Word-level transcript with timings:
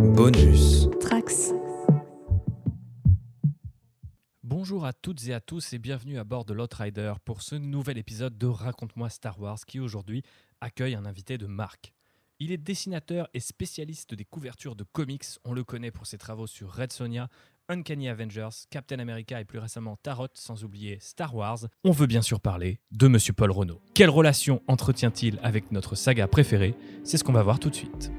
Bonus. 0.00 0.88
Trax. 0.98 1.52
Bonjour 4.42 4.86
à 4.86 4.94
toutes 4.94 5.28
et 5.28 5.34
à 5.34 5.40
tous 5.40 5.74
et 5.74 5.78
bienvenue 5.78 6.18
à 6.18 6.24
bord 6.24 6.46
de 6.46 6.54
l'Outrider 6.54 7.12
pour 7.26 7.42
ce 7.42 7.54
nouvel 7.54 7.98
épisode 7.98 8.38
de 8.38 8.46
Raconte-moi 8.46 9.10
Star 9.10 9.38
Wars 9.38 9.58
qui 9.66 9.78
aujourd'hui 9.78 10.22
accueille 10.62 10.94
un 10.94 11.04
invité 11.04 11.36
de 11.36 11.46
marque. 11.46 11.92
Il 12.38 12.50
est 12.50 12.56
dessinateur 12.56 13.28
et 13.34 13.40
spécialiste 13.40 14.14
des 14.14 14.24
couvertures 14.24 14.74
de 14.74 14.84
comics. 14.84 15.26
On 15.44 15.52
le 15.52 15.64
connaît 15.64 15.90
pour 15.90 16.06
ses 16.06 16.16
travaux 16.16 16.46
sur 16.46 16.72
Red 16.72 16.92
Sonja, 16.92 17.28
Uncanny 17.68 18.08
Avengers, 18.08 18.48
Captain 18.70 19.00
America 19.00 19.38
et 19.38 19.44
plus 19.44 19.58
récemment 19.58 19.96
Tarot, 20.02 20.28
sans 20.32 20.64
oublier 20.64 20.96
Star 21.00 21.34
Wars. 21.34 21.58
On 21.84 21.92
veut 21.92 22.06
bien 22.06 22.22
sûr 22.22 22.40
parler 22.40 22.80
de 22.90 23.06
Monsieur 23.06 23.34
Paul 23.34 23.50
Renault. 23.50 23.82
Quelle 23.92 24.10
relation 24.10 24.62
entretient-il 24.66 25.38
avec 25.42 25.70
notre 25.70 25.94
saga 25.94 26.26
préférée? 26.26 26.74
C'est 27.04 27.18
ce 27.18 27.24
qu'on 27.24 27.34
va 27.34 27.42
voir 27.42 27.60
tout 27.60 27.68
de 27.68 27.74
suite. 27.74 28.10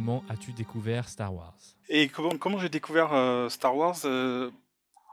Comment 0.00 0.24
as-tu 0.30 0.52
découvert 0.52 1.10
Star 1.10 1.34
Wars? 1.34 1.58
Et 1.90 2.08
comment, 2.08 2.58
j'ai 2.58 2.70
découvert 2.70 3.12
euh, 3.12 3.50
Star 3.50 3.76
Wars 3.76 3.98
euh, 4.06 4.50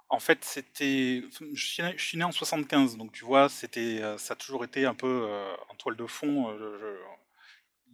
En 0.07 0.19
fait, 0.19 0.45
c'était. 0.45 1.23
Je 1.53 1.93
suis, 1.97 2.17
né, 2.17 2.23
en 2.23 2.31
75, 2.31 2.95
donc 2.95 3.11
tu 3.11 3.25
vois, 3.25 3.49
c'était, 3.49 4.01
euh, 4.01 4.17
ça 4.17 4.31
a 4.31 4.37
toujours 4.37 4.63
été 4.63 4.85
un 4.85 4.93
peu 4.93 5.27
en 5.69 5.75
toile 5.75 5.97
de 5.97 6.05
fond. 6.05 6.57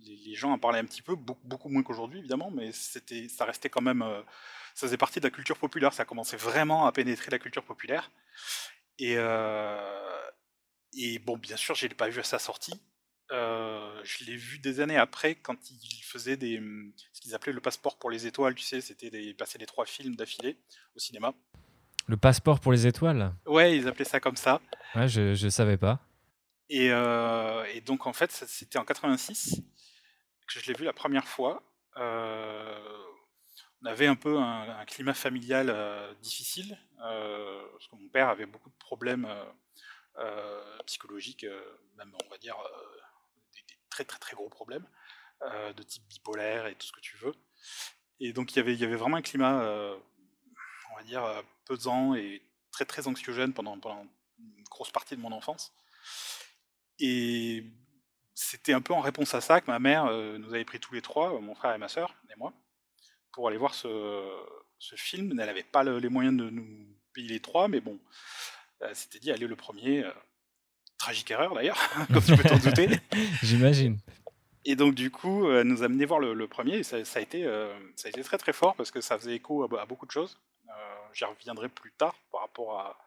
les, 0.05 0.36
gens 0.36 0.52
en 0.52 0.59
parlaient 0.59 0.80
un 0.80 0.86
petit 0.86 1.02
peu, 1.02 1.16
beaucoup, 1.16 1.69
moins 1.69 1.81
qu'aujourd'hui, 1.81 2.19
évidemment, 2.19 2.52
mais 2.52 2.71
c'était, 2.71 3.27
ça 3.27 3.45
restait 3.45 3.69
quand 3.69 3.81
même. 3.81 4.05
ça 4.75 4.86
faisait 4.86 4.97
partie 4.97 5.19
de 5.19 5.25
la 5.25 5.31
culture 5.31 5.58
populaire, 5.58 5.94
ça 5.94 6.05
commençait 6.05 6.38
vraiment 6.38 6.86
à 6.86 6.91
pénétrer 6.91 7.31
la 7.31 7.39
culture 7.39 7.64
populaire. 7.64 8.11
Et, 8.99 9.16
et 10.95 11.19
bon, 11.19 11.38
bien 11.38 11.58
sûr, 11.58 11.73
je 11.73 11.88
l'ai 11.88 11.95
pas 11.95 12.09
vu 12.09 12.19
à 12.19 12.23
sa 12.23 12.38
sortie. 12.38 12.80
Euh, 13.31 14.02
je 14.03 14.25
l'ai 14.25 14.35
vu 14.35 14.59
des 14.59 14.79
années 14.79 14.97
après 14.97 15.35
quand 15.35 15.71
il 15.71 16.03
faisait 16.03 16.38
des, 16.38 16.59
hum, 16.59 16.91
ce 17.13 17.21
qu'ils 17.21 17.33
appelaient 17.33 17.53
le 17.53 17.61
passeport 17.61 17.97
pour 17.97 18.09
les 18.11 18.27
étoiles, 18.27 18.53
tu 18.53 18.63
sais, 18.63 18.81
c'était 18.81 19.09
des, 19.09 19.33
passer 19.33 19.57
les 19.57 19.65
trois 19.65 19.85
films 19.85 20.15
d'affilée 20.15 20.57
au 20.95 20.99
cinéma. 20.99 21.33
Le 22.07 22.17
passeport 22.17 22.59
pour 22.59 22.71
les 22.73 22.85
étoiles? 22.85 23.33
Ouais, 23.45 23.77
ils 23.77 23.88
appelaient 23.88 24.05
ça 24.05 24.19
comme 24.19 24.35
ça. 24.35 24.61
Ouais, 24.95 25.07
je 25.07 25.43
ne 25.43 25.49
savais 25.49 25.77
pas. 25.77 26.02
Et, 26.69 26.91
euh, 26.91 27.63
et 27.73 27.81
donc 27.81 28.07
en 28.07 28.13
fait, 28.13 28.31
c'était 28.31 28.77
en 28.77 28.85
86 28.85 29.61
que 30.47 30.59
je 30.59 30.67
l'ai 30.67 30.73
vu 30.73 30.85
la 30.85 30.93
première 30.93 31.27
fois. 31.27 31.63
Euh, 31.97 32.97
on 33.81 33.85
avait 33.85 34.08
un 34.08 34.15
peu 34.15 34.37
un, 34.37 34.80
un 34.80 34.85
climat 34.85 35.13
familial 35.13 35.69
euh, 35.69 36.13
difficile, 36.21 36.77
parce 36.97 37.87
que 37.87 37.95
mon 37.95 38.09
père 38.09 38.30
avait 38.30 38.45
beaucoup 38.45 38.69
de 38.69 38.77
problèmes 38.80 39.27
psychologiques, 40.85 41.45
même 41.97 42.11
on 42.25 42.30
va 42.30 42.37
dire 42.37 42.55
très 43.94 44.05
très 44.05 44.17
très 44.19 44.36
gros 44.36 44.49
problèmes, 44.49 44.86
euh, 45.44 45.72
de 45.73 45.83
type 45.83 46.03
bipolaire 46.08 46.66
et 46.66 46.75
tout 46.75 46.88
ce 46.88 46.91
que 46.91 46.99
tu 46.99 47.16
veux. 47.17 47.36
Et 48.19 48.33
donc 48.33 48.52
il 48.53 48.58
y 48.58 48.59
avait, 48.59 48.75
y 48.75 48.83
avait 48.83 48.95
vraiment 48.95 49.17
un 49.17 49.22
climat, 49.22 49.61
euh, 49.61 49.95
on 50.91 50.95
va 50.95 51.03
dire, 51.03 51.23
euh, 51.23 51.41
pesant 51.66 52.16
et 52.16 52.41
très 52.71 52.86
très 52.86 53.08
anxiogène 53.08 53.53
pendant, 53.53 53.80
pendant 53.80 54.08
une 54.39 54.64
grosse 54.64 54.91
partie 54.91 55.16
de 55.16 55.21
mon 55.21 55.31
enfance. 55.31 55.73
Et 56.99 57.64
c'était 58.33 58.73
un 58.73 58.81
peu 58.81 58.93
en 58.93 59.02
réponse 59.02 59.36
à 59.36 59.42
ça 59.42 59.61
que 59.61 59.67
ma 59.67 59.80
mère 59.80 60.05
nous 60.39 60.54
avait 60.54 60.65
pris 60.65 60.80
tous 60.80 60.93
les 60.95 61.02
trois, 61.02 61.39
mon 61.39 61.54
frère 61.55 61.75
et 61.75 61.77
ma 61.77 61.87
sœur 61.87 62.15
et 62.31 62.36
moi, 62.37 62.52
pour 63.31 63.48
aller 63.48 63.58
voir 63.58 63.75
ce, 63.75 63.87
film. 64.95 65.30
Elle 65.31 65.48
n'avait 65.48 65.64
pas 65.64 65.83
le- 65.83 65.99
les 65.99 66.10
moyens 66.10 66.36
de 66.37 66.49
nous 66.49 66.67
payer 67.14 67.30
les 67.30 67.39
trois, 67.42 67.67
mais 67.67 67.80
bon, 67.80 67.99
elle 68.81 68.95
s'était 68.95 69.20
dit, 69.20 69.31
allez 69.31 69.48
le 69.48 69.55
premier. 69.55 70.04
Tragique 71.03 71.30
erreur 71.31 71.53
d'ailleurs, 71.55 71.77
comme 72.14 72.23
tu 72.23 72.36
peux 72.36 72.43
t'en 72.49 72.58
douter. 72.58 72.87
J'imagine. 73.43 73.97
Et 74.65 74.75
donc 74.75 74.95
du 74.95 75.11
coup, 75.11 75.47
euh, 75.47 75.61
elle 75.61 75.67
nous 75.67 75.81
a 75.83 75.86
amené 75.86 76.05
voir 76.05 76.19
le, 76.19 76.33
le 76.33 76.47
premier, 76.47 76.75
et 76.77 76.83
ça, 76.83 77.03
ça 77.03 77.19
a 77.19 77.21
été, 77.21 77.45
euh, 77.45 77.73
ça 77.95 78.08
a 78.08 78.09
été 78.09 78.23
très 78.23 78.37
très 78.37 78.53
fort 78.53 78.75
parce 78.75 78.91
que 78.91 79.02
ça 79.02 79.17
faisait 79.19 79.36
écho 79.36 79.63
à, 79.63 79.81
à 79.81 79.86
beaucoup 79.86 80.05
de 80.05 80.11
choses. 80.11 80.39
Euh, 80.69 80.71
J'y 81.13 81.25
reviendrai 81.25 81.67
plus 81.69 81.92
tard 81.92 82.15
par 82.31 82.42
rapport 82.42 82.80
à 82.80 82.97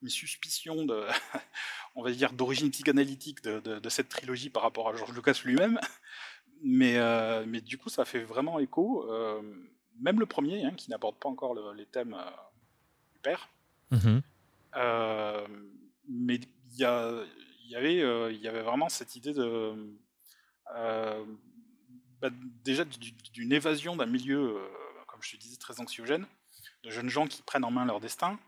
mes 0.00 0.08
suspicions 0.10 0.84
de, 0.86 1.06
on 1.94 2.02
va 2.02 2.10
dire, 2.10 2.32
d'origine 2.32 2.70
psychanalytique 2.70 3.42
de, 3.42 3.60
de- 3.60 3.78
de 3.78 3.88
cette 3.90 4.08
trilogie 4.08 4.48
par 4.50 4.62
rapport 4.62 4.88
à 4.88 4.96
George 4.96 5.12
Lucas 5.14 5.38
lui-même. 5.44 5.78
Mais, 6.64 6.96
euh, 6.96 7.44
mais 7.46 7.60
du 7.60 7.76
coup, 7.78 7.88
ça 7.90 8.04
fait 8.04 8.24
vraiment 8.24 8.58
écho. 8.58 9.06
même 10.00 10.18
le 10.18 10.26
premier, 10.26 10.64
hein, 10.64 10.72
qui 10.76 10.90
n'aborde 10.90 11.16
pas 11.16 11.28
encore 11.28 11.54
le- 11.54 11.74
les 11.74 11.86
thèmes 11.86 12.16
du 13.12 13.18
père. 13.20 13.48
Mhm. 13.90 14.22
Euh, 14.76 15.46
mais 16.08 16.40
y, 16.78 16.84
a- 16.84 17.24
il 17.64 17.70
y 17.70 17.76
avait, 17.76 18.00
euh, 18.02 18.32
il 18.32 18.40
y 18.40 18.48
avait 18.48 18.62
vraiment 18.62 18.88
cette 18.88 19.16
idée 19.16 19.32
de 19.32 19.74
euh, 20.76 21.24
bah, 22.20 22.30
déjà 22.64 22.84
du- 22.84 22.98
du- 22.98 23.30
d'une 23.32 23.52
évasion 23.52 23.96
d'un 23.96 24.06
milieu, 24.06 24.56
euh, 24.58 24.68
comme 25.08 25.22
je 25.22 25.32
te 25.32 25.36
disais, 25.36 25.56
très 25.58 25.80
anxiogène, 25.80 26.26
de 26.84 26.90
jeunes 26.90 27.08
gens 27.10 27.26
qui 27.26 27.42
prennent 27.42 27.64
en 27.64 27.70
main 27.70 27.84
leur 27.84 28.00
destin, 28.00 28.38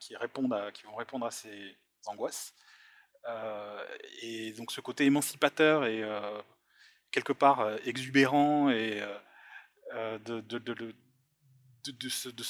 qui 0.00 0.16
répondent 0.16 0.54
qui 0.74 0.84
vont 0.84 0.96
répondre 0.96 1.26
à 1.26 1.30
ces 1.30 1.76
angoisses. 2.06 2.54
Et 4.22 4.52
donc 4.52 4.72
ce 4.72 4.80
côté 4.80 5.04
émancipateur 5.04 5.84
et 5.86 6.02
quelque 7.10 7.32
part 7.32 7.68
exubérant 7.86 8.70
et 8.70 9.00
de, 9.94 10.40
de, 10.40 10.58
de, 10.58 10.58
de, 10.58 10.74
de, 10.74 11.92
de 11.92 12.08
se, 12.08 12.28
de 12.30 12.44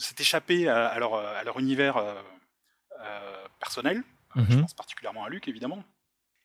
s'être 0.00 0.20
échappé 0.20 0.68
à, 0.68 0.98
leur, 0.98 1.14
à 1.16 1.44
leur 1.44 1.58
univers 1.58 1.96
personnel. 3.58 4.02
Euh, 4.36 4.42
Je 4.48 4.56
Mhm. 4.56 4.60
pense 4.60 4.74
particulièrement 4.74 5.24
à 5.24 5.28
Luc, 5.30 5.48
évidemment. 5.48 5.84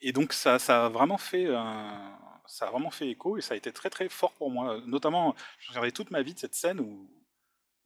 Et 0.02 0.12
donc 0.14 0.34
ça, 0.34 0.60
ça 0.60 0.86
a 0.86 0.90
vraiment 0.90 1.18
fait 1.18 1.48
un- 1.54 2.20
ça 2.48 2.68
a 2.68 2.72
vraiment 2.72 2.92
fait 2.92 3.10
écho 3.10 3.38
et 3.38 3.42
ça 3.42 3.54
a 3.54 3.58
été 3.58 3.72
très 3.72 3.90
très 3.90 4.10
fort 4.10 4.34
pour 4.34 4.52
moi. 4.52 4.82
Notamment, 4.86 5.36
je 5.60 5.70
regardais 5.70 5.92
toute 5.92 6.12
ma 6.12 6.22
vie 6.24 6.34
de 6.34 6.40
cette 6.40 6.56
scène 6.56 6.80
où, 6.82 7.10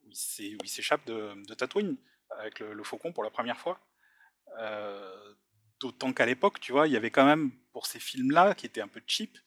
où 0.05 0.09
il 0.09 0.69
s'échappe 0.69 1.05
de, 1.05 1.33
de 1.47 1.53
Tatooine 1.53 1.97
avec 2.39 2.59
le, 2.59 2.73
le 2.73 2.83
faucon 2.83 3.13
pour 3.13 3.23
la 3.23 3.29
première 3.29 3.57
fois. 3.59 3.79
Euh, 4.59 5.33
D'autant 5.79 6.11
qu'à 6.11 6.25
l'époque, 6.25 6.59
tu 6.59 6.71
vois, 6.71 6.87
il 6.87 6.93
y 6.93 6.97
avait 6.97 7.11
quand 7.11 7.25
même, 7.25 7.51
pour 7.71 7.85
ces 7.85 7.99
films-là, 7.99 8.55
qui 8.55 8.65
étaient 8.65 8.81
un 8.81 8.87
peu 8.87 8.99
cheap, 9.05 9.37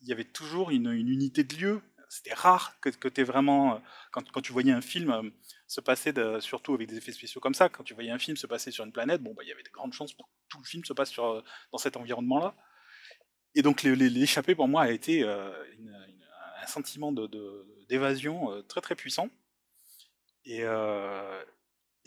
il 0.00 0.06
y 0.08 0.12
avait 0.12 0.22
toujours 0.24 0.70
une, 0.70 0.86
une 0.92 1.08
unité 1.08 1.42
de 1.42 1.56
lieu. 1.56 1.82
C'était 2.08 2.34
rare 2.34 2.78
que, 2.80 2.88
que 2.90 3.08
tu 3.08 3.24
vraiment. 3.24 3.74
euh, 3.74 3.78
Quand, 4.12 4.30
quand 4.30 4.40
tu 4.42 4.52
voyais 4.52 4.70
un 4.70 4.80
film 4.80 5.10
euh, 5.10 5.28
se 5.72 5.80
passer, 5.80 6.12
surtout 6.40 6.74
avec 6.74 6.86
des 6.86 6.98
effets 6.98 7.12
spéciaux 7.12 7.40
comme 7.40 7.54
ça, 7.54 7.70
quand 7.70 7.82
tu 7.82 7.94
voyais 7.94 8.10
un 8.10 8.18
film 8.18 8.36
se 8.36 8.46
passer 8.46 8.70
sur 8.70 8.84
une 8.84 8.92
planète, 8.92 9.22
bon, 9.22 9.32
bah, 9.32 9.42
il 9.42 9.48
y 9.48 9.52
avait 9.52 9.62
de 9.62 9.70
grandes 9.70 9.94
chances 9.94 10.12
pour 10.12 10.26
que 10.26 10.32
tout 10.50 10.58
le 10.58 10.64
film 10.64 10.84
se 10.84 10.92
passe 10.92 11.18
euh, 11.18 11.40
dans 11.72 11.78
cet 11.78 11.96
environnement-là. 11.96 12.54
Et 13.54 13.62
donc, 13.62 13.82
l'échappée 13.82 14.54
pour 14.54 14.68
moi 14.68 14.82
a 14.82 14.90
été 14.90 15.22
euh, 15.22 15.50
un 16.62 16.66
sentiment 16.66 17.10
d'évasion 17.88 18.52
euh, 18.52 18.62
très 18.62 18.82
très 18.82 18.94
puissant. 18.94 19.30
Et, 20.44 20.62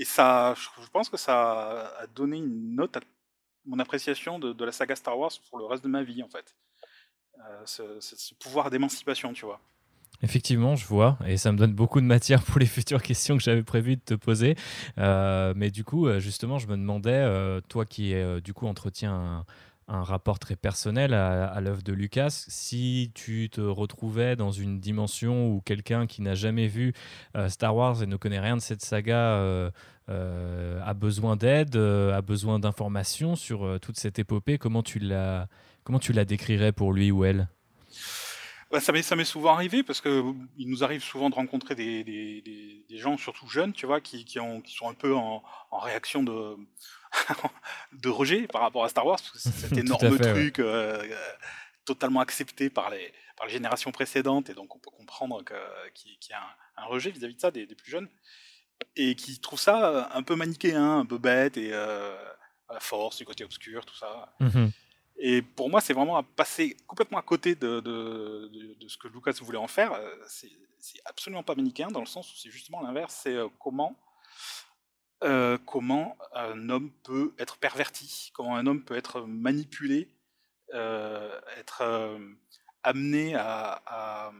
ça, 0.03 0.53
je 0.55 0.89
pense 0.91 1.09
que 1.09 1.17
ça 1.17 1.87
a 1.97 2.07
donné 2.07 2.37
une 2.37 2.75
note 2.75 2.97
à 2.97 2.99
mon 3.65 3.79
appréciation 3.79 4.37
de, 4.37 4.63
la 4.63 4.71
saga 4.71 4.95
Star 4.95 5.17
Wars 5.17 5.31
pour 5.49 5.57
le 5.57 5.65
reste 5.65 5.83
de 5.83 5.89
ma 5.89 6.03
vie, 6.03 6.21
en 6.21 6.29
fait. 6.29 6.55
Ce 7.65 8.33
pouvoir 8.35 8.69
d'émancipation, 8.69 9.33
tu 9.33 9.45
vois. 9.45 9.59
Effectivement, 10.21 10.75
je 10.75 10.85
vois, 10.85 11.17
et 11.25 11.37
ça 11.37 11.51
me 11.51 11.57
donne 11.57 11.73
beaucoup 11.73 11.99
de 11.99 12.05
matière 12.05 12.41
pour 12.43 12.59
les 12.59 12.65
futures 12.65 13.01
questions 13.01 13.37
que 13.37 13.43
j'avais 13.43 13.63
prévu 13.63 13.95
de 13.97 14.01
te 14.01 14.13
poser. 14.13 14.55
Euh, 14.97 15.53
mais 15.55 15.71
du 15.71 15.83
coup, 15.83 16.07
euh, 16.07 16.19
justement, 16.19 16.57
je 16.57 16.67
me 16.67 16.77
demandais, 16.77 17.11
euh, 17.11 17.61
toi 17.67 17.85
qui 17.85 18.13
un, 18.15 19.45
rapport 19.87 20.39
très 20.39 20.55
personnel 20.55 21.13
à, 21.13 21.61
l'œuvre 21.61 21.83
de 21.83 21.93
Lucas, 21.93 22.45
si 22.47 23.11
tu 23.13 23.49
te 23.51 23.61
retrouvais 23.61 24.35
dans 24.35 24.51
une 24.51 24.79
dimension 24.79 25.47
où 25.49 25.61
quelqu'un 25.61 26.07
qui 26.07 26.23
n'a 26.23 26.33
jamais 26.33 26.67
vu 26.67 26.93
Star 27.49 27.75
Wars 27.75 28.01
et 28.01 28.07
ne 28.07 28.15
connaît 28.15 28.39
rien 28.39 28.55
de 28.55 28.61
cette 28.61 28.81
saga 28.81 29.71
a 30.07 30.93
besoin 30.95 31.35
d'aide, 31.35 31.75
a 31.75 32.21
besoin 32.21 32.57
d'informations 32.57 33.35
sur 33.35 33.79
toute 33.79 33.97
cette 33.97 34.17
épopée, 34.17 34.57
comment 34.57 34.81
tu 34.81 34.97
la, 34.97 35.47
comment 35.83 35.99
tu 35.99 36.13
la 36.13 36.25
décrirais 36.25 36.71
pour 36.71 36.91
lui 36.91 37.11
ou 37.11 37.23
elle? 37.23 37.47
Ça 38.79 38.91
m'est 38.91 39.01
ça 39.03 39.15
m'est 39.15 39.23
souvent 39.25 39.53
arrivé 39.53 39.83
parce 39.83 40.01
que 40.01 40.23
il 40.57 40.69
nous 40.69 40.83
arrive 40.83 41.01
souvent 41.03 41.29
de 41.29 41.35
rencontrer 41.35 41.75
des, 41.75 42.03
des, 42.03 42.41
des- 42.41 42.85
des 42.89 42.97
gens, 42.97 43.17
surtout 43.17 43.47
jeunes, 43.47 43.73
tu 43.73 43.85
vois, 43.85 44.01
qui, 44.01 44.25
qui, 44.25 44.39
ont, 44.39 44.61
qui 44.61 44.73
sont 44.73 44.89
un 44.89 44.93
peu 44.93 45.15
en, 45.15 45.43
en 45.71 45.79
réaction 45.79 46.23
de, 46.23 46.55
de 47.93 48.09
rejet 48.09 48.47
par 48.47 48.61
rapport 48.61 48.83
à 48.83 48.89
Star 48.89 49.05
Wars, 49.05 49.17
parce 49.17 49.31
que 49.31 49.39
c'est 49.39 49.51
cet 49.51 49.77
énorme 49.77 50.17
fait, 50.17 50.31
truc 50.33 50.59
euh, 50.59 51.01
euh, 51.03 51.15
totalement 51.85 52.19
accepté 52.19 52.69
par 52.69 52.89
les, 52.89 53.13
par 53.37 53.47
les 53.47 53.53
générations 53.53 53.91
précédentes, 53.91 54.49
et 54.49 54.53
donc 54.53 54.75
on 54.75 54.79
peut 54.79 54.91
comprendre 54.91 55.43
qu'il 55.93 56.11
y 56.29 56.33
a 56.33 56.41
un, 56.41 56.83
un 56.83 56.85
rejet 56.85 57.11
vis-à-vis 57.11 57.35
de 57.35 57.41
ça 57.41 57.51
des, 57.51 57.65
plus 57.67 57.91
jeunes. 57.91 58.09
et 58.95 59.15
qui 59.15 59.39
trouve 59.39 59.59
ça 59.59 60.09
un 60.13 60.23
peu 60.23 60.35
manichéen, 60.35 60.99
un 60.99 61.05
peu 61.05 61.17
bête 61.17 61.57
et 61.57 61.69
la 61.69 62.79
force, 62.79 63.17
du 63.17 63.25
côté 63.25 63.43
obscur, 63.43 63.85
tout 63.85 63.95
ça. 63.95 64.33
Mmh 64.39 64.67
et 65.17 65.41
pour 65.41 65.69
moi, 65.69 65.81
c'est 65.81 65.93
vraiment 65.93 66.17
à 66.17 66.23
passer 66.23 66.75
complètement 66.87 67.17
à 67.17 67.21
côté 67.21 67.55
de, 67.55 67.81
ce 68.87 68.97
que 68.97 69.07
Lucas 69.07 69.37
voulait 69.41 69.57
en 69.57 69.67
faire. 69.67 69.99
C'est 70.27 70.51
absolument 71.05 71.43
pas 71.43 71.55
manichéen 71.55 71.87
dans 71.87 72.01
le 72.01 72.05
sens 72.05 72.31
où 72.33 72.35
c'est 72.35 72.51
justement 72.51 72.81
l'inverse. 72.81 73.21
C'est 73.23 73.37
comment 73.59 73.95
euh, 75.23 75.57
comment 75.65 76.17
un 76.33 76.69
homme 76.69 76.91
peut 77.03 77.33
être 77.39 77.57
perverti, 77.57 78.31
comment 78.33 78.55
un 78.57 78.67
homme 78.67 78.83
peut 78.83 78.95
être 78.95 79.21
manipulé, 79.21 80.09
euh, 80.73 81.39
être 81.57 81.81
euh, 81.81 82.19
amené 82.83 83.35
à, 83.35 84.31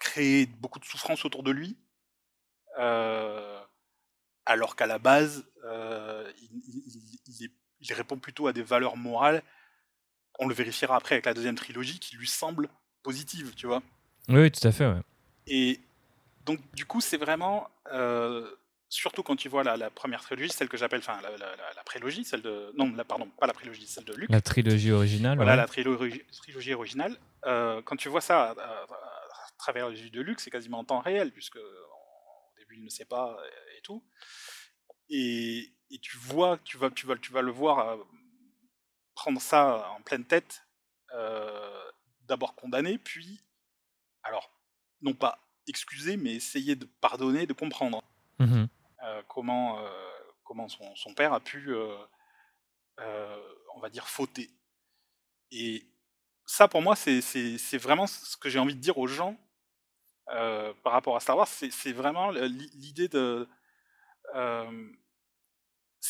créer 0.00 0.46
beaucoup 0.46 0.78
de 0.78 0.84
souffrance 0.84 1.24
autour 1.24 1.42
de 1.42 1.50
lui, 1.50 1.76
alors 4.46 4.76
qu'à 4.76 4.86
la 4.86 4.98
base, 4.98 5.44
il, 6.40 7.22
il, 7.26 7.50
répond 7.92 8.18
plutôt 8.18 8.46
à 8.46 8.52
des 8.52 8.62
valeurs 8.62 8.96
morales. 8.96 9.42
On 10.38 10.46
le 10.46 10.54
vérifiera 10.54 10.96
après 10.96 11.16
avec 11.16 11.26
la 11.26 11.34
deuxième 11.34 11.56
trilogie, 11.56 11.98
qui 11.98 12.16
lui 12.16 12.28
semble 12.28 12.68
positive, 13.02 13.54
tu 13.56 13.66
vois. 13.66 13.82
Oui, 14.28 14.50
tout 14.50 14.66
à 14.66 14.72
fait. 14.72 14.86
Ouais. 14.86 15.00
Et 15.46 15.80
donc, 16.44 16.60
du 16.74 16.84
coup, 16.84 17.00
c'est 17.00 17.16
vraiment 17.16 17.68
surtout 18.88 19.22
quand 19.22 19.36
tu 19.36 19.48
vois 19.48 19.62
la, 19.62 19.90
première 19.90 20.20
trilogie, 20.22 20.50
celle 20.50 20.68
que 20.68 20.76
j'appelle, 20.76 21.00
enfin 21.00 21.20
la, 21.22 21.82
prélogie, 21.84 22.24
celle 22.24 22.42
de, 22.42 22.72
non, 22.76 22.92
la, 22.94 23.04
pardon, 23.04 23.28
pas 23.38 23.46
la 23.46 23.52
prélogie, 23.52 23.86
celle 23.86 24.04
de 24.04 24.14
Luc. 24.14 24.30
La 24.30 24.40
trilogie 24.40 24.92
originale. 24.92 25.36
Voilà, 25.36 25.56
la 25.56 25.66
trilogie, 25.66 26.22
trilogie 26.32 26.74
originale. 26.74 27.16
Euh, 27.46 27.82
quand 27.82 27.96
tu 27.96 28.08
vois 28.08 28.20
ça 28.20 28.50
à, 28.50 28.86
travers 29.58 29.88
les 29.88 30.00
yeux 30.02 30.10
de 30.10 30.20
Luc, 30.20 30.40
c'est 30.40 30.50
quasiment 30.50 30.78
en 30.78 30.84
temps 30.84 31.00
réel, 31.00 31.32
puisque 31.32 31.56
au 31.56 32.58
début 32.58 32.76
il 32.76 32.84
ne 32.84 32.88
sait 32.88 33.04
pas 33.04 33.36
et, 33.76 33.82
tout. 33.82 34.02
Et, 35.10 35.72
tu 35.96 36.18
vois, 36.18 36.58
tu 36.64 36.76
vas, 36.76 36.90
tu 36.90 37.06
vas, 37.06 37.16
tu 37.16 37.32
vas 37.32 37.40
le 37.40 37.50
voir 37.50 37.78
euh, 37.78 37.96
prendre 39.14 39.40
ça 39.40 39.90
en 39.96 40.02
pleine 40.02 40.26
tête, 40.26 40.66
euh, 41.14 41.90
d'abord 42.26 42.54
condamné, 42.54 42.98
puis, 42.98 43.40
alors, 44.22 44.52
non 45.00 45.14
pas 45.14 45.40
excuser, 45.66 46.18
mais 46.18 46.34
essayer 46.34 46.76
de 46.76 46.84
pardonner, 46.84 47.46
de 47.46 47.54
comprendre. 47.54 48.02
Mmh 48.38 48.66
euh, 49.04 49.22
comment, 49.28 49.78
euh, 49.78 49.88
comment 50.44 50.66
son, 50.68 51.14
père 51.14 51.32
a 51.32 51.40
pu, 51.40 51.72
euh, 51.72 51.96
on 53.74 53.80
va 53.80 53.90
dire, 53.90 54.08
fauter. 54.08 54.50
Et 55.52 55.86
ça, 56.44 56.66
pour 56.68 56.82
moi, 56.82 56.96
c'est 56.96 57.78
vraiment 57.78 58.06
ce 58.06 58.36
que 58.36 58.48
j'ai 58.48 58.58
envie 58.58 58.74
de 58.74 58.80
dire 58.80 58.98
aux 58.98 59.06
gens 59.06 59.36
par 60.26 60.92
rapport 60.92 61.16
à 61.16 61.20
Star 61.20 61.36
Wars. 61.36 61.46
C'est 61.46 61.92
vraiment 61.92 62.30
l'idée 62.30 63.08
de. 63.08 63.48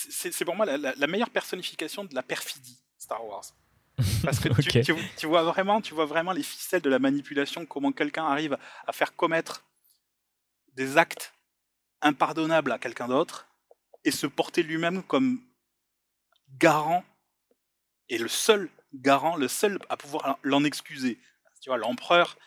C'est 0.08 0.44
pour 0.44 0.56
moi 0.56 0.66
la, 0.66 1.06
meilleure 1.06 1.30
personnification 1.30 2.04
de 2.04 2.14
la 2.14 2.22
perfidie, 2.22 2.78
Star 2.98 3.24
Wars. 3.24 3.44
Parce 4.22 4.38
que 4.38 4.48
tu, 5.16 5.26
vois 5.26 5.42
vraiment, 5.42 5.80
tu 5.80 5.94
vois 5.94 6.06
vraiment 6.06 6.32
les 6.32 6.42
ficelles 6.42 6.82
de 6.82 6.90
la 6.90 6.98
manipulation, 6.98 7.66
comment 7.66 7.90
quelqu'un 7.90 8.26
arrive 8.26 8.56
à 8.86 8.92
faire 8.92 9.16
commettre 9.16 9.64
des 10.74 10.96
actes 10.96 11.34
impardonnable 12.00 12.70
à 12.70 12.78
quelqu'un 12.78 13.08
d'autre 13.08 13.48
et 14.04 14.12
se 14.12 14.28
porter 14.28 14.62
lui-même 14.62 15.02
comme 15.02 15.42
garant 16.58 17.04
et 18.08 18.18
le 18.18 18.28
seul 18.28 18.70
garant, 18.94 19.36
le 19.36 19.48
seul 19.48 19.78
à 19.88 19.96
pouvoir 19.96 20.38
l'en 20.42 20.64
excuser. 20.64 21.18
Tu 21.60 21.70
vois, 21.70 21.76
l'empereur 21.76 22.38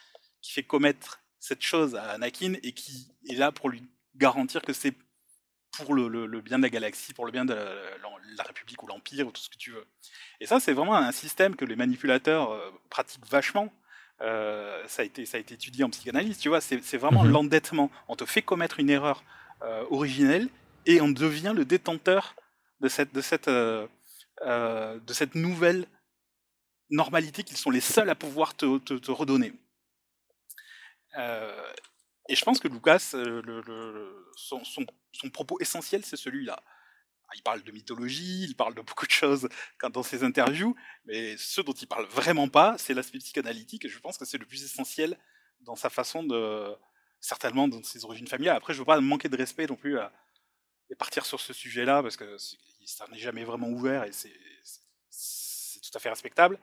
qui 0.42 0.54
fait 0.54 0.64
commettre 0.64 1.22
cette 1.40 1.62
chose 1.62 1.96
à 1.96 2.12
Anakin 2.12 2.54
et 2.64 2.72
qui 2.72 3.14
est 3.28 3.36
là 3.36 3.52
pour 3.52 3.70
lui 3.70 3.84
garantir 4.16 4.62
que 4.62 4.74
c'est 4.74 4.96
pour 5.72 5.94
le, 5.94 6.42
bien 6.42 6.58
de 6.58 6.64
la 6.64 6.70
galaxie, 6.70 7.14
pour 7.14 7.26
le 7.26 7.32
bien 7.32 7.46
de 7.46 7.54
la, 7.54 8.44
République 8.44 8.82
ou 8.84 8.88
l'Empire 8.88 9.28
ou 9.28 9.32
tout 9.32 9.42
ce 9.42 9.50
que 9.50 9.58
tu 9.58 9.72
veux. 9.72 9.86
Et 10.40 10.46
ça, 10.46 10.60
c'est 10.60 10.74
vraiment 10.74 10.96
un 10.96 11.12
système 11.12 11.56
que 11.56 11.66
les 11.66 11.76
manipulateurs 11.76 12.52
euh, 12.52 12.72
pratiquent 12.90 13.26
vachement. 13.28 13.72
Euh, 14.22 14.84
ça, 14.88 15.02
a 15.02 15.06
été, 15.06 15.26
ça 15.26 15.38
a 15.38 15.40
été 15.40 15.54
étudié 15.54 15.84
en 15.84 15.90
psychanalyse, 15.90 16.38
tu 16.38 16.50
vois, 16.50 16.62
c'est 16.62 16.98
vraiment 16.98 17.24
mhm. 17.24 17.32
l'endettement. 17.32 17.90
On 18.08 18.16
te 18.16 18.26
fait 18.26 18.42
commettre 18.42 18.80
une 18.80 18.90
erreur 18.90 19.24
euh, 19.64 19.84
originelle 19.90 20.50
et 20.86 21.02
on 21.02 21.10
devient 21.10 21.54
le 21.56 21.66
détenteur 21.66 22.36
de 22.82 22.88
cette, 22.88 23.14
de 23.14 23.22
cette, 23.22 23.48
de 23.50 23.88
cette 25.08 25.36
nouvelle 25.36 25.86
normalité 26.90 27.44
qu'ils 27.44 27.58
sont 27.58 27.70
les 27.70 27.82
seuls 27.82 28.10
à 28.10 28.16
pouvoir 28.16 28.56
te, 28.56 28.78
te, 28.80 29.12
redonner. 29.12 29.54
Et 32.32 32.36
je 32.36 32.46
pense 32.46 32.60
que 32.60 32.68
Lucas, 32.68 33.12
le, 33.14 34.26
son, 34.36 34.62
propos 35.34 35.60
essentiel, 35.60 36.06
c'est 36.06 36.16
celui-là. 36.16 36.64
Il 37.36 37.44
parle 37.44 37.62
de 37.64 37.72
mythologie, 37.72 38.44
il 38.44 38.56
parle 38.56 38.74
de 38.76 38.82
beaucoup 38.82 39.06
de 39.06 39.12
choses 39.12 39.48
dans 39.94 40.04
ses 40.04 40.24
interviews, 40.24 40.76
mais 41.06 41.36
ce 41.38 41.62
dont 41.62 41.74
il 41.74 41.88
parle 41.88 42.06
vraiment 42.08 42.48
pas, 42.48 42.78
c'est 42.78 42.94
l'aspect 42.94 43.20
psychanalytique, 43.20 43.86
et 43.86 43.90
je 43.90 44.00
pense 44.00 44.18
que 44.18 44.26
c'est 44.26 44.38
le 44.38 44.46
plus 44.46 44.64
essentiel 44.64 45.18
dans 45.62 45.76
sa 45.76 45.90
façon 45.90 46.24
de, 46.24 46.74
certainement 47.20 47.68
dans 47.68 47.84
ses 47.84 48.04
origines 48.06 48.28
familiales. 48.28 48.58
Après, 48.58 48.74
je 48.74 48.80
ne 48.80 48.82
veux 48.82 48.86
pas 48.86 49.00
manquer 49.00 49.30
de 49.30 49.38
respect 49.38 49.68
non 49.68 49.76
plus 49.76 49.98
et 50.90 50.96
partir 50.96 51.26
sur 51.26 51.40
ce 51.40 51.54
sujet-là, 51.54 52.02
parce 52.02 52.18
que 52.18 52.38
ça 52.86 53.06
n'est 53.12 53.20
jamais 53.20 53.44
vraiment 53.44 53.70
ouvert 53.70 54.04
et 54.04 54.12
c'est 54.12 54.34
tout 55.82 55.92
à 55.98 56.00
fait 56.00 56.10
respectable. 56.10 56.60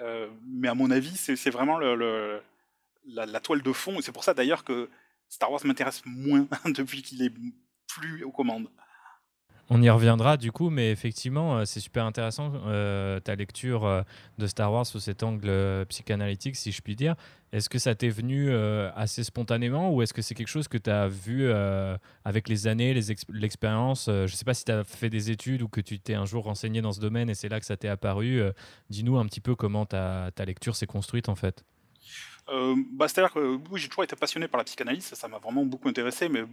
Euh, 0.00 0.30
mais 0.46 0.68
à 0.68 0.74
mon 0.74 0.90
avis, 0.90 1.16
c'est 1.16 1.50
vraiment 1.50 1.78
le, 1.78 2.42
la, 3.08 3.40
toile 3.40 3.62
de 3.62 3.72
fond, 3.72 3.98
et 3.98 4.02
c'est 4.02 4.12
pour 4.12 4.24
ça 4.24 4.34
d'ailleurs 4.34 4.64
que 4.64 4.90
Star 5.28 5.50
Wars 5.50 5.60
m'intéresse 5.64 6.02
moins 6.04 6.46
depuis 6.66 7.02
qu'il 7.02 7.22
est 7.22 7.32
plus 7.86 8.24
aux 8.24 8.32
commandes. 8.32 8.68
On 9.70 9.82
y 9.82 9.90
reviendra 9.90 10.38
du 10.38 10.50
coup, 10.50 10.70
mais 10.70 10.90
effectivement, 10.90 11.58
euh, 11.58 11.64
c'est 11.66 11.80
super 11.80 12.06
intéressant 12.06 12.52
euh, 12.66 13.20
ta 13.20 13.34
lecture 13.34 13.84
euh, 13.84 14.00
de 14.38 14.46
Star 14.46 14.72
Wars 14.72 14.86
sous 14.86 14.98
cet 14.98 15.22
angle 15.22 15.84
psychanalytique, 15.90 16.56
si 16.56 16.72
je 16.72 16.80
puis 16.80 16.96
dire. 16.96 17.16
Est-ce 17.52 17.68
que 17.68 17.78
ça 17.78 17.94
t'est 17.94 18.08
venu 18.08 18.54
assez 18.94 19.24
spontanément 19.24 19.90
ou 19.90 20.02
est-ce 20.02 20.12
que 20.12 20.20
c'est 20.20 20.34
quelque 20.34 20.48
chose 20.48 20.68
que 20.68 20.76
tu 20.76 20.90
as 20.90 21.08
vu 21.08 21.50
avec 22.26 22.46
les 22.46 22.66
années, 22.66 22.92
l'expérience 23.30 24.04
Je 24.04 24.22
ne 24.24 24.26
sais 24.26 24.44
pas 24.44 24.52
si 24.52 24.66
tu 24.66 24.72
as 24.72 24.84
fait 24.84 25.08
des 25.08 25.30
études 25.30 25.62
ou 25.62 25.68
que 25.68 25.80
tu 25.80 25.98
t'es 25.98 26.12
un 26.12 26.26
jour 26.26 26.44
renseigné 26.44 26.82
dans 26.82 26.92
ce 26.92 27.00
domaine 27.00 27.30
et 27.30 27.34
c'est 27.34 27.48
là 27.48 27.58
que 27.58 27.64
ça 27.64 27.78
t'est 27.78 27.88
apparu. 27.88 28.42
Dis-nous 28.90 29.16
un 29.16 29.24
petit 29.24 29.40
peu 29.40 29.54
comment 29.54 29.86
ta, 29.86 30.30
ta 30.34 30.44
lecture 30.44 30.76
s'est 30.76 30.86
construite 30.86 31.30
en 31.30 31.36
fait. 31.36 31.64
Bah, 32.92 33.08
C'est-à-dire 33.08 33.32
que 33.32 33.58
j'ai 33.74 33.88
toujours 33.88 34.04
été 34.04 34.16
passionné 34.16 34.48
par 34.48 34.58
la 34.58 34.64
psychanalyse, 34.64 35.04
ça 35.04 35.28
m'a 35.28 35.38
vraiment 35.38 35.64
beaucoup 35.64 35.88
intéressé, 35.88 36.28
mais 36.28 36.44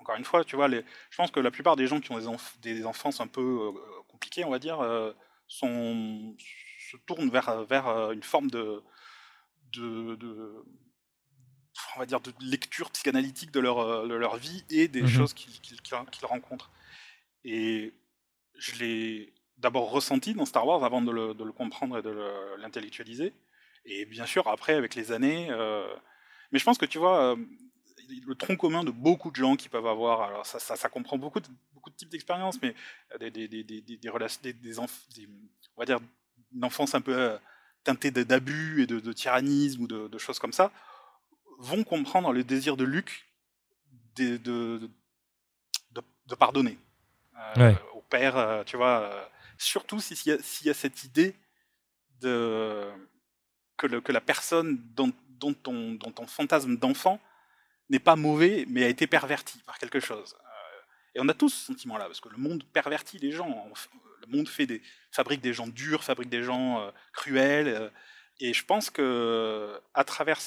encore 0.00 0.16
une 0.16 0.24
fois, 0.24 0.44
tu 0.44 0.56
vois, 0.56 0.68
les, 0.68 0.84
je 1.10 1.16
pense 1.16 1.30
que 1.30 1.40
la 1.40 1.50
plupart 1.50 1.76
des 1.76 1.86
gens 1.86 2.00
qui 2.00 2.10
ont 2.12 2.18
des, 2.62 2.74
des 2.74 2.86
enfances 2.86 3.20
un 3.20 3.26
peu 3.26 3.40
euh, 3.40 3.72
compliquées, 4.08 4.44
on 4.44 4.50
va 4.50 4.58
dire, 4.58 4.80
euh, 4.80 5.12
sont, 5.46 6.34
se 6.90 6.96
tournent 7.06 7.30
vers, 7.30 7.64
vers 7.64 7.88
euh, 7.88 8.12
une 8.12 8.22
forme 8.22 8.50
de, 8.50 8.82
de, 9.72 10.64
on 11.96 11.98
va 12.00 12.06
dire, 12.06 12.20
de 12.20 12.32
lecture 12.40 12.90
psychanalytique 12.90 13.50
de 13.50 13.60
leur, 13.60 14.06
de 14.06 14.14
leur 14.14 14.36
vie 14.36 14.64
et 14.70 14.88
des 14.88 15.02
mmh 15.02 15.08
choses 15.08 15.34
qu'ils 15.34 15.94
rencontrent. 16.24 16.70
Et 17.44 17.92
je 18.56 18.74
l'ai 18.76 19.34
d'abord 19.58 19.90
ressenti 19.90 20.34
dans 20.34 20.46
Star 20.46 20.66
Wars 20.66 20.84
avant 20.84 21.02
de 21.02 21.10
le, 21.10 21.34
de 21.34 21.44
le 21.44 21.52
comprendre 21.52 21.98
et 21.98 22.02
de 22.02 22.56
l'intellectualiser. 22.58 23.34
Et 23.84 24.04
bien 24.04 24.26
sûr, 24.26 24.46
après, 24.48 24.74
avec 24.74 24.94
les 24.94 25.12
années. 25.12 25.48
mais 26.52 26.58
je 26.58 26.64
pense 26.64 26.78
que 26.78 26.86
tu 26.86 26.98
vois, 26.98 27.36
le 28.26 28.34
tronc 28.34 28.56
commun 28.56 28.84
de 28.84 28.90
beaucoup 28.90 29.30
de 29.30 29.36
gens 29.36 29.56
qui 29.56 29.68
peuvent 29.68 29.86
avoir, 29.86 30.22
alors 30.22 30.46
ça, 30.46 30.58
ça, 30.58 30.88
comprend 30.88 31.18
beaucoup 31.18 31.40
de, 31.40 31.48
beaucoup 31.72 31.90
de 31.90 31.94
types 31.96 32.10
d'expériences, 32.10 32.60
mais 32.62 32.74
des, 33.18 33.30
des, 33.30 33.48
des, 33.48 33.64
des, 33.64 33.96
des 33.96 34.08
relations, 34.08 34.40
des, 34.42 34.52
des, 34.52 34.78
on 34.78 35.80
va 35.80 35.86
dire 35.86 36.00
une 36.52 36.64
enfance 36.64 36.94
un 36.94 37.00
peu 37.00 37.16
euh, 37.16 37.38
teintée 37.84 38.10
d'abus 38.10 38.82
et 38.82 38.86
de, 38.86 39.00
de, 39.00 39.12
tyrannisme 39.12 39.82
ou 39.82 39.86
de, 39.86 40.18
choses 40.18 40.38
comme 40.38 40.52
ça, 40.52 40.72
vont 41.58 41.84
comprendre 41.84 42.32
le 42.32 42.44
désir 42.44 42.76
de 42.76 42.84
Luc 42.84 43.26
de, 44.16 44.36
de, 44.36 44.90
de 46.26 46.34
pardonner 46.34 46.78
euh, 47.56 47.74
au 47.94 48.02
père, 48.02 48.36
euh, 48.36 48.64
tu 48.64 48.76
vois, 48.76 49.30
surtout 49.58 50.00
s'il 50.00 50.32
y, 50.32 50.66
y, 50.66 50.70
a 50.70 50.74
cette 50.74 51.04
idée 51.04 51.34
de, 52.20 52.88
que, 53.88 54.12
la 54.12 54.20
personne 54.20 54.78
dont, 54.94 55.12
ton, 55.54 56.26
fantasme 56.26 56.76
d'enfant 56.76 57.20
n'est 57.88 57.98
pas 57.98 58.16
mauvais, 58.16 58.66
mais 58.68 58.84
a 58.84 58.88
été 58.88 59.06
perverti 59.06 59.58
par 59.66 59.78
quelque 59.78 60.00
chose. 60.00 60.36
Euh, 60.38 60.80
et 61.14 61.20
on 61.20 61.28
a 61.28 61.34
tous 61.34 61.48
ce 61.48 61.66
sentiment-là, 61.66 62.06
parce 62.06 62.20
que 62.20 62.28
le 62.28 62.36
monde 62.36 62.62
pervertit 62.72 63.18
les 63.18 63.32
gens. 63.32 63.68
Le 64.20 64.36
monde 64.36 64.48
fabrique 65.10 65.40
des 65.40 65.52
gens 65.52 65.66
durs, 65.66 66.04
fabrique 66.04 66.28
des 66.28 66.42
gens 66.42 66.80
euh, 66.80 66.90
cruels. 67.12 67.68
Euh, 67.68 67.90
et 68.38 68.54
je 68.54 68.64
pense 68.64 68.90
que 68.90 69.80
à 69.92 70.04
travers 70.04 70.40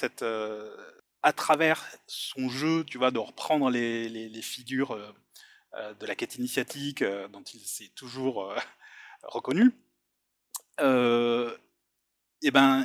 son 2.06 2.48
jeu, 2.48 2.84
tu 2.84 2.98
vois, 2.98 3.12
de 3.12 3.18
reprendre 3.18 3.70
les, 3.70 4.42
figures 4.42 5.14
de 6.00 6.04
la 6.04 6.16
quête 6.16 6.34
initiatique 6.34 7.04
dont 7.04 7.44
il 7.54 7.60
s'est 7.60 7.92
toujours 7.94 8.52
reconnu, 9.22 9.70
et 10.80 12.50
ben, 12.50 12.84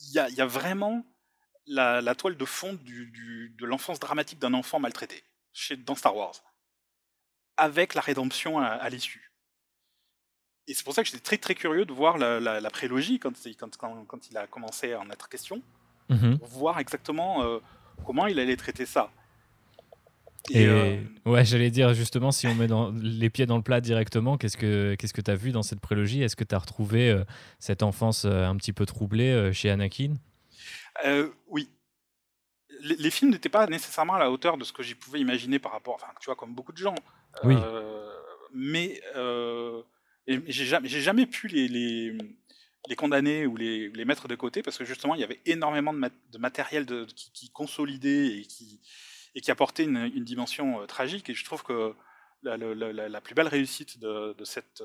il 0.00 0.10
y 0.10 0.34
y 0.34 0.40
a 0.40 0.46
vraiment 0.46 1.04
la, 1.66 2.14
toile 2.14 2.36
de 2.36 2.44
fond 2.44 2.74
de 2.74 3.64
l'enfance 3.64 4.00
dramatique 4.00 4.38
d'un 4.38 4.54
enfant 4.54 4.78
maltraité. 4.78 5.22
chez, 5.52 5.76
dans 5.76 5.94
Star 5.94 6.16
Wars, 6.16 6.34
avec 7.56 7.94
la 7.94 8.00
rédemption 8.00 8.58
à, 8.58 8.88
l'issue. 8.88 9.32
Et 10.66 10.74
c'est 10.74 10.84
pour 10.84 10.94
ça 10.94 11.02
que 11.02 11.08
j'étais 11.08 11.22
très 11.22 11.38
très 11.38 11.54
curieux 11.54 11.84
de 11.84 11.92
voir 11.92 12.18
la, 12.18 12.70
prélogie 12.70 13.18
quand, 13.18 13.32
quand, 13.58 13.76
quand, 13.76 14.04
quand, 14.06 14.30
il 14.30 14.36
a 14.36 14.46
commencé 14.46 14.92
à 14.92 15.00
en 15.00 15.10
être 15.10 15.28
question, 15.28 15.62
mhm. 16.08 16.38
voir 16.42 16.78
exactement 16.78 17.42
euh, 17.42 17.58
comment 18.06 18.26
il 18.26 18.38
allait 18.38 18.56
traiter 18.56 18.86
ça. 18.86 19.12
Et, 20.48 20.66
euh, 20.66 20.96
ouais, 21.26 21.44
j'allais 21.44 21.70
dire 21.70 21.92
justement, 21.92 22.32
si 22.32 22.46
on 22.46 22.54
met 22.54 22.66
dans, 22.66 22.90
les 22.92 23.28
pieds 23.28 23.46
dans 23.46 23.56
le 23.56 23.62
plat 23.62 23.80
directement, 23.80 24.38
qu'est-ce 24.38 24.56
que 24.56 24.94
qu'est-ce 24.94 25.12
que 25.12 25.20
tu 25.20 25.30
as 25.30 25.34
vu 25.34 25.52
dans 25.52 25.62
cette 25.62 25.80
prélogie? 25.80 26.22
Est-ce 26.22 26.36
que 26.36 26.44
tu 26.44 26.54
as 26.54 26.58
retrouvé 26.58 27.10
euh, 27.10 27.24
cette 27.58 27.82
enfance 27.82 28.24
un 28.24 28.56
petit 28.56 28.72
peu 28.72 28.86
troublée 28.86 29.52
chez 29.52 29.70
Anakin? 29.70 30.14
Oui, 31.48 31.68
les, 32.82 33.10
films 33.10 33.30
n'étaient 33.30 33.48
pas 33.48 33.66
nécessairement 33.66 34.14
à 34.14 34.18
la 34.18 34.30
hauteur 34.30 34.56
de 34.56 34.64
ce 34.64 34.72
que 34.72 34.82
j'y 34.82 34.94
pouvais 34.94 35.20
imaginer 35.20 35.58
par 35.58 35.72
rapport, 35.72 35.94
enfin, 35.94 36.08
tu 36.20 36.26
vois, 36.26 36.36
comme 36.36 36.54
beaucoup 36.54 36.72
de 36.72 36.78
gens. 36.78 36.94
Oui. 37.44 37.54
Euh, 37.56 38.08
mais 38.52 39.00
euh, 39.16 39.82
j'ai 40.26 40.66
jamais, 40.66 40.88
jamais, 40.88 41.26
pu 41.26 41.48
les, 41.48 41.68
les, 41.68 42.16
les, 42.88 42.96
condamner 42.96 43.46
ou 43.46 43.56
les, 43.56 43.88
les, 43.90 44.04
mettre 44.04 44.28
de 44.28 44.34
côté 44.34 44.62
parce 44.62 44.78
que 44.78 44.84
justement, 44.84 45.14
il 45.14 45.20
y 45.20 45.24
avait 45.24 45.40
énormément 45.46 45.92
de, 45.92 46.00
de 46.32 46.38
matériel 46.38 46.86
de, 46.86 47.06
qui, 47.14 47.50
consolidait 47.50 48.38
et 48.38 48.42
qui, 48.42 48.80
et 49.34 49.40
qui 49.40 49.50
apportait 49.50 49.84
une, 49.84 50.10
une 50.14 50.24
dimension 50.24 50.82
euh, 50.82 50.86
tragique. 50.86 51.30
Et 51.30 51.34
je 51.34 51.44
trouve 51.44 51.62
que 51.62 51.94
la, 52.42 53.20
plus 53.20 53.34
belle 53.34 53.48
réussite 53.48 53.98
de, 53.98 54.44
cette 54.44 54.82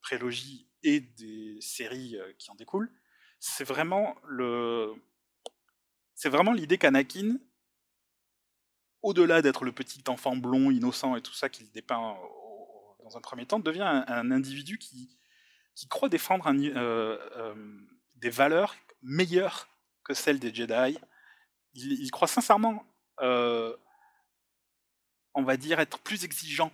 prélogie 0.00 0.66
et 0.82 1.00
des 1.00 1.58
séries 1.60 2.16
qui 2.38 2.50
en 2.50 2.54
découlent, 2.54 2.90
c'est 3.38 3.64
vraiment 3.64 4.16
le 4.24 4.94
c'est 6.14 6.30
vraiment 6.30 6.54
l'idée 6.54 6.78
qu'Anakin, 6.78 7.36
au-delà 9.02 9.42
d'être 9.42 9.66
le 9.66 9.72
petit 9.72 10.02
enfant 10.08 10.34
blond, 10.34 10.70
innocent 10.70 11.14
et 11.14 11.20
tout 11.20 11.34
ça 11.34 11.50
qu'il 11.50 11.70
dépeint 11.70 12.16
dans 13.06 13.16
un 13.16 13.20
premier 13.20 13.46
temps, 13.46 13.60
devient 13.60 14.02
un, 14.08 14.30
individu 14.32 14.78
qui, 14.78 15.16
qui 15.76 15.86
croit 15.86 16.08
défendre 16.08 16.48
euh, 16.48 17.18
euh, 17.36 17.54
des 18.16 18.30
valeurs 18.30 18.74
meilleures 19.02 19.68
que 20.02 20.12
celles 20.12 20.40
des 20.40 20.52
Jedi. 20.52 20.98
Il, 21.74 22.10
croit 22.10 22.26
sincèrement, 22.26 22.72
euh, 22.72 22.95
on 23.20 23.74
va 25.42 25.56
dire, 25.56 25.80
être 25.80 25.98
plus 25.98 26.24
exigeant 26.24 26.72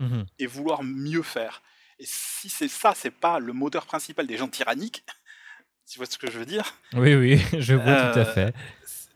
mmh 0.00 0.22
et 0.38 0.46
vouloir 0.46 0.82
mieux 0.82 1.22
faire. 1.22 1.62
Et 1.98 2.04
si 2.06 2.48
c'est 2.48 2.68
ça, 2.68 2.92
c'est 2.94 3.12
pas 3.12 3.38
le 3.38 3.52
moteur 3.52 3.86
principal 3.86 4.26
des 4.26 4.36
gens 4.36 4.48
tyranniques, 4.48 5.04
tu 5.90 5.98
vois 5.98 6.06
ce 6.06 6.18
que 6.18 6.30
je 6.30 6.38
veux 6.38 6.46
dire? 6.46 6.74
Oui, 6.94 7.14
oui, 7.14 7.40
je 7.60 7.74
vois 7.74 8.12
tout 8.12 8.18
à 8.18 8.24
fait 8.24 8.54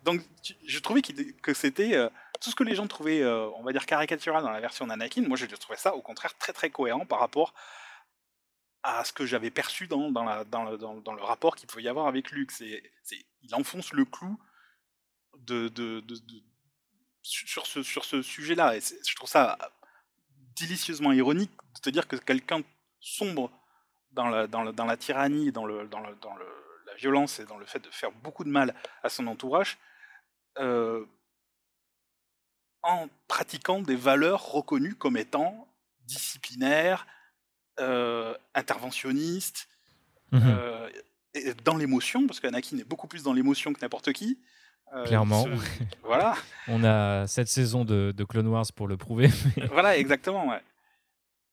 donc 0.09 0.23
je 0.65 0.79
trouvais 0.79 1.03
que 1.03 1.53
c'était 1.53 1.95
euh, 1.95 2.09
tout 2.41 2.51
ce 2.51 2.57
que 2.57 2.65
les 2.65 2.75
gens 2.75 2.87
trouvaient, 2.87 3.23
euh, 3.23 3.49
on 3.57 3.63
va 3.63 3.73
dire, 3.73 3.85
caricatural 3.85 4.43
dans 4.43 4.51
la 4.51 4.61
version 4.61 4.87
d'Anakin. 4.87 5.23
Moi, 5.23 5.37
je 5.37 5.45
trouvais 5.47 5.79
ça 5.79 5.95
au 5.95 6.01
contraire 6.01 6.37
très 6.39 6.53
très 6.53 6.71
cohérent 6.71 7.05
par 7.05 7.21
rapport 7.21 7.53
à 8.83 9.05
ce 9.05 9.13
que 9.13 9.27
j'avais 9.27 9.51
perçu 9.51 9.87
dans, 9.87 10.11
dans, 10.11 10.25
la, 10.25 10.45
dans, 10.45 10.65
le, 10.65 10.79
dans, 10.79 11.13
le, 11.13 11.23
rapport 11.23 11.57
qu'il 11.57 11.67
pouvait 11.67 11.83
y 11.83 11.89
avoir 11.89 12.07
avec 12.07 12.31
Luke. 12.31 12.53
C'est, 12.53 12.83
il 13.43 13.55
enfonce 13.55 13.93
le 13.93 14.07
clou 14.07 14.39
de, 15.41 15.69
de, 15.69 16.01
de, 16.01 16.17
sur 17.29 17.67
ce, 17.67 17.83
sur 17.83 18.05
ce 18.05 18.23
sujet-là. 18.23 18.77
Et 18.77 18.81
je 18.81 19.15
trouve 19.15 19.29
ça 19.29 19.59
délicieusement 20.57 21.13
ironique 21.13 21.53
de 21.77 21.81
te 21.81 21.91
dire 21.91 22.09
que 22.09 22.17
quelqu'un 22.17 22.63
sombre 23.01 23.51
dans 24.13 24.29
la, 24.29 24.47
dans, 24.47 24.73
dans 24.73 24.87
la 24.87 24.97
tyrannie, 24.97 25.53
dans, 25.53 25.67
le, 25.67 25.87
dans, 25.89 26.01
le, 26.01 26.15
dans 26.17 26.35
le, 26.37 26.47
la 26.87 26.95
violence 26.95 27.39
et 27.39 27.45
dans 27.45 27.59
le 27.59 27.67
fait 27.67 27.79
de 27.79 27.91
faire 27.91 28.11
beaucoup 28.11 28.45
de 28.45 28.49
mal 28.49 28.75
à 29.03 29.09
son 29.09 29.27
entourage, 29.27 29.79
euh, 30.59 31.05
en 32.83 33.09
pratiquant 33.29 33.81
des 33.81 33.97
valeurs 33.97 34.51
reconnues 34.51 34.95
comme 34.95 35.17
étant 35.17 35.69
disciplinaires, 36.07 37.07
euh, 37.81 38.35
interventionnistes, 38.55 39.69
mhm. 40.33 40.43
euh, 40.45 40.91
et 41.35 41.55
dans 41.65 41.77
l'émotion, 41.77 42.27
parce 42.27 42.41
qu'Anakin 42.41 42.79
est 42.79 42.85
beaucoup 42.85 43.07
plus 43.07 43.23
dans 43.23 43.35
l'émotion 43.35 43.73
que 43.73 43.81
n'importe 43.81 44.13
qui. 44.13 44.41
Clairement. 45.05 45.47
voilà. 46.03 46.35
On 46.67 46.83
a 46.85 47.27
cette 47.27 47.49
saison 47.49 47.85
de, 47.85 48.25
Clone 48.29 48.49
Wars 48.49 48.67
pour 48.75 48.89
le 48.89 48.97
prouver. 48.97 49.29
voilà, 49.71 49.97
exactement. 49.99 50.49
Ouais. 50.49 50.61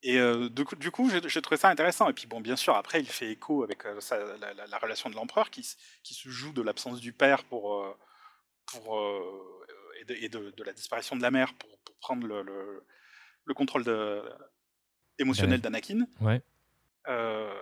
Et 0.03 0.19
du 0.49 0.65
coup, 0.65 0.75
du 0.75 0.91
coup 0.91 1.09
j'ai 1.09 1.41
trouvé 1.41 1.57
ça 1.57 1.69
intéressant. 1.69 2.09
Et 2.09 2.13
puis, 2.13 2.27
bon, 2.27 2.39
bien 2.39 2.55
sûr, 2.55 2.75
après, 2.75 2.99
il 2.99 3.07
fait 3.07 3.31
écho 3.31 3.63
avec 3.63 3.83
la, 3.83 4.77
relation 4.77 5.09
de 5.09 5.15
l'empereur 5.15 5.49
qui, 5.49 5.67
qui, 6.03 6.13
se 6.13 6.29
joue 6.29 6.53
de 6.53 6.61
l'absence 6.61 6.99
du 6.99 7.11
père 7.11 7.43
pour, 7.43 7.97
pour, 8.65 8.99
euh, 8.99 9.65
et, 10.07 10.29
de, 10.29 10.51
de, 10.55 10.63
la 10.63 10.73
disparition 10.73 11.15
de 11.15 11.21
la 11.21 11.31
mère 11.31 11.53
pour, 11.53 11.69
prendre 12.01 12.27
le, 12.27 12.83
le, 13.45 13.53
contrôle 13.55 13.83
de, 13.83 14.21
émotionnel 15.17 15.59
d'Anakin. 15.59 16.05
Ouais. 16.21 16.41
Euh, 17.07 17.59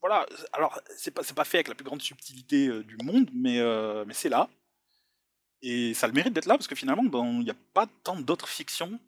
voilà, 0.00 0.26
alors 0.52 0.80
c'est 0.96 1.10
pas, 1.10 1.22
pas 1.34 1.44
fait 1.44 1.56
avec 1.56 1.68
la 1.68 1.74
plus 1.74 1.84
grande 1.84 2.02
subtilité 2.02 2.68
euh, 2.68 2.84
du 2.84 2.96
monde, 2.98 3.28
mais, 3.34 3.58
mais 4.06 4.14
c'est 4.14 4.28
là. 4.28 4.48
Et 5.66 5.94
ça 5.94 6.06
le 6.06 6.12
mérite 6.12 6.34
d'être 6.34 6.46
là 6.46 6.56
parce 6.56 6.68
que 6.68 6.74
finalement, 6.74 7.02
il 7.02 7.44
n'y 7.44 7.50
a 7.50 7.56
pas 7.72 7.86
tant 8.04 8.16
d'autres 8.16 8.48
fictions 8.48 9.00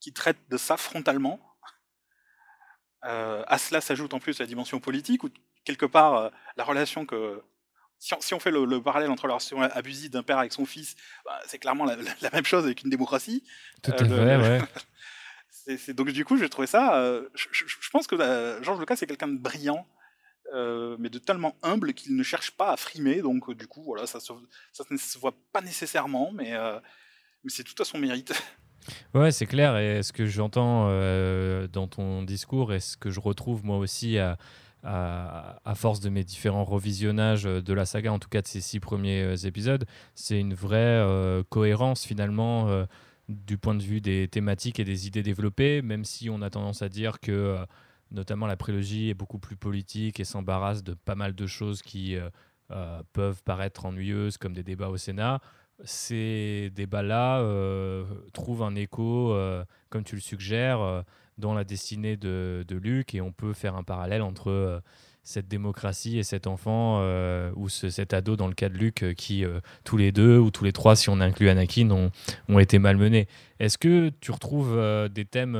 qui 0.00 0.12
traitent 0.12 0.48
de 0.50 0.56
ça 0.56 0.76
frontalement. 0.76 1.40
à 3.02 3.58
cela 3.58 3.80
s'ajoute 3.80 4.12
en 4.12 4.18
plus 4.18 4.40
la 4.40 4.46
dimension 4.46 4.80
politique, 4.80 5.22
où 5.22 5.30
quelque 5.64 5.86
part, 5.86 6.32
la 6.56 6.64
relation 6.64 7.06
que 7.06 7.40
si 8.20 8.34
on, 8.34 8.40
fait 8.40 8.50
le, 8.50 8.82
parallèle 8.82 9.10
entre 9.10 9.28
la 9.28 9.34
relation 9.34 9.62
abusive 9.62 10.10
d'un 10.10 10.24
père 10.24 10.38
avec 10.38 10.52
son 10.52 10.66
fils, 10.66 10.96
bah, 11.24 11.40
c'est 11.46 11.58
clairement 11.58 11.84
la, 11.84 12.30
même 12.32 12.44
chose 12.44 12.64
avec 12.64 12.82
une 12.82 12.90
démocratie. 12.90 13.44
Tout 13.80 13.92
à 13.92 14.02
euh, 14.02 14.60
fait, 15.78 15.92
donc 15.94 16.10
du 16.10 16.24
coup, 16.24 16.36
j'ai 16.36 16.48
trouvé 16.48 16.66
ça. 16.66 16.96
Euh, 16.96 17.28
je, 17.34 17.90
pense 17.92 18.08
que 18.08 18.16
euh, 18.16 18.60
Georges 18.64 18.80
Lucas 18.80 18.96
c'est 18.96 19.06
quelqu'un 19.06 19.28
de 19.28 19.38
brillant, 19.38 19.86
mais 20.98 21.08
de 21.08 21.18
tellement 21.18 21.56
humble 21.62 21.94
qu'il 21.94 22.16
ne 22.16 22.22
cherche 22.22 22.52
pas 22.52 22.72
à 22.72 22.76
frimer. 22.76 23.22
Donc 23.22 23.50
du 23.52 23.66
coup, 23.66 23.82
voilà, 23.82 24.06
ça, 24.06 24.18
ne 24.90 24.96
se 24.96 25.18
voit 25.18 25.34
pas 25.52 25.60
nécessairement, 25.60 26.32
mais, 26.32 26.52
mais 27.44 27.50
c'est 27.50 27.64
tout 27.64 27.80
à 27.80 27.84
son 27.84 27.98
mérite. 27.98 28.32
Ouais, 29.14 29.30
c'est 29.30 29.46
clair. 29.46 29.78
Et 29.78 30.02
ce 30.02 30.12
que 30.12 30.26
j'entends 30.26 30.88
dans 31.68 31.86
ton 31.86 32.24
discours 32.24 32.72
et 32.72 32.80
ce 32.80 32.96
que 32.96 33.10
je 33.10 33.20
retrouve 33.20 33.64
moi 33.64 33.78
aussi 33.78 34.18
à, 34.84 35.74
force 35.74 36.00
de 36.00 36.10
mes 36.10 36.24
différents 36.24 36.64
revisionnages 36.64 37.44
de 37.44 37.72
la 37.72 37.86
saga, 37.86 38.12
en 38.12 38.18
tout 38.18 38.28
cas 38.28 38.42
de 38.42 38.46
ces 38.46 38.60
six 38.60 38.80
premiers 38.80 39.22
euh, 39.22 39.36
épisodes, 39.36 39.84
c'est 40.14 40.38
une 40.38 40.54
vraie 40.54 40.78
euh, 40.78 41.42
cohérence 41.48 42.04
finalement 42.04 42.68
euh, 42.68 42.84
du 43.28 43.58
point 43.58 43.74
de 43.74 43.82
vue 43.82 44.00
des 44.00 44.28
thématiques 44.28 44.80
et 44.80 44.84
des 44.84 45.06
idées 45.06 45.22
développées, 45.22 45.82
même 45.82 46.04
si 46.04 46.28
on 46.30 46.42
a 46.42 46.50
tendance 46.50 46.82
à 46.82 46.88
dire 46.88 47.20
que 47.20 47.56
notamment 48.12 48.46
la 48.46 48.56
prélogie 48.56 49.10
est 49.10 49.14
beaucoup 49.14 49.38
plus 49.38 49.56
politique 49.56 50.20
et 50.20 50.24
s'embarrasse 50.24 50.82
de 50.84 50.94
pas 50.94 51.14
mal 51.14 51.34
de 51.34 51.46
choses 51.46 51.82
qui 51.82 52.16
peuvent 53.12 53.42
paraître 53.42 53.84
ennuyeuses 53.84 54.38
comme 54.38 54.52
des 54.52 54.62
débats 54.62 54.88
au 54.88 54.96
Sénat. 54.96 55.40
Ces 55.84 56.70
débats-là 56.74 57.42
trouvent 58.32 58.62
un 58.62 58.74
écho, 58.74 59.36
comme 59.90 60.04
tu 60.04 60.14
le 60.14 60.20
suggères, 60.20 61.04
dans 61.38 61.54
la 61.54 61.64
destinée 61.64 62.16
de, 62.16 62.64
Luc 62.70 63.14
et 63.14 63.20
on 63.20 63.32
peut 63.32 63.52
faire 63.52 63.76
un 63.76 63.82
parallèle 63.82 64.22
entre 64.22 64.50
euh, 64.50 64.80
cette 65.22 65.46
démocratie 65.46 66.18
et 66.18 66.22
cet 66.22 66.46
enfant 66.46 67.00
euh, 67.00 67.52
ou 67.54 67.68
cet 67.68 68.14
ado 68.14 68.34
dans 68.34 68.48
le 68.48 68.54
cas 68.54 68.68
de 68.68 68.78
Luc 68.78 69.02
euh, 69.02 69.12
qui 69.12 69.44
tous 69.84 69.96
les 69.96 70.10
deux 70.10 70.38
ou 70.38 70.50
tous 70.50 70.64
les 70.64 70.72
trois 70.72 70.96
si 70.96 71.10
on 71.10 71.20
inclut 71.20 71.48
Anakin 71.48 72.10
ont 72.48 72.58
été 72.58 72.78
malmenés. 72.78 73.28
Est-ce 73.60 73.76
que 73.78 74.10
tu 74.20 74.30
retrouves 74.30 74.78
des 75.10 75.24
thèmes 75.24 75.58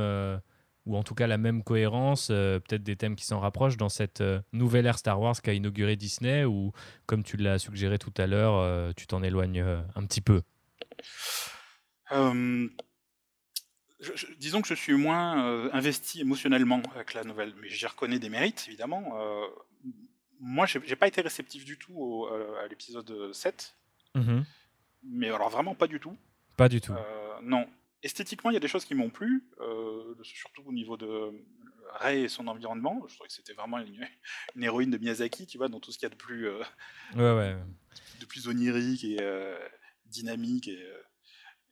ou 0.85 0.97
en 0.97 1.03
tout 1.03 1.15
cas 1.15 1.27
la 1.27 1.37
même 1.37 1.63
cohérence, 1.63 2.27
peut-être 2.27 2.83
des 2.83 2.95
thèmes 2.95 3.15
qui 3.15 3.25
s'en 3.25 3.39
rapprochent 3.39 3.77
dans 3.77 3.89
cette 3.89 4.23
nouvelle 4.51 4.85
ère 4.85 4.97
Star 4.97 5.19
Wars 5.19 5.41
qu'a 5.41 5.53
inauguré 5.53 5.95
Disney 5.95 6.43
ou 6.45 6.71
comme 7.05 7.23
tu 7.23 7.37
l'as 7.37 7.59
suggéré 7.59 7.97
tout 7.97 8.13
à 8.17 8.27
l'heure, 8.27 8.93
tu 8.95 9.07
t'en 9.07 9.23
éloignes 9.23 9.61
un 9.95 10.05
petit 10.05 10.21
peu? 10.21 10.41
Disons 14.37 14.61
que 14.61 14.67
je 14.67 14.73
suis 14.73 14.93
moins 14.93 15.47
euh, 15.47 15.69
investi 15.71 16.21
émotionnellement 16.21 16.81
avec 16.93 17.13
la 17.13 17.23
nouvelle, 17.23 17.53
mais 17.61 17.69
j'y 17.69 17.85
reconnais 17.85 18.19
des 18.19 18.29
mérites, 18.29 18.65
évidemment. 18.67 19.17
Euh, 19.19 19.47
moi, 20.39 20.65
j'ai 20.65 20.95
pas 20.95 21.07
été 21.07 21.21
réceptif 21.21 21.63
du 21.63 21.77
tout 21.77 22.27
à 22.61 22.67
l'épisode 22.67 23.31
7. 23.31 23.75
Mm-hmm. 24.15 24.43
Mais 25.03 25.29
alors 25.29 25.49
vraiment 25.49 25.75
pas 25.75 25.87
du 25.87 25.99
tout. 25.99 26.17
Pas 26.57 26.69
du 26.69 26.81
tout. 26.81 26.93
Euh, 26.93 27.39
non. 27.41 27.65
Esthétiquement, 28.03 28.51
il 28.51 28.53
y 28.53 28.57
a 28.57 28.59
des 28.59 28.67
choses 28.67 28.85
qui 28.85 28.95
m'ont 28.95 29.09
plu, 29.09 29.49
surtout 30.23 30.63
au 30.65 30.73
niveau 30.73 30.97
de 30.97 31.31
Rey 31.99 32.23
et 32.23 32.27
son 32.27 32.47
environnement. 32.47 33.01
Je 33.07 33.15
trouvais 33.15 33.27
que 33.27 33.33
c'était 33.33 33.53
vraiment 33.53 33.79
une, 34.55 34.63
héroïne 34.63 34.91
de 34.91 34.97
Miyazaki, 34.97 35.47
tu 35.47 35.57
vois, 35.57 35.69
dans 35.69 35.79
tout 35.79 35.91
ce 35.91 35.97
qu'il 35.97 36.07
y 36.07 36.11
a 36.11 36.15
de 36.15 36.15
plus, 36.15 36.49
de 37.15 38.25
plus 38.25 38.47
onirique 38.47 39.03
et 39.05 39.17
dynamique 40.05 40.67
et, 40.67 40.85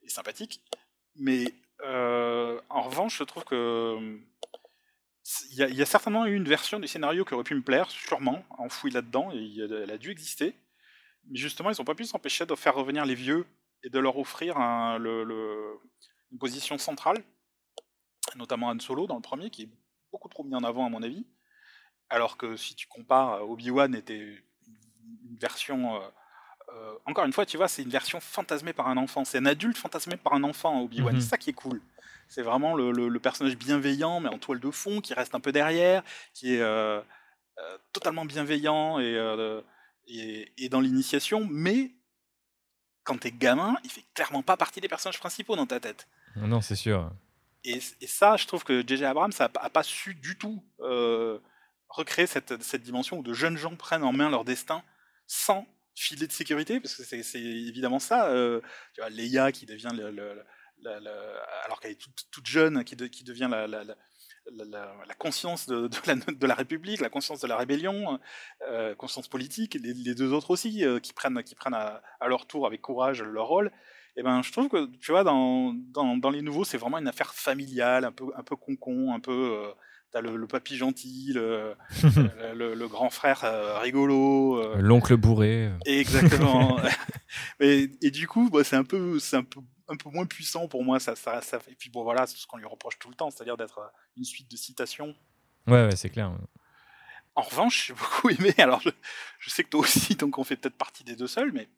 et 0.02 0.08
sympathique. 0.08 0.62
Mais 1.16 1.52
euh, 1.84 2.60
en 2.68 2.82
revanche, 2.82 3.18
je 3.18 3.24
trouve 3.24 3.44
que 3.44 4.18
il 5.52 5.56
y, 5.56 5.82
a 5.82 5.86
certainement 5.86 6.26
eu 6.26 6.34
une 6.34 6.48
version 6.48 6.80
du 6.80 6.88
scénario 6.88 7.24
qui 7.24 7.32
aurait 7.34 7.44
pu 7.44 7.54
me 7.54 7.62
plaire, 7.62 7.88
sûrement, 7.90 8.44
enfouie 8.58 8.90
là-dedans, 8.90 9.30
et 9.32 9.56
elle 9.56 9.90
a 9.90 9.96
dû 9.96 10.10
exister. 10.10 10.56
Mais 11.30 11.38
justement, 11.38 11.70
ils 11.70 11.76
n'ont 11.78 11.84
pas 11.84 11.94
pu 11.94 12.04
s'empêcher 12.04 12.44
de 12.44 12.54
faire 12.56 12.74
revenir 12.74 13.06
les 13.06 13.14
vieux 13.14 13.46
et 13.84 13.88
de 13.88 13.98
leur 14.00 14.18
offrir 14.18 14.58
le, 14.98 15.78
une 16.32 16.38
position 16.38 16.78
centrale, 16.78 17.22
notamment 18.36 18.68
Han 18.68 18.80
Solo 18.80 19.06
dans 19.06 19.16
le 19.16 19.22
premier, 19.22 19.50
qui 19.50 19.62
est 19.62 19.68
beaucoup 20.10 20.28
trop 20.28 20.44
mis 20.44 20.54
en 20.54 20.64
avant 20.64 20.86
à 20.86 20.88
mon 20.88 21.02
avis. 21.02 21.26
Alors 22.08 22.36
que 22.36 22.56
si 22.56 22.74
tu 22.74 22.86
compares, 22.86 23.48
Obi-Wan 23.48 23.94
était 23.94 24.18
une 24.18 25.36
version 25.38 26.02
euh, 26.74 26.94
encore 27.06 27.24
une 27.24 27.32
fois, 27.32 27.44
tu 27.46 27.56
vois, 27.56 27.68
c'est 27.68 27.82
une 27.82 27.90
version 27.90 28.20
fantasmée 28.20 28.72
par 28.72 28.88
un 28.88 28.96
enfant. 28.96 29.24
C'est 29.24 29.38
un 29.38 29.46
adulte 29.46 29.76
fantasmé 29.76 30.16
par 30.16 30.34
un 30.34 30.44
enfant, 30.44 30.80
Obi-Wan. 30.82 31.14
Mhm. 31.14 31.20
C'est 31.20 31.28
ça 31.28 31.38
qui 31.38 31.50
est 31.50 31.54
cool. 31.54 31.80
C'est 32.28 32.42
vraiment 32.42 32.74
le, 32.74 33.18
personnage 33.18 33.56
bienveillant, 33.56 34.20
mais 34.20 34.28
en 34.28 34.38
toile 34.38 34.60
de 34.60 34.70
fond, 34.70 35.00
qui 35.00 35.12
reste 35.12 35.34
un 35.34 35.40
peu 35.40 35.52
derrière, 35.52 36.02
qui 36.32 36.54
est 36.54 36.60
euh, 36.60 37.00
euh, 37.58 37.78
totalement 37.92 38.24
bienveillant 38.24 38.98
et, 39.00 39.62
et, 40.56 40.68
dans 40.70 40.80
l'initiation, 40.80 41.46
mais 41.50 41.92
quand 43.04 43.18
t'es 43.18 43.32
gamin, 43.32 43.76
il 43.84 43.90
fait 43.90 44.04
clairement 44.14 44.42
pas 44.42 44.56
partie 44.56 44.80
des 44.80 44.88
personnages 44.88 45.18
principaux 45.18 45.56
dans 45.56 45.66
ta 45.66 45.78
tête. 45.78 46.08
Non, 46.36 46.60
c'est 46.60 46.76
sûr. 46.76 47.10
Et, 47.64 47.80
ça, 47.80 48.36
je 48.36 48.46
trouve 48.46 48.64
que 48.64 48.82
J.J. 48.86 49.04
Abrams 49.04 49.32
n'a 49.38 49.48
pas 49.48 49.82
su 49.82 50.14
du 50.14 50.36
tout 50.36 50.64
recréer 51.92 52.26
cette, 52.26 52.76
dimension 52.76 53.18
où 53.18 53.22
de 53.22 53.32
jeunes 53.32 53.56
gens 53.56 53.76
prennent 53.76 54.02
en 54.02 54.12
main 54.12 54.30
leur 54.30 54.44
destin 54.44 54.82
sans 55.26 55.66
filet 55.94 56.26
de 56.26 56.32
sécurité, 56.32 56.80
parce 56.80 56.94
que 56.96 57.04
c'est 57.04 57.40
évidemment 57.40 57.98
ça. 57.98 58.28
Euh, 58.30 58.60
tu 58.94 59.00
vois, 59.00 59.10
Leia 59.10 59.52
qui 59.52 59.66
devient, 59.66 59.90
alors 61.64 61.80
qu'elle 61.80 61.92
est 61.92 62.00
toute, 62.30 62.46
jeune, 62.46 62.84
qui, 62.84 62.96
devient 62.96 63.48
la, 63.50 65.14
conscience 65.18 65.66
de, 65.66 66.46
la, 66.46 66.54
République, 66.54 67.00
la 67.00 67.10
conscience 67.10 67.40
de 67.40 67.46
la 67.46 67.56
rébellion, 67.56 68.18
euh, 68.62 68.94
conscience 68.94 69.28
politique, 69.28 69.74
les, 69.74 70.14
deux 70.14 70.32
autres 70.32 70.50
aussi, 70.50 70.84
euh, 70.84 70.98
qui 70.98 71.12
prennent 71.12 71.38
à, 71.74 72.02
leur 72.26 72.46
tour 72.46 72.66
avec 72.66 72.80
courage 72.80 73.22
leur 73.22 73.46
rôle. 73.46 73.70
Et 74.14 74.20
eh 74.20 74.22
ben, 74.22 74.42
je 74.42 74.52
trouve 74.52 74.68
que, 74.68 74.94
tu 74.98 75.10
vois, 75.10 75.24
dans, 75.24 75.72
dans, 75.72 76.18
dans 76.18 76.28
les 76.28 76.42
nouveaux, 76.42 76.64
c'est 76.64 76.76
vraiment 76.76 76.98
une 76.98 77.08
affaire 77.08 77.32
familiale, 77.32 78.04
un 78.04 78.12
peu, 78.12 78.26
un 78.36 78.42
peu 78.42 78.56
concon, 78.56 79.14
un 79.14 79.20
peu 79.20 79.72
T'as 80.12 80.20
le, 80.20 80.36
le, 80.36 80.46
papy 80.46 80.76
gentil, 80.76 81.32
le, 81.34 81.74
le, 82.54 82.86
grand 82.86 83.08
frère 83.08 83.44
euh, 83.44 83.78
rigolo. 83.78 84.58
Euh. 84.58 84.76
L'oncle 84.78 85.16
bourré. 85.16 85.70
Exactement. 85.86 86.78
et, 87.60 87.90
et, 88.02 88.10
du 88.10 88.28
coup, 88.28 88.50
bah, 88.50 88.62
c'est 88.62 88.76
un 88.76 88.84
peu, 88.84 89.18
c'est 89.18 89.36
un 89.36 89.42
peu, 89.42 89.60
un 89.88 89.96
peu 89.96 90.10
moins 90.10 90.26
puissant 90.26 90.68
pour 90.68 90.84
moi. 90.84 91.00
Ça, 91.00 91.16
ça, 91.16 91.40
ça 91.40 91.58
et 91.66 91.74
puis 91.74 91.88
bon, 91.88 92.02
voilà, 92.02 92.26
c'est 92.26 92.36
ce 92.36 92.46
qu'on 92.46 92.58
lui 92.58 92.66
reproche 92.66 92.98
tout 92.98 93.08
le 93.08 93.14
temps, 93.14 93.30
c'est-à-dire 93.30 93.56
d'être 93.56 93.78
euh, 93.78 93.88
une 94.18 94.24
suite 94.24 94.50
de 94.50 94.56
citations. 94.56 95.14
Ouais, 95.66 95.86
ouais 95.86 95.96
c'est 95.96 96.10
clair. 96.10 96.36
En 97.34 97.42
revanche, 97.42 97.86
j'ai 97.86 97.94
beaucoup 97.94 98.28
aimé. 98.28 98.52
Alors, 98.58 98.82
je, 98.82 98.90
je, 99.38 99.48
sais 99.48 99.64
que 99.64 99.70
toi 99.70 99.80
aussi, 99.80 100.14
donc 100.16 100.36
on 100.36 100.44
fait 100.44 100.56
peut-être 100.56 100.76
partie 100.76 101.04
des 101.04 101.16
deux 101.16 101.26
seuls, 101.26 101.52
mais 101.52 101.70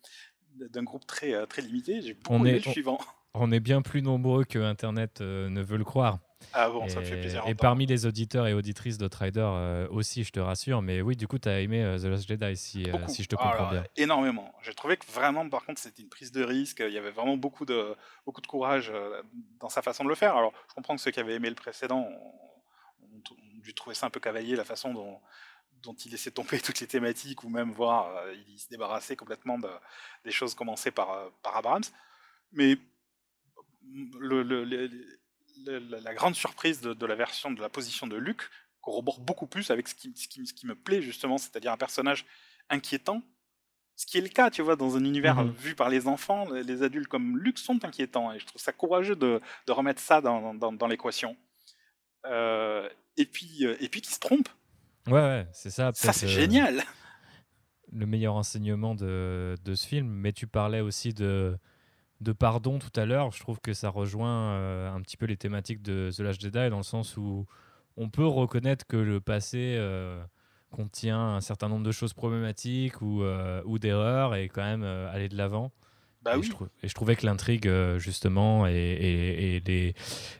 d'un 0.54 0.82
groupe 0.82 1.06
très, 1.06 1.46
très 1.46 1.62
limité. 1.62 2.02
J'ai 2.02 2.14
beaucoup 2.14 2.34
on 2.34 2.44
est, 2.44 2.52
le 2.52 2.60
suivant. 2.60 2.98
On 3.34 3.50
est 3.52 3.60
bien 3.60 3.82
plus 3.82 4.02
nombreux 4.02 4.44
que 4.44 4.58
Internet 4.58 5.20
ne 5.20 5.62
veut 5.62 5.78
le 5.78 5.84
croire. 5.84 6.18
Ah 6.52 6.68
bon, 6.68 6.84
et, 6.84 6.88
ça 6.88 7.00
me 7.00 7.04
fait 7.04 7.18
plaisir. 7.18 7.42
Et 7.46 7.54
parmi 7.54 7.86
les 7.86 8.06
auditeurs 8.06 8.46
et 8.46 8.54
auditrices 8.54 8.98
d'Outrider 8.98 9.40
euh, 9.44 9.88
aussi, 9.90 10.24
je 10.24 10.30
te 10.30 10.40
rassure. 10.40 10.82
Mais 10.82 11.00
oui, 11.00 11.16
du 11.16 11.26
coup, 11.26 11.38
tu 11.38 11.48
as 11.48 11.60
aimé 11.60 11.82
euh, 11.82 11.98
The 11.98 12.04
Last 12.04 12.28
Jedi, 12.28 12.56
si, 12.56 12.90
euh, 12.90 12.96
si 13.08 13.22
je 13.22 13.28
te 13.28 13.36
comprends 13.36 13.70
bien. 13.70 13.84
Énormément. 13.96 14.52
J'ai 14.62 14.74
trouvé 14.74 14.96
que 14.96 15.06
vraiment, 15.06 15.48
par 15.48 15.64
contre, 15.64 15.80
c'était 15.80 16.02
une 16.02 16.08
prise 16.08 16.32
de 16.32 16.44
risque. 16.44 16.82
Il 16.86 16.92
y 16.92 16.98
avait 16.98 17.10
vraiment 17.10 17.36
beaucoup 17.36 17.64
de, 17.64 17.96
beaucoup 18.26 18.40
de 18.40 18.46
courage 18.46 18.92
dans 19.60 19.68
sa 19.68 19.82
façon 19.82 20.04
de 20.04 20.08
le 20.08 20.14
faire. 20.14 20.36
Alors, 20.36 20.52
je 20.68 20.74
comprends 20.74 20.96
que 20.96 21.00
ceux 21.00 21.10
qui 21.10 21.20
avaient 21.20 21.34
aimé 21.34 21.48
le 21.48 21.54
précédent 21.54 22.00
ont, 22.00 22.40
dû 23.62 23.72
trouver 23.72 23.94
ça 23.94 24.06
un 24.06 24.10
peu 24.10 24.20
cavalier, 24.20 24.56
la 24.56 24.64
façon 24.64 24.92
dont, 24.92 25.18
dont 25.84 25.94
il 25.94 26.12
laissait 26.12 26.30
tomber 26.30 26.60
toutes 26.60 26.80
les 26.80 26.86
thématiques, 26.86 27.44
ou 27.44 27.48
même 27.48 27.72
voir, 27.72 28.10
il 28.48 28.58
se 28.58 28.68
débarrassait 28.68 29.16
complètement 29.16 29.58
de, 29.58 29.70
des 30.24 30.30
choses 30.30 30.54
commencées 30.54 30.90
par, 30.90 31.30
par 31.42 31.56
Abrams. 31.56 31.84
Mais 32.52 32.78
le, 34.18 34.42
le, 34.42 34.64
la, 35.66 36.14
grande 36.14 36.34
surprise 36.34 36.80
de, 36.80 37.06
la 37.06 37.14
version 37.14 37.50
de 37.50 37.60
la 37.60 37.68
position 37.68 38.06
de 38.06 38.16
Luke 38.16 38.50
corrobore 38.80 39.20
beaucoup 39.20 39.46
plus 39.46 39.70
avec 39.70 39.88
ce 39.88 39.94
qui, 39.94 40.12
ce 40.16 40.52
qui, 40.52 40.66
me 40.66 40.74
plaît 40.74 41.02
justement, 41.02 41.38
c'est-à-dire 41.38 41.72
un 41.72 41.76
personnage 41.76 42.26
inquiétant. 42.68 43.22
Ce 43.96 44.06
qui 44.06 44.18
est 44.18 44.22
le 44.22 44.28
cas, 44.28 44.50
tu 44.50 44.60
vois, 44.62 44.74
dans 44.76 44.96
un 44.96 45.04
univers 45.04 45.36
mhm. 45.36 45.52
vu 45.52 45.74
par 45.74 45.88
les 45.88 46.08
enfants, 46.08 46.50
les 46.50 46.82
adultes 46.82 47.06
comme 47.06 47.38
Luke 47.38 47.58
sont 47.58 47.84
inquiétants, 47.84 48.32
et 48.32 48.40
je 48.40 48.46
trouve 48.46 48.60
ça 48.60 48.72
courageux 48.72 49.16
de, 49.16 49.40
remettre 49.68 50.00
ça 50.00 50.20
dans, 50.20 50.54
dans, 50.54 50.86
l'équation. 50.88 51.36
Euh, 52.26 52.88
et 53.16 53.26
puis, 53.26 53.64
euh, 53.64 53.76
et 53.80 53.88
puis 53.88 54.00
qui 54.00 54.12
se 54.12 54.18
trompe. 54.18 54.48
Ouais, 55.06 55.12
ouais 55.12 55.46
c'est 55.52 55.70
ça. 55.70 55.90
Ça, 55.94 56.12
c'est 56.12 56.28
génial. 56.28 56.82
Le 57.92 58.06
meilleur 58.06 58.34
enseignement 58.34 58.94
de, 58.94 59.56
de, 59.64 59.74
ce 59.74 59.86
film, 59.86 60.08
mais 60.08 60.32
tu 60.32 60.46
parlais 60.46 60.80
aussi 60.80 61.14
de, 61.14 61.56
de 62.20 62.32
pardon 62.32 62.78
tout 62.78 62.98
à 62.98 63.04
l'heure, 63.04 63.30
je 63.30 63.38
trouve 63.38 63.60
que 63.60 63.72
ça 63.72 63.88
rejoint 63.88 64.54
euh, 64.54 64.92
un 64.92 65.00
petit 65.00 65.16
peu 65.16 65.26
les 65.26 65.36
thématiques 65.36 65.82
de 65.82 66.10
The 66.14 66.20
Last 66.20 66.40
Jedi 66.40 66.70
dans 66.70 66.78
le 66.78 66.82
sens 66.82 67.16
où 67.16 67.46
on 67.96 68.08
peut 68.10 68.26
reconnaître 68.26 68.86
que 68.86 68.96
le 68.96 69.20
passé 69.20 69.76
euh, 69.78 70.20
contient 70.70 71.36
un 71.36 71.40
certain 71.40 71.68
nombre 71.68 71.84
de 71.84 71.92
choses 71.92 72.14
problématiques 72.14 73.00
ou, 73.00 73.22
euh, 73.22 73.62
ou 73.64 73.78
d'erreurs 73.78 74.34
et 74.34 74.48
quand 74.48 74.64
même 74.64 74.82
aller 74.82 75.28
de 75.28 75.36
l'avant. 75.36 75.70
Bah 76.24 76.36
et, 76.38 76.42
je 76.42 76.52
et, 76.82 76.88
je 76.88 76.94
trouvais 76.94 77.16
que 77.16 77.26
l'intrigue, 77.26 77.68
euh, 77.68 77.98
justement, 77.98 78.66
et, 78.66 79.62
les, 79.66 79.94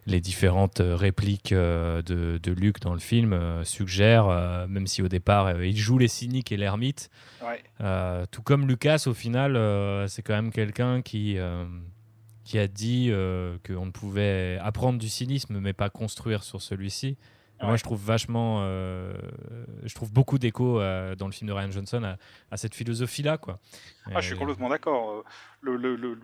les, 0.06 0.20
différentes 0.20 0.80
euh, 0.80 0.96
répliques 0.96 1.52
euh, 1.52 2.00
de, 2.00 2.38
de 2.42 2.52
Luc 2.52 2.80
dans 2.80 2.94
le 2.94 3.00
film 3.00 3.38
suggèrent, 3.64 4.66
même 4.68 4.86
si 4.86 5.02
au 5.02 5.08
départ 5.08 5.62
il 5.62 5.76
joue 5.76 5.98
les 5.98 6.08
cyniques 6.08 6.52
et 6.52 6.56
l'ermite, 6.56 7.10
tout 8.30 8.42
comme 8.42 8.66
Lucas, 8.66 9.04
au 9.06 9.14
final, 9.14 9.58
c'est 10.08 10.22
quand 10.22 10.34
même 10.34 10.50
quelqu'un 10.50 11.02
qui, 11.02 11.36
qui 12.44 12.58
a 12.58 12.66
dit 12.66 13.10
qu'on 13.66 13.86
ne 13.86 13.90
pouvait 13.90 14.58
apprendre 14.62 14.98
du 14.98 15.08
cynisme, 15.08 15.58
mais 15.60 15.72
pas 15.72 15.90
construire 15.90 16.42
sur 16.42 16.62
celui-ci. 16.62 17.16
Moi, 17.66 17.76
je 17.76 17.82
trouve 17.82 18.02
vachement, 18.02 18.58
euh, 18.62 19.12
je 19.84 19.94
trouve 19.94 20.12
beaucoup 20.12 20.38
d'écho 20.38 20.80
euh, 20.80 21.14
dans 21.14 21.26
le 21.26 21.32
film 21.32 21.48
de 21.48 21.52
Ryan 21.52 21.70
Johnson 21.70 22.16
à, 22.50 22.56
cette 22.56 22.74
philosophie-là, 22.74 23.38
quoi. 23.38 23.58
Ah, 24.06 24.20
je 24.20 24.28
suis 24.28 24.36
complètement 24.36 24.68
d'accord. 24.68 25.24
Le, 25.60 25.76
le, 25.76 26.20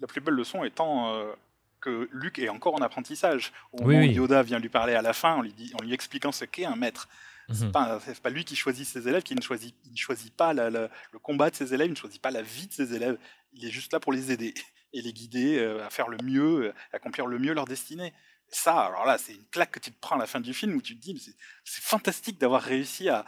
la 0.00 0.06
plus 0.06 0.20
belle 0.20 0.34
leçon 0.34 0.64
étant 0.64 1.14
euh, 1.14 1.32
que 1.80 2.08
Luc 2.12 2.38
est 2.38 2.48
encore 2.48 2.74
en 2.74 2.82
apprentissage. 2.82 3.52
Au 3.72 3.82
moment 3.82 3.98
où 3.98 4.02
Yoda 4.02 4.42
vient 4.42 4.58
lui 4.58 4.68
parler 4.68 4.94
à 4.94 5.02
la 5.02 5.12
fin, 5.12 5.34
en 5.34 5.42
lui, 5.42 5.52
dit, 5.52 5.72
en 5.78 5.82
lui 5.82 5.92
expliquant 5.92 6.32
ce 6.32 6.44
qu'est 6.44 6.66
un 6.66 6.76
maître. 6.76 7.08
C'est 7.52 7.66
mhm. 7.66 7.72
pas, 7.72 8.00
pas, 8.22 8.30
lui 8.30 8.44
qui 8.44 8.56
choisit 8.56 8.84
ses 8.84 9.06
élèves, 9.06 9.22
qui 9.22 9.36
ne 9.36 9.40
choisit, 9.40 9.72
il 9.84 9.92
ne 9.92 9.96
choisit 9.96 10.34
pas 10.34 10.52
le 10.52 10.88
combat 11.22 11.48
de 11.48 11.54
ses 11.54 11.74
élèves, 11.74 11.86
il 11.86 11.92
ne 11.92 11.96
choisit 11.96 12.20
pas 12.20 12.32
la 12.32 12.42
vie 12.42 12.66
de 12.66 12.72
ses 12.72 12.92
élèves. 12.92 13.18
Il 13.52 13.64
est 13.64 13.70
juste 13.70 13.92
là 13.92 14.00
pour 14.00 14.12
les 14.12 14.32
aider 14.32 14.52
et 14.92 15.00
les 15.00 15.12
guider 15.12 15.64
à 15.84 15.88
faire 15.90 16.08
le 16.08 16.18
mieux, 16.24 16.72
à 16.92 16.96
accomplir 16.96 17.26
le 17.26 17.38
mieux 17.38 17.54
leur 17.54 17.66
destinée 17.66 18.12
ça, 18.50 18.86
alors 18.86 19.04
là, 19.04 19.18
c'est 19.18 19.34
une 19.34 19.44
claque 19.50 19.72
que 19.72 19.80
tu 19.80 19.90
te 19.90 20.00
prends 20.00 20.16
à 20.16 20.18
la 20.18 20.26
fin 20.26 20.40
du 20.40 20.54
film 20.54 20.76
où 20.76 20.82
tu 20.82 20.96
te 20.96 21.02
dis, 21.02 21.34
c'est 21.64 21.82
fantastique 21.82 22.40
d'avoir 22.40 22.62
réussi 22.62 23.08
à, 23.08 23.24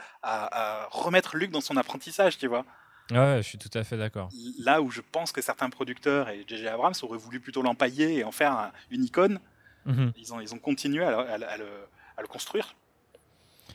remettre 0.91 1.37
Luc 1.37 1.51
dans 1.51 1.61
son 1.61 1.77
apprentissage, 1.77 2.37
tu 2.37 2.47
vois. 2.47 2.65
Ouais, 3.11 3.37
je 3.37 3.47
suis 3.47 3.57
tout 3.57 3.71
à 3.73 3.83
fait 3.83 3.97
d'accord. 3.97 4.29
Là 4.59 4.81
où 4.81 4.91
je 4.91 5.01
pense 5.01 5.31
que 5.31 5.41
certains 5.41 5.69
producteurs 5.69 6.29
et 6.29 6.45
J.J. 6.47 6.67
Abrams 6.67 6.93
auraient 7.01 7.17
voulu 7.17 7.39
plutôt 7.39 7.61
l'empailler 7.61 8.17
et 8.17 8.23
en 8.23 8.31
faire 8.31 8.71
une 8.91 9.03
icône, 9.03 9.39
mhm. 9.85 10.13
ils, 10.15 10.33
ont, 10.33 10.39
ils 10.39 10.53
ont 10.53 10.59
continué 10.59 11.03
à, 11.03 11.57
le, 11.57 12.27
construire. 12.27 12.75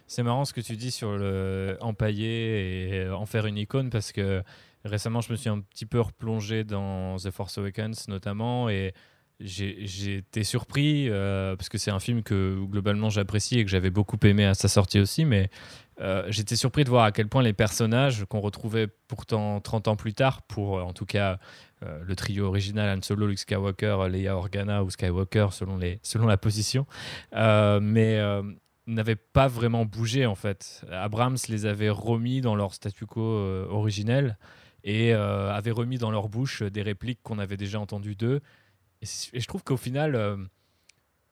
C'est 0.07 0.23
marrant 0.23 0.45
ce 0.45 0.53
que 0.53 0.61
tu 0.61 0.77
dis 0.77 0.93
sur 0.93 1.17
le 1.17 1.77
empailler 1.81 2.95
et 2.95 3.09
en 3.09 3.27
faire 3.27 3.47
une 3.47 3.59
icône 3.59 3.91
parce 3.91 4.13
que 4.13 4.43
récemment, 4.85 5.21
je 5.21 5.33
me 5.33 5.37
suis 5.37 5.49
un 5.49 5.61
petit 5.61 5.87
peu 5.87 6.01
replongé 6.01 6.63
dans 6.63 7.17
The 7.17 7.31
Force 7.31 7.59
Awakens 7.59 8.07
notamment 8.07 8.69
et 8.69 8.95
j'ai 9.41 10.19
été 10.19 10.45
surpris 10.45 11.09
euh, 11.09 11.57
parce 11.57 11.69
que 11.69 11.79
c'est 11.79 11.91
un 11.91 11.99
film 11.99 12.23
que 12.23 12.57
globalement 12.65 13.11
j'apprécie 13.11 13.59
et 13.59 13.65
que 13.65 13.71
j'avais 13.71 13.91
beaucoup 13.91 14.19
aimé 14.23 14.45
à 14.45 14.55
sa 14.55 14.69
sortie 14.69 15.01
aussi, 15.01 15.25
mais 15.25 15.51
euh, 16.01 16.25
j'étais 16.29 16.57
surpris 16.57 16.85
de 16.85 16.89
voir 16.89 17.05
à 17.05 17.13
quel 17.13 17.29
point 17.29 17.43
les 17.43 17.53
personnages 17.53 18.25
qu'on 18.27 18.41
retrouvait 18.41 18.87
pourtant 19.09 19.61
30 19.61 19.89
ans 19.89 19.97
plus 19.97 20.15
tard, 20.15 20.43
pour 20.43 20.79
euh, 20.79 20.83
en 20.83 20.93
tout 20.93 21.07
cas 21.07 21.39
le 22.01 22.17
trio 22.17 22.47
original 22.47 22.97
Han 22.97 23.03
Solo, 23.03 23.27
Luke 23.27 23.39
Skywalker, 23.39 24.09
Leia 24.09 24.39
Organa 24.39 24.83
ou 24.83 24.89
Skywalker 24.89 25.49
selon, 25.51 25.79
selon 26.03 26.27
la 26.27 26.39
position, 26.39 26.87
mais 27.31 28.19
n'avaient 28.87 29.17
pas 29.17 29.49
vraiment 29.49 29.85
bougé 29.85 30.25
en 30.25 30.35
fait. 30.35 30.83
Abrams 30.91 31.37
les 31.51 31.67
avait 31.67 31.91
remis 31.91 32.41
dans 32.41 32.55
leur 32.57 32.73
statu 32.73 33.05
quo 33.05 33.21
originel 33.21 34.39
et 34.83 35.13
avait 35.13 35.73
remis 35.73 35.99
dans 35.99 36.11
leur 36.11 36.31
bouche 36.31 36.63
des 36.63 36.81
répliques 36.81 37.21
qu'on 37.23 37.39
avait 37.39 37.59
déjà 37.59 37.79
entendues 37.79 38.17
d'eux 38.17 38.41
et, 39.33 39.41
je 39.41 39.47
trouve 39.47 39.63
qu'au 39.63 39.77
final, 39.77 40.15
euh, 40.15 40.37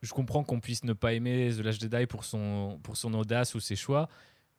je 0.03 0.13
comprends 0.13 0.45
qu'on 0.45 0.61
puisse 0.61 0.85
ne 0.85 0.93
pas 0.93 1.13
aimer 1.13 1.51
The 1.57 1.61
Last 1.61 1.81
Jedi 1.81 2.07
pour 2.07 2.25
son, 2.25 2.81
pour 2.83 2.97
son 2.97 3.15
audace 3.15 3.55
ou 3.55 3.61
ses 3.61 3.77
choix, 3.77 4.09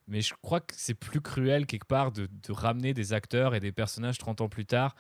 mais 0.08 0.22
je 0.22 0.34
crois 0.42 0.60
que 0.60 0.74
c'est 0.76 0.94
plus 0.94 1.22
cruel 1.22 1.66
quelque 1.66 1.88
part 1.88 2.12
de, 2.12 2.28
de, 2.28 2.52
ramener 2.52 2.94
des 2.94 3.14
acteurs 3.14 3.56
et 3.56 3.60
des 3.60 3.72
personnages 3.72 4.18
30 4.18 4.42
ans 4.42 4.50
plus 4.50 4.66
tard 4.66 4.96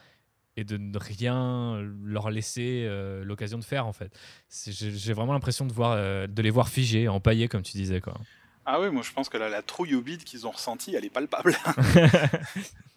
et 0.55 0.63
de 0.63 0.77
ne 0.77 0.97
rien 0.97 1.81
leur 2.03 2.29
laisser 2.29 2.85
euh, 2.87 3.23
l'occasion 3.23 3.57
de 3.57 3.63
faire 3.63 3.87
en 3.87 3.93
fait. 3.93 4.15
J'ai 4.49 5.13
vraiment 5.13 5.33
l'impression 5.33 5.65
de, 5.65 5.73
voir, 5.73 5.93
euh, 5.97 6.27
de 6.27 6.41
les 6.41 6.51
voir 6.51 6.69
figés, 6.69 7.07
empaillés 7.07 7.47
comme 7.47 7.63
tu 7.63 7.73
disais. 7.73 8.01
Quoi. 8.01 8.13
Ah 8.65 8.79
oui, 8.79 8.89
moi 8.89 9.01
je 9.01 9.11
pense 9.11 9.29
que 9.29 9.37
la, 9.37 9.49
la 9.49 9.61
trouille 9.61 9.95
au 9.95 10.01
bide 10.01 10.23
qu'ils 10.23 10.45
ont 10.45 10.51
ressentie, 10.51 10.95
elle 10.95 11.05
est 11.05 11.09
palpable. 11.09 11.57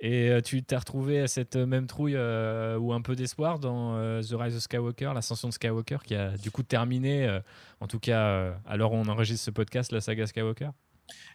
Et 0.00 0.28
euh, 0.28 0.40
tu 0.40 0.62
t'es 0.62 0.76
retrouvé 0.76 1.20
à 1.20 1.28
cette 1.28 1.56
même 1.56 1.86
trouille 1.86 2.16
euh, 2.16 2.76
ou 2.76 2.92
un 2.92 3.00
peu 3.00 3.16
d'espoir 3.16 3.58
dans 3.58 3.96
euh, 3.96 4.20
The 4.20 4.34
Rise 4.38 4.56
of 4.56 4.62
Skywalker, 4.62 5.12
l'ascension 5.14 5.48
de 5.48 5.54
Skywalker, 5.54 5.98
qui 6.04 6.14
a 6.14 6.36
du 6.36 6.50
coup 6.50 6.62
terminé, 6.62 7.40
en 7.80 7.86
tout 7.86 7.98
cas 8.00 8.50
où 8.50 8.82
on 8.82 9.08
enregistre 9.08 9.44
ce 9.44 9.50
podcast, 9.50 9.92
la 9.92 10.00
saga 10.00 10.26
Skywalker? 10.26 10.70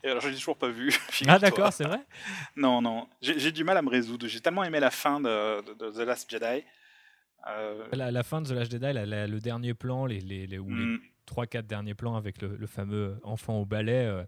Et 0.04 0.10
alors, 0.10 0.22
je 0.22 0.30
l'ai 0.30 0.36
toujours 0.36 0.58
pas 0.58 0.70
vu. 0.70 0.92
Ah, 1.28 1.40
d'accord, 1.40 1.72
c'est 1.74 1.84
vrai 1.84 2.00
Non, 2.56 2.82
non. 2.82 3.08
J'ai 3.22 3.52
du 3.52 3.64
mal 3.64 3.78
à 3.78 3.82
me 3.82 3.90
résoudre. 3.90 4.28
J'ai 4.28 4.40
tellement 4.40 4.64
aimé 4.64 4.80
la 4.80 4.92
fin 4.92 5.20
de, 5.20 5.62
The 5.62 6.06
Last 6.06 6.30
Jedi. 6.30 6.64
La, 7.94 8.24
fin 8.24 8.42
de 8.42 8.50
The 8.50 8.52
Last 8.52 8.72
Jedi, 8.72 8.94
le 8.94 9.40
dernier 9.40 9.74
plan, 9.74 10.06
les, 10.06 10.20
les, 10.20 10.48
les, 10.48 10.60
ou 10.60 10.70
les 10.70 10.86
mm. 10.86 11.02
3-4 11.28 11.62
derniers 11.64 11.94
plans 11.94 12.16
avec 12.16 12.42
le, 12.42 12.68
fameux 12.68 13.20
enfant 13.24 13.58
au 13.60 13.66
ballet, 13.66 14.26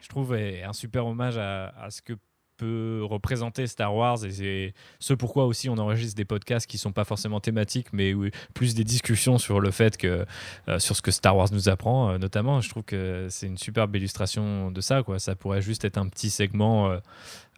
je 0.00 0.08
trouve 0.08 0.34
est 0.34 0.62
un 0.62 0.72
super 0.72 1.06
hommage 1.06 1.38
à, 1.38 1.68
à 1.68 1.90
ce 1.90 2.02
que 2.02 2.14
peut 2.56 3.00
représenter 3.04 3.66
Star 3.66 3.94
Wars 3.94 4.24
et 4.24 4.30
c'est 4.30 4.74
ce 4.98 5.14
pourquoi 5.14 5.46
aussi 5.46 5.68
on 5.68 5.78
enregistre 5.78 6.16
des 6.16 6.24
podcasts 6.24 6.66
qui 6.66 6.78
sont 6.78 6.92
pas 6.92 7.04
forcément 7.04 7.40
thématiques 7.40 7.88
mais 7.92 8.14
plus 8.54 8.74
des 8.74 8.84
discussions 8.84 9.38
sur 9.38 9.60
le 9.60 9.70
fait 9.70 9.96
que 9.96 10.24
euh, 10.68 10.78
sur 10.78 10.96
ce 10.96 11.02
que 11.02 11.10
Star 11.10 11.36
Wars 11.36 11.48
nous 11.52 11.68
apprend 11.68 12.10
euh, 12.10 12.18
notamment 12.18 12.60
je 12.60 12.68
trouve 12.68 12.84
que 12.84 13.26
c'est 13.30 13.46
une 13.46 13.58
superbe 13.58 13.94
illustration 13.96 14.70
de 14.70 14.80
ça 14.80 15.02
quoi 15.02 15.18
ça 15.18 15.34
pourrait 15.34 15.62
juste 15.62 15.84
être 15.84 15.98
un 15.98 16.08
petit 16.08 16.30
segment 16.30 16.90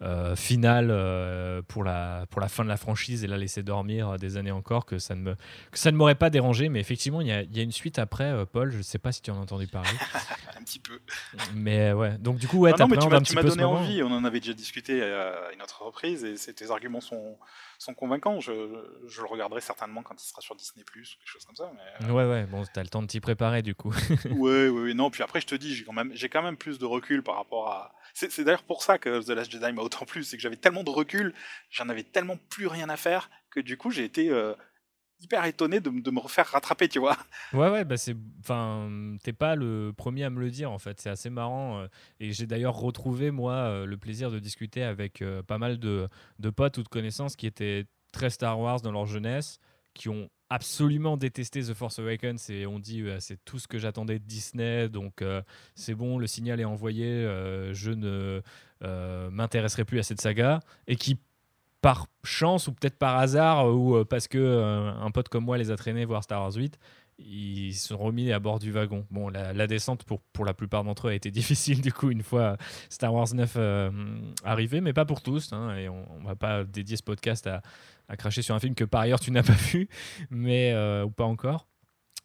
euh, 0.03 0.35
euh, 0.51 1.61
pour, 1.67 1.83
la, 1.83 2.25
pour 2.29 2.41
la 2.41 2.47
fin 2.47 2.63
de 2.63 2.69
la 2.69 2.77
franchise 2.77 3.23
et 3.23 3.27
la 3.27 3.37
laisser 3.37 3.63
dormir 3.63 4.17
des 4.17 4.37
années 4.37 4.51
encore, 4.51 4.85
que 4.85 4.99
ça 4.99 5.15
ne, 5.15 5.21
me, 5.21 5.35
que 5.71 5.79
ça 5.79 5.91
ne 5.91 5.97
m'aurait 5.97 6.15
pas 6.15 6.29
dérangé. 6.29 6.69
Mais 6.69 6.79
effectivement, 6.79 7.21
il 7.21 7.27
y 7.27 7.31
a, 7.31 7.41
y 7.43 7.59
a, 7.59 7.63
une 7.63 7.71
suite 7.71 7.99
après, 7.99 8.45
Paul. 8.45 8.71
Je 8.71 8.77
ne 8.77 8.83
sais 8.83 8.99
pas 8.99 9.11
si 9.11 9.21
tu 9.21 9.31
en 9.31 9.37
as 9.37 9.41
entendu 9.41 9.67
parler. 9.67 9.89
un 10.59 10.63
petit 10.63 10.79
peu. 10.79 10.99
Mais 11.55 11.93
ouais, 11.93 12.17
donc 12.19 12.37
du 12.37 12.47
coup, 12.47 12.59
ouais, 12.59 12.71
ah 12.73 12.77
non, 12.79 12.87
mais 12.87 12.97
tu 13.23 13.35
m'as 13.35 13.43
donné 13.43 13.63
envie. 13.63 14.03
On 14.03 14.11
en 14.11 14.23
avait 14.23 14.39
déjà 14.39 14.53
discuté 14.53 14.96
à 15.01 15.51
une 15.53 15.61
autre 15.61 15.83
reprise 15.83 16.23
et 16.23 16.53
tes 16.53 16.71
arguments 16.71 17.01
sont, 17.01 17.37
sont 17.77 17.93
convaincants. 17.93 18.39
Je, 18.39 18.53
je, 19.07 19.21
le 19.21 19.27
regarderai 19.27 19.61
certainement 19.61 20.03
quand 20.03 20.21
il 20.21 20.25
sera 20.25 20.41
sur 20.41 20.55
Disney 20.55 20.83
Plus 20.83 21.13
ou 21.13 21.17
quelque 21.19 21.29
chose 21.29 21.45
comme 21.45 21.55
ça. 21.55 21.71
Mais, 21.73 22.11
Ouais, 22.11 22.25
ouais, 22.25 22.45
bon, 22.45 22.63
t'as 22.73 22.83
le 22.83 22.89
temps 22.89 23.01
de 23.01 23.07
t'y 23.07 23.19
préparer 23.19 23.61
du 23.61 23.75
coup. 23.75 23.93
ouais, 24.25 24.69
ouais, 24.69 24.69
ouais, 24.69 24.93
non. 24.93 25.09
Puis 25.09 25.23
après, 25.23 25.41
je 25.41 25.47
te 25.47 25.55
dis, 25.55 25.75
j'ai 25.75 25.83
quand, 25.83 25.93
même, 25.93 26.13
quand 26.31 26.43
même 26.43 26.57
plus 26.57 26.79
de 26.79 26.85
recul 26.85 27.23
par 27.23 27.35
rapport 27.35 27.69
à. 27.69 27.93
C'est 28.13 28.43
d'ailleurs 28.43 28.63
pour 28.63 28.81
ça 28.81 28.97
que 28.97 29.21
The 29.23 29.29
Last 29.29 29.51
Jedi 29.51 29.71
m'a 29.73 29.83
autant 29.83 30.05
plus, 30.05 30.23
c'est 30.23 30.37
que 30.37 30.41
j'avais 30.41 30.55
tellement 30.55 30.83
de 30.83 30.89
recul, 30.89 31.35
j'en 31.69 31.87
avais 31.89 32.03
tellement 32.03 32.37
plus 32.49 32.65
rien 32.65 32.89
à 32.89 32.97
faire 32.97 33.29
que 33.51 33.59
du 33.59 33.77
coup 33.77 33.91
j'ai 33.91 34.03
été 34.03 34.29
euh, 34.29 34.53
hyper 35.21 35.45
étonné 35.45 35.79
de, 35.79 35.89
me 35.89 36.19
refaire 36.19 36.47
rattraper, 36.47 36.87
tu 36.87 36.99
vois. 36.99 37.17
Ouais, 37.53 37.69
ouais, 37.69 37.85
bah 37.85 37.97
c'est. 37.97 38.15
Enfin, 38.39 38.89
t'es 39.23 39.33
pas 39.33 39.55
le 39.55 39.93
premier 39.95 40.23
à 40.23 40.29
me 40.29 40.39
le 40.39 40.49
dire 40.49 40.71
en 40.71 40.79
fait, 40.79 40.99
c'est 40.99 41.09
assez 41.09 41.29
marrant. 41.29 41.79
Euh, 41.79 41.87
et 42.19 42.31
j'ai 42.31 42.45
d'ailleurs 42.45 42.75
retrouvé 42.75 43.31
moi 43.31 43.53
euh, 43.53 43.85
le 43.85 43.97
plaisir 43.97 44.31
de 44.31 44.39
discuter 44.39 44.83
avec 44.83 45.23
pas 45.47 45.57
mal 45.57 45.79
de, 45.79 46.07
de 46.39 46.49
potes 46.49 46.77
ou 46.77 46.83
de 46.83 46.87
connaissances 46.87 47.35
qui 47.35 47.47
étaient 47.47 47.85
très 48.11 48.29
Star 48.29 48.59
Wars 48.59 48.81
dans 48.81 48.91
leur 48.91 49.05
jeunesse, 49.05 49.59
qui 49.93 50.09
ont 50.09 50.29
absolument 50.49 51.17
détesté 51.17 51.61
The 51.61 51.73
Force 51.73 51.99
Awakens 51.99 52.49
et 52.49 52.65
on 52.65 52.79
dit 52.79 53.03
c'est 53.19 53.43
tout 53.43 53.59
ce 53.59 53.67
que 53.67 53.77
j'attendais 53.77 54.17
de 54.17 54.23
Disney 54.23 54.87
donc 54.87 55.21
c'est 55.75 55.93
bon 55.93 56.17
le 56.17 56.25
signal 56.25 56.61
est 56.61 56.65
envoyé 56.65 57.23
je 57.73 57.91
ne 57.91 58.41
euh, 58.83 59.31
m'intéresserait 59.31 59.85
plus 59.85 59.97
à 59.97 60.03
cette 60.03 60.21
saga 60.21 60.59
et 60.85 60.97
qui 60.97 61.17
par 61.87 62.07
chance 62.25 62.67
ou 62.67 62.73
peut-être 62.73 62.97
par 62.97 63.17
hasard 63.17 63.73
ou 63.73 63.95
euh, 63.95 64.03
parce 64.03 64.27
que 64.27 64.37
euh, 64.37 64.91
un 64.91 65.09
pote 65.09 65.29
comme 65.29 65.45
moi 65.45 65.57
les 65.57 65.71
a 65.71 65.77
traînés 65.77 66.03
voir 66.03 66.21
Star 66.21 66.41
Wars 66.41 66.53
8 66.53 66.77
ils 67.17 67.73
se 67.73 67.87
sont 67.87 67.97
remis 67.97 68.33
à 68.33 68.39
bord 68.39 68.59
du 68.59 68.71
wagon. 68.71 69.07
Bon, 69.09 69.29
la, 69.29 69.67
descente 69.67 70.03
pour, 70.03 70.21
pour 70.33 70.43
la 70.43 70.53
plupart 70.53 70.83
d'entre 70.83 71.07
eux 71.07 71.11
a 71.11 71.13
été 71.13 71.31
difficile 71.39 71.79
du 71.79 71.93
coup 71.93 72.11
une 72.11 72.23
fois 72.23 72.57
Star 72.89 73.13
Wars 73.13 73.33
9 73.33 73.57
arrivé, 74.43 74.81
mais 74.81 74.91
pas 74.91 75.05
pour 75.05 75.21
tous. 75.21 75.53
Hein, 75.53 75.77
et 75.77 75.87
on, 75.87 76.05
on, 76.11 76.23
va 76.25 76.35
pas 76.35 76.65
dédier 76.65 76.97
ce 76.97 77.03
podcast 77.03 77.47
à, 77.47 77.61
à, 78.09 78.17
cracher 78.17 78.41
sur 78.41 78.53
un 78.53 78.59
film 78.59 78.75
que 78.75 78.83
par 78.83 79.01
ailleurs 79.01 79.21
tu 79.21 79.31
n'as 79.31 79.41
pas 79.41 79.53
vu, 79.53 79.87
mais 80.29 80.75
ou 81.03 81.09
pas 81.09 81.23
encore. 81.23 81.69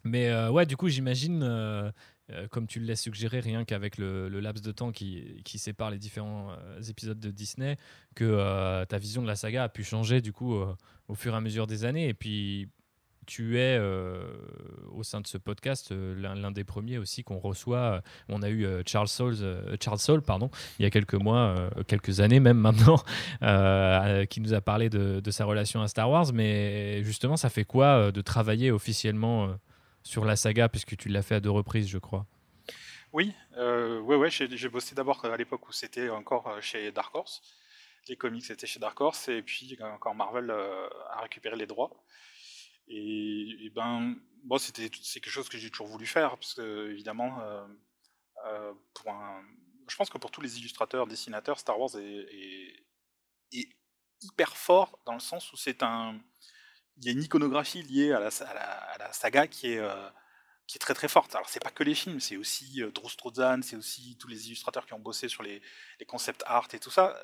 Mais 0.03 0.31
ouais, 0.49 0.65
du 0.65 0.75
coup, 0.75 0.89
j'imagine 0.89 1.93
euh, 2.31 2.47
comme 2.47 2.67
tu 2.67 2.79
le 2.79 2.85
laisses 2.85 3.01
suggérer, 3.01 3.41
rien 3.41 3.65
qu'avec 3.65 3.97
le, 3.97 4.29
laps 4.29 4.63
de 4.63 4.71
temps 4.71 4.91
qui, 4.93 5.43
sépare 5.57 5.91
les 5.91 5.97
différents 5.97 6.51
euh, 6.51 6.81
épisodes 6.83 7.19
de 7.19 7.31
Disney, 7.31 7.77
que 8.15 8.23
euh, 8.23 8.85
ta 8.85 8.97
vision 8.97 9.21
de 9.21 9.27
la 9.27 9.35
saga 9.35 9.63
a 9.63 9.69
pu 9.69 9.83
changer 9.83 10.21
du 10.21 10.31
coup 10.31 10.55
au 11.07 11.15
fur 11.15 11.33
et 11.33 11.37
à 11.37 11.41
mesure 11.41 11.67
des 11.67 11.83
années. 11.83 12.07
Et 12.07 12.13
puis, 12.13 12.69
tu 13.25 13.57
es 13.57 13.79
au 14.91 15.03
sein 15.03 15.21
de 15.21 15.27
ce 15.27 15.37
podcast 15.37 15.93
l'un 15.93 16.51
des 16.51 16.63
premiers 16.63 16.97
aussi 16.97 17.23
qu'on 17.23 17.39
reçoit. 17.39 18.01
On 18.27 18.41
a 18.41 18.49
eu 18.49 18.67
Charles 18.85 19.07
Soule, 19.07 19.37
Charles 19.81 19.99
Soule 19.99 20.21
pardon, 20.21 20.49
il 20.77 20.83
y 20.83 20.85
a 20.85 20.89
quelques 20.89 21.13
mois, 21.13 21.69
quelques 21.87 22.19
années 22.19 22.41
même 22.41 22.57
maintenant, 22.57 22.97
qui 24.29 24.41
nous 24.41 24.53
a 24.53 24.61
parlé 24.61 24.89
de, 24.89 25.31
sa 25.31 25.45
relation 25.45 25.81
à 25.81 25.87
Star 25.87 26.09
Wars. 26.09 26.33
Mais 26.33 27.01
justement, 27.03 27.37
ça 27.37 27.49
fait 27.49 27.65
quoi 27.65 28.11
de 28.11 28.21
travailler 28.21 28.71
officiellement 28.71 29.55
sur 30.03 30.25
la 30.25 30.35
saga, 30.35 30.69
puisque 30.69 30.95
tu 30.97 31.09
l'as 31.09 31.21
fait 31.21 31.35
à 31.35 31.39
deux 31.39 31.49
reprises, 31.49 31.87
je 31.87 31.97
crois. 31.97 32.25
Oui, 33.13 33.31
euh, 33.57 33.99
ouais, 34.01 34.29
j'ai 34.29 34.69
bossé 34.69 34.95
d'abord 34.95 35.23
à 35.25 35.37
l'époque 35.37 35.67
où 35.67 35.71
c'était 35.71 36.09
encore 36.09 36.47
euh, 36.47 36.61
chez 36.61 36.91
Dark 36.91 37.13
Horse. 37.15 37.41
Les 38.07 38.17
comics 38.17 38.49
étaient 38.49 38.67
chez 38.67 38.79
Dark 38.79 38.99
Horse, 38.99 39.29
et 39.29 39.41
puis 39.41 39.77
quand 39.99 40.13
Marvel 40.13 40.49
euh, 40.49 40.89
a 41.11 41.21
récupéré 41.21 41.55
les 41.55 41.67
droits. 41.67 41.91
Et, 42.87 43.71
ben, 43.75 44.15
bon, 44.43 44.57
c'était 44.57 44.89
c'est 45.01 45.21
quelque 45.21 45.31
chose 45.31 45.47
que 45.47 45.57
j'ai 45.57 45.69
toujours 45.69 45.87
voulu 45.87 46.05
faire, 46.05 46.31
parce 46.31 46.53
que 46.53 46.91
évidemment, 46.91 47.39
pour 48.93 49.11
un, 49.11 49.41
je 49.87 49.95
pense 49.95 50.09
que 50.09 50.17
pour 50.17 50.31
tous 50.31 50.41
les 50.41 50.59
illustrateurs, 50.59 51.07
dessinateurs, 51.07 51.59
Star 51.59 51.79
Wars 51.79 51.91
est 51.95 52.83
hyper 54.21 54.57
fort 54.57 54.99
dans 55.05 55.13
le 55.13 55.19
sens 55.19 55.53
où 55.53 55.55
c'est 55.55 55.83
un 55.83 56.19
il 56.97 57.05
y 57.05 57.09
a 57.09 57.11
une 57.11 57.23
iconographie 57.23 57.81
liée 57.83 58.11
à 58.11 58.19
la, 58.19 58.27
à 58.27 58.97
la, 58.99 59.13
saga 59.13 59.47
qui 59.47 59.73
est, 59.73 59.79
euh, 59.79 60.09
qui 60.67 60.77
est 60.77 60.79
très 60.79 60.93
très 60.93 61.07
forte. 61.07 61.35
Alors 61.35 61.49
c'est 61.49 61.63
pas 61.63 61.71
que 61.71 61.83
les 61.83 61.95
films, 61.95 62.19
c'est 62.19 62.37
aussi 62.37 62.81
euh, 62.81 62.91
Drew 62.91 63.09
Struzan, 63.09 63.61
c'est 63.61 63.75
aussi 63.75 64.17
tous 64.19 64.27
les 64.27 64.47
illustrateurs 64.47 64.85
qui 64.85 64.93
ont 64.93 64.99
bossé 64.99 65.27
sur 65.27 65.43
les, 65.43 65.61
les 65.99 66.05
concepts 66.05 66.43
art 66.45 66.67
et 66.73 66.79
tout 66.79 66.91
ça. 66.91 67.15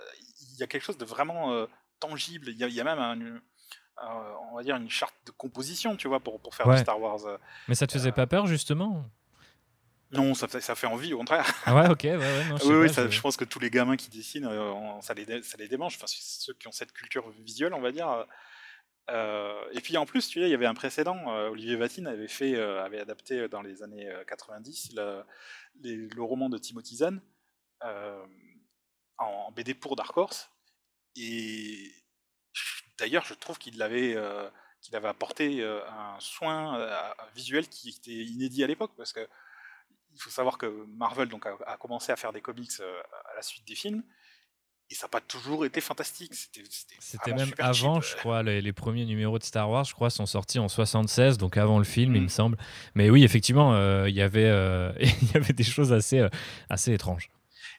Il 0.53 0.58
y 0.60 0.63
a 0.63 0.67
quelque 0.67 0.84
chose 0.84 0.97
de 0.97 1.05
vraiment 1.05 1.53
euh, 1.53 1.67
tangible. 1.99 2.49
Il 2.49 2.58
y, 2.58 2.63
a, 2.63 2.67
il 2.67 2.73
y, 2.73 2.82
a, 2.82 2.84
même 2.84 2.99
un, 2.99 3.41
on 4.51 4.55
va 4.55 4.63
dire 4.63 4.75
une 4.75 4.89
charte 4.89 5.15
de 5.25 5.32
composition, 5.32 5.95
tu 5.95 6.08
vois, 6.08 6.19
pour, 6.19 6.39
pour 6.39 6.55
faire 6.55 6.67
du 6.67 6.77
Star 6.77 6.99
Wars. 6.99 7.19
Mais 7.67 7.75
ça 7.75 7.86
te 7.86 7.93
faisait 7.93 8.12
pas 8.12 8.27
peur 8.27 8.47
justement? 8.47 9.05
Non, 10.12 10.34
ça, 10.34 10.47
ça, 10.47 10.73
fait 10.73 10.88
envie, 10.88 11.13
au 11.13 11.19
contraire. 11.19 11.45
Ah 11.65 11.75
ouais, 11.75 11.88
ok, 11.88 11.99
ouais, 12.03 12.17
ouais, 12.17 12.45
non, 12.45 12.58
je, 12.58 12.65
oui, 12.65 12.88
oui, 12.88 13.12
je... 13.12 13.21
pense 13.21 13.38
que 13.38 13.45
tous 13.45 13.60
les 13.60 13.69
gamins 13.69 13.95
qui 13.95 14.10
dessinent, 14.10 14.49
ça, 15.01 15.13
les, 15.13 15.43
ça 15.43 15.55
les 15.60 15.67
démange. 15.67 15.97
Enfin, 15.97 16.08
ceux 16.08 16.53
qui 16.53 16.67
ont 16.67 16.71
cette 16.71 16.93
culture 16.93 17.29
visuelle, 17.29 17.75
on 17.75 17.82
va 17.82 17.91
dire, 17.91 18.25
euh, 19.10 19.69
et 19.72 19.82
puis 19.82 19.98
en 19.98 20.06
plus, 20.06 20.28
tu 20.28 20.39
vois, 20.39 20.48
il 20.48 20.52
y 20.52 20.54
avait 20.54 20.65
un 20.65 20.74
précédent. 20.74 21.34
Euh, 21.34 21.50
Olivier 21.50 21.76
Vatine 21.76 22.08
avait 22.08 22.28
fait, 22.28 22.56
euh, 22.56 22.84
avait 22.84 23.00
adapté 23.00 23.48
dans 23.50 23.62
les 23.62 23.82
années 23.84 24.12
90 24.28 24.93
le, 24.95 25.24
le 25.82 26.24
roman 26.24 26.50
de 26.50 26.58
Timothy 26.58 26.98
Zahn 26.98 27.22
en, 29.17 29.52
BD 29.52 29.74
pour 29.74 29.95
Dark 29.95 30.15
Horse. 30.15 30.50
Et 31.15 31.91
d'ailleurs, 32.98 33.26
je 33.26 33.34
trouve 33.34 33.58
qu'il 33.58 33.82
avait, 33.82 34.15
qu'il 34.82 34.95
avait 34.95 35.08
apporté 35.08 35.63
un 35.63 36.19
soin 36.19 37.13
visuel 37.36 37.67
qui 37.67 37.89
était 37.89 38.12
inédit 38.12 38.63
à 38.63 38.67
l'époque, 38.67 38.91
parce 38.95 39.13
que 39.13 39.28
il 40.12 40.19
faut 40.19 40.30
savoir 40.32 40.58
que 40.58 40.65
Marvel 40.88 41.30
donc, 41.30 41.45
a, 41.45 41.78
commencé 41.78 42.12
à 42.12 42.15
faire 42.15 42.34
des 42.34 42.41
comics 42.41 42.80
à 42.80 43.36
la 43.36 43.41
suite 43.41 43.65
des 43.67 43.76
films 43.76 44.04
et 44.91 44.95
ça 44.95 45.06
n'a 45.06 45.10
pas 45.10 45.21
toujours 45.21 45.65
été 45.65 45.82
fantastique. 45.82 46.34
C'était 46.99 47.34
même 47.34 47.52
avant, 47.60 48.02
je 48.02 48.15
crois, 48.15 48.41
les, 48.41 48.73
premiers 48.73 49.06
numéros 49.06 49.38
de 49.38 49.43
Star 49.43 49.69
Wars, 49.69 49.84
je 49.84 49.93
crois, 49.93 50.10
sont 50.10 50.25
sortis 50.25 50.58
en 50.58 50.67
76, 50.67 51.38
donc 51.38 51.58
avant 51.58 51.78
le 51.78 51.84
film, 51.84 52.15
il 52.15 52.21
me 52.21 52.25
mm. 52.25 52.30
semble. 52.30 52.58
Mais 52.95 53.10
oui, 53.10 53.23
effectivement, 53.23 53.75
euh, 53.75 54.10
il 54.10 54.15
y 54.15 54.21
avait, 54.21 54.45
euh, 54.45 54.91
il 54.99 55.32
y 55.32 55.38
avait 55.38 55.54
des 55.54 55.63
choses 55.63 55.93
assez, 55.93 56.19
euh, 56.19 56.30
assez 56.69 56.91
étranges. 56.91 57.30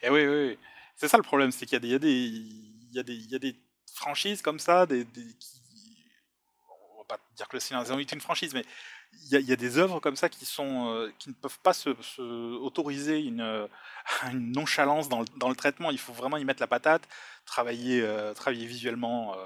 Et 0.03 0.07
eh 0.07 0.11
oui, 0.11 0.27
oui, 0.27 0.59
c'est 0.94 1.09
ça 1.09 1.16
le 1.16 1.23
problème, 1.23 1.51
c'est 1.51 1.66
qu'il 1.66 1.85
y, 1.85 1.88
y, 1.88 1.94
y, 1.94 2.92
y, 2.92 3.35
a 3.35 3.38
des 3.38 3.57
franchises 3.92 4.40
comme 4.40 4.59
ça, 4.59 4.87
des, 4.87 5.05
qui, 5.05 5.61
on 6.94 6.99
va 6.99 7.05
pas 7.05 7.18
dire 7.37 7.49
que 7.49 7.57
le 7.57 7.61
Seigneur 7.61 7.85
est 7.99 8.12
une 8.12 8.20
franchise, 8.20 8.55
mais 8.55 8.64
il 9.33 9.49
y, 9.49 9.53
a 9.53 9.57
des 9.57 9.79
œuvres 9.79 10.01
comme 10.01 10.16
ça 10.16 10.29
qui 10.29 10.44
euh, 10.59 11.11
ne 11.27 11.33
peuvent 11.33 11.59
pas 11.61 11.73
se, 11.73 11.90
autoriser 12.59 13.20
une, 13.20 13.40
euh, 13.40 13.66
nonchalance 14.33 15.09
dans 15.09 15.20
le, 15.20 15.55
traitement. 15.55 15.90
Il 15.90 15.99
faut 15.99 16.12
vraiment 16.12 16.37
y 16.37 16.44
mettre 16.44 16.61
la 16.61 16.66
patate, 16.66 17.03
travailler 17.44 18.03
euh, 18.03 18.35
visuellement, 18.49 19.37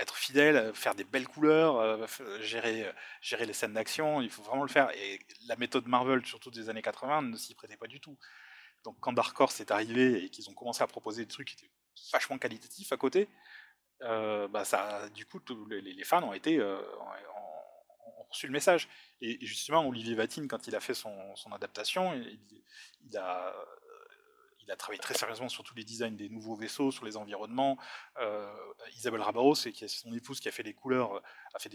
être 0.00 0.16
fidèle, 0.16 0.72
faire 0.74 0.94
des 0.94 1.04
belles 1.04 1.28
couleurs, 1.28 2.08
gérer 2.40 2.92
les 3.22 3.52
scènes 3.52 3.74
d'action. 3.74 4.22
Il 4.22 4.30
faut 4.30 4.42
vraiment 4.42 4.62
le 4.62 4.70
faire. 4.70 4.90
Et 4.96 5.18
la 5.46 5.56
méthode 5.56 5.86
Marvel, 5.86 6.24
surtout 6.24 6.50
des 6.50 6.68
années 6.68 6.82
80, 6.82 7.22
ne 7.22 7.36
s'y 7.36 7.54
prêtait 7.54 7.76
pas 7.76 7.88
du 7.88 8.00
tout. 8.00 8.16
Donc 8.84 8.96
quand 9.00 9.12
Dark 9.12 9.38
Horse 9.38 9.60
est 9.60 9.70
arrivé 9.70 10.24
et 10.24 10.30
qu'ils 10.30 10.48
ont 10.50 10.54
commencé 10.54 10.82
à 10.82 10.86
proposer 10.86 11.24
des 11.24 11.30
trucs 11.32 11.48
qui 11.48 11.54
étaient 11.54 11.72
vachement 12.12 12.38
qualitatifs 12.38 12.92
à 12.92 12.96
côté, 12.96 13.28
bah 14.00 14.64
du 15.14 15.26
coup, 15.26 15.40
les, 15.68 15.80
les, 15.80 16.04
fans 16.04 16.22
ont 16.22 16.32
été, 16.32 16.60
reçu 18.32 18.46
le 18.46 18.52
message. 18.52 18.88
Et, 19.20 19.38
justement, 19.44 19.86
Olivier 19.86 20.14
Vatine, 20.14 20.48
quand 20.48 20.66
il 20.66 20.74
a 20.74 20.80
fait 20.80 20.94
son, 20.94 21.12
adaptation, 21.52 22.12
il, 22.14 23.16
a, 23.16 23.54
il 24.64 24.70
a 24.70 24.76
travaillé 24.76 25.00
très 25.00 25.14
sérieusement 25.14 25.48
sur 25.48 25.64
tous 25.64 25.74
les 25.74 25.84
designs 25.84 26.16
des 26.16 26.28
nouveaux 26.28 26.54
vaisseaux, 26.54 26.90
sur 26.90 27.04
les 27.04 27.16
environnements. 27.16 27.78
Isabelle 28.96 29.22
Rabaros, 29.22 29.54
qui 29.54 29.84
est 29.84 29.88
son 29.88 30.12
épouse 30.12 30.40
qui 30.40 30.48
a 30.48 30.52
fait 30.52 30.62
les 30.62 30.74
couleurs, 30.74 31.22
a 31.54 31.58
fait 31.58 31.70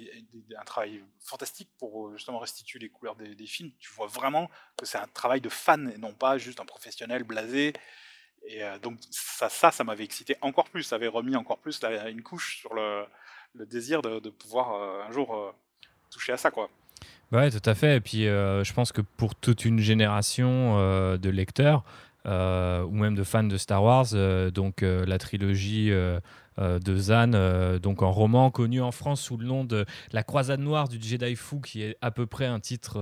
un 0.58 0.64
travail 0.64 1.04
fantastique 1.20 1.70
pour 1.78 2.12
justement 2.14 2.40
restituer 2.40 2.80
les 2.80 2.90
couleurs 2.90 3.16
des, 3.16 3.48
films. 3.48 3.72
Tu 3.80 3.92
vois 3.94 4.08
vraiment 4.08 4.50
que 4.78 4.86
c'est 4.86 4.98
un 4.98 5.08
travail 5.08 5.42
de 5.42 5.50
fan 5.50 5.92
et 5.94 5.98
non 5.98 6.14
pas 6.14 6.38
juste 6.38 6.60
un 6.60 6.66
professionnel 6.66 7.24
blasé. 7.24 7.74
Et 8.44 8.62
donc 8.82 9.00
ça, 9.12 9.50
ça, 9.50 9.72
ça 9.72 9.84
m'avait 9.84 10.06
excité 10.06 10.38
encore 10.42 10.70
plus. 10.70 10.84
Ça 10.84 10.96
avait 10.96 11.08
remis 11.08 11.36
encore 11.36 11.60
plus 11.60 11.82
une 11.84 12.24
couche 12.24 12.60
sur 12.60 12.74
le, 12.74 13.06
désir 13.54 14.02
de, 14.02 14.20
de 14.20 14.30
pouvoir 14.30 15.06
un 15.06 15.12
jour 15.12 15.54
toucher 16.18 16.34
à 16.34 16.38
ça, 16.38 16.52
quoi. 16.52 16.70
Ouais, 17.32 17.52
tout 17.52 17.70
à 17.70 17.76
fait. 17.76 17.98
Et 17.98 18.02
puis, 18.02 18.24
je 18.24 18.74
pense 18.74 18.92
que 18.92 19.02
pour 19.02 19.36
toute 19.36 19.66
une 19.66 19.80
génération 19.80 20.78
de 21.18 21.30
lecteurs, 21.30 21.84
euh, 22.28 22.84
ou 22.84 22.92
même 22.92 23.16
de 23.16 23.24
fans 23.24 23.44
de 23.44 23.56
Star 23.58 23.82
Wars, 23.82 24.08
euh, 24.14 24.52
donc 24.52 24.84
euh, 24.84 25.06
la 25.06 25.18
trilogie 25.18 25.92
de 26.58 26.98
Zan, 26.98 27.32
donc 27.80 28.04
un 28.04 28.08
roman 28.08 28.52
connu 28.52 28.82
en 28.82 28.92
France 28.92 29.22
sous 29.22 29.38
le 29.38 29.46
nom 29.46 29.64
de 29.64 29.86
La 30.12 30.24
Croisade 30.24 30.60
Noire 30.60 30.88
du 30.88 31.00
Jedi 31.02 31.36
Fou, 31.36 31.60
qui 31.60 31.84
est 31.84 31.98
à 32.02 32.12
peu 32.12 32.26
près 32.26 32.46
un 32.46 32.60
titre 32.60 33.00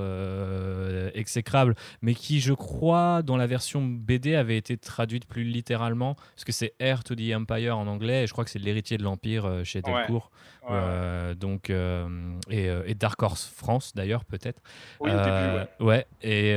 exécrable, 1.14 1.76
mais 2.02 2.14
qui, 2.14 2.40
je 2.40 2.54
crois, 2.54 3.22
dans 3.22 3.38
la 3.38 3.48
version 3.48 3.82
BD 3.82 4.36
avait 4.36 4.58
été 4.58 4.78
traduite 4.78 5.26
plus 5.26 5.44
littéralement, 5.44 6.16
parce 6.16 6.44
que 6.46 6.52
c'est 6.52 6.74
Heir 6.80 7.04
to 7.04 7.16
the 7.16 7.34
Empire 7.34 7.78
en 7.78 7.88
anglais, 7.88 8.24
et 8.24 8.28
je 8.28 8.34
crois 8.34 8.44
que 8.44 8.52
c'est 8.52 8.60
l'héritier 8.60 8.98
de 8.98 9.04
l'Empire 9.04 9.62
chez 9.64 9.82
Delcourt. 9.82 10.32
Euh, 10.72 11.36
donc, 11.36 11.70
euh, 11.70 12.08
euh, 12.52 12.84
et, 12.86 12.96
Dark 12.96 13.22
Horse 13.22 13.46
France 13.56 13.94
d'ailleurs 13.96 14.26
peut-être. 14.26 14.62
Oui, 15.00 15.12
au 15.12 15.18
début, 15.18 15.66
ouais. 15.80 16.08
Et 16.22 16.56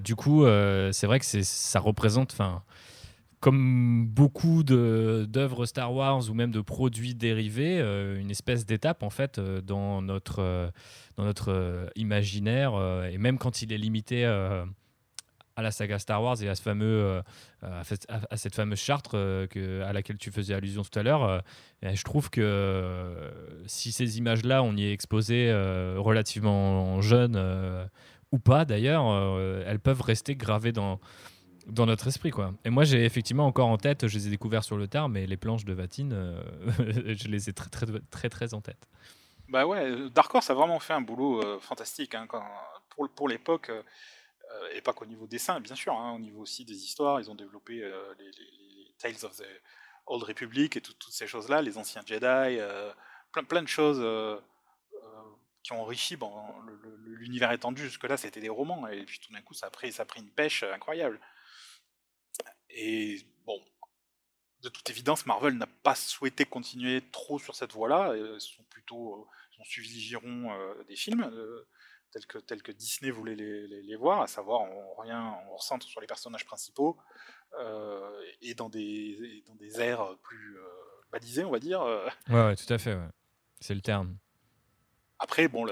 du 0.00 0.14
coup, 0.16 0.44
c'est 0.92 1.06
vrai 1.06 1.18
que 1.18 1.26
ça 1.26 1.80
représente, 1.80 2.32
enfin, 2.32 2.62
comme 3.40 4.06
beaucoup 4.06 4.64
d'œuvres 4.64 5.66
Star 5.66 5.92
Wars 5.92 6.28
ou 6.28 6.34
même 6.34 6.50
de 6.50 6.60
produits 6.60 7.14
dérivés, 7.14 7.78
une 8.18 8.30
espèce 8.30 8.66
d'étape 8.66 9.02
en 9.02 9.10
fait 9.10 9.38
dans 9.38 10.02
notre, 10.02 10.72
dans 11.16 11.24
notre 11.24 11.90
imaginaire 11.94 12.72
et 13.10 13.18
même 13.18 13.38
quand 13.38 13.62
il 13.62 13.72
est 13.72 13.78
limité 13.78 14.24
à 15.58 15.62
la 15.62 15.72
saga 15.72 15.98
Star 15.98 16.22
Wars 16.22 16.40
et 16.40 16.48
à 16.48 16.54
ce 16.54 16.62
fameux 16.62 16.86
euh, 16.86 17.22
à, 17.62 18.36
cette 18.36 18.54
fameuse 18.54 18.78
charte 18.78 19.12
euh, 19.14 19.48
à 19.84 19.92
laquelle 19.92 20.16
tu 20.16 20.30
faisais 20.30 20.54
allusion 20.54 20.82
tout 20.82 20.96
à 20.96 21.02
l'heure, 21.02 21.24
euh, 21.24 21.40
je 21.82 22.02
trouve 22.04 22.30
que 22.30 23.12
si 23.66 23.90
ces 23.90 24.18
images-là, 24.18 24.62
on 24.62 24.76
y 24.76 24.84
est 24.84 24.92
exposé 24.92 25.52
relativement 25.96 27.00
jeune 27.00 27.36
ou 28.30 28.38
pas 28.38 28.64
d'ailleurs, 28.64 29.04
elles 29.66 29.80
peuvent 29.80 30.02
rester 30.02 30.36
gravées 30.36 30.70
dans, 30.70 31.00
dans 31.68 31.86
notre 31.86 32.08
esprit. 32.08 32.30
Quoi. 32.30 32.54
Et 32.64 32.70
moi, 32.70 32.84
j'ai 32.84 33.04
effectivement 33.04 33.46
encore 33.46 33.68
en 33.68 33.78
tête, 33.78 34.06
je 34.06 34.18
les 34.18 34.26
ai 34.26 34.30
découverts 34.30 34.64
sur 34.64 34.76
le 34.76 34.88
tard, 34.88 35.08
mais 35.08 35.26
les 35.26 35.36
planches 35.36 35.64
de 35.64 35.72
Vatine, 35.72 36.12
je 36.78 37.28
les 37.28 37.48
ai 37.48 37.52
très, 37.52 37.70
très, 37.70 37.86
très, 38.10 38.28
très 38.28 38.54
en 38.54 38.60
tête. 38.60 38.88
Bah 39.48 39.66
ouais, 39.66 40.10
Dark 40.10 40.34
Horse 40.34 40.50
a 40.50 40.54
vraiment 40.54 40.78
fait 40.78 40.92
un 40.92 41.00
boulot 41.00 41.60
fantastique. 41.60 42.14
Hein, 42.14 42.26
pour, 42.90 43.08
pour 43.08 43.28
l'époque, 43.28 43.70
euh, 44.50 44.68
et 44.74 44.80
pas 44.80 44.92
qu'au 44.92 45.06
niveau 45.06 45.26
dessin, 45.26 45.60
bien 45.60 45.74
sûr, 45.74 45.92
hein, 45.94 46.12
au 46.14 46.18
niveau 46.18 46.40
aussi 46.40 46.64
des 46.64 46.84
histoires, 46.84 47.20
ils 47.20 47.30
ont 47.30 47.34
développé 47.34 47.82
euh, 47.82 48.14
les, 48.18 48.30
Tales 48.98 49.24
of 49.24 49.36
the 49.36 49.46
Old 50.06 50.24
Republic 50.24 50.76
et 50.76 50.80
toutes 50.80 51.06
ces 51.10 51.28
choses-là, 51.28 51.62
les 51.62 51.78
anciens 51.78 52.02
Jedi, 52.04 52.24
euh, 52.26 52.92
plein, 53.30 53.44
plein 53.44 53.62
de 53.62 53.68
choses 53.68 54.04
qui 55.62 55.72
ont 55.72 55.82
enrichi 55.82 56.18
l'univers 57.04 57.52
étendu. 57.52 57.82
Jusque-là, 57.82 58.16
c'était 58.16 58.40
des 58.40 58.48
romans, 58.48 58.88
et 58.88 59.04
puis 59.04 59.20
tout 59.20 59.32
d'un 59.32 59.42
coup, 59.42 59.54
ça 59.54 59.66
a, 59.66 59.70
pris, 59.70 59.92
ça 59.92 60.02
a 60.02 60.06
pris 60.06 60.20
une 60.20 60.30
pêche 60.30 60.64
incroyable. 60.64 61.20
Et 62.80 63.26
bon, 63.44 63.60
de 64.62 64.68
toute 64.68 64.88
évidence, 64.88 65.26
Marvel 65.26 65.54
n'a 65.54 65.66
pas 65.66 65.96
souhaité 65.96 66.44
continuer 66.44 67.02
trop 67.10 67.40
sur 67.40 67.56
cette 67.56 67.72
voie-là. 67.72 68.14
Ils 68.16 68.40
sont 68.40 68.62
plutôt, 68.70 69.28
ils 69.52 69.60
ont 69.60 69.64
suivi 69.64 69.94
le 69.94 70.00
giron 70.00 70.84
des 70.86 70.94
films 70.94 71.28
tels 72.12 72.26
que, 72.26 72.38
tel 72.38 72.62
que 72.62 72.70
Disney 72.70 73.10
voulait 73.10 73.34
les, 73.34 73.66
les, 73.66 73.96
voir, 73.96 74.22
à 74.22 74.28
savoir 74.28 74.62
on, 74.62 74.94
rien, 75.02 75.36
on 75.48 75.56
recentre 75.56 75.86
sur 75.86 76.00
les 76.00 76.06
personnages 76.06 76.46
principaux 76.46 76.96
euh, 77.58 78.22
et 78.40 78.54
dans 78.54 78.68
des, 78.68 79.42
dans 79.46 79.56
des 79.56 79.80
airs 79.80 80.16
plus 80.22 80.56
euh, 80.56 80.62
balisés, 81.10 81.44
on 81.44 81.50
va 81.50 81.58
dire. 81.58 81.82
Ouais, 82.28 82.54
tout 82.54 82.72
à 82.72 82.78
fait, 82.78 82.96
c'est 83.60 83.74
le 83.74 83.80
terme. 83.80 84.16
Après, 85.18 85.48
bon, 85.48 85.66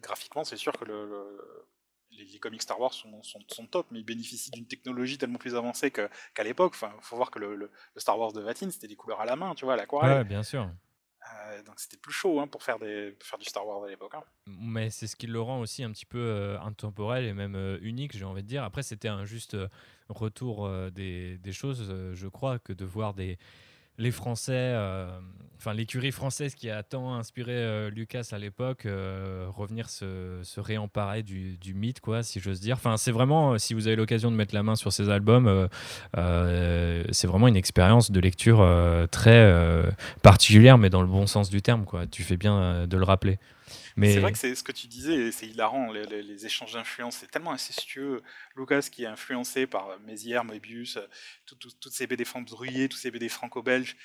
graphiquement, 0.00 0.44
c'est 0.44 0.56
sûr 0.56 0.72
que 0.74 0.84
le, 0.84 1.66
les, 2.12 2.38
comics 2.38 2.62
Star 2.62 2.80
Wars 2.80 2.92
sont, 2.92 3.22
sont, 3.22 3.40
sont 3.48 3.66
top, 3.66 3.86
mais 3.90 4.00
ils 4.00 4.04
bénéficient 4.04 4.50
d'une 4.50 4.66
technologie 4.66 5.18
tellement 5.18 5.38
plus 5.38 5.54
avancée 5.54 5.90
qu'à 5.90 6.08
l'époque. 6.44 6.72
Enfin, 6.74 6.92
faut 7.00 7.16
voir 7.16 7.30
que 7.30 7.38
le, 7.38 7.70
Star 7.96 8.18
Wars 8.18 8.32
de 8.32 8.40
Vatine, 8.40 8.70
c'était 8.70 8.88
des 8.88 8.96
couleurs 8.96 9.20
à 9.20 9.24
la 9.24 9.36
main, 9.36 9.54
tu 9.54 9.64
vois, 9.64 9.74
à 9.74 9.76
l'aquarelle. 9.76 10.18
Ouais, 10.18 10.24
bien 10.24 10.42
sûr. 10.42 10.68
Euh, 11.32 11.62
donc 11.62 11.78
c'était 11.78 11.96
plus 11.96 12.12
chaud 12.12 12.40
hein, 12.40 12.48
pour, 12.48 12.64
faire 12.64 12.80
des, 12.80 13.16
faire 13.22 13.38
du 13.38 13.44
Star 13.44 13.66
Wars 13.66 13.84
à 13.84 13.88
l'époque. 13.88 14.14
Hein. 14.14 14.24
Mais 14.46 14.90
c'est 14.90 15.06
ce 15.06 15.14
qui 15.14 15.28
le 15.28 15.40
rend 15.40 15.60
aussi 15.60 15.84
un 15.84 15.92
petit 15.92 16.06
peu 16.06 16.18
euh, 16.18 16.58
intemporel 16.60 17.24
et 17.24 17.32
même 17.32 17.54
euh, 17.54 17.78
unique, 17.80 18.16
j'ai 18.16 18.24
envie 18.24 18.42
de 18.42 18.48
dire. 18.48 18.64
Après, 18.64 18.82
c'était 18.82 19.08
un 19.08 19.24
juste 19.24 19.56
retour 20.08 20.68
des, 20.90 21.38
des, 21.38 21.52
choses, 21.52 22.12
je 22.12 22.28
crois, 22.28 22.58
que 22.58 22.72
de 22.72 22.84
voir 22.84 23.14
des, 23.14 23.38
les 23.98 24.10
Français, 24.10 24.52
euh, 24.54 25.06
enfin 25.58 25.74
l'écurie 25.74 26.12
française 26.12 26.54
qui 26.54 26.70
a 26.70 26.82
tant 26.82 27.14
inspiré 27.14 27.52
euh, 27.52 27.90
Lucas 27.90 28.28
à 28.32 28.38
l'époque, 28.38 28.86
euh, 28.86 29.46
revenir 29.48 29.88
se, 29.90 30.40
réemparer 30.58 31.22
du, 31.22 31.58
mythe, 31.74 32.00
quoi, 32.00 32.22
si 32.22 32.40
j'ose 32.40 32.60
dire. 32.60 32.76
Enfin, 32.76 32.96
c'est 32.96 33.12
vraiment, 33.12 33.58
si 33.58 33.74
vous 33.74 33.86
avez 33.86 33.96
l'occasion 33.96 34.30
de 34.30 34.36
mettre 34.36 34.54
la 34.54 34.62
main 34.62 34.74
sur 34.74 34.92
ces 34.92 35.08
albums, 35.08 35.68
c'est 36.14 37.26
vraiment 37.26 37.48
une 37.48 37.56
expérience 37.56 38.10
de 38.10 38.20
lecture 38.20 38.66
très 39.10 39.92
particulière, 40.22 40.78
mais 40.78 40.90
dans 40.90 41.02
le 41.02 41.08
bon 41.08 41.26
sens 41.26 41.50
du 41.50 41.62
terme, 41.62 41.84
quoi. 41.84 42.06
Tu 42.06 42.22
fais 42.22 42.36
bien 42.36 42.86
de 42.86 42.96
le 42.96 43.04
rappeler. 43.04 43.38
C'est 44.00 44.20
vrai 44.20 44.32
que 44.32 44.38
c'est 44.38 44.54
ce 44.54 44.62
que 44.62 44.72
tu 44.72 44.86
disais, 44.86 45.30
c'est 45.32 45.46
hilarant, 45.46 45.92
les, 45.92 46.46
échanges 46.46 46.72
d'influence, 46.72 47.16
c'est 47.16 47.30
tellement 47.30 47.52
incestueux. 47.52 48.22
Lucas 48.56 48.88
qui 48.90 49.04
est 49.04 49.06
influencé 49.06 49.66
par 49.66 49.98
Mézières, 50.00 50.44
Moebius, 50.44 50.98
toutes 51.46 51.92
ces 51.92 52.06
BD 52.06 52.24
franco-brouillées, 52.24 52.88
tous 52.88 52.96
ces 52.96 53.10
BD 53.10 53.28
franco-belges, 53.28 53.96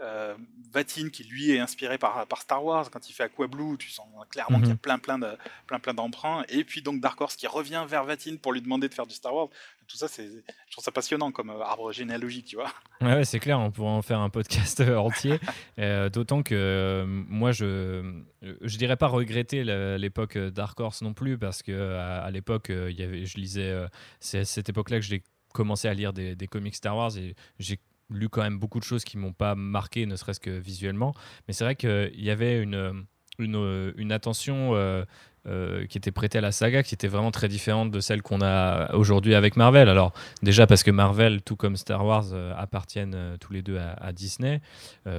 euh, 0.00 0.34
Vatine 0.72 1.10
qui 1.10 1.24
lui 1.24 1.50
est 1.50 1.58
inspiré 1.58 1.98
par, 1.98 2.26
par 2.26 2.40
Star 2.40 2.64
Wars 2.64 2.90
quand 2.90 3.08
il 3.08 3.12
fait 3.12 3.24
Aqua 3.24 3.48
Blue, 3.48 3.76
tu 3.76 3.90
sens 3.90 4.06
clairement 4.30 4.58
qu'il 4.58 4.68
y 4.68 4.70
a 4.70 4.74
mhm. 4.74 4.78
plein 4.78 4.98
plein 4.98 5.18
de 5.18 5.36
plein 5.66 5.78
plein 5.78 5.94
d'emprunts 5.94 6.44
et 6.48 6.64
puis 6.64 6.80
donc 6.80 7.00
Dark 7.00 7.20
Horse 7.20 7.36
qui 7.36 7.46
revient 7.46 7.84
vers 7.88 8.04
Vatine 8.04 8.38
pour 8.38 8.52
lui 8.52 8.62
demander 8.62 8.88
de 8.88 8.94
faire 8.94 9.06
du 9.06 9.14
Star 9.14 9.34
Wars. 9.34 9.48
Tout 9.88 9.96
ça 9.96 10.06
c'est 10.08 10.26
je 10.26 10.72
trouve 10.72 10.84
ça 10.84 10.92
passionnant 10.92 11.32
comme 11.32 11.50
euh, 11.50 11.60
arbre 11.60 11.92
généalogique, 11.92 12.46
tu 12.46 12.56
vois. 12.56 12.72
Ouais, 13.00 13.24
c'est 13.24 13.40
clair, 13.40 13.58
on 13.58 13.70
pourrait 13.72 13.90
en 13.90 14.02
faire 14.02 14.20
un 14.20 14.30
podcast 14.30 14.80
euh, 14.80 14.96
entier 14.96 15.38
d'autant 16.12 16.42
que 16.42 17.04
moi 17.06 17.52
je 17.52 18.22
je 18.42 18.78
dirais 18.78 18.96
pas 18.96 19.08
regretter 19.08 19.64
l'époque 19.98 20.38
Dark 20.38 20.78
Horse 20.78 21.02
non 21.02 21.14
plus 21.14 21.36
parce 21.36 21.62
que 21.62 21.96
à, 21.96 22.30
l'époque 22.30 22.68
il 22.70 22.98
y 22.98 23.02
avait 23.02 23.26
je 23.26 23.36
lisais 23.38 23.74
c'est 24.20 24.40
à 24.40 24.44
cette 24.44 24.68
époque-là 24.68 24.98
que 24.98 25.04
j'ai 25.04 25.22
commencé 25.52 25.88
à 25.88 25.94
lire 25.94 26.12
des, 26.12 26.36
des 26.36 26.46
comics 26.46 26.76
Star 26.76 26.96
Wars 26.96 27.16
et 27.16 27.34
j'ai 27.58 27.80
lu 28.10 28.28
quand 28.28 28.42
même 28.42 28.58
beaucoup 28.58 28.78
de 28.78 28.84
choses 28.84 29.04
qui 29.04 29.18
m'ont 29.18 29.32
pas 29.32 29.54
marqué, 29.54 30.06
ne 30.06 30.16
serait-ce 30.16 30.40
que 30.40 30.50
visuellement. 30.50 31.14
Mais 31.46 31.54
c'est 31.54 31.64
vrai 31.64 31.76
qu'il 31.76 32.20
y 32.20 32.30
avait 32.30 32.62
une, 32.62 33.06
une, 33.40 33.92
une 33.96 34.12
attention 34.12 34.74
euh, 34.74 35.04
euh, 35.46 35.86
qui 35.86 35.96
était 35.96 36.10
prêtée 36.10 36.38
à 36.38 36.40
la 36.40 36.52
saga, 36.52 36.82
qui 36.82 36.94
était 36.94 37.08
vraiment 37.08 37.30
très 37.30 37.48
différente 37.48 37.90
de 37.90 38.00
celle 38.00 38.22
qu'on 38.22 38.42
a 38.42 38.94
aujourd'hui 38.94 39.34
avec 39.34 39.56
Marvel. 39.56 39.88
Alors 39.88 40.12
déjà 40.42 40.66
parce 40.66 40.82
que 40.82 40.90
Marvel, 40.90 41.42
tout 41.42 41.56
comme 41.56 41.76
Star 41.76 42.04
Wars, 42.04 42.26
euh, 42.32 42.52
appartiennent 42.56 43.36
tous 43.40 43.52
les 43.52 43.62
deux 43.62 43.78
à, 43.78 44.12
Disney. 44.12 44.60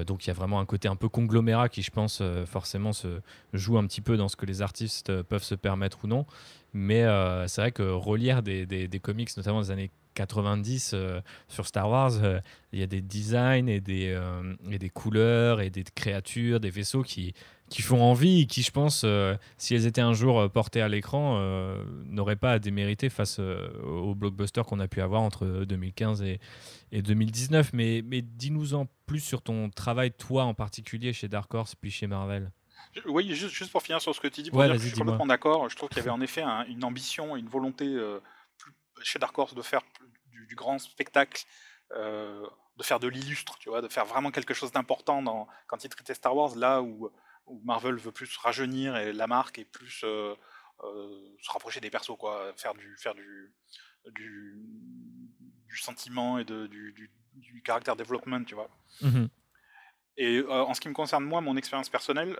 donc 0.06 0.26
il 0.26 0.28
y 0.28 0.32
a 0.32 0.34
vraiment 0.34 0.60
un 0.60 0.66
côté 0.66 0.88
un 0.88 0.96
peu 0.96 1.10
conglomérat 1.10 1.70
qui, 1.70 1.82
je 1.82 1.92
pense, 1.92 2.22
forcément 2.46 2.94
se 2.94 3.22
joue 3.54 3.78
un 3.78 3.86
petit 3.88 4.02
peu 4.02 4.18
dans 4.18 4.28
ce 4.28 4.36
que 4.36 4.46
les 4.46 4.62
artistes 4.62 5.22
peuvent 5.24 5.44
se 5.44 5.56
permettre 5.56 6.04
ou 6.04 6.08
non. 6.08 6.26
Mais 6.74 7.04
c'est 7.48 7.62
vrai 7.62 7.72
que 7.72 7.84
relire 7.84 8.44
des, 8.44 8.66
des, 8.66 8.88
des 8.88 9.00
comics, 9.00 9.36
notamment 9.38 9.62
des 9.62 9.72
années 9.72 9.92
90 10.14 10.92
euh, 10.94 11.22
sur 11.48 11.66
Star 11.68 11.90
Wars, 11.90 12.24
euh, 12.24 12.40
il 12.74 12.80
y 12.80 12.84
a 12.84 12.88
des 12.88 13.02
designs 13.02 13.68
et 13.68 13.80
des, 13.80 14.10
euh, 14.10 14.56
et 14.70 14.78
des 14.78 14.90
couleurs 14.90 15.62
et 15.62 15.70
des 15.70 15.84
créatures, 15.84 16.60
des 16.60 16.70
vaisseaux 16.70 17.04
qui, 17.04 17.34
qui 17.70 17.82
font 17.82 18.02
envie 18.02 18.42
et 18.42 18.46
qui, 18.46 18.64
je 18.64 18.72
pense, 18.72 19.06
si 19.58 19.76
elles 19.76 19.86
étaient 19.86 20.02
un 20.02 20.14
jour 20.14 20.50
portées 20.52 20.82
à 20.82 20.90
l'écran, 20.90 21.42
n'auraient 22.06 22.36
pas 22.36 22.54
à 22.54 22.60
démériter 22.60 23.10
face 23.10 23.40
aux 23.40 24.14
blockbusters 24.14 24.66
qu'on 24.66 24.80
a 24.82 24.90
pu 24.90 25.02
avoir 25.02 25.22
entre 25.22 25.66
2015 25.66 26.22
et, 26.22 26.40
et 26.92 27.02
2019. 27.02 27.72
Mais, 27.72 28.04
mais 28.06 28.22
dis-nous 28.22 28.74
en 28.74 28.88
plus 29.06 29.22
sur 29.22 29.42
ton 29.42 29.70
travail, 29.70 30.12
toi 30.12 30.44
en 30.44 30.54
particulier, 30.54 31.14
chez 31.14 31.30
Dark 31.30 31.54
Horse 31.54 31.76
puis 31.76 31.92
chez 31.92 32.08
Marvel. 32.08 32.52
Oui, 33.06 33.34
juste, 33.34 33.54
juste 33.54 33.72
pour 33.72 33.84
finir 33.84 34.02
sur 34.02 34.14
ce 34.14 34.20
que 34.20 34.28
tu 34.28 34.42
dis, 34.42 34.52
pour 34.52 34.62
dire 34.64 34.74
que 34.74 34.80
je 34.80 34.88
suis 34.88 34.98
complètement 34.98 35.26
d'accord. 35.26 35.70
Je 35.70 35.76
trouve 35.78 35.88
qu'il 35.88 36.00
y 36.00 36.02
avait 36.02 36.10
en 36.10 36.20
effet 36.20 36.44
une 36.68 36.84
ambition, 36.84 37.38
une 37.38 37.48
volonté 37.48 37.86
chez 39.04 39.20
Dark 39.20 39.38
Horse 39.38 39.54
de 39.54 39.62
faire 39.62 39.82
du, 40.28 40.56
grand 40.56 40.80
spectacle, 40.80 41.46
euh, 41.92 42.46
de 42.76 42.84
faire 42.84 43.00
de 43.00 43.08
l'illustre, 43.08 43.58
tu 43.58 43.70
vois, 43.70 43.82
de 43.82 43.88
faire 43.88 44.06
vraiment 44.06 44.32
quelque 44.32 44.54
chose 44.54 44.72
d'important 44.72 45.48
quand 45.68 45.84
il 45.84 45.90
traitait 45.90 46.14
Star 46.14 46.36
Wars, 46.36 46.56
là 46.56 46.82
où, 46.82 47.12
Marvel 47.64 47.96
veut 47.96 48.12
plus 48.12 48.38
rajeunir 48.38 48.96
et 48.96 49.12
la 49.12 49.28
marque 49.28 49.60
et 49.60 49.66
plus 49.66 50.04
euh, 50.04 50.34
euh, 50.84 51.36
se 51.42 51.52
rapprocher 51.52 51.82
des 51.82 51.90
persos, 51.90 52.16
quoi, 52.18 52.54
faire 52.56 52.74
du, 52.74 52.96
faire 52.98 53.14
du, 53.14 53.54
du, 54.08 54.58
du 55.68 55.78
sentiment 55.78 56.38
et 56.38 56.46
de, 56.46 56.68
du, 56.68 56.94
du, 56.94 57.12
du 57.34 57.62
caractère 57.62 57.96
développement, 57.96 58.44
tu 58.44 58.56
vois. 58.56 58.70
Mhm. 59.02 59.28
Et 60.18 60.42
en 60.48 60.74
ce 60.74 60.82
qui 60.82 60.88
me 60.88 60.94
concerne, 60.94 61.26
moi, 61.26 61.42
mon 61.42 61.58
expérience 61.58 61.90
personnelle, 61.90 62.38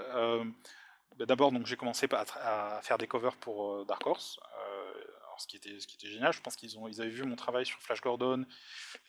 bah, 1.18 1.26
d'abord, 1.26 1.52
donc 1.52 1.66
j'ai 1.66 1.76
commencé 1.76 2.08
à, 2.12 2.80
faire 2.82 2.98
des 2.98 3.08
covers 3.08 3.36
pour 3.36 3.74
euh, 3.74 3.86
Dark 3.86 4.06
Horse, 4.06 4.40
ce, 5.42 5.48
qui 5.48 5.58
était, 5.58 5.80
ce 5.80 5.88
qui 5.88 5.96
était 5.96 6.08
génial. 6.08 6.32
Je 6.34 6.42
pense 6.42 6.56
qu'ils 6.56 6.78
ont, 6.78 6.88
ils 6.88 7.02
avaient 7.02 7.10
vu 7.10 7.24
mon 7.24 7.36
travail 7.36 7.66
sur 7.66 7.80
Flash 7.80 8.02
Gordon. 8.02 8.46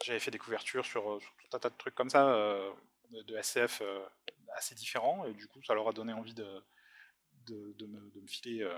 J'avais 0.05 0.19
fait 0.19 0.31
des 0.31 0.39
couvertures 0.39 0.85
sur, 0.85 1.13
euh, 1.13 1.21
sur 1.21 1.33
tout 1.37 1.57
un 1.57 1.61
tas 1.61 1.71
de 1.71 1.77
trucs 1.77 1.95
comme 1.95 2.11
ça, 2.11 2.29
euh, 2.29 2.71
de, 3.11 3.37
SF 3.37 3.83
euh, 3.83 4.01
assez 4.57 4.75
différents, 4.75 5.25
et 5.27 5.35
du 5.35 5.47
coup, 5.47 5.63
ça 5.63 5.75
leur 5.75 5.89
a 5.89 5.93
donné 5.93 6.13
envie 6.13 6.35
de, 6.35 6.63
de, 7.47 7.75
de 7.79 7.87
me, 7.87 8.11
de 8.11 8.21
me 8.21 8.27
filer 8.27 8.63
euh, 8.63 8.75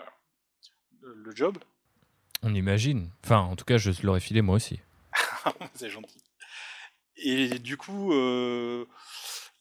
le, 1.00 1.34
job. 1.34 1.58
On 2.42 2.54
imagine. 2.54 3.10
Enfin, 3.24 3.38
en 3.38 3.56
tout 3.56 3.64
cas, 3.64 3.78
je 3.78 3.90
l'aurais 4.02 4.20
filé 4.20 4.42
moi 4.42 4.56
aussi. 4.56 4.80
c'est 5.74 5.90
gentil. 5.90 6.22
Et 7.16 7.60
du 7.60 7.76
coup, 7.76 8.12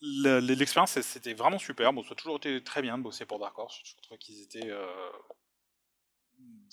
l'expérience, 0.01 0.99
c'était 1.01 1.33
vraiment 1.33 1.59
super. 1.59 1.93
Bon, 1.93 2.03
ça 2.03 2.13
a 2.13 2.15
toujours 2.15 2.37
été 2.37 2.63
très 2.63 2.81
bien 2.81 2.97
de 2.97 3.03
bosser 3.03 3.25
pour 3.25 3.39
Dark 3.39 3.57
Horse. 3.57 3.79
Je 3.83 3.95
trouvais 4.01 4.17
qu'ils 4.17 4.41
étaient 4.41 4.71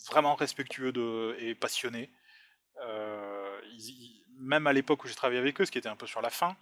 vraiment 0.08 0.34
respectueux 0.34 0.92
de, 0.92 1.36
et 1.38 1.54
passionnés. 1.54 2.10
Euh, 2.82 3.60
même 4.38 4.66
à 4.66 4.72
l'époque 4.72 5.04
où 5.04 5.08
j'ai 5.08 5.14
travaillé 5.14 5.38
avec 5.38 5.60
eux, 5.60 5.64
ce 5.66 5.70
qui 5.70 5.78
était 5.78 5.88
un 5.88 5.96
peu 5.96 6.06
sur 6.06 6.22
la 6.22 6.30
fin 6.30 6.56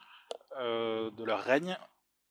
euh, 0.59 1.11
de 1.12 1.24
leur 1.24 1.42
règne, 1.42 1.77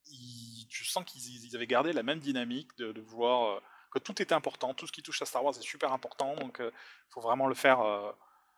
ils- 0.07 0.67
je 0.69 0.83
sens 0.89 1.03
qu'ils 1.05 1.45
ils 1.45 1.55
avaient 1.55 1.67
gardé 1.67 1.93
la 1.93 2.03
même 2.03 2.19
dynamique 2.19 2.75
de, 2.77 2.91
de 2.91 3.01
vouloir 3.01 3.57
euh, 3.57 3.59
que 3.91 3.99
tout 3.99 4.21
était 4.21 4.33
important, 4.35 4.73
tout 4.73 4.87
ce 4.87 4.91
qui 4.91 5.01
touche 5.03 5.21
à 5.21 5.25
Star 5.25 5.43
Wars 5.43 5.55
est 5.57 5.61
super 5.61 5.93
important, 5.93 6.35
donc 6.35 6.57
il 6.59 6.71
faut 7.09 7.21
vraiment 7.21 7.47
le 7.47 7.55
faire 7.55 7.79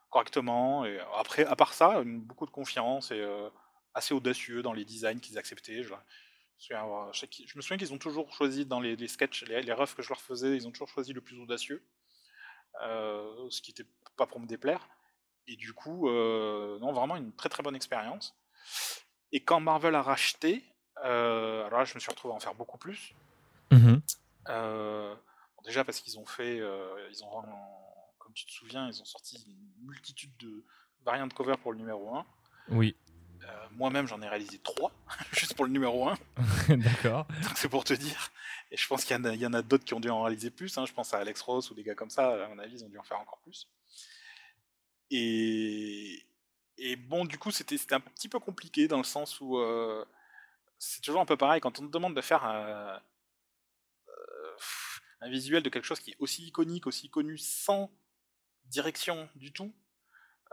correctement. 0.10 0.86
Et 0.86 1.00
après, 1.16 1.46
à 1.46 1.56
part 1.56 1.74
ça, 1.74 2.02
beaucoup 2.04 2.48
de 2.48 2.52
confiance 2.52 3.12
et 3.12 3.24
assez 3.94 4.14
audacieux 4.14 4.64
dans 4.64 4.74
les 4.74 4.86
designs 4.86 5.20
qu'ils 5.20 5.38
acceptaient. 5.38 5.84
Je, 5.84 5.94
me 5.94 7.62
souviens 7.62 7.78
qu'ils- 7.78 7.94
ont 7.94 7.98
toujours 8.00 8.34
choisi 8.34 8.66
dans 8.66 8.80
les, 8.80 8.96
les 8.96 9.08
sketchs, 9.08 9.44
les, 9.46 9.62
les 9.62 9.74
refs 9.74 9.96
que 9.96 10.02
je 10.02 10.10
leur 10.10 10.22
faisais, 10.22 10.56
ils 10.56 10.68
ont 10.68 10.72
toujours 10.72 10.90
choisi 10.90 11.14
le 11.14 11.22
plus 11.22 11.40
audacieux, 11.40 11.84
ce 12.82 13.62
qui 13.62 13.72
n'était 13.72 13.90
pas 14.18 14.26
pour 14.26 14.40
me 14.40 14.46
déplaire. 14.48 14.88
Et 15.48 15.56
du 15.56 15.74
coup, 15.74 16.08
euh, 16.10 16.78
non, 16.80 16.94
vraiment 16.94 17.16
une 17.16 17.34
très 17.34 17.50
très 17.50 17.64
bonne 17.64 17.76
expérience. 17.76 18.36
Et 19.32 19.40
quand 19.40 19.60
Marvel 19.60 19.96
a 19.96 20.02
racheté, 20.02 20.64
euh, 21.04 21.66
alors 21.66 21.80
là, 21.80 21.86
je 21.86 21.96
me 21.96 22.00
suis 22.00 22.10
retrouvé 22.12 22.34
à 22.34 22.38
en 22.38 22.40
faire 22.40 22.54
beaucoup 22.56 22.78
plus. 22.78 23.16
Mhm. 23.72 24.02
Euh, 24.50 25.16
bon, 25.56 25.62
déjà 25.64 25.84
parce 25.84 26.00
qu'ils 26.02 26.20
ont 26.20 26.26
fait, 26.26 26.60
euh, 26.60 27.08
ils 27.12 27.24
ont, 27.24 27.30
comme 28.18 28.34
tu 28.34 28.46
te 28.46 28.52
souviens, 28.52 28.88
ils 28.88 29.02
ont 29.02 29.06
sorti 29.06 29.44
une 29.48 29.88
multitude 29.88 30.36
de 30.38 30.64
variantes 31.04 31.34
cover 31.34 31.56
pour 31.62 31.72
le 31.72 31.80
numéro 31.80 32.16
1. 32.16 32.26
Oui, 32.70 32.96
Euh, 33.08 33.09
Moi-même, 33.72 34.08
j'en 34.08 34.22
ai 34.22 34.28
réalisé 34.28 34.60
3, 34.60 34.92
juste 35.32 35.54
pour 35.54 35.66
le 35.66 35.72
numéro 35.72 36.10
1, 36.10 36.18
d'accord. 36.78 37.26
c'est 37.56 37.70
pour 37.70 37.84
te 37.84 37.94
dire. 37.94 38.32
Et 38.72 38.78
je 38.78 38.88
pense 38.88 39.06
qu'il 39.06 39.16
y 39.16 39.46
en 39.46 39.54
a, 39.54 39.62
d'autres 39.62 39.86
qui 39.86 39.94
ont 39.94 40.00
dû 40.00 40.10
en 40.10 40.24
réaliser 40.24 40.50
plus. 40.52 40.78
hein. 40.78 40.86
Je 40.86 40.94
pense 40.94 41.14
à 41.14 41.20
Alex 41.20 41.42
Ross 41.42 41.72
ou 41.72 41.74
des 41.74 41.84
gars 41.84 41.96
comme 41.96 42.10
ça, 42.10 42.46
à 42.46 42.48
mon 42.48 42.60
avis, 42.60 42.76
ils 42.76 42.86
ont 42.86 42.90
dû 42.90 42.98
en 42.98 43.04
faire 43.04 43.20
encore 43.20 43.40
plus. 43.40 43.68
Et, 45.12 46.26
et 46.78 46.96
bon, 46.96 47.26
du 47.26 47.38
coup, 47.38 47.52
c'était 47.52 47.78
un 47.94 48.00
petit 48.00 48.30
peu 48.30 48.40
compliqué 48.40 48.88
dans 48.88 48.98
le 48.98 49.04
sens 49.04 49.42
où 49.42 49.58
euh, 49.58 50.06
c'est 50.78 51.02
toujours 51.02 51.22
un 51.22 51.26
peu 51.26 51.38
pareil 51.38 51.62
quand 51.62 51.80
on 51.80 51.88
te 51.88 51.92
demande 51.92 52.16
de 52.16 52.22
faire 52.22 52.44
un, 52.46 53.02
euh, 54.08 54.58
un 55.22 55.30
visuel 55.30 55.64
de 55.64 55.70
quelque 55.70 55.86
chose 55.86 56.00
qui 56.00 56.12
est 56.12 56.16
aussi 56.20 56.46
iconique, 56.46 56.88
aussi 56.88 57.10
connu, 57.10 57.38
sans 57.38 57.92
direction 58.66 59.28
du 59.36 59.52
tout. 59.52 59.74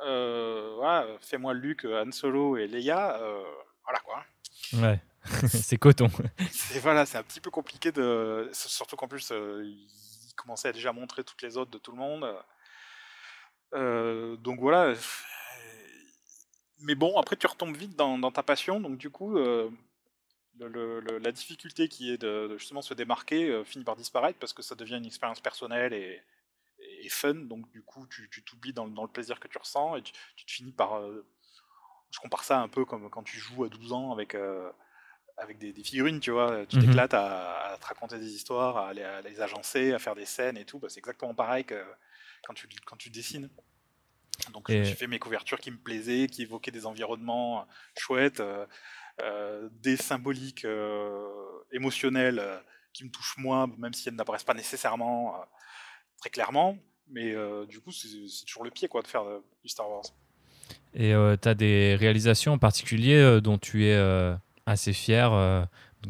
Euh, 0.04 0.74
voilà, 0.76 1.06
fais-moi 1.20 1.54
Luke, 1.54 1.84
Han 1.86 2.12
Solo 2.12 2.56
et 2.56 2.66
Leia, 2.66 3.20
euh, 3.22 3.42
voilà 3.84 3.98
quoi. 4.00 4.24
Ouais, 4.74 5.00
c'est 5.48 5.78
coton. 5.78 6.08
C'est 6.50 6.78
voilà, 6.80 7.06
c'est 7.06 7.18
un 7.18 7.22
petit 7.22 7.40
peu 7.40 7.50
compliqué 7.50 7.92
de, 7.92 8.50
surtout 8.52 8.96
qu'en 8.96 9.08
plus 9.08 9.30
euh, 9.32 9.62
il 9.64 10.34
commençait 10.36 10.68
à 10.68 10.72
déjà 10.72 10.92
montrer 10.92 11.24
toutes 11.24 11.40
les 11.42 11.56
autres 11.56 11.70
de 11.70 11.78
tout 11.78 11.92
le 11.92 11.98
monde. 11.98 12.26
Euh, 13.74 14.36
donc 14.36 14.60
voilà. 14.60 14.84
euh, 14.90 14.96
Mais 16.80 16.94
bon, 16.94 17.18
après 17.18 17.36
tu 17.36 17.46
retombes 17.46 17.76
vite 17.76 17.96
dans, 17.96 18.18
dans 18.18 18.30
ta 18.30 18.42
passion, 18.42 18.80
donc 18.80 18.98
du 18.98 19.10
coup, 19.10 19.38
euh, 19.38 19.70
le- 20.58 20.68
le- 20.68 21.00
le- 21.00 21.18
la 21.18 21.32
difficulté 21.32 21.88
qui 21.88 22.12
est 22.12 22.18
de, 22.18 22.48
de 22.48 22.58
justement 22.58 22.82
se 22.82 22.94
démarquer 22.94 23.48
euh, 23.50 23.64
finit 23.64 23.84
par 23.84 23.96
disparaître 23.96 24.38
parce 24.38 24.52
que 24.52 24.62
ça 24.62 24.74
devient 24.74 24.96
une 24.96 25.06
expérience 25.06 25.40
personnelle 25.40 25.92
et, 25.94 26.22
et 27.02 27.08
fun, 27.08 27.34
donc 27.34 27.70
du 27.70 27.82
coup 27.82 28.06
tu 28.08 28.28
t'oublies 28.44 28.72
dans, 28.72 28.84
le- 28.86 28.92
dans 28.92 29.02
le 29.02 29.08
plaisir 29.10 29.40
que 29.40 29.48
tu 29.48 29.58
ressens 29.58 29.96
et 29.96 30.02
tu, 30.02 30.12
tu 30.36 30.46
te 30.46 30.50
finis 30.50 30.72
par... 30.72 30.98
euh, 30.98 31.26
je 32.10 32.18
compare 32.20 32.44
ça 32.44 32.60
un 32.60 32.68
peu 32.68 32.84
comme 32.84 33.10
quand 33.10 33.22
tu 33.22 33.38
joues 33.38 33.64
à 33.64 33.68
12 33.68 33.92
ans 33.92 34.12
avec, 34.12 34.34
euh, 34.34 34.70
avec 35.38 35.58
des, 35.58 35.72
des 35.72 35.84
figurines, 35.84 36.20
tu 36.20 36.30
vois, 36.32 36.66
tu 36.66 36.76
Mhm. 36.76 36.78
t'éclates 36.78 37.14
à, 37.14 37.72
à 37.74 37.78
te 37.78 37.86
raconter 37.86 38.18
des 38.18 38.32
histoires, 38.34 38.76
à 38.78 38.92
les, 38.94 39.02
à 39.02 39.22
les 39.22 39.40
agencer, 39.40 39.92
à 39.92 39.98
faire 39.98 40.14
des 40.14 40.26
scènes 40.26 40.56
et 40.58 40.64
tout, 40.64 40.78
bah, 40.78 40.88
c'est 40.90 41.00
exactement 41.00 41.34
pareil 41.34 41.64
que 41.64 41.82
quand 42.46 42.54
tu, 42.54 42.68
quand 42.86 42.96
tu 42.96 43.10
dessines. 43.10 43.50
Donc 44.52 44.68
Et- 44.68 44.82
j'ai 44.82 44.94
fait 44.94 45.06
mes 45.06 45.18
couvertures 45.18 45.58
qui 45.58 45.70
me 45.70 45.78
plaisaient, 45.78 46.26
qui 46.28 46.42
évoquaient 46.42 46.70
des 46.70 46.86
environnements 46.86 47.66
chouettes, 47.98 48.40
euh, 48.40 48.66
euh, 49.20 49.68
des 49.72 49.96
symboliques 49.96 50.64
euh, 50.66 51.28
émotionnelles 51.72 52.62
qui 52.92 53.04
me 53.04 53.10
touchent 53.10 53.38
moi, 53.38 53.66
même 53.78 53.94
si 53.94 54.08
elles 54.08 54.14
n'apparaissent 54.14 54.44
pas 54.44 54.54
nécessairement 54.54 55.36
très 56.18 56.30
clairement. 56.30 56.78
Mais 57.08 57.32
euh, 57.34 57.66
du 57.66 57.80
coup, 57.80 57.92
c'est 57.92 58.08
toujours 58.46 58.64
le 58.64 58.70
pied 58.70 58.88
quoi, 58.88 59.02
de 59.02 59.06
faire 59.06 59.22
euh, 59.22 59.38
du 59.62 59.68
Star 59.68 59.88
Wars. 59.88 60.02
Et 60.94 61.12
tu 61.42 61.48
as 61.48 61.54
des 61.54 61.94
réalisations 61.94 62.54
en 62.54 62.58
particulier 62.58 63.14
euh, 63.16 63.40
dont 63.40 63.58
tu 63.58 63.84
es 63.86 63.94
euh, 63.94 64.34
assez 64.64 64.92
fier, 64.92 65.32
euh, 65.32 65.62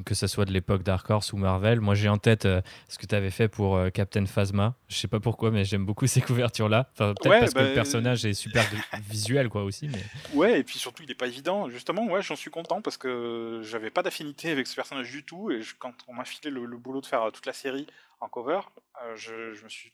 que 0.05 0.15
ce 0.15 0.27
soit 0.27 0.45
de 0.45 0.53
l'époque 0.53 0.83
Dark 0.85 1.09
Horse 1.11 1.33
ou 1.33 1.37
Marvel? 1.37 1.81
Moi, 1.81 1.95
j'ai 1.95 2.09
en 2.09 2.19
tête 2.19 2.47
euh, 2.47 2.61
ce 2.89 2.97
que 2.99 3.07
tu 3.07 3.15
avais 3.15 3.31
fait 3.31 3.49
pour 3.49 3.77
euh, 3.77 3.91
Captain 3.91 4.27
Phasma. 4.27 4.75
Je 4.89 4.97
sais 4.97 5.09
pas 5.09 5.19
pourquoi, 5.21 5.51
mais 5.51 5.65
j'aime 5.65 5.85
beaucoup 5.85 6.07
ces 6.07 6.21
couvertures-là. 6.21 6.89
Enfin, 6.93 7.15
peut-être 7.15 7.27
Ouais, 7.27 7.41
parce 7.41 7.53
que 7.53 7.59
bah, 7.59 7.69
le 7.69 7.75
personnage 7.75 8.25
est 8.25 8.35
super 8.35 8.63
vi- 8.63 9.01
visuel, 9.11 9.49
quoi, 9.49 9.65
aussi. 9.65 9.89
Mais... 9.89 10.03
Ouais, 10.35 10.61
et 10.61 10.65
puis 10.65 10.79
surtout, 10.79 11.03
il 11.03 11.09
n'est 11.09 11.15
pas 11.15 11.27
évident. 11.27 11.69
Justement, 11.69 12.07
ouais, 12.07 12.23
j'en 12.23 12.37
suis 12.37 12.51
content 12.51 12.81
parce 12.81 12.97
que 12.97 13.61
j'avais 13.65 13.91
pas 13.91 14.03
d'affinité 14.03 14.51
avec 14.51 14.67
ce 14.69 14.75
personnage 14.77 15.11
du 15.11 15.25
tout. 15.25 15.51
Et 15.51 15.63
je- 15.63 15.75
quand 15.79 15.93
on 16.09 16.15
m'a 16.15 16.25
filé 16.25 16.51
le, 16.51 16.65
le 16.65 16.77
boulot 16.77 17.01
de 17.01 17.07
faire 17.07 17.23
euh, 17.23 17.31
toute 17.31 17.47
la 17.47 17.53
série 17.53 17.87
en 18.21 18.29
cover, 18.29 18.61
euh, 19.03 19.17
je, 19.17 19.53
je 19.53 19.65
me 19.65 19.69
suis 19.69 19.93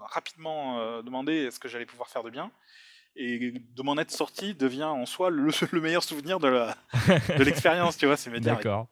rapidement 0.00 0.80
euh, 0.80 1.02
demandé 1.02 1.32
est-ce 1.44 1.60
que 1.60 1.68
j'allais 1.68 1.86
pouvoir 1.86 2.08
faire 2.08 2.22
de 2.22 2.30
bien. 2.30 2.50
Et 3.16 3.52
de 3.52 3.82
m'en 3.82 3.96
être 3.96 4.10
sorti 4.10 4.54
devient 4.54 4.84
en 4.84 5.06
soi 5.06 5.30
le, 5.30 5.48
le 5.72 5.80
meilleur 5.80 6.02
souvenir 6.02 6.40
de 6.40 6.68
l'expérience, 7.44 7.96
tu 7.96 8.06
vois, 8.06 8.16
c'est 8.16 8.30
me 8.30 8.40
dire. 8.40 8.56
D'accord. 8.56 8.88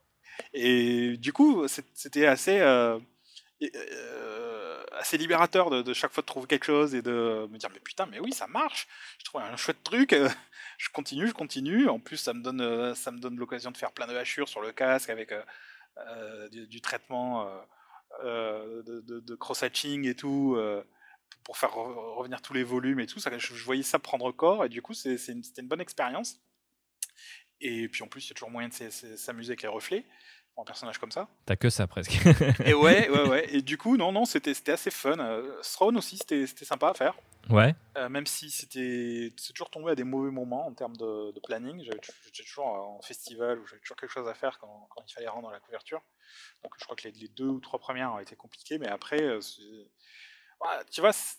Et 0.54 1.16
du 1.18 1.32
coup, 1.32 1.66
c'était 1.68 2.26
assez, 2.26 2.60
euh, 2.60 2.98
euh, 3.62 4.84
assez 4.92 5.18
libérateur 5.18 5.70
de, 5.70 5.82
de 5.82 5.92
chaque 5.92 6.12
fois 6.12 6.22
de 6.22 6.26
trouver 6.26 6.46
quelque 6.46 6.64
chose 6.64 6.94
et 6.94 7.02
de 7.02 7.48
me 7.50 7.58
dire 7.58 7.68
mais 7.72 7.80
putain, 7.80 8.06
mais 8.06 8.20
oui, 8.20 8.32
ça 8.32 8.46
marche. 8.46 8.86
Je 9.18 9.24
trouve 9.24 9.40
un 9.40 9.56
chouette 9.56 9.82
truc. 9.82 10.12
euh, 10.12 10.28
je 10.78 10.88
continue, 10.90 11.28
je 11.28 11.34
continue. 11.34 11.88
En 11.88 11.98
plus, 11.98 12.16
ça 12.16 12.32
me 12.32 12.42
donne, 12.42 12.94
ça 12.94 13.10
me 13.10 13.18
donne 13.18 13.36
l'occasion 13.36 13.70
de 13.72 13.76
faire 13.76 13.92
plein 13.92 14.06
de 14.06 14.16
hachures 14.16 14.48
sur 14.48 14.60
le 14.62 14.72
casque 14.72 15.10
avec 15.10 15.32
du, 16.50 16.66
du 16.66 16.80
traitement 16.80 17.46
euh, 18.24 18.82
de, 18.82 19.00
de- 19.20 19.34
cross-hatching 19.34 20.06
et 20.06 20.14
tout. 20.14 20.54
euh, 20.56 20.82
pour 21.44 21.56
faire 21.56 21.70
re- 21.70 22.14
revenir 22.16 22.40
tous 22.42 22.52
les 22.52 22.62
volumes 22.62 23.00
et 23.00 23.06
tout, 23.06 23.18
ça, 23.18 23.36
je, 23.36 23.54
voyais 23.64 23.82
ça 23.82 23.98
prendre 23.98 24.30
corps 24.32 24.64
et 24.64 24.68
du 24.68 24.80
coup 24.82 24.94
c'est 24.94 25.16
une- 25.28 25.42
c'était 25.42 25.62
une 25.62 25.68
bonne 25.68 25.80
expérience. 25.80 26.40
Et 27.60 27.88
puis 27.88 28.02
en 28.02 28.08
plus 28.08 28.26
il 28.26 28.30
y 28.30 28.32
a 28.32 28.34
toujours 28.34 28.50
moyen 28.50 28.68
de 28.68 28.90
s'amuser 29.16 29.50
avec 29.50 29.62
les 29.62 29.68
reflets 29.68 30.04
pour 30.54 30.62
un 30.62 30.66
personnage 30.66 30.98
comme 30.98 31.10
ça. 31.12 31.28
T'as 31.46 31.56
que 31.56 31.70
ça 31.70 31.86
presque. 31.86 32.18
Et 32.64 32.74
ouais, 32.74 33.08
ouais, 33.08 33.28
ouais. 33.28 33.54
Et 33.54 33.62
du 33.62 33.78
coup, 33.78 33.96
non, 33.96 34.12
non, 34.12 34.24
c'était 34.24 34.52
assez 34.70 34.90
fun. 34.90 35.18
Euh, 35.18 35.60
Throne 35.62 35.96
aussi, 35.96 36.18
c'était 36.18 36.46
sympa 36.46 36.90
à 36.90 36.94
faire. 36.94 37.14
ouais. 37.50 37.74
Euh, 37.96 38.08
même 38.08 38.26
si 38.26 38.50
c'était 38.50 39.32
c'est 39.36 39.52
toujours 39.52 39.70
tombé 39.70 39.92
à 39.92 39.94
des 39.94 40.04
mauvais 40.04 40.30
moments 40.30 40.66
en 40.66 40.72
termes 40.74 40.96
de, 40.96 41.32
de 41.32 41.40
planning. 41.40 41.82
J'étais 41.82 42.42
toujours 42.44 42.66
en 42.66 43.00
festival 43.02 43.58
où 43.58 43.66
j'avais 43.66 43.80
toujours 43.80 43.96
quelque 43.96 44.10
chose 44.12 44.28
à 44.28 44.34
faire 44.34 44.58
quand, 44.58 44.88
quand 44.90 45.02
il 45.08 45.12
fallait 45.12 45.28
rendre 45.28 45.50
la 45.50 45.60
couverture. 45.60 46.02
Donc 46.62 46.72
je 46.78 46.84
crois 46.84 46.96
que 46.96 47.08
les, 47.08 47.12
les 47.12 47.28
deux 47.28 47.48
ou 47.48 47.60
trois 47.60 47.78
premières 47.78 48.12
ont 48.12 48.18
été 48.18 48.36
compliquées, 48.36 48.78
mais 48.78 48.88
après, 48.88 49.22
euh, 49.22 49.40
voilà, 50.60 50.84
tu 50.84 51.00
vois, 51.00 51.12
c'est- 51.12 51.38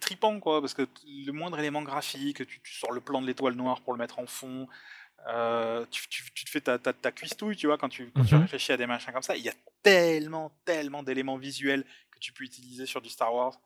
tripant 0.00 0.38
quoi, 0.40 0.60
parce 0.60 0.74
que 0.74 0.86
le 1.06 1.32
moindre 1.32 1.58
élément 1.58 1.82
graphique, 1.82 2.46
tu, 2.46 2.60
tu 2.62 2.74
sors 2.74 2.92
le 2.92 3.00
plan 3.00 3.20
de 3.22 3.26
l'étoile 3.26 3.54
noire 3.54 3.80
pour 3.82 3.92
le 3.92 3.98
mettre 3.98 4.18
en 4.18 4.26
fond. 4.26 4.66
Euh, 5.28 5.84
tu, 5.90 6.08
tu- 6.08 6.32
tu 6.32 6.44
te 6.44 6.50
fais 6.50 6.60
ta, 6.60 6.78
ta, 6.78 6.92
ta 6.92 7.12
cuistouille, 7.12 7.56
tu 7.56 7.66
vois, 7.66 7.78
quand 7.78 7.88
tu, 7.88 8.10
quand 8.12 8.24
tu 8.24 8.34
Mhm. 8.34 8.42
réfléchis 8.42 8.72
à 8.72 8.76
des 8.76 8.86
machins 8.86 9.12
comme 9.12 9.22
ça. 9.22 9.36
Il 9.36 9.42
y 9.44 9.48
a 9.48 9.54
tellement, 9.82 10.50
tellement 10.64 11.02
d'éléments 11.02 11.36
visuels 11.36 11.84
que 12.10 12.18
tu 12.18 12.32
peux 12.32 12.44
utiliser 12.44 12.86
sur 12.86 13.00
du 13.02 13.08
Star 13.08 13.34
Wars 13.34 13.58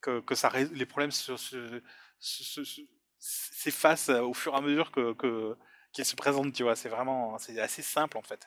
que, 0.00 0.20
que 0.20 0.34
ça, 0.34 0.48
ré- 0.48 0.68
les 0.72 0.86
problèmes 0.86 1.10
se- 1.10 1.36
se- 1.36 1.80
se- 2.18 2.44
se- 2.44 2.64
se- 2.64 2.80
s'effacent 3.18 4.10
au 4.10 4.34
fur 4.34 4.54
et 4.54 4.56
à 4.56 4.60
mesure 4.60 4.92
que, 4.92 5.12
que- 5.14 5.56
qu'ils 5.92 6.04
se 6.04 6.14
présentent, 6.16 6.52
tu 6.52 6.62
vois. 6.62 6.76
C'est 6.76 6.88
vraiment, 6.88 7.38
c'est 7.38 7.58
assez 7.60 7.82
simple 7.82 8.16
en 8.18 8.22
fait. 8.22 8.46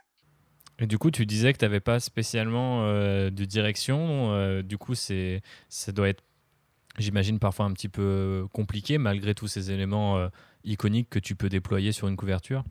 Et 0.82 0.88
du 0.88 0.98
coup, 0.98 1.12
tu 1.12 1.26
disais 1.26 1.52
que 1.52 1.58
tu 1.58 1.66
n'avais 1.66 1.82
pas 1.82 2.00
spécialement 2.00 2.86
euh, 2.86 3.30
de 3.32 3.44
direction. 3.44 4.32
euh, 4.34 4.62
du 4.62 4.78
coup, 4.78 4.96
ça 4.96 5.92
doit 5.92 6.08
être 6.10 6.24
j'imagine 6.98 7.40
parfois 7.40 7.66
un 7.66 7.74
petit 7.74 7.90
peu 7.90 8.46
compliqué 8.52 8.98
malgré 8.98 9.34
tous 9.36 9.48
ces 9.48 9.72
éléments 9.72 10.30
iconiques 10.64 11.10
que 11.10 11.20
tu 11.20 11.36
peux 11.36 11.50
déployer 11.50 11.92
sur 11.92 12.08
une 12.08 12.18
couverture. 12.18 12.64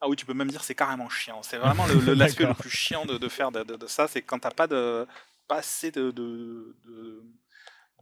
Ah 0.00 0.08
oui, 0.08 0.16
tu 0.16 0.26
peux 0.26 0.34
même 0.34 0.50
dire 0.50 0.62
c'est 0.62 0.74
carrément 0.74 1.08
chiant. 1.08 1.42
C'est 1.42 1.58
vraiment 1.58 1.86
l'aspect 2.14 2.46
le, 2.46 2.54
plus 2.54 2.70
chiant 2.70 3.04
de, 3.04 3.28
faire 3.28 3.50
de, 3.50 3.64
ça, 3.86 4.06
c'est 4.06 4.22
quand 4.22 4.38
t'as 4.38 4.50
pas 4.50 4.66
de 4.66 5.06
pas 5.48 5.56
assez 5.56 5.90
de, 5.90 6.12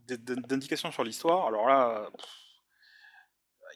d'indications 0.07 0.91
sur 0.91 1.03
l'histoire. 1.03 1.47
Alors 1.47 1.67
là, 1.67 2.09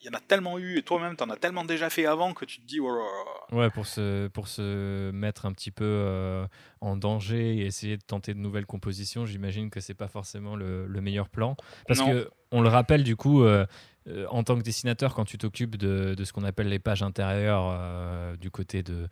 il 0.01 0.07
y 0.07 0.09
en 0.09 0.17
a 0.17 0.19
tellement 0.19 0.57
eu 0.57 0.77
et 0.77 0.83
toi-même 0.83 1.15
t'en 1.15 1.29
as 1.29 1.37
tellement 1.37 1.63
déjà 1.63 1.89
fait 1.89 2.05
avant 2.05 2.33
que 2.33 2.45
tu 2.45 2.59
te 2.59 2.65
dis 2.65 2.79
oh 2.79 3.05
ouais 3.51 3.69
pour 3.69 3.85
se 3.85 4.27
pour 4.29 4.47
se 4.47 5.11
mettre 5.11 5.45
un 5.45 5.53
petit 5.53 5.71
peu 5.71 5.85
euh, 5.85 6.45
en 6.79 6.95
danger 6.97 7.57
et 7.57 7.65
essayer 7.65 7.97
de 7.97 8.01
tenter 8.01 8.33
de 8.33 8.39
nouvelles 8.39 8.65
compositions 8.65 9.25
j'imagine 9.25 9.69
que 9.69 9.79
c'est 9.79 9.93
pas 9.93 10.07
forcément 10.07 10.55
le, 10.55 10.87
meilleur 11.01 11.29
plan 11.29 11.55
parce 11.87 12.01
que 12.01 12.29
on 12.51 12.61
le 12.61 12.69
rappelle 12.69 13.03
du 13.03 13.15
coup 13.15 13.43
euh, 13.43 13.65
euh, 14.07 14.25
en 14.29 14.43
tant 14.43 14.57
que 14.57 14.63
dessinateur, 14.63 15.13
quand 15.13 15.25
tu 15.25 15.37
t'occupes 15.37 15.75
de, 15.75 16.15
ce 16.23 16.33
qu'on 16.33 16.43
appelle 16.43 16.69
les 16.69 16.79
pages 16.79 17.03
intérieures 17.03 17.69
euh, 17.71 18.35
du 18.35 18.49
côté 18.49 18.81
de, 18.81 19.07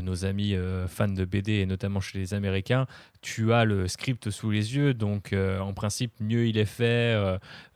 nos 0.00 0.26
amis 0.26 0.54
euh, 0.54 0.86
fans 0.86 1.08
de 1.08 1.24
BD 1.24 1.52
et 1.52 1.66
notamment 1.66 2.00
chez 2.00 2.18
les 2.18 2.34
Américains, 2.34 2.86
tu 3.22 3.54
as 3.54 3.64
le 3.64 3.88
script 3.88 4.30
sous 4.30 4.50
les 4.50 4.76
yeux, 4.76 4.92
donc 4.92 5.34
en 5.34 5.72
principe, 5.72 6.12
mieux 6.20 6.46
il 6.46 6.58
est 6.58 6.66
fait 6.66 7.18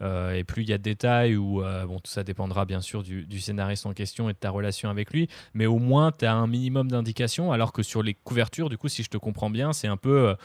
et 0.03 0.45
plus 0.45 0.63
il 0.63 0.69
y 0.69 0.73
a 0.75 0.79
de 0.79 0.83
détails, 0.83 1.37
ou 1.37 1.63
bon, 1.63 2.01
tout 2.01 2.11
ça 2.11 2.23
dépendra 2.23 2.67
bien 2.67 2.83
sûr 2.83 3.03
du, 3.03 3.25
du, 3.25 3.41
scénariste 3.41 3.87
en 3.87 3.95
question 3.95 4.29
et 4.29 4.35
de 4.35 4.39
ta 4.39 4.51
relation 4.51 4.91
avec 4.91 5.11
lui, 5.11 5.29
mais 5.55 5.65
au 5.65 5.79
moins 5.79 6.13
tu 6.13 6.27
as 6.27 6.35
un 6.35 6.47
minimum 6.47 6.91
d'indications, 6.91 7.51
alors 7.51 7.73
que 7.73 7.83
sur 7.83 8.03
les 8.03 8.13
couvertures, 8.13 8.69
du 8.69 8.77
coup, 8.77 8.89
si 8.89 9.03
je 9.03 9.09
te 9.09 9.17
comprends 9.17 9.49
bien, 9.49 9.73
c'est 9.73 9.89
un 9.89 9.97
peu 9.97 10.37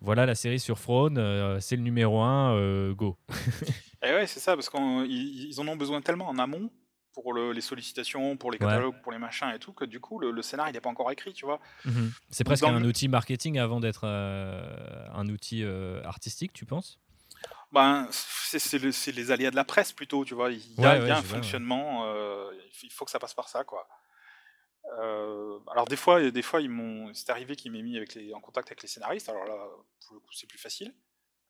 voilà 0.00 0.26
la 0.26 0.34
série 0.34 0.60
sur 0.60 0.78
Frone, 0.78 1.18
euh, 1.18 1.60
c'est 1.60 1.76
le 1.76 1.82
numéro 1.82 2.20
1, 2.20 2.54
euh, 2.54 2.94
go. 2.94 3.18
et 3.28 3.34
eh 4.08 4.12
ouais, 4.12 4.26
c'est 4.26 4.40
ça, 4.40 4.54
parce 4.54 4.70
qu'ils 4.70 5.60
en 5.60 5.68
ont 5.68 5.76
besoin 5.76 6.00
tellement 6.00 6.28
en 6.28 6.38
amont 6.38 6.70
pour 7.12 7.34
les 7.34 7.60
sollicitations, 7.60 8.36
pour 8.36 8.50
les 8.50 8.58
catalogues, 8.58 8.94
pour 9.02 9.12
les 9.12 9.18
machins 9.18 9.50
et 9.54 9.58
tout, 9.58 9.72
que 9.72 9.84
du 9.84 10.00
coup, 10.00 10.20
le, 10.20 10.40
scénario, 10.42 10.70
il 10.70 10.74
n'est 10.74 10.80
pas 10.80 10.88
encore 10.88 11.10
écrit, 11.10 11.32
tu 11.32 11.44
vois. 11.44 11.60
Mhm. 11.84 12.12
C'est 12.30 12.44
presque 12.44 12.64
un 12.64 12.82
outil 12.84 13.08
marketing 13.08 13.58
avant 13.58 13.80
d'être 13.80 14.02
euh, 14.04 15.06
un 15.12 15.28
outil 15.28 15.64
artistique, 16.04 16.52
tu 16.52 16.64
penses? 16.64 16.98
Ben, 17.72 18.08
c'est 18.10 19.12
les 19.12 19.30
aléas 19.30 19.50
de 19.50 19.56
la 19.56 19.64
presse 19.64 19.92
plutôt, 19.92 20.24
tu 20.24 20.34
vois. 20.34 20.50
Il 20.50 20.62
y 20.78 20.84
a, 20.84 21.18
un 21.18 21.22
fonctionnement, 21.22 22.06
il 22.82 22.92
faut 22.92 23.04
que 23.04 23.10
ça 23.10 23.18
passe 23.18 23.34
par 23.34 23.48
ça, 23.48 23.64
quoi. 23.64 23.86
Euh, 24.98 25.58
alors 25.70 25.86
des 25.86 25.96
fois, 25.96 26.30
des 26.30 26.42
fois, 26.42 26.60
ils 26.60 26.70
m'ont, 26.70 27.12
c'est 27.14 27.30
arrivé 27.30 27.56
qu'ils 27.56 27.72
m'aient 27.72 27.82
mis 27.82 27.96
avec 27.96 28.14
les, 28.14 28.32
en 28.34 28.40
contact 28.40 28.68
avec 28.68 28.82
les 28.82 28.88
scénaristes. 28.88 29.28
Alors 29.28 29.44
là, 29.44 29.56
pour 30.06 30.14
le 30.14 30.20
coup, 30.20 30.32
c'est 30.32 30.48
plus 30.48 30.58
facile. 30.58 30.94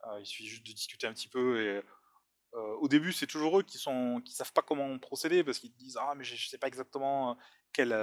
Euh, 0.06 0.20
il 0.20 0.26
suffit 0.26 0.46
juste 0.46 0.66
de 0.66 0.72
discuter 0.72 1.06
un 1.06 1.12
petit 1.12 1.28
peu. 1.28 1.62
Et 1.62 1.82
euh, 2.54 2.74
au 2.80 2.88
début, 2.88 3.12
c'est 3.12 3.26
toujours 3.26 3.58
eux 3.58 3.62
qui 3.62 3.78
sont, 3.78 4.20
qui 4.24 4.34
savent 4.34 4.52
pas 4.52 4.62
comment 4.62 4.98
procéder 4.98 5.44
parce 5.44 5.58
qu'ils 5.58 5.74
disent 5.76 5.98
ah 6.00 6.14
mais 6.16 6.24
je, 6.24 6.48
sais 6.48 6.58
pas 6.58 6.68
exactement 6.68 7.36
quelle 7.72 7.94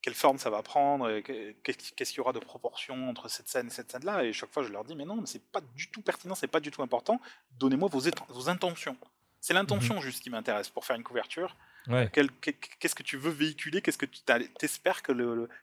quelle 0.00 0.14
forme 0.14 0.36
ça 0.36 0.50
va 0.50 0.62
prendre, 0.64 1.20
qu'est-ce 1.20 2.10
qu'il 2.10 2.16
y 2.16 2.20
aura 2.20 2.32
de 2.32 2.40
proportion 2.40 3.08
entre 3.08 3.28
cette 3.28 3.48
scène 3.48 3.68
et 3.68 3.70
cette 3.70 3.92
scène-là. 3.92 4.24
Et 4.24 4.32
chaque 4.32 4.52
fois, 4.52 4.64
je 4.64 4.72
leur 4.72 4.82
dis 4.84 4.96
mais 4.96 5.04
non, 5.04 5.14
mais 5.14 5.26
c'est 5.26 5.52
pas 5.52 5.60
du 5.60 5.90
tout 5.92 6.02
pertinent, 6.02 6.34
c'est 6.34 6.48
pas 6.48 6.58
du 6.58 6.72
tout 6.72 6.82
important. 6.82 7.20
Donnez-moi 7.52 7.88
vos, 7.88 8.00
vos 8.28 8.48
intentions. 8.48 8.96
C'est 9.40 9.54
l'intention 9.54 9.96
mmh 9.96 10.00
juste 10.00 10.22
qui 10.22 10.30
m'intéresse 10.30 10.68
pour 10.68 10.84
faire 10.84 10.96
une 10.96 11.02
couverture. 11.02 11.56
Qu'est-ce 11.88 12.94
que 12.94 13.02
tu 13.02 13.16
veux 13.16 13.30
véhiculer? 13.30 13.82
Qu'est-ce 13.82 13.98
que 13.98 14.06
tu 14.06 14.20
espères 14.62 15.02
que 15.02 15.12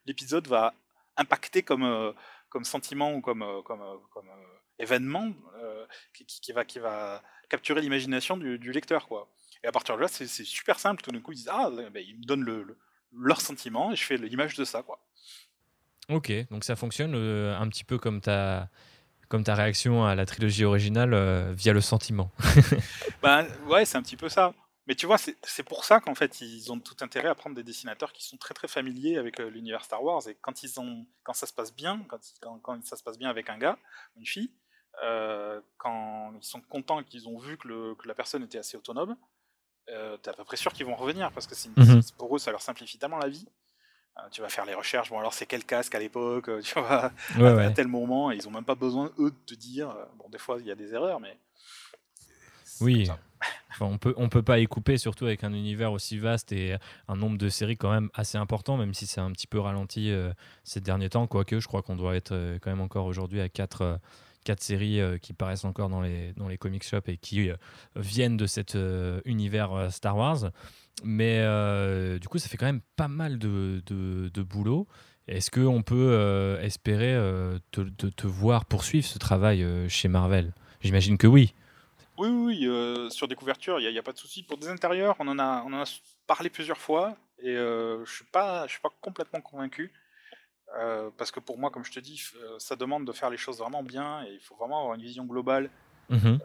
l'épisode 0.06 0.48
va 0.48 0.74
impacter 1.18 1.62
comme, 1.62 1.84
euh, 1.84 2.12
comme 2.50 2.64
sentiment 2.64 3.14
ou 3.14 3.22
comme, 3.22 3.44
euh, 3.44 3.62
comme, 3.62 3.82
euh, 3.82 3.98
comme 4.12 4.30
événement 4.80 5.32
qui, 6.14 6.52
va, 6.54 6.64
qui 6.66 6.80
va 6.80 7.22
capturer 7.50 7.82
l'imagination 7.82 8.38
du, 8.38 8.72
lecteur 8.72 9.08
quoi? 9.08 9.30
Et 9.64 9.68
à 9.68 9.72
partir 9.74 9.98
de 9.98 10.02
là, 10.02 10.08
c'est 10.08 10.28
super 10.28 10.80
simple. 10.80 11.02
Tout 11.02 11.12
d'un 11.12 11.20
coup, 11.20 11.34
ils 11.34 11.38
disent 11.38 11.52
ah, 11.52 11.70
ben, 11.70 12.04
ils 12.06 12.18
me 12.18 12.24
donnent 12.24 12.46
le, 12.46 12.78
leur 13.14 13.42
sentiment 13.42 13.92
et 13.92 13.96
je 13.98 14.04
fais 14.04 14.18
l'image 14.18 14.56
de 14.56 14.64
ça 14.64 14.84
quoi. 14.84 15.00
Ok, 16.08 16.32
donc 16.50 16.64
ça 16.64 16.76
fonctionne 16.76 17.14
un 17.14 17.68
petit 17.68 17.84
peu 17.84 17.98
comme 17.98 18.22
ta 18.22 18.70
comme 19.28 19.44
ta 19.44 19.54
réaction 19.54 20.06
à 20.06 20.16
la 20.16 20.26
trilogie 20.26 20.66
originale 20.66 21.54
via 21.54 21.72
le 21.72 21.82
sentiment. 21.82 22.32
bah 23.22 23.46
ouais, 23.68 23.86
c'est 23.86 23.98
un 23.98 24.02
petit 24.02 24.18
peu 24.18 24.28
ça. 24.28 24.56
Mais 24.90 24.96
tu 24.96 25.06
vois, 25.06 25.20
c'est 25.20 25.64
pour 25.64 25.86
ça 25.86 26.00
qu'en 26.00 26.16
fait, 26.16 26.42
ils 26.42 26.72
ont 26.72 26.80
tout 26.80 26.96
intérêt 27.02 27.30
à 27.30 27.36
prendre 27.36 27.56
des 27.56 27.62
dessinateurs 27.62 28.12
qui 28.12 28.26
sont 28.26 28.38
très 28.38 28.56
très 28.56 28.68
familiers 28.68 29.18
avec 29.18 29.40
euh, 29.40 29.48
l'univers 29.48 29.84
Star 29.86 30.04
Wars. 30.04 30.28
Et 30.28 30.36
quand, 30.42 30.64
ils 30.64 30.80
ont, 30.80 31.06
quand 31.22 31.34
ça 31.34 31.46
se 31.46 31.54
passe 31.54 31.72
bien, 31.72 32.04
quand, 32.10 32.18
quand, 32.64 32.84
ça 32.84 32.96
se 32.98 33.04
passe 33.04 33.20
bien 33.20 33.30
avec 33.30 33.52
un 33.52 33.60
gars, 33.60 33.78
une 34.18 34.26
fille, 34.26 34.52
euh, 35.04 35.62
quand 35.78 36.34
ils 36.42 36.44
sont 36.44 36.62
contents 36.62 37.04
qu'ils 37.04 37.30
ont 37.30 37.38
vu 37.38 37.56
que, 37.60 37.68
le, 37.68 37.94
que, 37.94 38.08
la 38.08 38.16
personne 38.16 38.42
était 38.42 38.58
assez 38.58 38.78
autonome, 38.78 39.16
euh, 39.90 40.18
t'es 40.18 40.32
à 40.32 40.34
peu 40.34 40.44
près 40.44 40.58
sûr 40.58 40.74
qu'ils 40.74 40.88
vont 40.88 40.96
revenir 40.96 41.32
parce 41.34 41.46
que 41.46 41.54
mhm. 41.80 42.02
pour 42.18 42.36
eux, 42.36 42.40
ça 42.40 42.50
leur 42.50 42.64
simplifie 42.64 42.98
tellement 42.98 43.20
la 43.20 43.30
vie. 43.30 43.48
Euh, 44.18 44.28
tu 44.32 44.42
vas 44.42 44.50
faire 44.50 44.66
les 44.66 44.74
recherches, 44.74 45.12
bon 45.12 45.20
alors 45.20 45.36
c'est 45.36 45.46
quel 45.46 45.66
casque 45.66 45.94
à 45.94 46.00
l'époque, 46.00 46.50
tu 46.64 46.80
vois, 46.80 47.12
à, 47.36 47.70
tel 47.70 47.88
moment, 47.88 48.32
et 48.32 48.38
ils 48.38 48.48
ont 48.48 48.52
même 48.52 48.66
pas 48.66 48.74
besoin, 48.74 49.12
eux, 49.20 49.30
de 49.30 49.46
te 49.46 49.54
dire. 49.54 49.96
Bon, 50.16 50.28
des 50.30 50.40
fois, 50.40 50.58
il 50.60 50.66
y 50.66 50.72
a 50.72 50.76
des 50.76 50.96
erreurs, 50.96 51.20
mais. 51.20 51.38
Oui, 52.82 53.08
on 53.82 53.98
peut 53.98 54.14
on 54.18 54.30
peut 54.30 54.44
pas 54.44 54.60
y 54.60 54.66
couper, 54.66 54.98
surtout 54.98 55.26
avec 55.26 55.44
un 55.44 55.54
univers 55.54 55.92
aussi 55.92 56.18
vaste 56.18 56.52
et 56.52 56.76
un 57.08 57.16
nombre 57.16 57.38
de 57.38 57.50
séries 57.50 57.78
quand 57.78 57.92
même 57.92 58.10
assez 58.14 58.38
important, 58.38 58.78
même 58.78 58.94
si 58.94 59.08
c'est 59.08 59.22
un 59.22 59.32
petit 59.32 59.48
peu 59.48 59.60
ralenti 59.60 60.12
euh, 60.12 60.32
ces 60.64 60.82
derniers 60.82 61.10
temps. 61.10 61.28
Quoique, 61.28 61.60
je 61.60 61.68
crois 61.68 61.82
qu'on 61.82 61.96
doit 61.96 62.16
être 62.16 62.34
euh, 62.34 62.60
quand 62.62 62.70
même 62.70 62.82
encore 62.82 63.06
aujourd'hui 63.06 63.42
à 63.42 63.50
quatre, 63.50 63.82
euh, 63.82 63.98
quatre 64.44 64.62
séries 64.62 65.00
qui 65.22 65.34
paraissent 65.34 65.66
encore 65.66 65.90
dans 65.90 66.02
les, 66.02 66.34
dans 66.34 66.48
les 66.48 66.58
comic 66.58 66.84
shops 66.84 67.08
et 67.08 67.18
qui 67.18 67.50
viennent 67.96 68.38
de 68.38 68.48
cet 68.48 68.78
univers 69.26 69.92
Star 69.92 70.16
Wars. 70.18 70.52
Mais 71.04 71.44
du 72.20 72.28
coup, 72.30 72.40
ça 72.40 72.48
fait 72.48 72.56
quand 72.56 72.66
même 72.66 72.82
pas 72.96 73.10
mal 73.10 73.38
de, 73.38 73.84
de, 73.86 74.42
boulot. 74.42 74.88
Est-ce 75.28 75.52
qu'on 75.52 75.82
peut 75.84 76.58
espérer 76.62 77.16
te, 77.72 78.28
voir 78.28 78.64
poursuivre 78.64 79.06
ce 79.06 79.20
travail 79.20 79.68
chez 79.90 80.08
Marvel? 80.08 80.54
J'imagine 80.82 81.18
que 81.18 81.28
oui. 81.28 81.54
Oui, 82.20 82.28
oui, 82.28 82.68
euh, 82.68 83.10
sur 83.10 83.30
des 83.30 83.36
couvertures, 83.36 83.80
il 83.80 83.90
n'y 83.90 83.98
a, 83.98 84.04
pas 84.04 84.12
de 84.12 84.18
souci. 84.18 84.44
Pour 84.44 84.58
des 84.58 84.68
intérieurs, 84.68 85.16
on 85.20 85.28
en 85.30 85.40
a, 85.40 85.64
on 85.66 85.72
en 85.72 85.84
a 85.84 86.00
parlé 86.28 86.50
plusieurs 86.50 86.78
fois 86.78 87.16
et 87.38 87.56
euh, 87.56 87.96
je 88.04 88.12
ne 88.12 88.16
suis, 88.18 88.26
pas, 88.26 88.68
je 88.68 88.74
suis 88.74 88.82
pas 88.82 88.92
complètement 89.00 89.40
convaincu. 89.40 89.94
Euh, 90.78 91.10
parce 91.18 91.32
que 91.32 91.40
pour 91.40 91.58
moi, 91.58 91.72
comme 91.72 91.86
je 91.86 91.94
te 91.94 92.00
dis, 92.02 92.22
ça 92.58 92.76
demande 92.76 93.08
de 93.08 93.14
faire 93.14 93.30
les 93.30 93.38
choses 93.38 93.60
vraiment 93.60 93.84
bien 93.84 94.26
et 94.26 94.34
il 94.34 94.42
faut 94.42 94.56
vraiment 94.56 94.82
avoir 94.82 94.96
une 94.96 95.02
vision 95.02 95.26
globale 95.26 95.72
mmh 96.10 96.38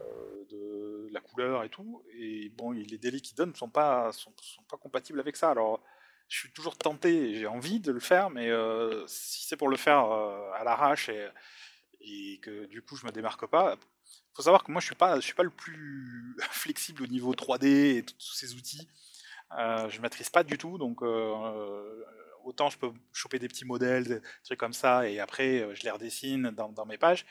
de 0.51 1.09
la 1.11 1.21
couleur 1.21 1.65
et 1.65 1.71
tout. 1.71 2.05
Et 2.17 2.51
bon, 2.51 2.71
les 2.71 2.99
délais 2.99 3.19
qu'ils 3.19 3.35
donnent 3.35 3.51
ne 3.51 3.57
sont 3.57 3.71
pas, 3.71 4.13
sont, 4.13 4.33
sont, 4.43 4.63
pas 4.65 4.77
compatibles 4.77 5.19
avec 5.19 5.37
ça. 5.37 5.51
Alors, 5.51 5.81
je 6.29 6.39
suis 6.39 6.53
toujours 6.53 6.77
tenté, 6.77 7.35
j'ai 7.35 7.47
envie 7.47 7.81
de 7.81 7.91
le 7.91 7.99
faire, 7.99 8.31
mais 8.31 8.51
si 9.07 9.47
c'est 9.47 9.57
pour 9.57 9.69
le 9.69 9.77
faire 9.77 10.01
à 10.01 10.63
l'arrache 10.65 11.09
et, 11.09 11.29
et 12.01 12.39
que 12.41 12.67
du 12.67 12.83
coup 12.83 12.97
je 12.97 13.07
me 13.07 13.11
démarque 13.11 13.47
pas, 13.47 13.79
faut 14.35 14.43
savoir 14.43 14.65
que 14.65 14.73
moi, 14.73 14.81
je 14.81 14.87
suis 14.87 14.95
pas, 14.95 15.17
je 15.17 15.21
suis 15.21 15.35
pas 15.35 15.43
le 15.43 15.51
plus 15.51 16.37
flexible 16.51 17.03
au 17.03 17.07
niveau 17.07 17.35
3D 17.35 17.67
et 17.67 18.03
tous 18.03 18.35
ces 18.35 18.55
outils. 18.55 18.89
Euh, 19.59 19.89
je 19.89 20.01
maîtrise 20.01 20.31
pas 20.31 20.43
du 20.43 20.59
tout, 20.59 20.79
donc 20.79 21.03
euh, 21.03 22.05
autant 22.45 22.71
je 22.71 22.79
peux 22.79 22.91
choper 23.13 23.39
des 23.39 23.49
petits 23.49 23.65
modèles, 23.65 24.05
des 24.05 24.21
trucs 24.43 24.59
comme 24.59 24.73
ça, 24.73 25.09
et 25.09 25.21
après 25.21 25.61
euh, 25.61 25.75
je 25.75 25.83
les 25.83 25.91
redessine 25.91 26.51
dans, 26.51 26.71
dans 26.71 26.87
mes 26.87 26.99
pages. 26.99 27.25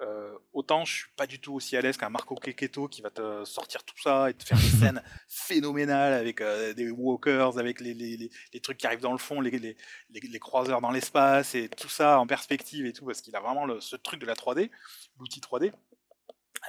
Euh, 0.00 0.32
autant 0.52 0.84
je 0.84 0.94
suis 0.94 1.08
pas 1.16 1.26
du 1.26 1.40
tout 1.40 1.54
aussi 1.54 1.76
à 1.76 1.80
l'aise 1.80 1.96
qu'un 1.96 2.08
Marco 2.08 2.36
Keketo 2.36 2.86
qui 2.86 3.02
va 3.02 3.10
te 3.10 3.44
sortir 3.44 3.82
tout 3.82 3.98
ça 4.00 4.30
et 4.30 4.34
te 4.34 4.44
faire 4.44 4.56
des 4.56 4.68
scènes 4.80 5.02
phénoménales 5.26 6.12
avec 6.14 6.40
des 6.40 6.90
walkers, 6.90 7.58
avec 7.58 7.80
les, 7.80 7.94
les, 7.94 8.30
les, 8.52 8.60
trucs 8.60 8.78
qui 8.78 8.86
arrivent 8.86 9.00
dans 9.00 9.12
le 9.12 9.18
fond, 9.18 9.40
les, 9.40 9.50
les 9.50 10.38
croiseurs 10.38 10.80
dans 10.80 10.92
l'espace 10.92 11.56
et 11.56 11.68
tout 11.68 11.88
ça 11.88 12.20
en 12.20 12.28
perspective 12.28 12.86
et 12.86 12.92
tout, 12.92 13.04
parce 13.04 13.20
qu'il 13.20 13.34
a 13.34 13.40
vraiment 13.40 13.66
le, 13.66 13.80
ce 13.80 13.96
truc 13.96 14.20
de 14.20 14.26
la 14.26 14.34
3D, 14.34 14.70
l'outil 15.18 15.40
3D. 15.40 15.72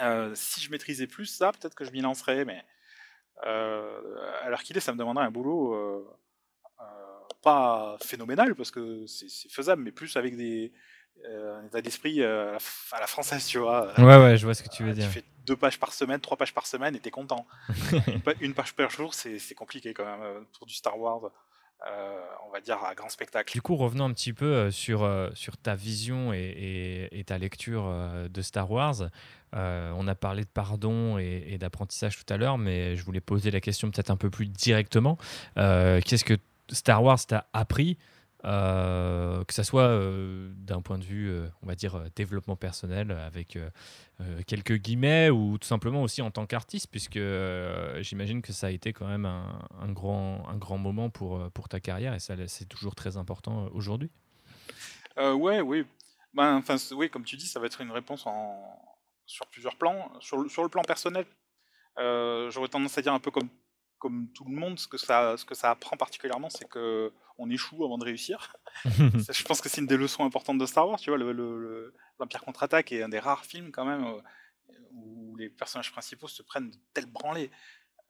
Euh, 0.01 0.31
si 0.35 0.61
je 0.61 0.71
maîtrisais 0.71 1.07
plus 1.07 1.25
ça, 1.25 1.51
peut-être 1.51 1.75
que 1.75 1.85
je 1.85 1.91
m'y 1.91 2.01
lancerais, 2.01 2.45
mais 2.45 2.63
euh, 3.45 4.01
alors 4.43 4.61
qu'il 4.63 4.77
est, 4.77 4.81
ça 4.81 4.93
me 4.93 4.97
demanderait 4.97 5.25
un 5.25 5.31
boulot 5.31 5.73
euh, 5.73 6.03
pas 7.41 7.97
phénoménal, 8.03 8.55
parce 8.55 8.71
que 8.71 9.05
c'est 9.07 9.49
faisable, 9.49 9.81
mais 9.81 9.91
plus 9.91 10.17
avec 10.17 10.35
des, 10.35 10.73
un 11.25 11.65
état 11.65 11.81
d'esprit 11.81 12.23
à, 12.23 12.57
la 12.99 13.07
française, 13.07 13.45
tu 13.45 13.59
vois. 13.59 13.93
Ouais, 13.97 14.17
ouais, 14.17 14.37
je 14.37 14.45
vois 14.45 14.53
ce 14.53 14.63
que 14.63 14.69
tu 14.69 14.83
veux 14.83 14.93
dire. 14.93 15.05
Tu 15.05 15.11
fais 15.11 15.23
deux 15.45 15.55
pages 15.55 15.79
par 15.79 15.93
semaine, 15.93 16.19
trois 16.19 16.37
pages 16.37 16.53
par 16.53 16.67
semaine 16.67 16.95
et 16.95 16.99
t'es 16.99 17.11
content. 17.11 17.47
une 18.41 18.53
page 18.53 18.73
par 18.73 18.89
jour, 18.89 19.13
c'est 19.13 19.55
compliqué 19.55 19.93
quand 19.93 20.05
même 20.05 20.45
pour 20.57 20.65
du 20.67 20.73
Star 20.73 20.99
Wars. 20.99 21.31
Euh, 21.87 22.19
on 22.45 22.51
va 22.51 22.59
dire, 22.59 22.83
à 22.83 22.93
grand 22.93 23.07
spectacle. 23.07 23.53
Du 23.53 23.61
coup, 23.61 23.77
revenons 23.77 24.05
un 24.05 24.13
petit 24.13 24.33
peu 24.33 24.45
euh, 24.45 24.71
sur, 24.71 25.03
euh, 25.03 25.29
sur 25.33 25.55
ta 25.57 25.75
vision 25.75 26.33
et, 26.33 27.23
ta 27.25 27.37
lecture 27.37 27.93
de 28.29 28.41
Star 28.41 28.69
Wars. 28.71 29.09
on 29.53 30.07
a 30.07 30.15
parlé 30.15 30.43
de 30.43 30.49
pardon 30.49 31.17
et, 31.17 31.57
d'apprentissage 31.57 32.17
tout 32.17 32.33
à 32.33 32.37
l'heure, 32.37 32.57
mais 32.57 32.95
je 32.95 33.03
voulais 33.03 33.21
poser 33.21 33.51
la 33.51 33.61
question 33.61 33.91
peut-être 33.91 34.09
un 34.09 34.17
peu 34.17 34.29
plus 34.29 34.47
directement. 34.47 35.17
Qu'est-ce 35.55 36.25
que 36.25 36.37
Star 36.71 37.03
Wars 37.03 37.23
t'a 37.25 37.47
appris 37.53 37.97
que 38.43 39.53
ça 39.53 39.63
soit 39.63 39.99
d'un 40.55 40.81
point 40.81 40.97
de 40.97 41.03
vue, 41.03 41.31
on 41.61 41.67
va 41.67 41.75
dire, 41.75 42.01
développement 42.15 42.55
personnel, 42.55 43.11
avec 43.11 43.57
quelques 44.47 44.75
guillemets, 44.75 45.29
ou 45.29 45.57
tout 45.57 45.67
simplement 45.67 46.03
aussi 46.03 46.21
en 46.21 46.31
tant 46.31 46.45
qu'artiste, 46.45 46.87
puisque 46.89 47.19
j'imagine 48.01 48.41
que 48.41 48.53
ça 48.53 48.67
a 48.67 48.71
été 48.71 48.93
quand 48.93 49.07
même 49.07 49.25
un, 49.25 49.91
grand, 49.91 50.47
un 50.47 50.57
grand 50.57 50.77
moment 50.77 51.09
pour, 51.09 51.69
ta 51.69 51.79
carrière, 51.79 52.13
et 52.13 52.19
ça 52.19 52.35
c'est 52.47 52.67
toujours 52.67 52.95
très 52.95 53.17
important 53.17 53.69
aujourd'hui. 53.73 54.09
ouais, 55.17 55.61
oui. 55.61 55.85
Ben, 56.33 56.57
enfin, 56.57 56.75
oui, 56.91 57.09
comme 57.09 57.23
tu 57.23 57.35
dis, 57.35 57.47
ça 57.47 57.59
va 57.59 57.65
être 57.65 57.81
une 57.81 57.91
réponse 57.91 58.25
sur 59.25 59.47
plusieurs 59.47 59.75
plans. 59.75 60.11
Sur 60.21 60.63
le 60.63 60.69
plan 60.69 60.81
personnel, 60.83 61.25
j'aurais 61.97 62.69
tendance 62.69 62.97
à 62.97 63.01
dire 63.01 63.13
un 63.13 63.19
peu 63.19 63.31
comme 63.31 63.49
comme 63.99 64.29
tout 64.33 64.45
le 64.45 64.55
monde, 64.55 64.79
ce 64.79 64.87
que 64.87 64.97
ça, 64.97 65.35
ce 65.37 65.45
que 65.45 65.53
ça 65.53 65.69
apprend 65.69 65.97
particulièrement, 65.97 66.49
c'est 66.49 66.67
que 66.67 67.11
on 67.37 67.49
échoue 67.49 67.85
avant 67.85 67.97
de 67.97 68.05
réussir. 68.05 68.55
je 68.85 69.43
pense 69.43 69.61
que 69.61 69.69
c'est 69.69 69.81
une 69.81 69.87
des 69.87 69.97
leçons 69.97 70.25
importantes 70.25 70.57
de 70.57 70.65
Star 70.65 70.87
Wars. 70.87 70.99
Tu 70.99 71.09
vois, 71.09 71.19
l'Empire 71.19 72.41
contre-attaque 72.41 72.91
est 72.91 73.03
un 73.03 73.09
des 73.09 73.19
rares 73.19 73.45
films 73.45 73.71
quand 73.71 73.85
même 73.85 74.05
euh, 74.05 74.73
où 74.91 75.35
les 75.37 75.49
personnages 75.49 75.91
principaux 75.91 76.27
se 76.27 76.41
prennent 76.41 76.71
de 76.71 76.77
telles 76.93 77.05
branlées. 77.05 77.51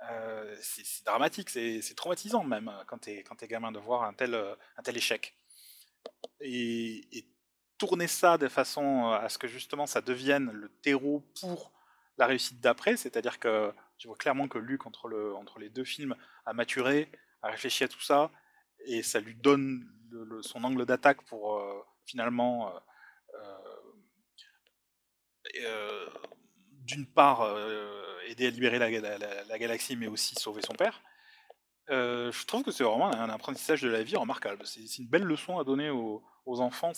Euh, 0.09 0.55
c'est 0.61 1.05
dramatique, 1.05 1.49
c'est 1.49 1.95
traumatisant 1.95 2.43
même 2.43 2.71
quand 2.87 2.99
t'es 2.99 3.21
quand 3.23 3.43
es 3.43 3.47
gamin 3.47 3.71
de 3.71 3.79
voir 3.79 4.03
un 4.03 4.13
tel, 4.13 4.33
un 4.33 4.81
tel 4.81 4.95
échec. 4.95 5.35
Et, 6.39 7.05
et, 7.11 7.25
tourner 7.77 8.07
ça 8.07 8.37
de 8.37 8.49
façon 8.49 9.07
à 9.07 9.29
ce 9.29 9.37
que 9.37 9.47
justement 9.47 9.85
ça 9.85 10.01
devienne 10.01 10.51
le 10.51 10.67
terreau 10.67 11.23
pour 11.39 11.71
la 12.17 12.25
réussite 12.25 12.59
d'après, 12.59 12.97
c'est-à-dire 12.97 13.39
que 13.39 13.73
tu 13.99 14.07
vois 14.07 14.17
clairement 14.17 14.47
que 14.47 14.57
Luc, 14.57 14.87
entre 14.87 15.59
les 15.59 15.69
deux 15.69 15.83
films, 15.83 16.15
a 16.45 16.53
maturé, 16.53 17.11
a 17.41 17.49
réfléchi 17.51 17.83
à 17.83 17.87
tout 17.87 18.01
ça, 18.01 18.31
et 18.85 19.03
ça 19.03 19.19
lui 19.19 19.35
donne 19.35 19.87
son 20.41 20.63
angle 20.63 20.85
d'attaque 20.85 21.21
pour 21.23 21.57
euh, 21.57 21.85
finalement, 22.05 22.73
euh, 23.35 23.39
euh, 25.61 26.09
d'une 26.71 27.05
part, 27.05 27.47
aider 28.27 28.47
à 28.47 28.49
libérer 28.49 28.79
la, 28.79 29.59
galaxie, 29.59 29.95
mais 29.95 30.07
aussi 30.07 30.35
sauver 30.35 30.61
son 30.61 30.73
père. 30.73 31.01
je 31.89 32.45
trouve 32.45 32.63
que 32.63 32.71
c'est 32.71 32.83
vraiment 32.83 33.13
un 33.13 33.29
apprentissage 33.29 33.81
de 33.81 33.89
la 33.89 34.01
vie 34.01 34.15
remarquable. 34.15 34.65
C'est 34.65 34.97
une 34.97 35.07
belle 35.07 35.23
leçon 35.23 35.59
à 35.59 35.63
donner 35.63 35.89
aux, 35.89 36.23
aux 36.45 36.61
enfants. 36.61 36.93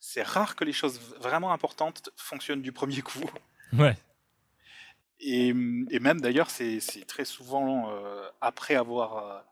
C'est 0.00 0.22
rare 0.22 0.56
que 0.56 0.64
les 0.64 0.72
choses 0.72 0.98
vraiment 1.20 1.52
importantes 1.52 2.08
fonctionnent 2.16 2.62
du 2.62 2.72
premier 2.72 3.02
coup. 3.02 3.30
Ouais. 3.74 3.96
Et, 5.20 5.52
même 5.52 6.20
d'ailleurs, 6.20 6.50
c'est 6.50 6.80
très 7.06 7.24
souvent 7.24 7.92
après, 8.40 8.74
avoir, 8.74 9.44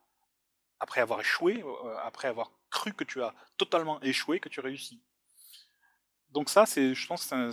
après 0.81 1.01
avoir 1.01 1.21
échoué, 1.21 1.65
après 2.03 2.29
avoir 2.29 2.53
cru 2.71 2.93
que 2.93 3.05
tu 3.05 3.23
as 3.23 3.35
totalement 3.57 4.01
échoué, 4.03 4.41
que 4.41 4.49
tu 4.49 4.61
réussis. 4.61 5.01
Donc 6.31 6.51
ça, 6.51 6.67
c'est, 6.67 6.95
je 6.95 7.07
pense 7.07 7.23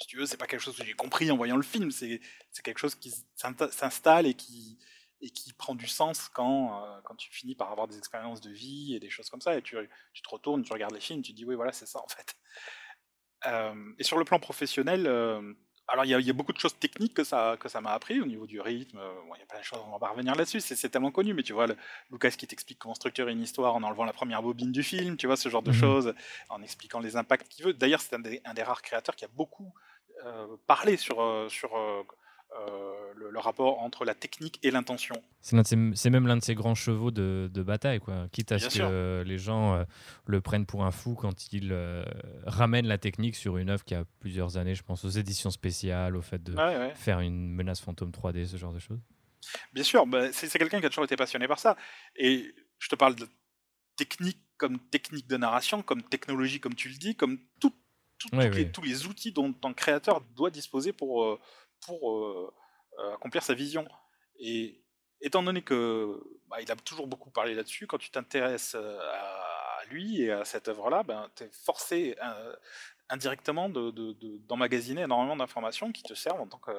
si 0.00 0.06
tu 0.06 0.16
veux, 0.16 0.26
c'est 0.26 0.36
pas 0.36 0.46
quelque 0.46 0.60
chose 0.60 0.76
que 0.76 0.84
j'ai 0.84 0.94
compris 0.94 1.30
en 1.30 1.36
voyant 1.36 1.56
le 1.56 1.62
film, 1.62 1.90
c'est 1.90 2.20
quelque 2.62 2.78
chose 2.78 2.94
qui 2.94 3.12
s'installe 3.34 4.26
et 4.26 4.34
qui, 4.34 4.78
et 5.20 5.30
qui 5.30 5.52
prend 5.52 5.74
du 5.74 5.86
sens 5.86 6.28
quand, 6.28 7.00
quand 7.04 7.16
tu 7.16 7.32
finis 7.32 7.54
par 7.54 7.70
avoir 7.70 7.88
des 7.88 7.98
expériences 7.98 8.40
de 8.40 8.50
vie 8.50 8.94
et 8.94 9.00
des 9.00 9.10
choses 9.10 9.28
comme 9.28 9.40
ça, 9.40 9.56
et 9.56 9.62
tu, 9.62 9.76
tu 10.12 10.22
te 10.22 10.28
retournes, 10.28 10.62
tu 10.62 10.72
regardes 10.72 10.94
les 10.94 11.00
films, 11.00 11.22
tu 11.22 11.32
te 11.32 11.36
dis 11.36 11.44
oui, 11.44 11.54
voilà, 11.54 11.72
c'est 11.72 11.86
ça 11.86 12.00
en 12.02 12.08
fait. 12.08 12.36
et 13.98 14.04
sur 14.04 14.18
le 14.18 14.24
plan 14.24 14.38
professionnel, 14.38 15.06
alors, 15.88 16.04
il 16.04 16.10
y, 16.10 16.30
a 16.30 16.32
beaucoup 16.32 16.52
de 16.52 16.58
choses 16.58 16.78
techniques 16.78 17.12
que 17.12 17.24
ça 17.24 17.56
que 17.58 17.68
ça 17.68 17.80
m'a 17.80 17.90
appris 17.90 18.20
au 18.20 18.24
niveau 18.24 18.46
du 18.46 18.60
rythme. 18.60 18.98
Euh, 18.98 19.12
il 19.34 19.40
y 19.40 19.42
a 19.42 19.46
plein 19.46 19.58
de 19.58 19.64
choses, 19.64 19.80
on 19.86 19.90
va 19.90 19.98
pas 19.98 20.08
revenir 20.08 20.34
là-dessus, 20.34 20.60
c'est 20.60 20.88
tellement 20.88 21.10
connu, 21.10 21.34
mais 21.34 21.42
tu 21.42 21.52
vois, 21.52 21.66
Lucas 22.10 22.30
qui 22.30 22.46
t'explique 22.46 22.78
comment 22.78 22.94
structurer 22.94 23.32
une 23.32 23.42
histoire 23.42 23.74
en 23.74 23.82
enlevant 23.82 24.04
la 24.04 24.12
première 24.12 24.42
bobine 24.42 24.72
du 24.72 24.82
film, 24.82 25.16
tu 25.16 25.26
vois, 25.26 25.36
ce 25.36 25.48
genre 25.48 25.62
de 25.62 25.70
mmh 25.70 25.74
choses, 25.74 26.14
en 26.48 26.62
expliquant 26.62 27.00
les 27.00 27.16
impacts 27.16 27.48
qu'il 27.48 27.64
veut. 27.64 27.74
D'ailleurs, 27.74 28.00
c'est 28.00 28.14
un, 28.14 28.20
des 28.54 28.62
rares 28.62 28.82
créateurs 28.82 29.16
qui 29.16 29.24
a 29.24 29.28
beaucoup 29.28 29.74
euh, 30.24 30.56
parlé 30.68 30.96
sur, 30.96 31.20
euh, 31.20 31.48
sur 31.48 31.76
euh, 31.76 32.04
le, 33.30 33.38
rapport 33.38 33.80
entre 33.80 34.04
la 34.04 34.14
technique 34.14 34.58
et 34.62 34.70
l'intention. 34.70 35.14
C'est 35.40 36.10
même 36.10 36.26
l'un 36.26 36.36
de 36.36 36.42
ses 36.42 36.54
grands 36.54 36.74
chevaux 36.74 37.10
de, 37.10 37.48
bataille, 37.62 38.00
quoi. 38.00 38.26
quitte 38.32 38.52
à 38.52 38.58
ce 38.58 38.78
que 38.78 39.22
les 39.26 39.38
gens 39.38 39.74
euh, 39.74 39.84
le 40.26 40.40
prennent 40.40 40.66
pour 40.66 40.84
un 40.84 40.90
fou 40.90 41.14
quand 41.14 41.52
il 41.52 41.70
euh, 41.72 42.04
ramène 42.46 42.86
la 42.86 42.98
technique 42.98 43.36
sur 43.36 43.56
une 43.56 43.70
œuvre 43.70 43.84
qui 43.84 43.94
a 43.94 44.04
plusieurs 44.20 44.56
années, 44.56 44.74
je 44.74 44.82
pense 44.82 45.04
aux 45.04 45.10
éditions 45.10 45.50
spéciales, 45.50 46.16
au 46.16 46.22
fait 46.22 46.42
de 46.42 46.54
faire 46.94 47.20
une 47.20 47.52
menace 47.52 47.80
fantôme 47.80 48.10
3D, 48.10 48.46
ce 48.46 48.56
genre 48.56 48.72
de 48.72 48.78
choses. 48.78 49.00
Bien 49.72 49.84
sûr, 49.84 50.06
bah, 50.06 50.32
c'est 50.32 50.56
quelqu'un 50.58 50.80
qui 50.80 50.86
a 50.86 50.88
toujours 50.88 51.04
été 51.04 51.16
passionné 51.16 51.48
par 51.48 51.58
ça. 51.58 51.76
Et 52.16 52.54
je 52.78 52.88
te 52.88 52.94
parle 52.94 53.16
de 53.16 53.28
technique 53.96 54.38
comme 54.56 54.78
technique 54.78 55.26
de 55.26 55.36
narration, 55.36 55.82
comme 55.82 56.02
technologie, 56.02 56.60
comme 56.60 56.74
tu 56.74 56.88
le 56.88 56.94
dis, 56.94 57.16
comme 57.16 57.38
tout, 57.60 57.74
tous 58.72 58.82
les 58.82 59.06
outils 59.06 59.32
dont 59.32 59.52
un 59.64 59.72
créateur 59.72 60.20
doit 60.36 60.50
disposer 60.50 60.92
pour 60.92 61.40
pour 61.86 62.10
euh, 62.10 62.52
euh, 62.98 63.14
accomplir 63.14 63.42
sa 63.42 63.54
vision. 63.54 63.86
Et 64.38 64.82
étant 65.20 65.42
donné 65.42 65.62
que 65.62 66.20
bah, 66.48 66.60
il 66.60 66.70
a 66.70 66.76
toujours 66.76 67.06
beaucoup 67.06 67.30
parlé 67.30 67.54
là-dessus, 67.54 67.86
quand 67.86 67.98
tu 67.98 68.10
t'intéresses 68.10 68.74
euh, 68.74 68.98
à 69.00 69.84
lui 69.90 70.22
et 70.22 70.32
à 70.32 70.44
cette 70.44 70.68
œuvre-là, 70.68 71.02
ben, 71.02 71.30
tu 71.36 71.44
es 71.44 71.50
forcé 71.52 72.16
indirectement 73.08 73.68
d'emmagasiner 73.68 75.02
de, 75.02 75.06
énormément 75.06 75.36
d'informations 75.36 75.92
qui 75.92 76.02
te 76.02 76.14
servent 76.14 76.40
en 76.40 76.46
tant 76.46 76.58
que 76.58 76.72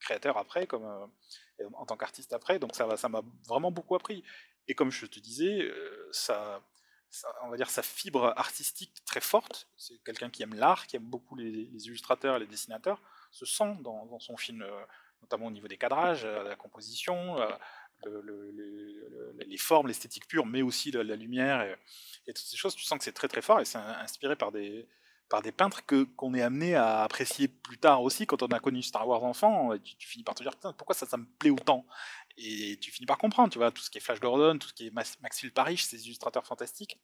créateur 0.00 0.36
après, 0.36 0.66
comme 0.66 0.84
en 1.74 1.86
tant 1.86 1.96
qu'artiste 1.96 2.32
après. 2.32 2.58
Donc 2.58 2.74
ça 2.74 2.96
ça 2.96 3.08
m'a 3.08 3.22
vraiment 3.48 3.70
beaucoup 3.70 3.94
appris. 3.94 4.24
Et 4.66 4.74
comme 4.74 4.90
je 4.90 5.06
te 5.06 5.20
disais, 5.20 5.70
ça, 6.10 6.60
on 7.44 7.48
va 7.48 7.56
dire 7.56 7.70
sa 7.70 7.82
fibre 7.82 8.34
artistique 8.36 8.92
très 9.06 9.20
forte. 9.20 9.68
C'est 9.76 10.02
quelqu'un 10.04 10.28
qui 10.28 10.42
aime 10.42 10.54
l'art, 10.54 10.86
qui 10.86 10.96
aime 10.96 11.04
beaucoup 11.04 11.36
les, 11.36 11.50
les, 11.50 11.86
illustrateurs 11.86 12.36
et 12.36 12.40
les 12.40 12.46
dessinateurs 12.46 13.00
se 13.34 13.46
sent 13.46 13.76
dans, 13.80 14.18
son 14.20 14.36
film, 14.36 14.62
euh, 14.62 14.84
notamment 15.22 15.46
au 15.46 15.50
niveau 15.50 15.68
des 15.68 15.76
cadrages, 15.76 16.24
euh, 16.24 16.44
la 16.44 16.56
composition, 16.56 17.40
euh, 17.40 17.48
les 19.46 19.58
formes, 19.58 19.88
l'esthétique 19.88 20.28
pure, 20.28 20.46
mais 20.46 20.62
aussi 20.62 20.90
la, 20.90 21.16
lumière 21.16 21.62
et, 21.62 21.76
toutes 22.26 22.38
ces 22.38 22.56
choses. 22.56 22.74
Tu 22.74 22.84
sens 22.84 22.98
que 22.98 23.04
c'est 23.04 23.12
très 23.12 23.28
très 23.28 23.42
fort 23.42 23.60
et 23.60 23.64
c'est 23.64 23.78
inspiré 23.78 24.36
par 24.36 24.52
des, 24.52 24.86
par 25.28 25.40
des 25.42 25.52
peintres 25.52 25.84
que 25.86 26.04
qu'on 26.04 26.34
est 26.34 26.42
amené 26.42 26.74
à 26.74 27.02
apprécier 27.02 27.48
plus 27.48 27.78
tard 27.78 28.02
aussi 28.02 28.26
quand 28.26 28.42
on 28.42 28.48
a 28.48 28.60
connu 28.60 28.82
Star 28.82 29.08
Wars 29.08 29.24
enfant. 29.24 29.76
Tu, 29.78 29.96
tu 29.96 30.06
finis 30.06 30.22
par 30.22 30.34
te 30.34 30.42
dire 30.42 30.52
pourquoi 30.76 30.94
ça, 30.94 31.06
ça 31.06 31.16
me 31.16 31.24
plaît 31.38 31.50
autant? 31.50 31.86
Et 32.36 32.76
tu 32.80 32.90
finis 32.90 33.06
par 33.06 33.18
comprendre, 33.18 33.50
tu 33.50 33.58
vois, 33.58 33.70
tout 33.70 33.82
ce 33.82 33.90
qui 33.90 33.98
est 33.98 34.00
Flash 34.02 34.20
Gordon, 34.20 34.58
tout 34.58 34.68
ce 34.68 34.74
qui 34.74 34.88
est 34.88 34.90
Max, 34.90 35.16
Parrish, 35.54 35.84
ces 35.84 36.04
illustrateurs 36.06 36.46
fantastiques. 36.46 37.00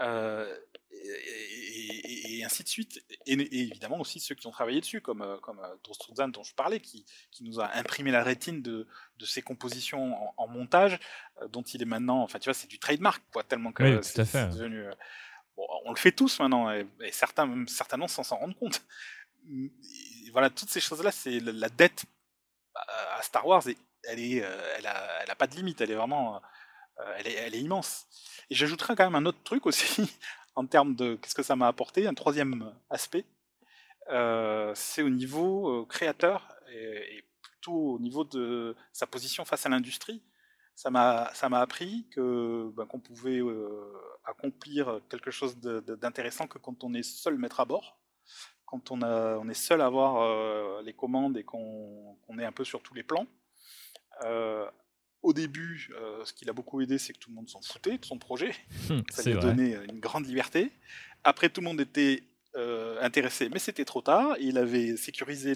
Euh, 0.00 0.54
et, 0.92 2.42
ainsi 2.44 2.62
de 2.62 2.68
suite. 2.68 3.04
Et, 3.26 3.32
évidemment 3.32 4.00
aussi 4.00 4.20
ceux 4.20 4.34
qui 4.34 4.46
ont 4.46 4.50
travaillé 4.50 4.80
dessus, 4.80 5.00
comme, 5.00 5.22
euh, 5.22 5.38
comme 5.38 5.58
euh, 5.58 5.74
Drostruzan 5.84 6.28
dont 6.28 6.42
je 6.42 6.54
parlais, 6.54 6.80
qui, 6.80 7.04
qui, 7.30 7.44
nous 7.44 7.60
a 7.60 7.74
imprimé 7.76 8.10
la 8.10 8.22
rétine 8.22 8.62
de, 8.62 8.86
de 9.18 9.26
ses 9.26 9.42
compositions 9.42 10.16
en, 10.36 10.48
montage, 10.48 10.98
dont 11.50 11.62
il 11.62 11.82
est 11.82 11.86
maintenant, 11.86 12.22
enfin 12.22 12.38
tu 12.38 12.44
vois, 12.44 12.54
c'est 12.54 12.68
du 12.68 12.78
trademark, 12.78 13.22
quoi, 13.32 13.42
tellement 13.42 13.72
que 13.72 14.02
c'est 14.02 14.22
devenu... 14.22 14.84
Bon, 15.56 15.66
on 15.84 15.90
le 15.90 15.96
fait 15.96 16.12
tous 16.12 16.38
maintenant, 16.38 16.70
et, 16.70 16.86
certains 17.12 17.46
même 17.46 17.66
certainement 17.66 18.08
sans 18.08 18.22
s'en 18.22 18.36
rendre 18.36 18.56
compte. 18.56 18.82
voilà, 20.32 20.50
toutes 20.50 20.68
ces 20.68 20.80
choses-là, 20.80 21.10
c'est 21.10 21.40
la 21.40 21.68
dette 21.68 22.04
à 22.74 23.22
Star 23.22 23.46
Wars, 23.46 23.62
elle, 24.04 24.20
est, 24.20 24.36
elle, 24.76 24.86
a, 24.86 25.22
elle 25.22 25.30
a 25.30 25.34
pas 25.34 25.46
de 25.46 25.56
limite, 25.56 25.80
elle 25.80 25.90
est 25.90 25.96
vraiment... 25.96 26.40
Elle 27.18 27.26
est, 27.26 27.34
elle, 27.34 27.54
est, 27.54 27.60
immense. 27.60 28.06
Et 28.50 28.54
j'ajouterais 28.54 28.94
quand 28.94 29.04
même 29.04 29.14
un 29.14 29.26
autre 29.26 29.42
truc 29.42 29.66
aussi, 29.66 30.10
en 30.54 30.66
termes 30.66 30.94
de 30.94 31.16
qu'est-ce 31.16 31.34
que 31.34 31.42
ça 31.42 31.56
m'a 31.56 31.68
apporté, 31.68 32.06
un 32.06 32.14
troisième 32.14 32.72
aspect, 32.90 33.24
euh, 34.10 34.72
c'est 34.74 35.02
au 35.02 35.10
niveau 35.10 35.68
euh, 35.68 35.84
créateur 35.86 36.48
et, 36.72 37.24
plutôt 37.42 37.94
au 37.94 37.98
niveau 37.98 38.24
de 38.24 38.76
sa 38.92 39.06
position 39.06 39.44
face 39.44 39.66
à 39.66 39.68
l'industrie. 39.68 40.22
Ça 40.74 40.90
m'a 40.90 41.30
appris 41.52 42.06
que 42.10 42.70
ben, 42.76 42.86
qu'on 42.86 43.00
pouvait 43.00 43.40
euh, 43.40 43.92
accomplir 44.24 45.00
quelque 45.08 45.30
chose 45.30 45.56
d'intéressant 45.58 46.46
que 46.46 46.58
quand 46.58 46.84
on 46.84 46.92
est 46.92 47.02
seul 47.02 47.38
maître 47.38 47.60
à 47.60 47.64
bord, 47.64 47.98
quand 48.66 48.90
on, 48.90 49.00
a, 49.02 49.38
on 49.38 49.48
est 49.48 49.54
seul 49.54 49.80
à 49.80 49.86
avoir 49.86 50.82
les 50.82 50.92
commandes 50.92 51.38
et 51.38 51.44
qu'on 51.44 52.18
est 52.38 52.44
un 52.44 52.52
peu 52.52 52.64
sur 52.64 52.82
tous 52.82 52.94
les 52.94 53.04
plans 53.04 53.26
au 55.22 55.32
début, 55.32 55.90
euh, 56.00 56.24
ce 56.24 56.32
qui 56.32 56.44
l'a 56.44 56.52
beaucoup 56.52 56.80
aidé, 56.80 56.98
c'est 56.98 57.12
que 57.12 57.18
tout 57.18 57.30
le 57.30 57.36
monde 57.36 57.48
s'en 57.48 57.60
foutait 57.60 57.98
de 57.98 58.04
son 58.04 58.18
projet. 58.18 58.54
Ça 59.10 59.22
lui 59.22 59.32
a 59.32 59.40
donné 59.40 59.74
euh, 59.74 59.84
une 59.88 60.00
grande 60.00 60.26
liberté. 60.26 60.70
Après, 61.24 61.48
tout 61.48 61.60
le 61.60 61.66
monde 61.66 61.80
était 61.80 62.22
euh, 62.54 63.00
intéressé, 63.00 63.48
mais 63.48 63.58
c'était 63.58 63.84
trop 63.84 64.02
tard. 64.02 64.36
Il 64.38 64.58
avait 64.58 64.96
sécurisé 64.96 65.54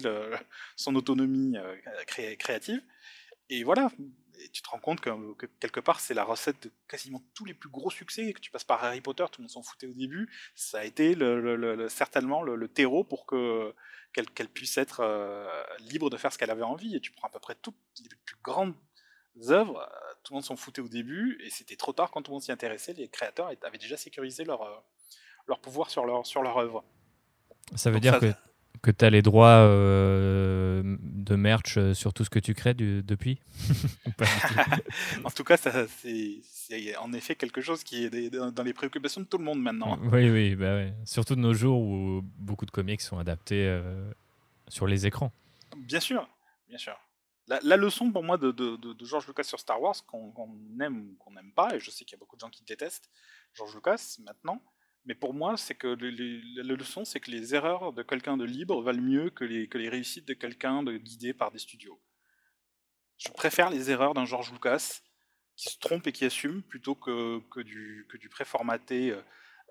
son 0.75 0.95
autonomie 0.95 1.55
créative. 2.05 2.81
Et 3.49 3.63
voilà, 3.63 3.91
tu 4.51 4.61
te 4.61 4.69
rends 4.69 4.79
compte 4.79 4.99
que, 4.99 5.09
quelque 5.59 5.79
part, 5.79 5.99
c'est 5.99 6.13
la 6.13 6.23
recette 6.23 6.63
de 6.63 6.71
quasiment 6.87 7.21
tous 7.33 7.45
les 7.45 7.53
plus 7.53 7.69
gros 7.69 7.89
succès. 7.89 8.33
Que 8.33 8.39
tu 8.39 8.51
passes 8.51 8.63
par 8.63 8.83
Harry 8.83 9.01
Potter, 9.01 9.25
tout 9.31 9.41
le 9.41 9.43
monde 9.43 9.51
s'en 9.51 9.63
foutait 9.63 9.87
au 9.87 9.93
début. 9.93 10.29
Ça 10.53 10.79
a 10.79 10.83
été 10.83 11.15
certainement 11.87 12.43
le, 12.43 12.67
terreau 12.67 13.03
pour 13.03 13.25
que 13.25 13.73
qu'elle 14.13 14.49
puisse 14.49 14.77
être 14.77 15.01
libre 15.79 16.09
de 16.09 16.17
faire 16.17 16.33
ce 16.33 16.37
qu'elle 16.37 16.51
avait 16.51 16.63
envie. 16.63 16.95
Et 16.95 16.99
tu 16.99 17.11
prends 17.11 17.29
à 17.29 17.31
peu 17.31 17.39
près 17.39 17.55
toutes 17.55 17.77
les 17.99 18.09
plus 18.25 18.35
grandes 18.43 18.75
œuvres, 19.49 19.87
tout 20.23 20.33
le 20.33 20.35
monde 20.35 20.43
s'en 20.43 20.55
foutait 20.55 20.81
au 20.81 20.87
début, 20.87 21.39
et 21.43 21.49
c'était 21.49 21.75
trop 21.75 21.93
tard 21.93 22.11
quand 22.11 22.21
tout 22.21 22.31
le 22.31 22.35
monde 22.35 22.43
s'y 22.43 22.51
intéressait. 22.51 22.93
Les 22.93 23.07
créateurs 23.07 23.51
avaient 23.63 23.77
déjà 23.77 23.97
sécurisé 23.97 24.43
leur, 24.43 24.83
leur 25.47 25.59
pouvoir 25.59 25.89
sur 25.89 26.05
leur, 26.05 26.25
sur 26.25 26.41
leur 26.41 26.57
œuvre. 26.57 26.83
Ça 27.75 27.91
veut 27.91 27.99
dire 27.99 28.19
que, 28.19 28.33
que 28.81 28.91
tu 28.91 29.05
as 29.05 29.09
les 29.09 29.21
droits 29.21 29.67
de 30.81 31.35
merch 31.35 31.79
sur 31.93 32.13
tout 32.13 32.23
ce 32.23 32.29
que 32.29 32.39
tu 32.39 32.53
crées 32.53 32.73
depuis? 32.73 33.39
En 35.23 35.29
tout 35.31 35.43
cas, 35.43 35.57
c'est 35.57 36.97
en 36.97 37.13
effet 37.13 37.35
quelque 37.35 37.61
chose 37.61 37.83
qui 37.83 38.05
est 38.05 38.29
dans 38.29 38.63
les 38.63 38.73
préoccupations 38.73 39.21
de 39.21 39.25
tout 39.27 39.37
le 39.37 39.43
monde 39.43 39.61
maintenant. 39.61 39.97
Oui, 40.11 40.29
oui, 40.29 40.55
bah 40.55 40.83
surtout 41.05 41.35
de 41.35 41.41
nos 41.41 41.53
jours 41.53 41.79
où 41.79 42.21
beaucoup 42.37 42.65
de 42.65 42.71
comics 42.71 43.01
sont 43.01 43.17
adaptés 43.17 43.79
sur 44.67 44.87
les 44.87 45.05
écrans. 45.05 45.31
Bien 45.77 45.99
sûr, 45.99 46.27
bien 46.67 46.77
sûr. 46.77 46.97
La, 47.63 47.77
leçon 47.77 48.11
pour 48.11 48.23
moi 48.23 48.37
de, 48.37 48.53
George 49.01 49.27
Lucas 49.27 49.43
sur 49.43 49.59
Star 49.59 49.81
Wars, 49.81 50.05
qu'on 50.05 50.33
aime 50.79 51.09
ou 51.09 51.15
qu'on 51.15 51.31
n'aime 51.31 51.51
pas, 51.53 51.75
et 51.75 51.79
je 51.79 51.91
sais 51.91 52.05
qu'il 52.05 52.13
y 52.13 52.19
a 52.19 52.19
beaucoup 52.19 52.35
de 52.35 52.41
gens 52.41 52.49
qui 52.49 52.63
détestent 52.63 53.09
George 53.53 53.75
Lucas 53.75 54.17
maintenant, 54.19 54.61
mais 55.05 55.15
pour 55.15 55.33
moi, 55.33 55.57
c'est 55.57 55.75
que 55.75 55.87
la 55.87 56.75
leçon, 56.75 57.03
c'est 57.03 57.19
que 57.19 57.31
les 57.31 57.55
erreurs 57.55 57.91
de 57.91 58.03
quelqu'un 58.03 58.37
de 58.37 58.45
libre 58.45 58.81
valent 58.81 59.01
mieux 59.01 59.29
que 59.31 59.43
les, 59.43 59.67
les 59.73 59.89
réussites 59.89 60.27
de 60.27 60.33
quelqu'un 60.33 60.83
de 60.83 60.95
guidé 60.97 61.33
par 61.33 61.51
des 61.51 61.59
studios. 61.59 61.99
Je 63.17 63.29
préfère 63.29 63.69
les 63.69 63.91
erreurs 63.91 64.13
d'un 64.13 64.25
George 64.25 64.51
Lucas 64.51 65.01
qui 65.55 65.69
se 65.69 65.77
trompe 65.77 66.07
et 66.07 66.11
qui 66.11 66.25
assume 66.25 66.63
plutôt 66.63 66.95
que, 66.95 67.61
du, 67.61 68.07
préformaté, 68.31 69.11
euh, 69.11 69.21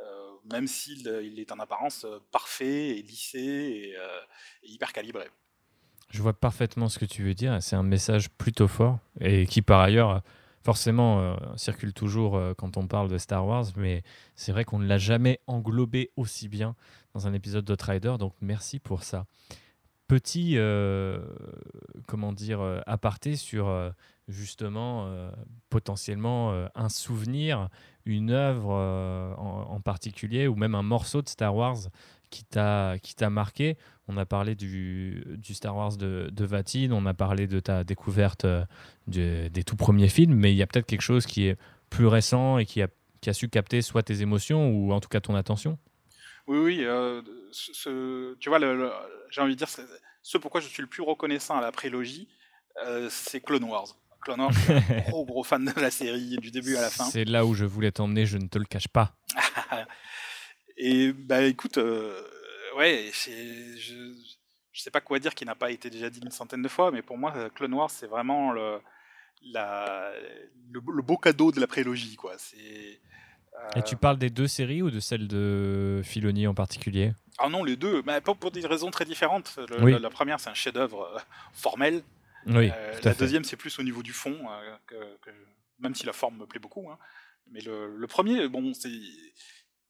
euh, 0.00 0.32
même 0.52 0.66
s'il 0.66 1.06
il 1.22 1.40
est 1.40 1.50
en 1.52 1.58
apparence 1.58 2.04
euh, 2.04 2.18
parfait 2.30 2.90
et 2.90 3.02
lissé 3.02 3.38
et, 3.38 3.96
et 4.62 4.68
hyper 4.68 4.92
calibré. 4.92 5.28
Je 6.10 6.22
vois 6.22 6.32
parfaitement 6.32 6.88
ce 6.88 6.98
que 6.98 7.04
tu 7.04 7.22
veux 7.22 7.34
dire. 7.34 7.62
C'est 7.62 7.76
un 7.76 7.84
message 7.84 8.30
plutôt 8.30 8.66
fort 8.68 8.98
et 9.20 9.46
qui, 9.46 9.62
par 9.62 9.80
ailleurs, 9.80 10.22
forcément, 10.62 11.20
euh, 11.20 11.34
circule 11.56 11.92
toujours 11.92 12.36
euh, 12.36 12.52
quand 12.54 12.76
on 12.76 12.86
parle 12.86 13.08
de 13.08 13.16
Star 13.16 13.46
Wars. 13.46 13.66
Mais 13.76 14.02
c'est 14.34 14.52
vrai 14.52 14.64
qu'on 14.64 14.80
ne 14.80 14.86
l'a 14.86 14.98
jamais 14.98 15.40
englobé 15.46 16.10
aussi 16.16 16.48
bien 16.48 16.74
dans 17.14 17.26
un 17.26 17.32
épisode 17.32 17.64
d'Outrider. 17.64 18.16
Donc, 18.18 18.34
merci 18.40 18.80
pour 18.80 19.04
ça. 19.04 19.26
Petit, 20.08 20.54
euh, 20.56 21.20
comment 22.08 22.32
dire, 22.32 22.60
aparté 22.86 23.36
sur 23.36 23.72
justement 24.30 25.30
potentiellement 25.68 26.52
un 26.74 26.88
souvenir, 26.88 27.68
une 28.04 28.30
œuvre 28.30 28.72
en, 29.38 29.66
en, 29.70 29.80
particulier 29.80 30.46
ou 30.46 30.54
même 30.54 30.74
un 30.74 30.82
morceau 30.82 31.22
de 31.22 31.28
Star 31.28 31.54
Wars 31.54 31.78
qui 32.30 32.44
t'a 32.44 33.30
marqué. 33.30 33.76
On 34.08 34.16
a 34.16 34.24
parlé 34.24 34.54
du, 34.54 35.24
du 35.36 35.54
Star 35.54 35.76
Wars 35.76 35.96
de, 35.96 36.30
de, 36.32 36.44
Vatine, 36.44 36.92
on 36.92 37.06
a 37.06 37.14
parlé 37.14 37.46
de 37.46 37.60
ta 37.60 37.84
découverte 37.84 38.44
euh, 38.44 38.64
des 39.06 39.64
tout 39.64 39.76
premiers 39.76 40.08
films, 40.08 40.34
mais 40.34 40.52
il 40.52 40.56
y 40.56 40.62
a 40.62 40.66
peut-être 40.66 40.86
quelque 40.86 41.02
chose 41.02 41.26
qui 41.26 41.46
est 41.46 41.56
plus 41.90 42.06
récent 42.06 42.58
et 42.58 42.66
qui 42.66 42.82
a, 42.82 42.88
qui 43.20 43.30
a 43.30 43.34
su 43.34 43.48
capter 43.48 43.82
soit 43.82 44.02
tes 44.02 44.22
émotions 44.22 44.70
ou 44.70 44.92
en 44.92 45.00
tout 45.00 45.08
cas 45.08 45.20
ton 45.20 45.34
attention. 45.34 45.78
Oui, 46.46 46.58
oui. 46.58 46.84
Euh, 46.84 47.22
tu 48.40 48.48
vois, 48.48 48.58
j'ai 49.30 49.40
envie 49.40 49.54
de 49.54 49.58
dire, 49.58 49.68
ce 50.22 50.38
pourquoi 50.38 50.60
je 50.60 50.68
suis 50.68 50.82
le 50.82 50.88
plus 50.88 51.02
reconnaissant 51.02 51.56
à 51.56 51.60
la 51.60 51.70
prélogie, 51.72 52.28
euh, 52.84 53.08
c'est 53.10 53.40
Clone 53.40 53.64
Wars. 53.64 53.96
Clone 54.20 54.40
Wars, 54.40 54.52
je 54.52 54.60
suis 54.60 54.72
un 54.72 55.00
gros 55.08 55.24
gros 55.24 55.44
fan 55.44 55.64
de 55.64 55.80
la 55.80 55.90
série 55.90 56.36
du 56.38 56.50
début 56.50 56.76
à 56.76 56.82
la 56.82 56.90
fin. 56.90 57.04
C'est 57.04 57.24
là 57.24 57.44
où 57.44 57.54
je 57.54 57.64
voulais 57.64 57.92
t'emmener, 57.92 58.26
je 58.26 58.38
ne 58.38 58.46
te 58.46 58.58
le 58.58 58.64
cache 58.64 58.88
pas. 58.88 59.14
Et 60.76 61.12
bah 61.12 61.42
écoute, 61.42 61.78
euh, 61.78 62.22
ouais, 62.76 63.10
je, 63.12 64.00
je 64.72 64.84
sais 64.84 64.90
pas 64.90 65.00
quoi 65.00 65.18
dire 65.18 65.34
qui 65.34 65.44
n'a 65.44 65.54
pas 65.54 65.70
été 65.70 65.90
déjà 65.90 66.08
dit 66.10 66.20
une 66.22 66.30
centaine 66.30 66.62
de 66.62 66.68
fois, 66.68 66.90
mais 66.90 67.02
pour 67.02 67.18
moi, 67.18 67.32
euh, 67.36 67.48
Clone 67.50 67.74
Wars, 67.74 67.90
c'est 67.90 68.06
vraiment 68.06 68.52
le, 68.52 68.80
la, 69.52 70.10
le, 70.72 71.02
beau 71.02 71.16
cadeau 71.16 71.52
de 71.52 71.60
la 71.60 71.66
prélogie, 71.66 72.16
quoi. 72.16 72.34
C'est. 72.38 73.00
Et 73.76 73.82
tu 73.82 73.94
euh, 73.94 73.98
parles 73.98 74.16
des 74.16 74.30
deux 74.30 74.46
séries 74.46 74.80
ou 74.80 74.90
de 74.90 75.00
celle 75.00 75.28
de 75.28 76.00
Filoni 76.04 76.46
en 76.46 76.54
particulier? 76.54 77.12
Ah 77.38 77.48
non, 77.48 77.62
les 77.64 77.76
deux, 77.76 78.02
mais 78.06 78.20
pour, 78.20 78.36
pour 78.36 78.50
des 78.50 78.66
raisons 78.66 78.90
très 78.90 79.04
différentes. 79.04 79.58
la, 79.68 80.10
première, 80.10 80.40
c'est 80.40 80.50
un 80.50 80.54
chef-d'œuvre 80.54 81.20
formel. 81.52 82.02
Oui, 82.46 82.70
la 83.02 83.14
deuxième, 83.14 83.44
c'est 83.44 83.56
plus 83.56 83.78
au 83.78 83.82
niveau 83.82 84.02
du 84.02 84.12
fond, 84.12 84.38
que, 84.86 84.96
même 85.78 85.94
si 85.94 86.06
la 86.06 86.12
forme 86.12 86.38
me 86.38 86.46
plaît 86.46 86.60
beaucoup. 86.60 86.88
Hein. 86.90 86.98
Mais 87.50 87.60
le, 87.60 87.96
le, 87.96 88.06
premier, 88.06 88.48
bon, 88.48 88.74
c'est 88.74 88.90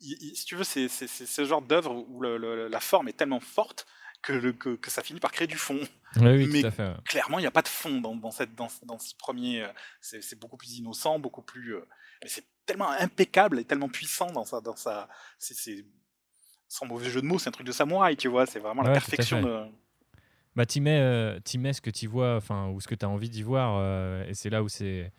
si 0.00 0.44
tu 0.46 0.56
veux, 0.56 0.64
c'est 0.64 0.88
ce 0.88 1.44
genre 1.44 1.62
d'œuvre 1.62 1.94
où 2.08 2.22
la 2.22 2.80
forme 2.80 3.08
est 3.08 3.12
tellement 3.12 3.40
forte 3.40 3.86
que, 4.22 4.50
que, 4.50 4.90
ça 4.90 5.02
finit 5.02 5.20
par 5.20 5.32
créer 5.32 5.46
du 5.46 5.56
fond. 5.56 5.80
Oui, 6.16 6.46
Mais 6.46 6.60
tout 6.60 6.66
à 6.66 6.70
fait, 6.70 6.92
clairement, 7.04 7.38
il 7.38 7.42
n'y 7.42 7.46
a 7.46 7.52
pas 7.52 7.62
de 7.62 7.68
fond 7.68 8.00
dans, 8.00 8.30
cette, 8.30 8.54
dans, 8.54 8.68
dans 8.84 8.98
ce 8.98 9.14
premier. 9.14 9.62
Euh, 9.62 9.68
c'est 10.00 10.38
beaucoup 10.38 10.56
plus 10.56 10.76
innocent, 10.76 11.18
beaucoup 11.18 11.42
plus. 11.42 11.76
Euh, 11.76 11.86
mais 12.22 12.28
c'est 12.28 12.44
tellement 12.66 12.90
impeccable 12.90 13.58
et 13.58 13.64
tellement 13.64 13.88
puissant 13.88 14.30
dans 14.32 14.44
sa. 14.44 14.60
Dans 14.60 14.76
sa 14.76 15.08
c'est 15.38 15.84
sans 16.68 16.86
mauvais 16.86 17.10
jeu 17.10 17.20
de 17.20 17.26
mots, 17.26 17.38
c'est 17.38 17.48
un 17.48 17.52
truc 17.52 17.66
de 17.66 17.72
samouraï, 17.72 18.16
tu 18.16 18.28
vois. 18.28 18.46
C'est 18.46 18.60
vraiment 18.60 18.82
la 18.82 18.92
perfection 18.92 19.42
de. 19.42 19.66
Bah, 20.56 20.66
tu 20.66 20.80
mets, 20.80 21.00
euh, 21.00 21.38
mets, 21.58 21.72
ce 21.72 21.80
que 21.80 21.90
tu 21.90 22.06
vois, 22.06 22.36
enfin, 22.36 22.68
ou 22.68 22.80
ce 22.80 22.88
que 22.88 22.94
tu 22.94 23.04
as 23.04 23.08
envie 23.08 23.30
d'y 23.30 23.42
voir, 23.42 23.80
et 24.26 24.34
c'est 24.34 24.50
là 24.50 24.62
où 24.62 24.68
c'est 24.68 25.12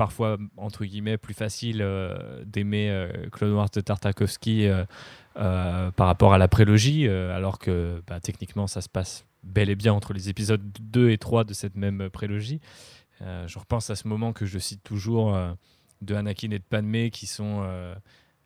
parfois 0.00 0.38
entre 0.56 0.86
guillemets 0.86 1.18
plus 1.18 1.34
facile 1.34 1.82
euh, 1.82 2.42
d'aimer 2.46 2.88
euh, 2.88 3.28
Clone 3.30 3.52
Wars 3.52 3.68
de 3.68 3.82
Tartakovsky 3.82 4.66
euh, 4.66 4.86
par 5.34 6.06
rapport 6.06 6.32
à 6.32 6.38
la 6.38 6.48
prélogie, 6.48 7.06
alors 7.06 7.58
que 7.58 8.02
bah, 8.06 8.18
techniquement 8.18 8.66
ça 8.66 8.80
se 8.80 8.88
passe 8.88 9.26
bel 9.42 9.68
et 9.68 9.76
bien 9.76 9.92
entre 9.92 10.14
les 10.14 10.30
épisodes 10.30 10.62
2 10.80 11.10
et 11.10 11.18
3 11.18 11.44
de 11.44 11.52
cette 11.52 11.76
même 11.76 12.08
prélogie. 12.08 12.60
je 13.20 13.58
repense 13.58 13.90
à 13.90 13.94
ce 13.94 14.08
moment 14.08 14.32
que 14.32 14.46
je 14.46 14.58
cite 14.58 14.82
toujours 14.82 15.36
de 16.00 16.14
Anakin 16.14 16.50
et 16.50 16.58
de 16.58 16.64
Padmé 16.64 17.10
qui 17.10 17.26
sont 17.26 17.62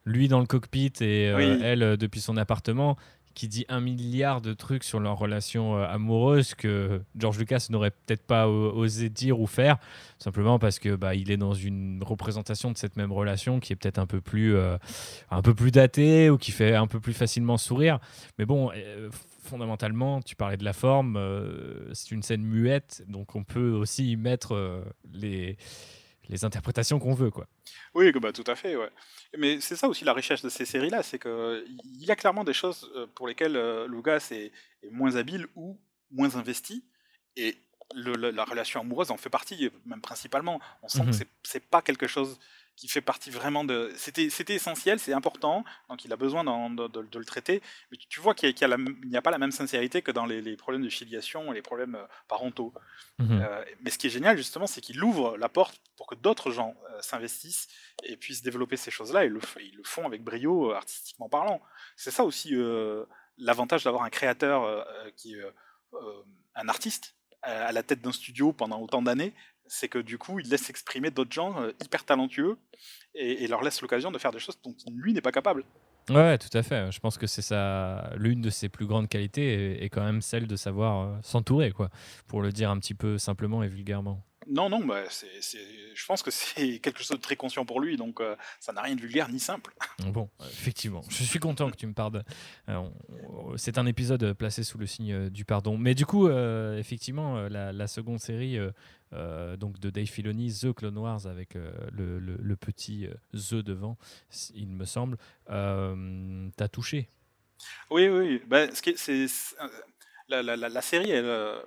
lui 0.05 0.27
dans 0.27 0.41
le 0.41 0.47
cockpit 0.47 0.93
et 1.01 1.23
elle 1.23 1.97
depuis 1.97 2.21
son 2.21 2.37
appartement 2.37 2.97
qui 3.35 3.49
dit 3.49 3.65
un 3.69 3.81
milliard 3.81 4.41
de 4.41 4.55
trucs 4.55 4.85
sur 4.85 5.01
leur 5.01 5.19
relation 5.19 5.77
euh, 5.77 5.87
amoureuse 5.87 6.55
que 6.55 7.03
George 7.17 7.39
Lucas 7.39 7.67
n'aurait 7.71 7.91
peut-être 7.91 8.25
pas 8.25 8.49
osé 8.49 9.09
dire 9.09 9.41
ou 9.41 9.47
faire, 9.47 9.79
simplement 10.19 10.59
parce 10.59 10.79
que 10.79 10.95
bah, 10.95 11.15
il 11.15 11.31
est 11.31 11.37
dans 11.37 11.55
une 11.55 12.03
représentation 12.03 12.71
de 12.71 12.79
cette 12.79 12.97
même 12.97 13.13
relation 13.13 13.61
qui 13.61 13.73
est 13.73 13.77
peut-être 13.77 13.99
un 13.99 14.07
peu 14.07 14.21
plus 14.21 14.55
euh, 14.55 14.77
un 15.31 15.43
peu 15.43 15.55
plus 15.55 15.71
datée 15.71 16.31
ou 16.31 16.39
qui 16.39 16.53
fait 16.53 16.75
un 16.75 16.87
peu 16.87 17.01
plus 17.01 17.13
facilement 17.13 17.59
sourire. 17.59 17.99
Mais 18.39 18.47
bon, 18.47 18.71
euh, 18.75 19.11
fondamentalement, 19.43 20.23
tu 20.23 20.37
parlais 20.37 20.57
de 20.57 20.65
la 20.65 20.73
forme, 20.73 21.21
c'est 21.93 22.13
une 22.13 22.23
scène 22.23 22.43
muette, 22.43 23.05
donc 23.09 23.35
on 23.37 23.45
peut 23.45 23.73
aussi 23.73 24.13
y 24.13 24.17
mettre 24.17 24.83
les 25.13 25.59
les 26.29 26.45
interprétations 26.45 26.99
qu'on 26.99 27.15
veut, 27.15 27.31
quoi. 27.31 27.47
Oui, 27.95 28.11
bah, 28.13 28.33
tout 28.33 28.45
à 28.47 28.55
fait, 28.55 28.77
ouais. 28.77 28.91
Mais 29.37 29.61
c'est 29.61 29.77
ça 29.77 29.89
aussi 29.89 30.05
la 30.05 30.13
richesse 30.13 30.43
de 30.43 30.49
ces 30.49 30.65
séries-là, 30.65 31.03
c'est 31.03 31.19
qu'il 31.19 31.65
y 31.99 32.11
a 32.11 32.17
clairement 32.17 32.45
des 32.45 32.53
choses 32.53 32.91
euh, 32.97 33.07
pour 33.15 33.29
lesquelles 33.29 33.57
euh, 33.57 33.87
Lugas 33.87 34.29
est, 34.31 34.53
est 34.83 34.91
moins 34.91 35.17
habile 35.17 35.47
ou 35.55 35.79
moins 36.11 36.37
investi, 36.37 36.85
et 37.37 37.57
la, 37.95 38.45
relation 38.45 38.81
amoureuse 38.81 39.11
en 39.11 39.17
fait 39.17 39.31
partie, 39.31 39.71
même 39.87 40.01
principalement. 40.01 40.61
On 40.83 40.89
sent 40.89 41.01
que 41.01 41.07
mhm. 41.07 41.29
c'est 41.43 41.69
pas 41.69 41.83
quelque 41.83 42.07
chose 42.07 42.39
qui 42.77 42.89
fait 42.89 43.01
partie 43.01 43.31
vraiment 43.31 43.65
de. 43.65 43.93
C'était, 43.97 44.31
c'était 44.31 44.55
essentiel, 44.55 44.99
c'est 44.99 45.13
important, 45.13 45.65
donc 45.89 46.05
il 46.05 46.13
a 46.13 46.17
besoin 46.17 46.43
de, 46.45 46.89
de, 46.89 47.19
le 47.19 47.25
traiter. 47.25 47.63
Mais 47.91 47.99
tu, 48.09 48.21
vois 48.21 48.35
qu'il 48.35 48.53
n'y 48.53 49.17
a, 49.17 49.19
a, 49.19 49.23
pas 49.23 49.31
la 49.31 49.39
même 49.39 49.53
sincérité 49.53 50.03
que 50.03 50.11
dans 50.11 50.27
les, 50.27 50.57
problèmes 50.57 50.83
de 50.83 50.89
filiation 50.89 51.53
et 51.53 51.55
les 51.55 51.63
problèmes 51.63 51.95
euh, 51.95 52.07
parentaux. 52.29 52.73
Mhm. 53.19 53.43
Euh, 53.43 53.65
mais 53.83 53.91
ce 53.91 53.99
qui 53.99 54.09
est 54.09 54.11
génial, 54.11 54.37
justement, 54.37 54.67
c'est 54.67 54.81
qu'il 54.81 55.03
ouvre 55.03 55.37
la 55.37 55.49
porte 55.49 55.81
pour 55.97 56.07
que 56.07 56.15
d'autres 56.15 56.51
gens 56.51 56.75
euh, 56.91 57.01
s'investissent 57.01 57.69
et 58.03 58.17
puissent 58.17 58.43
développer 58.43 58.77
ces 58.77 58.91
choses-là, 58.91 59.25
et 59.25 59.29
le, 59.29 59.41
ils 59.61 59.77
le 59.77 59.85
font 59.85 60.07
avec 60.07 60.23
brio, 60.23 60.73
artistiquement 60.73 61.29
parlant. 61.29 61.61
C'est 61.97 62.11
ça 62.11 62.25
aussi 62.25 62.55
l'avantage 63.39 63.85
d'avoir 63.85 64.03
un 64.03 64.11
créateur 64.11 64.87
qui 65.17 65.35
est 65.35 65.43
un 66.55 66.69
artiste 66.69 67.15
à 67.43 67.73
la 67.73 67.83
tête 67.83 68.01
d'un 68.01 68.13
studio 68.13 68.53
pendant 68.53 68.81
autant 68.81 69.03
d'années, 69.03 69.33
c'est 69.67 69.89
que 69.89 69.99
du 69.99 70.19
coup, 70.19 70.41
il 70.41 70.49
laisse 70.49 70.71
exprimer 70.71 71.11
d'autres 71.11 71.33
gens 71.33 71.61
euh, 71.61 71.73
hyper 71.83 72.05
talentueux 72.05 72.59
et, 73.15 73.47
leur 73.47 73.63
laisse 73.63 73.81
l'occasion 73.81 74.11
de 74.11 74.19
faire 74.19 74.33
des 74.33 74.39
choses 74.39 74.59
dont 74.63 74.75
lui 74.93 75.13
n'est 75.13 75.21
pas 75.21 75.33
capable. 75.33 75.65
Ouais, 76.11 76.37
tout 76.37 76.57
à 76.57 76.63
fait. 76.63 76.93
Je 76.93 77.01
pense 77.01 77.17
que 77.17 77.27
c'est 77.27 77.43
ça, 77.43 78.11
l'une 78.17 78.43
de 78.43 78.51
ses 78.51 78.69
plus 78.69 78.87
grandes 78.87 79.09
qualités 79.09 79.83
est, 79.83 79.89
quand 79.89 80.05
même 80.05 80.21
celle 80.21 80.47
de 80.47 80.57
savoir 80.57 81.01
euh, 81.01 81.17
s'entourer, 81.23 81.73
quoi, 81.73 81.91
pour 82.27 82.43
le 82.43 82.53
dire 82.53 82.71
un 82.71 82.79
petit 82.79 82.95
peu 82.95 83.17
simplement 83.17 83.63
et 83.63 83.69
vulgairement. 83.69 84.23
Non, 84.47 84.69
non, 84.69 84.85
bah, 84.85 85.05
je 85.09 86.07
pense 86.07 86.23
que 86.23 86.31
c'est 86.31 86.79
quelque 86.83 86.99
chose 86.99 87.17
de 87.17 87.17
très 87.17 87.37
conscient 87.37 87.65
pour 87.65 87.81
lui, 87.81 87.97
donc 87.97 88.21
euh, 88.21 88.37
ça 88.61 88.73
n'a 88.73 88.83
rien 88.83 88.95
de 88.95 89.01
vulgaire 89.01 89.29
ni 89.31 89.41
simple. 89.41 89.75
Bon, 90.07 90.29
effectivement, 90.41 91.03
je 91.09 91.23
suis 91.23 91.39
content 91.39 91.71
que 91.71 91.77
tu 91.77 91.87
me 91.87 91.93
parles. 91.93 92.25
c'est 93.57 93.79
un 93.79 93.87
épisode 93.87 94.33
placé 94.33 94.65
sous 94.65 94.77
le 94.77 94.87
signe 94.87 95.31
du 95.31 95.45
pardon. 95.45 95.79
Mais 95.79 95.95
du 95.95 96.05
coup, 96.05 96.29
effectivement, 96.29 97.49
la, 97.49 97.87
seconde 97.87 98.19
série 98.19 98.59
euh, 99.15 99.57
donc 99.57 99.79
de 99.79 99.91
Dave 99.91 100.07
Filoni, 100.07 100.53
The 100.53 100.73
Clone 100.73 100.99
Wars 100.99 101.27
avec 101.27 101.55
euh, 101.55 101.71
le, 101.93 102.57
petit 102.57 103.07
euh, 103.07 103.15
The 103.33 103.57
devant, 103.57 103.97
il 104.55 104.69
me 104.69 104.85
semble, 104.85 105.19
t'as 105.47 106.69
touché. 106.69 107.09
Oui, 107.91 108.09
oui. 108.09 108.43
Ben, 108.47 108.71
c'est, 108.73 109.27
la, 110.29 110.43
la, 110.43 110.57
la, 110.57 110.83
série, 110.83 111.11
elle 111.11 111.63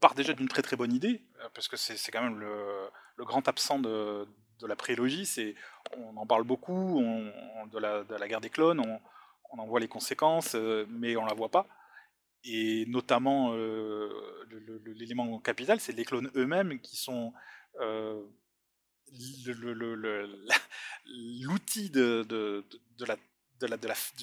part 0.00 0.14
déjà 0.14 0.32
d'une 0.32 0.48
très 0.48 0.62
très 0.62 0.76
bonne 0.76 0.92
idée, 0.92 1.22
parce 1.52 1.68
que 1.68 1.76
c'est, 1.76 2.10
quand 2.10 2.22
même 2.22 2.38
le, 2.38 2.88
le 3.16 3.24
grand 3.24 3.46
absent 3.46 3.78
de, 3.78 4.26
de 4.60 4.66
la 4.66 4.76
prélogie. 4.76 5.26
C'est, 5.26 5.54
on 5.98 6.16
en 6.16 6.26
parle 6.26 6.44
beaucoup 6.44 7.00
on, 7.00 7.66
de, 7.66 7.78
la, 7.78 8.28
guerre 8.28 8.40
des 8.40 8.50
clones, 8.50 8.80
on, 8.80 9.58
en 9.58 9.66
voit 9.66 9.80
les 9.80 9.88
conséquences, 9.88 10.54
mais 10.88 11.16
on 11.16 11.24
la 11.24 11.34
voit 11.34 11.50
pas. 11.50 11.66
Et 12.44 12.84
notamment, 12.86 13.54
l'élément 14.86 15.38
capital, 15.38 15.80
c'est 15.80 15.92
les 15.92 16.04
clones 16.04 16.30
eux-mêmes 16.36 16.80
qui 16.80 16.96
sont 16.96 17.32
l'outil 21.06 21.90
de, 21.90 22.64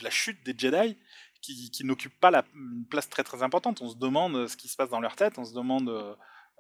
la, 0.04 0.12
chute 0.12 0.44
des 0.44 0.56
Jedi 0.58 0.98
qui, 1.42 1.72
qui 1.72 1.84
n'occupe 1.84 2.20
pas 2.20 2.46
une 2.54 2.86
place 2.90 3.10
très 3.10 3.24
très 3.24 3.42
importante. 3.42 3.82
On 3.82 3.90
se 3.90 3.98
demande 3.98 4.48
ce 4.48 4.58
qui 4.58 4.68
se 4.68 4.76
passe 4.76 4.90
dans 4.90 5.00
leur 5.00 5.16
tête, 5.16 5.40
on 5.40 5.46
se 5.46 5.54
demande 5.54 5.90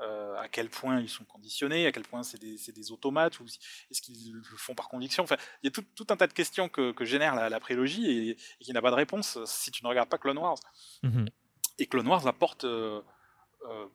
euh, 0.01 0.35
à 0.39 0.47
quel 0.47 0.69
point 0.69 0.99
ils 0.99 1.09
sont 1.09 1.25
conditionnés, 1.25 1.85
à 1.85 1.91
quel 1.91 2.03
point 2.03 2.23
c'est 2.23 2.39
des, 2.39 2.57
des, 2.71 2.91
automates, 2.91 3.39
ou 3.39 3.45
est-ce 3.45 4.01
qu'ils 4.01 4.33
le 4.33 4.57
font 4.57 4.73
par 4.73 4.89
conviction. 4.89 5.23
Enfin, 5.23 5.37
il 5.61 5.67
y 5.67 5.69
a 5.69 5.71
tout, 5.71 5.85
tout 5.95 6.07
un 6.09 6.17
tas 6.17 6.27
de 6.27 6.33
questions 6.33 6.69
que, 6.69 6.91
que 6.91 7.05
génère 7.05 7.35
la, 7.35 7.59
prélogie 7.59 8.29
et, 8.29 8.37
qui 8.59 8.73
n'a 8.73 8.81
pas 8.81 8.89
de 8.89 8.95
réponse 8.95 9.37
si 9.45 9.71
tu 9.71 9.83
ne 9.83 9.89
regardes 9.89 10.09
pas 10.09 10.17
Clone 10.17 10.39
Wars. 10.39 10.59
Mmh 11.03 11.25
et 11.81 11.87
Clone 11.87 12.07
Wars 12.07 12.27
apporte 12.27 12.63
euh, 12.63 13.01
euh, 13.67 13.85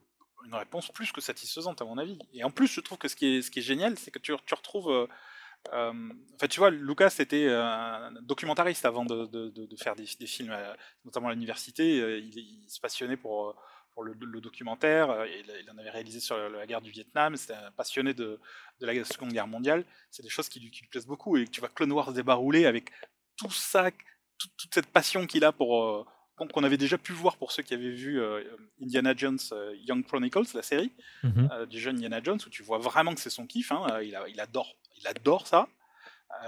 une 0.45 0.55
réponse 0.55 0.91
plus 0.91 1.13
que 1.13 1.21
satisfaisante 1.21 1.81
à 1.81 1.85
mon 1.85 1.99
avis. 1.99 2.19
Et 2.33 2.43
en 2.43 2.51
plus, 2.51 2.67
je 2.67 2.81
trouve 2.81 2.99
que 2.99 3.09
ce 3.09 3.17
qui 3.17 3.37
est, 3.37 3.43
ce 3.43 3.51
qui 3.51 3.61
est 3.61 3.63
génial, 3.63 3.97
c'est 3.99 4.11
que 4.11 4.19
tu, 4.19 4.33
tu 4.45 4.55
retrouves. 4.55 4.91
Euh, 4.91 5.93
en 5.93 6.39
fait, 6.39 6.49
tu 6.49 6.59
vois, 6.59 6.71
Lucas 6.71 7.15
était 7.19 7.49
un 7.49 8.13
documentariste 8.23 8.85
avant 8.85 9.05
de, 9.05 9.27
de, 9.27 9.51
de 9.51 9.77
faire 9.77 9.97
des, 9.97 10.07
des, 10.19 10.27
films, 10.27 10.57
notamment 11.05 11.29
à 11.29 11.33
l'université. 11.33 11.97
Il, 12.19 12.39
il, 12.39 12.71
se 12.71 12.81
passionnait 12.81 13.17
pour, 13.17 13.57
pour 13.97 14.05
le, 14.05 14.15
documentaire. 14.41 15.27
Il, 15.27 15.53
il, 15.65 15.71
en 15.73 15.79
avait 15.79 15.91
réalisé 15.91 16.21
sur 16.21 16.37
la 16.37 16.67
guerre 16.67 16.83
du 16.83 16.93
Vietnam. 16.93 17.35
C'était 17.35 17.55
un 17.55 17.73
passionné 17.73 18.15
de, 18.15 18.39
de, 18.81 18.87
la 18.87 19.05
Seconde 19.05 19.33
Guerre 19.33 19.49
mondiale. 19.49 19.85
C'est 20.13 20.23
des 20.23 20.29
choses 20.29 20.49
qui 20.49 20.61
lui, 20.61 20.71
qui 20.71 20.83
lui, 20.83 20.89
plaisent 20.89 21.07
beaucoup. 21.07 21.37
Et 21.37 21.49
tu 21.49 21.59
vois 21.61 21.71
Clone 21.71 21.91
Wars 21.91 22.13
débarrouler 22.13 22.67
avec 22.67 22.91
tout 23.37 23.51
ça, 23.51 23.91
toute 24.39 24.75
cette 24.75 24.87
passion 24.87 25.27
qu'il 25.27 25.45
a 25.45 25.51
pour 25.51 26.07
qu'on 26.37 26.65
avait 26.65 26.77
déjà 26.77 26.99
pu 26.99 27.13
voir 27.13 27.37
pour 27.39 27.51
ceux 27.51 27.63
qui 27.63 27.73
avaient 27.73 27.91
vu 27.91 28.21
euh, 28.21 28.43
Indiana 28.83 29.15
Jones 29.17 29.39
euh, 29.53 29.75
Young 29.87 30.05
Chronicles, 30.05 30.55
la 30.55 30.63
série 30.63 30.93
mhm. 31.23 31.49
euh, 31.51 31.67
du 31.67 31.81
jeune 31.81 31.97
Indiana 31.97 32.21
Jones, 32.23 32.39
où 32.47 32.51
tu 32.51 32.63
vois 32.63 32.79
vraiment 32.79 33.15
que 33.15 33.21
c'est 33.21 33.31
son 33.31 33.47
kiff. 33.47 33.73
Hein, 33.73 33.87
il, 34.03 34.19
il, 34.29 34.41
adore, 34.41 34.77
il 34.99 35.07
adore 35.07 35.47
ça. 35.47 35.67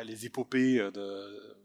les 0.04 0.26
épopées 0.26 0.78
de, 0.92 1.56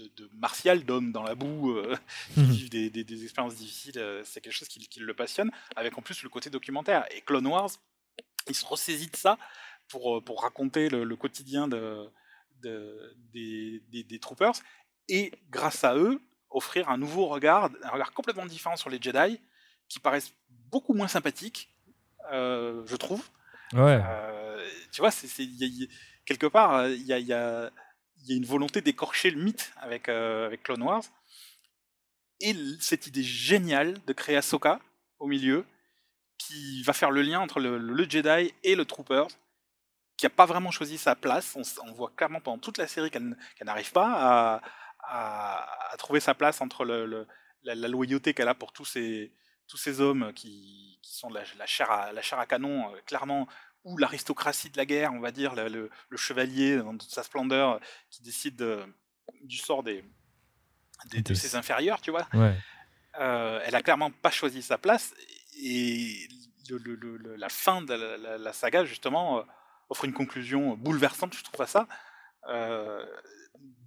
de, 0.00 0.30
martial, 0.34 0.84
d'hommes 0.84 1.12
dans 1.12 1.22
la 1.22 1.34
boue, 1.34 1.76
qui 2.34 2.40
mhm. 2.40 2.50
vivent 2.50 2.70
des, 2.70 2.90
des, 2.90 3.22
expériences 3.22 3.56
difficiles, 3.56 4.00
c'est 4.24 4.40
quelque 4.40 4.52
chose 4.52 4.68
qui, 4.68 4.80
qui, 4.88 5.00
le 5.00 5.14
passionne, 5.14 5.50
avec 5.76 5.96
en 5.98 6.02
plus 6.02 6.22
le 6.22 6.28
côté 6.28 6.50
documentaire. 6.50 7.04
Et 7.14 7.20
Clone 7.22 7.46
Wars, 7.46 7.70
il 8.48 8.54
se 8.54 8.64
ressaisit 8.64 9.10
de 9.10 9.16
ça 9.16 9.38
pour, 9.88 10.22
pour 10.22 10.42
raconter 10.42 10.88
le, 10.88 11.16
quotidien 11.16 11.68
de, 11.68 12.10
des, 12.62 13.82
des, 13.90 14.18
troopers. 14.18 14.54
Et 15.08 15.32
grâce 15.50 15.84
à 15.84 15.96
eux, 15.96 16.20
offrir 16.50 16.88
un 16.88 16.98
nouveau 16.98 17.26
regard, 17.26 17.70
un 17.82 17.90
regard 17.90 18.12
complètement 18.12 18.46
différent 18.46 18.76
sur 18.76 18.90
les 18.90 19.00
Jedi, 19.00 19.40
qui 19.88 20.00
paraissent 20.00 20.34
beaucoup 20.70 20.94
moins 20.94 21.08
sympathiques, 21.08 21.74
euh, 22.32 22.82
je 22.86 22.96
trouve. 22.96 23.24
Ouais. 23.72 24.00
Euh, 24.02 24.68
tu 24.92 25.00
vois, 25.00 25.10
c'est, 25.10 25.28
quelque 26.24 26.46
part, 26.46 26.88
il 26.88 27.06
y 27.06 27.12
a, 27.12 27.18
y 27.18 27.32
a, 27.32 27.70
une 28.28 28.44
volonté 28.44 28.80
d'écorcher 28.80 29.30
le 29.30 29.42
mythe 29.42 29.72
avec, 29.76 30.08
euh, 30.08 30.46
avec 30.46 30.62
Clone 30.62 30.82
Wars. 30.82 31.02
Et 32.40 32.54
cette 32.80 33.06
idée 33.06 33.22
géniale 33.22 33.98
de 34.06 34.12
créer 34.12 34.36
Ahsoka 34.36 34.80
au 35.18 35.26
milieu, 35.26 35.66
qui 36.38 36.82
va 36.82 36.92
faire 36.92 37.10
le 37.10 37.22
lien 37.22 37.40
entre 37.40 37.58
le, 37.60 38.08
Jedi 38.08 38.54
et 38.62 38.76
le 38.76 38.84
Trooper, 38.84 39.24
qui 40.16 40.26
n'a 40.26 40.30
pas 40.30 40.46
vraiment 40.46 40.70
choisi 40.70 40.98
sa 40.98 41.16
place. 41.16 41.56
On, 41.84 41.92
voit 41.92 42.12
clairement 42.16 42.40
pendant 42.40 42.58
toute 42.58 42.78
la 42.78 42.86
série 42.86 43.10
qu'elle, 43.10 43.36
n'arrive 43.62 43.92
pas 43.92 44.60
à, 45.02 45.96
trouver 45.98 46.20
sa 46.20 46.34
place 46.34 46.60
entre 46.60 46.84
la, 46.84 47.88
loyauté 47.88 48.34
qu'elle 48.34 48.48
a 48.48 48.54
pour 48.54 48.72
tous 48.72 48.84
ces, 48.84 49.32
hommes 50.00 50.32
qui, 50.34 51.00
sont 51.02 51.30
la, 51.30 51.44
chair 51.66 51.90
à, 51.90 52.12
la 52.12 52.22
à 52.32 52.46
canon, 52.46 52.94
euh, 52.94 53.00
clairement, 53.04 53.48
ou 53.88 53.96
l'aristocratie 53.96 54.70
de 54.70 54.76
la 54.76 54.86
guerre, 54.86 55.12
on 55.12 55.20
va 55.20 55.30
dire, 55.30 55.54
le, 55.54 55.90
chevalier 56.16 56.76
dans 56.78 56.96
toute 56.96 57.10
sa 57.10 57.22
splendeur, 57.22 57.80
qui 58.10 58.22
décide 58.22 58.62
du 59.42 59.56
sort 59.56 59.82
des, 59.82 60.04
de 61.12 61.34
ses 61.34 61.56
inférieurs, 61.56 62.00
tu 62.00 62.10
vois. 62.10 62.28
Euh, 63.18 63.60
elle 63.64 63.74
a 63.74 63.82
clairement 63.82 64.10
pas 64.10 64.30
choisi 64.30 64.62
sa 64.62 64.78
place, 64.78 65.14
et 65.60 66.28
la 67.36 67.48
fin 67.48 67.82
de 67.82 67.94
la, 67.94 68.52
saga, 68.52 68.84
justement, 68.84 69.38
euh, 69.38 69.42
offre 69.88 70.04
une 70.04 70.12
conclusion 70.12 70.76
bouleversante, 70.76 71.34
je 71.34 71.42
trouve, 71.42 71.62
à 71.62 71.66
ça 71.66 71.88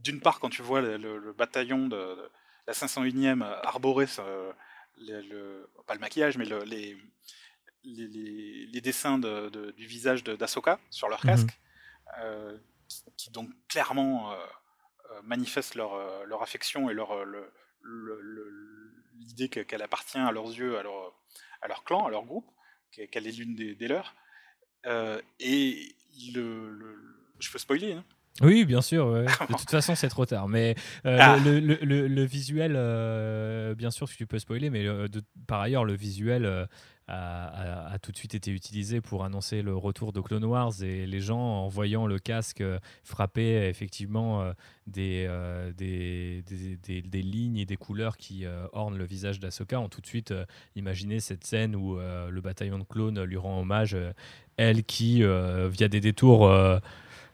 d'une 0.03 0.19
part, 0.19 0.39
quand 0.39 0.49
tu 0.49 0.61
vois 0.61 0.81
le, 0.81 1.33
bataillon 1.33 1.87
de, 1.87 2.17
la 2.67 2.73
501e 2.73 3.43
arborer 3.63 4.07
le, 4.97 5.69
pas 5.85 5.93
le 5.93 5.99
maquillage, 5.99 6.37
mais 6.37 6.45
les, 6.65 6.97
les, 7.83 8.81
dessins 8.81 9.19
du 9.19 9.85
visage 9.85 10.23
d'Asoka 10.23 10.79
sur 10.89 11.09
leur 11.09 11.25
mhm. 11.25 11.31
casque, 11.31 11.59
euh, 12.19 12.57
qui, 13.17 13.31
donc 13.31 13.49
clairement 13.67 14.31
euh, 14.31 14.35
euh, 15.11 15.21
manifestent 15.23 15.75
leur, 15.75 16.25
leur, 16.25 16.41
affection 16.41 16.89
et 16.89 16.93
leur 16.93 17.13
l'idée 19.13 19.49
qu'elle 19.49 19.81
appartient 19.81 20.17
à 20.17 20.31
leurs 20.31 20.47
yeux, 20.47 20.77
à 20.77 20.83
leur, 20.83 21.13
à 21.61 21.67
leur 21.67 21.83
clan, 21.83 22.05
à 22.05 22.09
leur 22.09 22.25
groupe, 22.25 22.49
qu'elle 22.91 23.27
est 23.27 23.31
l'une 23.31 23.55
des, 23.55 23.75
des, 23.75 23.87
leurs. 23.87 24.15
et 25.39 25.95
le, 26.33 26.97
je 27.39 27.51
peux 27.51 27.59
spoiler, 27.59 27.93
hein 27.93 28.05
oui, 28.41 28.65
bien 28.65 28.81
sûr. 28.81 29.11
De 29.49 29.55
toute 29.57 29.69
façon, 29.69 29.95
c'est 29.95 30.09
trop 30.09 30.25
tard. 30.25 30.47
Mais 30.47 30.75
euh, 31.05 31.17
ah. 31.19 31.37
le, 31.37 31.59
le, 31.59 32.07
le, 32.07 32.23
visuel, 32.23 32.73
euh, 32.75 33.75
bien 33.75 33.91
sûr, 33.91 34.09
tu 34.09 34.25
peux 34.25 34.39
spoiler, 34.39 34.69
mais 34.69 34.85
euh, 34.85 35.07
par 35.47 35.61
ailleurs, 35.61 35.83
le 35.83 35.93
visuel 35.93 36.67
a, 37.07 37.91
a, 37.91 37.99
tout 37.99 38.13
de 38.13 38.17
suite 38.17 38.33
été 38.35 38.51
utilisé 38.51 39.01
pour 39.01 39.25
annoncer 39.25 39.61
le 39.61 39.75
retour 39.75 40.13
de 40.13 40.21
Clone 40.21 40.45
Wars 40.45 40.71
et 40.81 41.05
les 41.05 41.19
gens, 41.19 41.39
en 41.39 41.67
voyant 41.67 42.07
le 42.07 42.19
casque 42.19 42.63
frapper 43.03 43.67
effectivement 43.67 44.49
des, 44.87 45.27
des, 45.75 46.41
des, 46.81 47.01
des, 47.01 47.21
lignes 47.21 47.57
et 47.57 47.65
des 47.65 47.75
couleurs 47.75 48.15
qui 48.15 48.45
ornent 48.71 48.97
le 48.97 49.03
visage 49.03 49.41
d'Asoka, 49.41 49.77
ont 49.81 49.89
tout 49.89 49.99
de 49.99 50.07
suite 50.07 50.33
imaginé 50.77 51.19
cette 51.19 51.43
scène 51.43 51.75
où 51.75 51.97
le 51.97 52.39
bataillon 52.39 52.79
de 52.79 52.85
clones 52.85 53.21
lui 53.23 53.37
rend 53.37 53.59
hommage, 53.59 53.97
elle 54.55 54.85
qui, 54.85 55.21
via 55.21 55.89
des 55.89 55.99
détours 55.99 56.49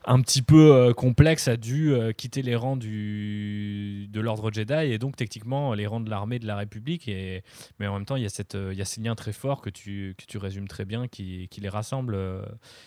un 0.07 0.21
petit 0.21 0.41
peu 0.41 0.73
euh, 0.73 0.93
complexe 0.93 1.49
a 1.49 1.57
dû 1.57 1.93
euh, 1.93 2.13
quitter 2.13 2.41
les 2.41 2.55
rangs 2.55 2.77
du, 2.77 4.07
de 4.09 4.21
l'ordre 4.21 4.51
Jedi 4.51 4.73
et 4.73 4.97
donc 4.97 5.17
techniquement 5.17 5.73
les 5.73 5.85
rangs 5.85 5.99
de 5.99 6.09
l'armée 6.09 6.39
de 6.39 6.47
la 6.47 6.55
République. 6.55 7.09
Et, 7.09 7.43
mais 7.77 7.87
en 7.87 7.93
même 7.93 8.05
temps, 8.05 8.15
il 8.15 8.23
y, 8.23 8.25
a 8.25 8.29
cette, 8.29 8.55
euh, 8.55 8.71
il 8.71 8.79
y 8.79 8.81
a 8.81 8.85
ces 8.85 9.01
liens 9.01 9.15
très 9.15 9.33
forts 9.33 9.61
que 9.61 9.69
tu, 9.69 10.15
que 10.17 10.23
tu 10.25 10.37
résumes 10.37 10.69
très 10.69 10.85
bien 10.85 11.09
qui, 11.09 11.49
qui 11.49 11.59
les 11.59 11.67
rassemblent 11.67 12.17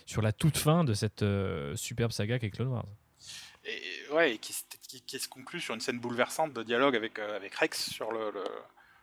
sur 0.07 0.23
la 0.23 0.33
toute 0.33 0.57
fin 0.57 0.83
de 0.83 0.95
cette 0.95 1.25
superbe 1.75 2.11
saga 2.11 2.39
qu'est 2.39 2.51
Clone 2.51 2.69
Wars. 2.69 2.87
Et, 3.65 4.15
ouais, 4.15 4.35
et 4.35 4.39
qui, 4.39 4.55
qui, 5.07 5.19
se 5.19 5.29
conclut 5.29 5.61
sur 5.61 5.75
une 5.75 5.81
scène 5.81 6.01
bouleversante 6.01 6.55
de 6.55 6.63
dialogue 6.63 6.97
avec, 6.97 7.19
avec 7.19 7.55
Rex 7.55 7.91
sur 7.91 8.11
le, 8.13 8.33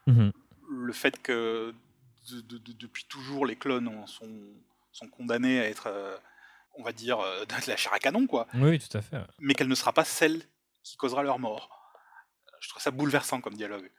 le, 0.07 0.13
mhm. 0.13 0.31
le 0.71 0.93
fait 0.93 1.21
que 1.21 1.71
depuis 2.79 3.05
toujours 3.07 3.45
les 3.45 3.55
clones 3.55 3.91
sont, 4.07 4.27
sont 4.91 5.07
condamnés 5.07 5.59
à 5.59 5.69
être 5.69 5.87
on 6.77 6.83
va 6.83 6.91
dire, 6.91 7.19
euh, 7.19 7.45
de 7.45 7.69
la 7.69 7.75
chair 7.75 7.93
à 7.93 7.99
canon, 7.99 8.27
quoi. 8.27 8.47
Oui, 8.53 8.79
tout 8.79 8.97
à 8.97 9.01
fait. 9.01 9.17
Mais 9.39 9.53
qu'elle 9.53 9.67
ne 9.67 9.75
sera 9.75 9.93
pas 9.93 10.05
celle 10.05 10.41
qui 10.83 10.95
causera 10.95 11.23
leur 11.23 11.39
mort. 11.39 11.69
Euh, 12.47 12.51
je 12.61 12.69
trouve 12.69 12.81
ça 12.81 12.91
bouleversant 12.91 13.41
comme 13.41 13.55
dialogue. 13.55 13.91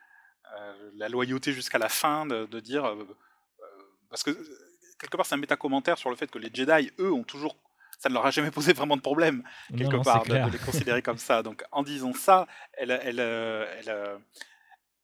Euh, 0.57 0.91
la 0.95 1.09
loyauté 1.09 1.53
jusqu'à 1.53 1.77
la 1.77 1.89
fin, 1.89 2.25
de, 2.25 2.59
dire. 2.59 2.95
parce 4.09 4.23
que, 4.23 4.31
quelque 4.99 5.15
part, 5.15 5.25
c'est 5.25 5.35
un 5.35 5.39
méta-commentaire 5.39 5.97
sur 5.97 6.09
le 6.09 6.15
fait 6.15 6.31
que 6.31 6.39
les 6.39 6.49
Jedi, 6.53 6.91
eux, 6.99 7.13
ont 7.13 7.23
toujours. 7.23 7.55
Ça 7.99 8.07
ne 8.07 8.13
leur 8.13 8.25
a 8.25 8.31
jamais 8.31 8.49
posé 8.49 8.71
vraiment 8.71 8.95
de 8.95 9.01
problème, 9.01 9.43
quelque 9.77 10.01
part, 10.01 10.23
de, 10.23 10.51
les 10.51 10.57
considérer 10.57 11.01
comme 11.01 11.17
ça. 11.17 11.43
Donc, 11.43 11.63
en 11.71 11.83
disant 11.83 12.13
ça, 12.13 12.47
elle, 12.73 12.91
elle, 12.91 13.19
elle, 13.19 14.19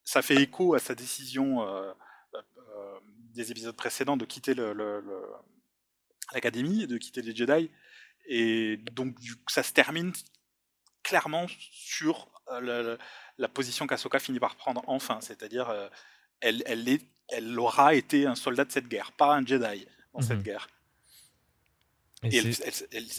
ça 0.06 0.22
fait 0.22 0.36
écho 0.36 0.76
à 0.76 0.80
sa 0.80 0.96
décision 0.96 1.68
des 3.34 3.52
épisodes 3.52 3.76
précédents 3.76 4.16
de 4.16 4.24
quitter 4.24 4.54
le 4.54 4.72
l'académie, 6.34 6.88
de 6.88 6.98
quitter 6.98 7.22
les 7.22 7.36
Jedi. 7.36 7.70
Et 8.28 8.78
donc 8.92 9.18
ça 9.48 9.64
se 9.64 9.72
termine 9.72 10.12
clairement 11.04 11.46
sur 11.72 12.30
euh, 12.50 12.98
la, 13.38 13.48
position 13.48 13.86
qu'Asoka 13.88 14.20
finit 14.20 14.40
par 14.40 14.56
prendre 14.56 14.84
enfin, 14.88 15.20
c'est-à-dire 15.22 15.70
euh, 15.70 15.88
elle, 16.40 16.64
elle, 16.66 16.88
est, 16.90 17.06
elle 17.30 17.58
aura 17.60 17.94
été 17.94 18.26
un 18.26 18.36
soldat 18.36 18.66
de 18.66 18.72
cette 18.72 18.88
guerre, 18.88 19.12
pas 19.12 19.36
un 19.36 19.46
Jedi 19.46 19.88
dans 20.14 20.22
cette 20.22 20.38
mhm. 20.38 20.44
guerre. 20.44 20.68
Et, 22.24 22.38
elle, 22.38 22.56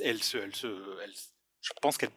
elle, 0.02 0.22
se, 0.22 0.38
je 1.60 1.72
pense 1.80 1.96
qu'elle 1.96 2.10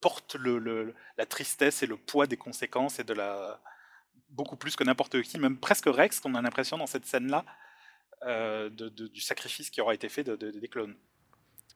porte 0.00 0.34
le, 0.34 0.94
la 1.16 1.26
tristesse 1.26 1.82
et 1.82 1.86
le 1.86 1.96
poids 1.96 2.26
des 2.26 2.38
conséquences 2.38 2.98
et 2.98 3.04
de 3.04 3.12
la 3.12 3.60
beaucoup 4.30 4.56
plus 4.56 4.76
que 4.76 4.84
n'importe 4.84 5.20
qui, 5.22 5.38
même 5.38 5.58
presque 5.58 5.86
Rex, 5.86 6.20
qu'on 6.20 6.34
a 6.34 6.42
l'impression 6.42 6.78
dans 6.78 6.86
cette 6.86 7.04
scène-là, 7.06 7.44
du 8.24 9.20
sacrifice 9.20 9.70
qui 9.70 9.80
aura 9.80 9.94
été 9.94 10.08
fait 10.08 10.24
des 10.24 10.68
clones. 10.68 10.94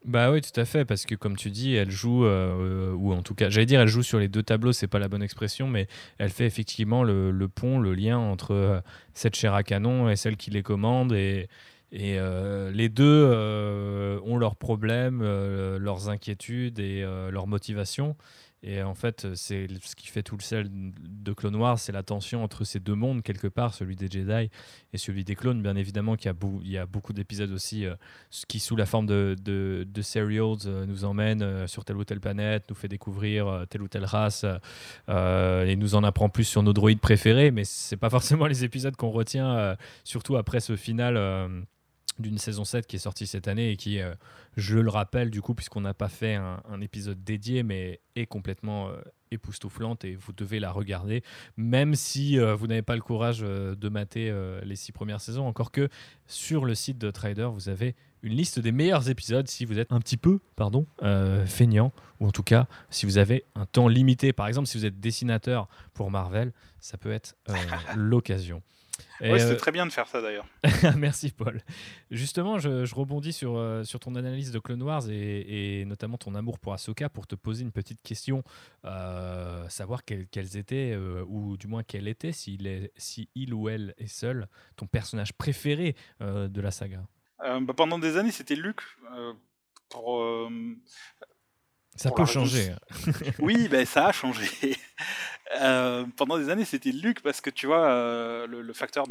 Bah 0.06 0.30
oui, 0.30 0.40
tout 0.40 0.58
à 0.60 0.64
fait, 0.64 0.84
parce 0.84 1.04
que 1.04 1.16
comme 1.16 1.36
tu 1.36 1.50
dis, 1.50 1.74
elle 1.74 1.90
joue, 1.90 2.26
euh, 2.26 2.92
ou 2.92 3.12
en 3.12 3.22
tout 3.22 3.34
cas, 3.34 3.50
j'allais 3.50 3.66
dire, 3.66 3.80
elle 3.80 3.88
joue 3.88 4.04
sur 4.04 4.20
les 4.20 4.28
deux 4.28 4.42
tableaux, 4.42 4.72
c'est 4.72 4.86
pas 4.86 5.00
la 5.00 5.08
bonne 5.08 5.22
expression, 5.22 5.66
mais 5.66 5.88
elle 6.18 6.30
fait 6.30 6.46
effectivement 6.46 7.02
le, 7.02 7.48
pont, 7.48 7.80
le 7.80 7.92
lien 7.92 8.16
entre 8.16 8.52
euh, 8.52 8.80
cette 9.14 9.34
chair 9.34 9.54
à 9.54 9.64
canon 9.64 10.08
et 10.08 10.14
celle 10.14 10.36
qui 10.36 10.50
les 10.50 10.62
commande, 10.62 11.12
et, 11.12 11.48
euh, 11.92 12.70
les 12.70 12.88
deux 12.88 14.20
ont 14.24 14.36
leurs 14.36 14.54
problèmes, 14.54 15.22
leurs 15.22 16.08
inquiétudes 16.08 16.78
et 16.78 17.02
leurs 17.30 17.46
motivations. 17.48 18.16
Et 18.66 18.82
en 18.82 18.96
fait, 18.96 19.28
c'est 19.36 19.68
ce 19.80 19.94
qui 19.94 20.08
fait 20.08 20.24
tout 20.24 20.36
le 20.36 20.42
sel 20.42 20.68
de 20.68 21.32
Clone 21.32 21.54
Wars, 21.54 21.78
c'est 21.78 21.92
la 21.92 22.02
tension 22.02 22.42
entre 22.42 22.64
ces 22.64 22.80
deux 22.80 22.96
mondes, 22.96 23.22
quelque 23.22 23.46
part, 23.46 23.72
celui 23.72 23.94
des 23.94 24.08
Jedi 24.08 24.50
et 24.92 24.98
celui 24.98 25.22
des 25.22 25.36
clones. 25.36 25.62
Bien 25.62 25.76
évidemment 25.76 26.16
qu'il 26.16 26.34
y, 26.64 26.76
a 26.76 26.86
beaucoup 26.86 27.12
d'épisodes 27.12 27.52
aussi 27.52 27.86
euh, 27.86 27.94
qui, 28.48 28.58
sous 28.58 28.74
la 28.74 28.84
forme 28.84 29.06
de, 29.06 29.36
de, 29.40 30.02
serials, 30.02 30.56
euh, 30.66 30.84
nous 30.84 31.04
emmènent 31.04 31.42
euh, 31.42 31.68
sur 31.68 31.84
telle 31.84 31.96
ou 31.96 32.04
telle 32.04 32.18
planète, 32.18 32.64
nous 32.68 32.74
fait 32.74 32.88
découvrir 32.88 33.66
telle 33.70 33.82
ou 33.82 33.88
telle 33.88 34.04
race 34.04 34.44
et 35.08 35.76
nous 35.76 35.94
en 35.94 36.02
apprend 36.02 36.28
plus 36.28 36.44
sur 36.44 36.64
nos 36.64 36.72
droïdes 36.72 37.00
préférés. 37.00 37.52
Mais 37.52 37.62
c'est 37.62 37.96
pas 37.96 38.10
forcément 38.10 38.46
les 38.48 38.64
épisodes 38.64 38.96
qu'on 38.96 39.10
retient, 39.10 39.76
surtout 40.02 40.36
après 40.36 40.58
ce 40.58 40.74
final 40.74 41.66
d'une 42.18 42.38
saison 42.38 42.64
7 42.64 42.86
qui 42.86 42.96
est 42.96 43.00
sortie 43.00 43.26
cette 43.26 43.48
année 43.48 43.70
et 43.70 43.76
qui, 43.76 44.00
euh, 44.00 44.14
je 44.56 44.78
le 44.78 44.90
rappelle 44.90 45.30
du 45.30 45.42
coup, 45.42 45.54
puisqu'on 45.54 45.80
n'a 45.80 45.94
pas 45.94 46.08
fait 46.08 46.34
un, 46.34 46.80
épisode 46.80 47.22
dédié, 47.24 47.62
mais 47.62 48.00
est 48.16 48.26
complètement 48.26 48.88
euh, 48.88 49.00
époustouflante 49.30 50.04
et 50.04 50.14
vous 50.14 50.32
devez 50.32 50.60
la 50.60 50.70
regarder, 50.70 51.22
même 51.56 51.94
si 51.94 52.38
euh, 52.38 52.54
vous 52.54 52.66
n'avez 52.66 52.82
pas 52.82 52.94
le 52.94 53.02
courage 53.02 53.40
de 53.40 53.88
mater 53.88 54.32
les 54.62 54.76
six 54.76 54.92
premières 54.92 55.20
saisons, 55.20 55.46
encore 55.46 55.72
que 55.72 55.88
sur 56.26 56.64
le 56.64 56.74
site 56.74 56.98
de 56.98 57.10
Trader, 57.10 57.48
vous 57.52 57.68
avez 57.68 57.94
une 58.22 58.34
liste 58.34 58.58
des 58.58 58.72
meilleurs 58.72 59.08
épisodes 59.08 59.48
si 59.48 59.64
vous 59.64 59.78
êtes 59.78 59.92
un 59.92 60.00
petit 60.00 60.16
peu, 60.16 60.40
pardon, 60.54 60.86
feignant, 61.46 61.92
ou 62.20 62.26
en 62.26 62.30
tout 62.30 62.42
cas 62.42 62.66
si 62.90 63.06
vous 63.06 63.18
avez 63.18 63.44
un 63.54 63.66
temps 63.66 63.88
limité. 63.88 64.32
Par 64.32 64.46
exemple, 64.48 64.68
si 64.68 64.78
vous 64.78 64.84
êtes 64.84 65.00
dessinateur 65.00 65.68
pour 65.94 66.10
Marvel, 66.10 66.52
ça 66.80 66.98
peut 66.98 67.12
être 67.12 67.36
l'occasion. 67.96 68.62
Ouais, 69.20 69.38
c'était 69.38 69.52
euh, 69.52 69.56
très 69.56 69.72
bien 69.72 69.86
de 69.86 69.92
faire 69.92 70.08
ça 70.08 70.20
d'ailleurs. 70.20 70.46
Merci 70.96 71.30
Paul. 71.30 71.60
Justement, 72.10 72.58
je, 72.58 72.94
rebondis 72.94 73.32
sur, 73.32 73.56
euh, 73.56 73.84
sur 73.84 74.00
ton 74.00 74.14
analyse 74.14 74.52
de 74.52 74.58
Clone 74.58 74.82
Wars 74.82 75.08
et, 75.10 75.84
notamment 75.86 76.18
ton 76.18 76.34
amour 76.34 76.58
pour 76.58 76.72
Ahsoka 76.72 77.08
pour 77.08 77.26
te 77.26 77.34
poser 77.34 77.62
une 77.62 77.72
petite 77.72 78.02
question, 78.02 78.42
euh, 78.84 79.68
savoir 79.68 80.04
quels 80.04 80.56
étaient, 80.56 80.96
ou 81.26 81.56
du 81.56 81.66
moins 81.66 81.82
quel 81.82 82.08
était, 82.08 82.32
s'il 82.32 82.66
est, 82.66 82.92
si 82.96 83.28
il 83.34 83.54
ou 83.54 83.68
elle 83.68 83.94
est 83.98 84.06
seul, 84.06 84.48
ton 84.76 84.86
personnage 84.86 85.32
préféré 85.32 85.96
de 86.20 86.60
la 86.60 86.70
saga. 86.70 87.02
Bah, 87.38 87.74
pendant 87.76 87.98
des 87.98 88.16
années, 88.16 88.32
c'était 88.32 88.56
Luke. 88.56 88.82
pour, 89.88 90.50
ça 91.96 92.10
peut 92.10 92.26
changer. 92.26 92.72
oui, 93.38 93.68
ben, 93.68 93.86
ça 93.86 94.06
a 94.06 94.12
changé. 94.12 94.76
Euh, 95.60 96.04
pendant 96.16 96.38
des 96.38 96.50
années, 96.50 96.64
c'était 96.64 96.90
Luc 96.90 97.22
parce 97.22 97.40
que 97.40 97.50
tu 97.50 97.66
vois, 97.66 97.88
euh, 97.88 98.48
le, 98.48 98.72
facteur 98.72 99.06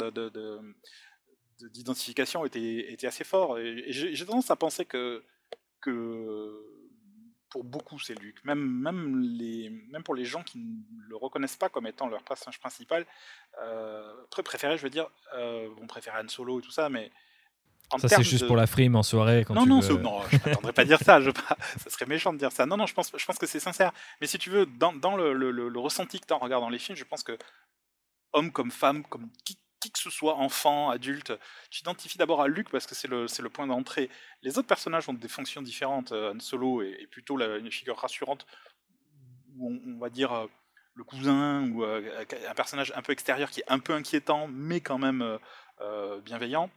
d'identification 1.72 2.42
de, 2.42 2.46
était, 2.48 2.92
était, 2.92 3.06
assez 3.06 3.24
fort. 3.24 3.58
Et, 3.58 3.84
j'ai 3.88 4.26
tendance 4.26 4.50
à 4.50 4.56
penser 4.56 4.84
que, 4.84 5.24
que 5.80 6.62
pour 7.48 7.64
beaucoup, 7.64 7.98
c'est 7.98 8.14
Luc. 8.20 8.44
Même, 8.44 8.60
même, 8.60 9.18
les, 9.22 9.70
même 9.88 10.02
pour 10.02 10.14
les 10.14 10.26
gens 10.26 10.42
qui 10.42 10.58
ne 10.58 11.08
le 11.08 11.16
reconnaissent 11.16 11.56
pas 11.56 11.70
comme 11.70 11.86
étant 11.86 12.06
leur 12.06 12.22
personnage 12.22 12.60
principal, 12.60 13.06
euh, 13.62 14.12
préféré, 14.44 14.76
je 14.76 14.82
veux 14.82 14.90
dire, 14.90 15.08
euh, 15.34 15.68
vont 15.76 15.86
préférer 15.86 16.18
Han 16.20 16.28
Solo 16.28 16.60
et 16.60 16.62
tout 16.62 16.70
ça, 16.70 16.90
mais 16.90 17.10
ça, 17.98 18.08
c'est 18.08 18.22
juste 18.22 18.46
pour 18.46 18.56
la 18.56 18.66
frime 18.66 18.96
en 18.96 19.02
soirée. 19.02 19.44
Quand 19.46 19.54
non, 19.54 19.66
non, 19.66 19.76
non, 19.76 20.22
je 20.30 20.36
ne 20.66 20.72
pas 20.72 20.84
dire 20.84 21.00
ça. 21.00 21.20
Je, 21.20 21.30
ça 21.30 21.90
serait 21.90 22.06
méchant 22.06 22.32
de 22.32 22.38
dire 22.38 22.52
ça. 22.52 22.66
Non, 22.66 22.76
non, 22.76 22.86
je 22.86 22.94
pense, 22.94 23.12
je 23.16 23.24
pense 23.24 23.38
que 23.38 23.46
c'est 23.46 23.60
sincère. 23.60 23.92
Mais 24.20 24.26
si 24.26 24.38
tu 24.38 24.50
veux, 24.50 24.66
dans, 24.66 24.92
dans 24.92 25.16
le, 25.16 25.32
le, 25.32 25.78
ressenti 25.78 26.20
que 26.20 26.26
tu 26.26 26.32
as 26.32 26.36
en 26.36 26.40
regardant 26.40 26.68
les 26.68 26.78
films, 26.78 26.96
je 26.96 27.04
pense 27.04 27.22
que 27.22 27.38
homme 28.32 28.52
comme 28.52 28.70
femme, 28.70 29.04
comme 29.04 29.30
qui, 29.44 29.56
que 29.92 29.98
ce 29.98 30.10
soit, 30.10 30.34
enfant, 30.36 30.90
adulte, 30.90 31.32
tu 31.70 31.78
t'identifies 31.78 32.18
d'abord 32.18 32.42
à 32.42 32.48
Luke 32.48 32.70
parce 32.70 32.86
que 32.86 32.94
c'est 32.94 33.08
le, 33.08 33.26
le 33.26 33.50
point 33.50 33.66
d'entrée. 33.66 34.10
Les 34.42 34.58
autres 34.58 34.66
personnages 34.66 35.08
ont 35.08 35.14
des 35.14 35.28
fonctions 35.28 35.62
différentes. 35.62 36.12
Euh, 36.12 36.34
Han 36.34 36.40
Solo 36.40 36.82
est, 36.82 37.06
plutôt 37.10 37.38
une 37.40 37.70
figure 37.70 37.96
rassurante, 37.96 38.46
où 39.56 39.70
on, 39.70 39.98
va 39.98 40.10
dire 40.10 40.32
euh, 40.32 40.46
le 40.94 41.04
cousin, 41.04 41.70
ou 41.70 41.84
euh, 41.84 42.24
un 42.48 42.54
personnage 42.54 42.92
un 42.96 43.02
peu 43.02 43.12
extérieur 43.12 43.50
qui 43.50 43.60
est 43.60 43.68
un 43.68 43.78
peu 43.78 43.94
inquiétant, 43.94 44.48
mais 44.48 44.80
quand 44.80 44.98
même 44.98 45.38
bienveillant. 46.24 46.70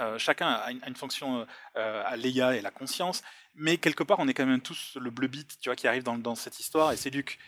Euh, 0.00 0.18
chacun 0.18 0.48
a 0.48 0.70
une, 0.70 0.96
fonction 0.96 1.46
euh, 1.76 2.02
à 2.04 2.16
Leia 2.16 2.56
et 2.56 2.60
la 2.60 2.70
conscience, 2.70 3.22
mais 3.54 3.78
quelque 3.78 4.02
part 4.02 4.18
on 4.18 4.28
est 4.28 4.34
quand 4.34 4.46
même 4.46 4.60
tous 4.60 4.96
le 5.00 5.10
bleu 5.10 5.28
bit, 5.28 5.58
tu 5.60 5.68
vois, 5.68 5.76
qui 5.76 5.88
arrive 5.88 6.02
dans, 6.02 6.18
dans 6.18 6.34
cette 6.34 6.60
histoire, 6.60 6.92
et 6.92 6.96
c'est 6.96 7.10
Luc. 7.10 7.38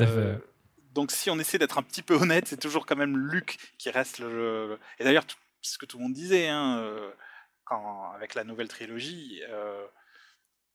Euh, 0.00 0.36
donc 0.92 1.10
si 1.10 1.30
on 1.30 1.38
essaie 1.38 1.58
d'être 1.58 1.78
un 1.78 1.82
petit 1.82 2.02
peu 2.02 2.14
honnête, 2.14 2.46
c'est 2.46 2.60
toujours 2.60 2.86
quand 2.86 2.96
même 2.96 3.16
Luc 3.16 3.58
qui 3.78 3.90
reste 3.90 4.18
le. 4.18 4.78
Et 4.98 5.04
d'ailleurs, 5.04 5.24
ce 5.62 5.78
que 5.78 5.86
tout 5.86 5.98
le 5.98 6.04
monde 6.04 6.12
disait, 6.12 6.48
hein, 6.48 6.84
quand, 7.64 8.12
avec 8.12 8.34
la 8.34 8.44
nouvelle 8.44 8.68
trilogie, 8.68 9.42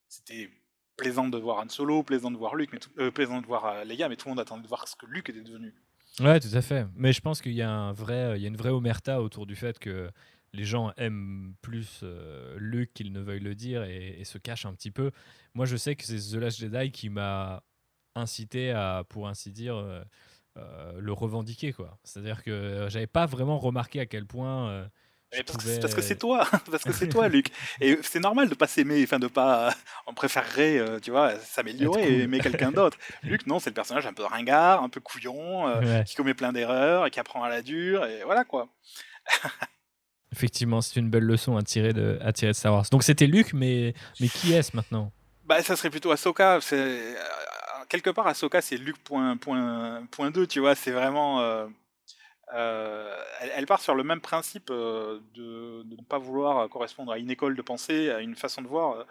c'était 0.09 0.49
plaisant 0.97 1.29
de 1.29 1.37
voir 1.37 1.59
Han 1.59 1.69
Solo, 1.69 2.03
plaisant 2.03 2.31
de 2.31 2.37
voir 2.37 2.55
Luke, 2.55 2.71
mais 2.73 3.11
plaisant 3.11 3.39
de 3.39 3.45
voir 3.45 3.85
Leia, 3.85 4.09
mais 4.09 4.17
tout 4.17 4.27
le 4.27 4.31
monde 4.31 4.41
attendait 4.41 4.63
de 4.63 4.67
voir 4.67 4.85
ce 4.87 4.97
que 4.97 5.05
Luke 5.05 5.29
était 5.29 5.41
devenu. 5.41 5.73
Ouais, 6.19 6.41
tout 6.41 6.53
à 6.53 6.61
fait. 6.61 6.85
Mais 6.95 7.13
je 7.13 7.21
pense 7.21 7.41
qu'il 7.41 7.53
y 7.53 7.61
a 7.61 7.71
un 7.71 7.93
vrai, 7.93 8.33
il 8.37 8.41
y 8.41 8.45
a 8.45 8.49
une 8.49 8.57
vraie 8.57 8.71
omerta 8.71 9.21
autour 9.21 9.45
du 9.45 9.55
fait 9.55 9.79
que 9.79 10.11
les 10.53 10.63
gens 10.63 10.91
aiment 10.97 11.53
plus 11.61 12.01
euh, 12.03 12.55
Luke 12.59 12.91
qu'ils 12.93 13.11
ne 13.11 13.19
veuillent 13.19 13.39
le 13.39 13.55
dire 13.55 13.83
et, 13.83 14.23
se 14.23 14.37
cachent 14.37 14.65
un 14.65 14.73
petit 14.73 14.91
peu. 14.91 15.11
Moi, 15.53 15.65
je 15.65 15.75
sais 15.75 15.95
que 15.95 16.03
c'est 16.03 16.17
The 16.17 16.35
Last 16.35 16.59
Jedi 16.59 16.91
qui 16.91 17.09
m'a 17.09 17.63
incité 18.15 18.71
à, 18.71 19.03
pour 19.07 19.27
ainsi 19.27 19.51
dire, 19.51 19.75
euh, 19.75 20.03
euh, 20.57 20.93
le 20.99 21.13
revendiquer. 21.13 21.73
quoi. 21.73 21.97
C'est-à-dire 22.03 22.43
que 22.43 22.87
j'avais 22.89 23.07
pas 23.07 23.25
vraiment 23.25 23.57
remarqué 23.57 23.99
à 23.99 24.05
quel 24.05 24.25
point. 24.25 24.87
parce, 25.47 25.93
que 25.95 26.01
c'est 26.01 26.17
toi, 26.17 26.47
parce 26.71 26.83
que 26.83 26.91
c'est 26.91 27.07
toi, 27.07 27.27
Luc. 27.29 27.47
Et 27.81 27.97
c'est 28.03 28.19
normal 28.19 28.49
de 28.49 28.55
pas 28.55 28.67
s'aimer, 28.67 29.01
enfin 29.03 29.19
de 29.19 29.27
pas, 29.27 29.73
on 30.05 30.13
préférerait, 30.13 30.99
tu 31.01 31.11
vois, 31.11 31.39
s'améliorer 31.39 32.03
et 32.03 32.21
aimer 32.23 32.39
quelqu'un 32.39 32.71
d'autre. 32.71 32.97
Luc, 33.23 33.47
non, 33.47 33.59
c'est 33.59 33.69
le 33.69 33.75
personnage 33.75 34.05
un 34.05 34.13
peu 34.13 34.25
ringard, 34.25 34.83
un 34.83 34.89
peu 34.89 34.99
couillon, 34.99 35.81
qui 36.05 36.15
commet 36.15 36.33
plein 36.33 36.53
d'erreurs 36.53 37.05
et 37.05 37.11
qui 37.11 37.19
apprend 37.19 37.43
à 37.43 37.49
la 37.49 37.61
dure, 37.61 38.05
et 38.05 38.23
voilà 38.23 38.43
quoi. 38.43 38.69
Effectivement, 40.31 40.81
c'est 40.81 40.99
une 40.99 41.09
belle 41.09 41.23
leçon 41.23 41.57
à 41.57 41.63
tirer 41.63 41.93
de, 41.93 42.19
à 42.21 42.31
tirer 42.31 42.51
de 42.51 42.57
Star 42.57 42.73
Wars. 42.73 42.85
Donc 42.91 43.03
c'était 43.03 43.25
Luke, 43.25 43.53
mais, 43.53 43.95
mais 44.19 44.27
qui 44.27 44.53
est-ce 44.53 44.75
maintenant? 44.75 45.11
Bah, 45.45 45.61
Ça 45.63 45.75
serait 45.75 45.89
plutôt 45.89 46.11
Ahsoka. 46.11 46.59
Euh, 46.71 47.15
quelque 47.89 48.11
part, 48.11 48.27
Ahsoka, 48.27 48.61
c'est 48.61 48.77
Luke 48.77 48.99
point, 49.03 49.35
point, 49.37 50.05
point 50.11 50.29
2, 50.29 50.45
tu 50.45 50.59
vois. 50.59 50.75
C'est 50.75 50.91
vraiment. 50.91 51.41
Euh, 51.41 51.67
euh, 52.53 53.15
elle, 53.55 53.65
part 53.65 53.81
sur 53.81 53.95
le 53.95 54.03
même 54.03 54.21
principe 54.21 54.67
de, 54.67 55.21
de, 55.33 55.83
ne 55.83 56.03
pas 56.03 56.19
vouloir 56.19 56.69
correspondre 56.69 57.11
à 57.11 57.17
une 57.17 57.31
école 57.31 57.55
de 57.55 57.61
pensée, 57.63 58.11
à 58.11 58.19
une 58.21 58.35
façon 58.35 58.61
de 58.61 58.67
voir. 58.67 59.05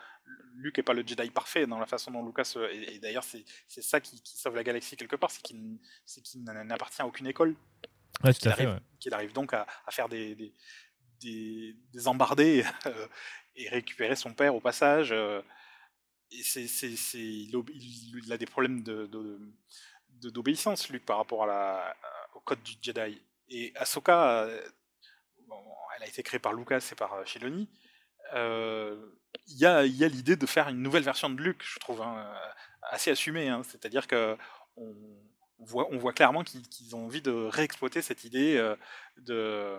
Luke 0.55 0.77
n'est 0.77 0.83
pas 0.83 0.93
le 0.93 1.05
Jedi 1.07 1.31
parfait 1.31 1.67
dans 1.67 1.79
la 1.79 1.87
façon 1.87 2.13
dont 2.13 2.25
Lucas. 2.25 2.55
Et, 2.73 3.01
d'ailleurs, 3.01 3.25
c'est 3.25 3.83
ça 3.83 4.01
qui, 4.01 4.21
sauve 4.25 4.55
la 4.55 4.63
galaxie 4.63 4.97
quelque 4.97 5.17
part, 5.17 5.33
c'est 5.33 5.43
qu'il 5.43 6.45
n'appartient 6.45 7.03
à 7.03 7.07
aucune 7.07 7.27
école. 7.27 7.57
Ouais, 8.25 8.33
qu'il 8.33 8.49
arrive, 8.49 8.81
arrive, 9.13 9.33
donc 9.33 9.55
à, 9.55 9.67
à 9.87 9.91
faire 9.93 10.09
des, 10.09 10.35
des, 10.35 10.53
embardés 12.07 12.65
euh, 12.87 13.07
et 13.57 13.69
récupérer 13.69 14.17
son 14.17 14.33
père 14.33 14.55
au 14.55 14.61
passage. 14.61 15.13
Euh, 15.13 15.43
et 16.31 16.43
c'est, 16.43 16.67
il, 17.15 18.33
a 18.33 18.37
des 18.37 18.47
problèmes 18.47 18.83
de, 18.83 19.09
d'obéissance, 20.23 20.91
Luke, 20.91 21.07
par 21.07 21.17
rapport 21.17 21.49
au 22.35 22.41
code 22.41 22.63
du 22.63 22.73
Jedi. 22.83 23.23
Et 23.49 23.73
Ahsoka, 23.77 24.43
euh, 24.43 24.69
elle 25.97 26.03
a 26.03 26.07
été 26.07 26.23
créée 26.23 26.39
par 26.39 26.53
Lucas 26.53 26.87
et 26.93 26.95
par 26.95 27.27
Sheloni. 27.27 27.69
Il 28.35 29.57
y 29.57 29.65
a, 29.65 29.79
a 29.79 29.85
l'idée 29.85 30.37
de 30.37 30.45
faire 30.45 30.69
une 30.69 30.83
nouvelle 30.83 31.03
version 31.03 31.31
de 31.31 31.41
Luke, 31.41 31.63
je 31.65 31.79
trouve, 31.79 32.03
hein, 32.03 32.31
assez 32.83 33.11
assumée. 33.11 33.49
Hein. 33.49 33.63
C'est-à-dire 33.65 34.07
que 34.07 34.37
on, 34.77 34.95
voit, 35.61 35.89
on 35.91 35.97
voit 35.97 36.13
clairement 36.13 36.45
qu'ils 36.45 36.95
ont 36.95 37.07
envie 37.07 37.23
de 37.23 37.33
réexploiter 37.33 38.03
cette 38.03 38.25
idée 38.25 38.63
de 39.17 39.79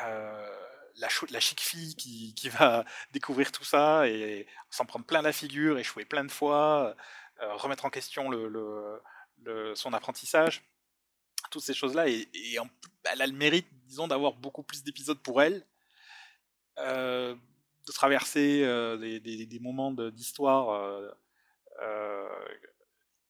euh, 0.00 0.48
la, 0.96 1.08
la, 1.30 1.40
chic 1.40 1.60
fille 1.60 1.94
qui, 1.96 2.48
va 2.48 2.84
découvrir 3.12 3.52
tout 3.52 3.64
ça 3.64 4.08
et 4.08 4.46
s'en 4.70 4.84
prendre 4.84 5.06
plein 5.06 5.22
la 5.22 5.32
figure, 5.32 5.78
échouer 5.78 6.04
plein 6.04 6.24
de 6.24 6.30
fois, 6.30 6.94
euh, 7.40 7.54
remettre 7.54 7.84
en 7.84 7.90
question 7.90 8.30
son 9.74 9.92
apprentissage, 9.92 10.62
toutes 11.50 11.62
ces 11.62 11.74
choses-là. 11.74 12.08
Et, 12.08 12.28
elle 13.04 13.22
a 13.22 13.26
le 13.26 13.32
mérite, 13.32 13.66
disons, 13.86 14.06
d'avoir 14.06 14.34
beaucoup 14.34 14.62
plus 14.62 14.82
d'épisodes 14.82 15.18
pour 15.18 15.42
elle, 15.42 15.66
euh, 16.78 17.34
de 17.86 17.92
traverser 17.92 18.60
des, 18.98 19.58
moments 19.60 19.92
d'histoire 19.92 21.14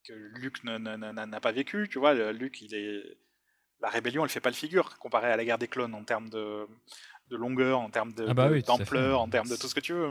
que 0.04 0.12
Luc 0.12 0.62
n'a 0.64 1.40
pas 1.40 1.52
vécu. 1.52 1.88
Tu 1.88 1.98
vois, 1.98 2.14
Luc, 2.32 2.60
il 2.60 2.74
est 2.74 3.18
la 3.82 3.88
rébellion, 3.88 4.24
elle 4.24 4.30
fait 4.30 4.40
pas 4.40 4.50
le 4.50 4.54
figure 4.54 4.96
comparé 4.98 5.30
à 5.30 5.36
la 5.36 5.44
guerre 5.44 5.58
des 5.58 5.68
clones 5.68 5.94
en 5.94 6.04
termes 6.04 6.30
de, 6.30 6.66
longueur, 7.30 7.80
en 7.80 7.90
termes 7.90 8.12
ah 8.28 8.34
bah 8.34 8.50
d'ampleur, 8.60 9.20
en 9.20 9.28
termes 9.28 9.48
de 9.48 9.56
tout 9.56 9.66
ce 9.68 9.74
que 9.74 9.80
tu 9.80 9.92
veux. 9.92 10.10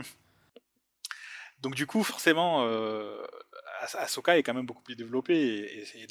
Donc 1.60 1.74
du 1.74 1.86
coup, 1.86 2.02
forcément, 2.02 2.66
euh, 2.66 3.24
Ahsoka 3.80 4.36
est 4.36 4.42
quand 4.42 4.54
même 4.54 4.66
beaucoup 4.66 4.82
plus 4.82 4.96
développé. 4.96 5.34
Et, 5.34 6.06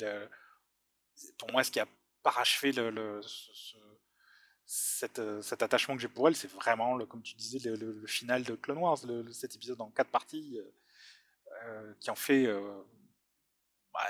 pour 1.37 1.51
moi, 1.51 1.63
ce 1.63 1.69
qui 1.69 1.79
a 1.79 1.87
parachevé 2.23 2.71
le, 2.71 3.21
cet, 4.65 5.19
attachement 5.61 5.95
que 5.95 6.01
j'ai 6.01 6.07
pour 6.07 6.27
elle, 6.27 6.35
c'est 6.35 6.51
vraiment, 6.51 6.95
le, 6.95 7.05
comme 7.05 7.21
tu 7.21 7.35
disais, 7.35 7.59
le, 7.69 8.07
final 8.07 8.43
de 8.43 8.55
Clone 8.55 8.79
Wars, 8.79 8.97
cet 9.33 9.55
épisode 9.55 9.81
en 9.81 9.91
quatre 9.91 10.09
parties, 10.09 10.59
euh, 11.65 11.93
qui 11.99 12.09
en 12.09 12.15
fait 12.15 12.47
bah, 13.93 14.07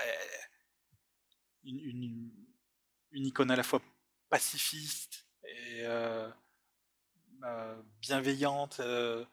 une, 1.64 1.80
une, 1.80 2.41
icône 3.14 3.50
à 3.50 3.56
la 3.56 3.62
fois 3.62 3.80
pacifiste 4.30 5.26
et 5.44 5.80
euh, 5.82 6.28
euh, 7.44 7.74
bienveillante, 8.00 8.80
euh, 8.80 9.24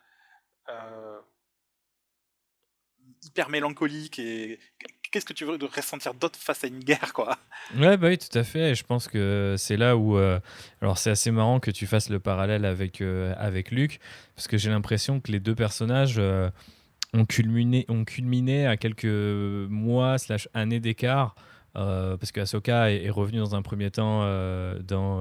hyper 3.23 3.49
mélancolique 3.49 4.19
et 4.19 4.59
qu'est-ce 5.11 5.25
que 5.25 5.33
tu 5.33 5.45
veux 5.45 5.57
ressentir 5.65 6.13
d'autre 6.13 6.37
face 6.37 6.63
à 6.63 6.67
une 6.67 6.83
guerre 6.83 7.13
quoi? 7.13 7.37
Ouais 7.75 7.97
bah 7.97 8.09
oui 8.09 8.17
tout 8.17 8.37
à 8.37 8.43
fait. 8.43 8.75
Je 8.75 8.83
pense 8.83 9.07
que 9.07 9.55
c'est 9.57 9.77
là 9.77 9.97
où 9.97 10.17
alors 10.17 10.97
c'est 10.97 11.09
assez 11.09 11.31
marrant 11.31 11.59
que 11.59 11.71
tu 11.71 11.87
fasses 11.87 12.09
le 12.09 12.19
parallèle 12.19 12.65
avec 12.65 13.01
avec 13.01 13.71
Luc 13.71 13.99
parce 14.35 14.47
que 14.47 14.57
j'ai 14.57 14.69
l'impression 14.69 15.19
que 15.19 15.31
les 15.31 15.39
deux 15.39 15.55
personnages 15.55 16.21
ont 17.13 17.25
culminé 17.25 17.85
ont 17.89 18.05
culminé 18.05 18.67
à 18.67 18.77
quelques 18.77 19.05
mois 19.05 20.17
slash 20.17 20.47
années 20.53 20.79
d'écart 20.79 21.35
euh, 21.37 21.48
parce 21.73 22.31
que 22.31 22.41
Ahsoka 22.41 22.91
est, 22.91 23.09
revenu 23.09 23.39
dans 23.39 23.55
un 23.55 23.61
premier 23.61 23.91
temps 23.91 24.21
euh, 24.23 24.79
dans 24.79 25.19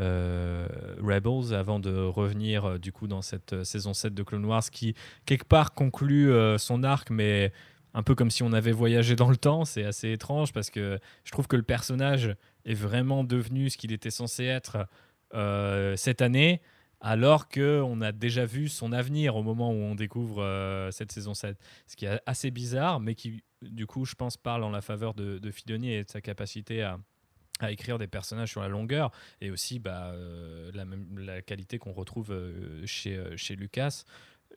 euh, 0.00 0.66
Rebels 1.00 1.54
avant 1.54 1.78
de 1.78 1.94
revenir 1.94 2.78
du 2.78 2.92
coup 2.92 3.06
dans 3.06 3.22
cette 3.22 3.64
saison 3.64 3.94
7 3.94 4.14
de 4.14 4.22
Clone 4.22 4.44
Wars 4.44 4.70
qui 4.70 4.94
quelque 5.26 5.44
part 5.44 5.74
conclut 5.74 6.32
son 6.58 6.82
arc 6.82 7.10
mais 7.10 7.52
un 7.92 8.02
peu 8.02 8.14
comme 8.14 8.30
si 8.30 8.42
on 8.42 8.52
avait 8.52 8.72
voyagé 8.72 9.16
dans 9.16 9.30
le 9.30 9.36
temps 9.36 9.64
c'est 9.64 9.84
assez 9.84 10.12
étrange 10.12 10.52
parce 10.52 10.70
que 10.70 10.98
je 11.24 11.32
trouve 11.32 11.48
que 11.48 11.56
le 11.56 11.62
personnage 11.62 12.34
est 12.64 12.74
vraiment 12.74 13.24
devenu 13.24 13.68
ce 13.68 13.76
qu'il 13.76 13.92
était 13.92 14.10
censé 14.10 14.44
être 14.44 14.86
cette 15.96 16.22
année 16.22 16.62
alors 17.02 17.48
qu'on 17.48 18.00
a 18.00 18.12
déjà 18.12 18.44
vu 18.44 18.68
son 18.68 18.92
avenir 18.92 19.36
au 19.36 19.42
moment 19.42 19.70
où 19.70 19.76
on 19.76 19.94
découvre 19.94 20.88
cette 20.92 21.12
saison 21.12 21.34
7. 21.34 21.56
Ce 21.86 21.96
qui 21.96 22.04
est 22.04 22.20
assez 22.26 22.50
bizarre, 22.50 23.00
mais 23.00 23.14
qui 23.14 23.42
du 23.62 23.86
coup, 23.86 24.04
je 24.04 24.14
pense, 24.14 24.36
parle 24.36 24.64
en 24.64 24.70
la 24.70 24.80
faveur 24.80 25.14
de, 25.14 25.38
de 25.38 25.52
et 25.84 26.04
de 26.04 26.10
sa 26.10 26.20
capacité 26.20 26.82
à, 26.82 26.98
écrire 27.68 27.98
des 27.98 28.06
personnages 28.06 28.50
sur 28.50 28.62
la 28.62 28.68
longueur 28.68 29.10
et 29.42 29.50
aussi 29.50 29.78
bah, 29.78 30.12
euh, 30.14 30.70
la 31.18 31.42
qualité 31.42 31.78
qu'on 31.78 31.92
retrouve 31.92 32.32
euh, 32.32 32.86
chez, 32.86 33.16
euh, 33.16 33.36
chez 33.36 33.54
Lucas 33.54 34.04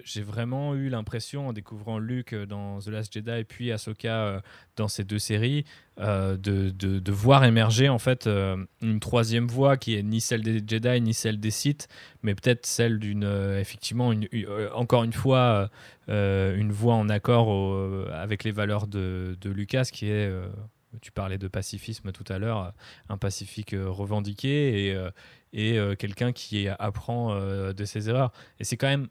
j'ai 0.04 0.22
vraiment 0.22 0.76
eu 0.76 0.90
l'impression, 0.90 1.50
en 1.50 1.54
découvrant 1.54 2.00
Luke 2.00 2.34
dans 2.36 2.80
The 2.80 2.88
Last 2.88 3.14
Jedi 3.14 3.44
puis 3.44 3.72
Ahsoka 3.72 4.42
dans 4.76 4.88
ces 4.88 5.04
deux 5.04 5.20
séries, 5.20 5.66
de, 5.98 6.36
de, 6.70 7.12
voir 7.12 7.46
émerger 7.46 7.90
en 7.90 8.00
fait 8.00 8.28
une 8.82 9.00
troisième 9.00 9.48
voie 9.48 9.78
qui 9.78 9.96
est 9.96 10.04
ni 10.04 10.20
celle 10.20 10.42
des 10.42 10.64
Jedi 10.66 11.02
ni 11.02 11.14
celle 11.14 11.40
des 11.40 11.52
Sith, 11.52 11.88
mais 12.24 12.34
peut-être 12.34 12.66
celle 12.66 13.00
d'une 13.00 13.24
effectivement 13.60 14.12
une, 14.12 14.28
encore 14.74 15.04
une 15.04 15.14
fois 15.14 15.70
une 16.08 16.72
voie 16.72 16.96
en 16.96 17.10
accord 17.10 18.10
avec 18.12 18.44
les 18.44 18.52
valeurs 18.52 18.88
de, 18.88 19.38
de, 19.40 19.50
Lucas 19.50 19.90
qui 19.92 20.10
est 20.10 20.32
tu 21.02 21.12
parlais 21.12 21.38
de 21.38 21.48
pacifisme 21.48 22.12
tout 22.12 22.26
à 22.30 22.40
l'heure, 22.40 22.74
un 23.10 23.18
pacifique 23.18 23.76
revendiqué 23.78 24.90
et, 24.90 24.98
et 25.54 25.96
quelqu'un 25.98 26.32
qui 26.32 26.68
apprend 26.68 27.36
de 27.36 27.86
ses 27.86 28.10
erreurs. 28.10 28.32
Et 28.60 28.64
c'est 28.64 28.78
quand 28.78 28.88
même 28.88 29.08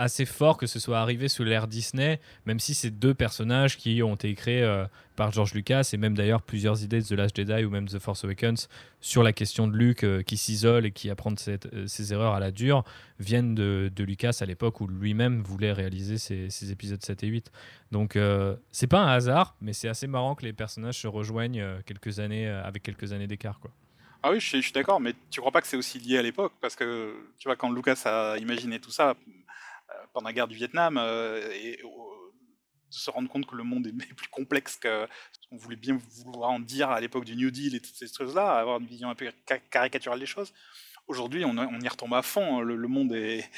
assez 0.00 0.24
fort 0.24 0.56
que 0.56 0.66
ce 0.66 0.80
soit 0.80 0.98
arrivé 0.98 1.28
sous 1.28 1.44
l'ère 1.44 1.68
Disney, 1.68 2.20
même 2.46 2.58
si 2.58 2.72
c'est 2.72 2.90
deux 2.90 3.12
personnages 3.12 3.76
qui 3.76 4.02
ont 4.02 4.14
été 4.14 4.34
créés 4.34 4.62
euh, 4.62 4.86
par 5.14 5.30
George 5.30 5.52
Lucas 5.52 5.90
et 5.92 5.98
même 5.98 6.16
d'ailleurs 6.16 6.40
plusieurs 6.40 6.82
idées 6.82 7.00
de 7.00 7.06
The 7.06 7.12
Last 7.12 7.36
Jedi 7.36 7.64
ou 7.64 7.70
même 7.70 7.86
The 7.86 7.98
Force 7.98 8.24
Awakens 8.24 8.68
sur 9.02 9.22
la 9.22 9.34
question 9.34 9.68
de 9.68 9.76
Luke 9.76 10.04
euh, 10.04 10.22
qui 10.22 10.38
s'isole 10.38 10.86
et 10.86 10.90
qui 10.90 11.10
apprend 11.10 11.34
euh, 11.46 11.86
ses 11.86 12.12
erreurs 12.14 12.32
à 12.32 12.40
la 12.40 12.50
dure 12.50 12.82
viennent 13.18 13.54
de, 13.54 13.92
Lucas 13.98 14.38
à 14.40 14.46
l'époque 14.46 14.80
où 14.80 14.86
lui-même 14.86 15.42
voulait 15.42 15.72
réaliser 15.72 16.16
ces, 16.16 16.72
épisodes 16.72 17.04
7 17.04 17.22
et 17.22 17.26
8. 17.26 17.52
Donc 17.92 18.18
c'est 18.72 18.86
pas 18.86 19.00
un 19.00 19.08
hasard, 19.08 19.56
mais 19.60 19.74
c'est 19.74 19.88
assez 19.88 20.06
marrant 20.06 20.34
que 20.34 20.46
les 20.46 20.54
personnages 20.54 20.98
se 20.98 21.06
rejoignent 21.06 21.62
quelques 21.84 22.18
années 22.18 22.48
avec 22.48 22.82
quelques 22.82 23.12
années 23.12 23.26
d'écart. 23.26 23.60
Ah 24.22 24.30
oui, 24.30 24.40
je 24.40 24.46
suis, 24.46 24.62
suis 24.62 24.72
d'accord, 24.72 25.00
mais 25.00 25.12
tu 25.30 25.40
crois 25.40 25.52
pas 25.52 25.60
que 25.60 25.66
c'est 25.66 25.76
aussi 25.76 25.98
lié 25.98 26.16
à 26.16 26.22
l'époque? 26.22 26.54
Parce 26.62 26.76
que, 26.76 27.14
tu 27.38 27.46
vois, 27.46 27.56
quand 27.56 27.70
Lucas 27.70 28.02
a 28.06 28.38
imaginé 28.38 28.78
tout 28.78 28.90
ça, 28.90 29.14
pendant 30.12 30.28
la 30.28 30.32
guerre 30.32 30.48
du 30.48 30.56
Vietnam 30.56 30.96
euh, 30.98 31.50
et 31.52 31.80
de 31.82 32.94
se 32.94 33.10
rendre 33.10 33.28
compte 33.28 33.46
que 33.46 33.56
le 33.56 33.62
monde 33.62 33.86
est 33.86 33.92
plus 34.14 34.28
complexe 34.28 34.76
que 34.76 35.06
ce 35.32 35.48
qu'on 35.48 35.56
voulait 35.56 35.76
bien 35.76 35.98
vouloir 36.24 36.50
en 36.50 36.60
dire 36.60 36.90
à 36.90 37.00
l'époque 37.00 37.24
du 37.24 37.36
New 37.36 37.50
Deal 37.50 37.74
et 37.74 37.80
toutes 37.80 37.94
ces 37.94 38.08
choses-là, 38.08 38.58
avoir 38.58 38.80
une 38.80 38.86
vision 38.86 39.10
un 39.10 39.14
peu 39.14 39.30
caricaturale 39.70 40.20
des 40.20 40.26
choses. 40.26 40.52
Aujourd'hui, 41.06 41.44
on, 41.44 41.80
y 41.80 41.88
retombe 41.88 42.14
à 42.14 42.22
fond. 42.22 42.60
Hein. 42.60 42.62
Le, 42.62 42.86
monde 42.86 43.12
est, 43.12 43.50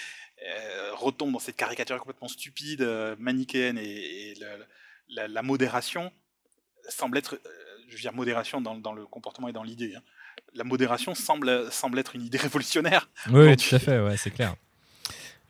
retombe 0.94 1.32
dans 1.32 1.38
cette 1.38 1.56
caricature 1.56 1.98
complètement 1.98 2.28
stupide, 2.28 2.82
euh, 2.82 3.14
manichéenne, 3.18 3.78
et, 3.78 4.34
la, 5.08 5.42
modération 5.42 6.10
semble 6.88 7.18
être, 7.18 7.34
euh, 7.34 7.48
je 7.88 7.94
veux 7.94 8.00
dire 8.00 8.14
modération 8.14 8.60
dans, 8.60 8.92
le 8.92 9.06
comportement 9.06 9.48
et 9.48 9.52
dans 9.52 9.62
l'idée. 9.62 9.94
Hein. 9.94 10.02
La 10.54 10.64
modération 10.64 11.14
semble, 11.14 11.70
semble 11.70 11.98
être 11.98 12.14
une 12.14 12.22
idée 12.22 12.38
révolutionnaire. 12.38 13.10
Oui, 13.30 13.56
tout 13.56 13.74
à 13.74 13.78
fait, 13.78 14.00
ouais, 14.00 14.16
c'est 14.16 14.30
clair 14.30 14.56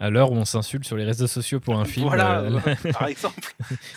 à 0.02 0.10
l'heure 0.10 0.32
où 0.32 0.34
on 0.34 0.44
s'insulte 0.44 0.84
sur 0.84 0.96
les 0.96 1.04
réseaux 1.04 1.28
sociaux 1.28 1.60
pour 1.60 1.78
un 1.78 1.84
film. 1.84 2.08
Voilà, 2.08 2.40
euh, 2.40 2.60
par 2.92 3.06
exemple. 3.08 3.54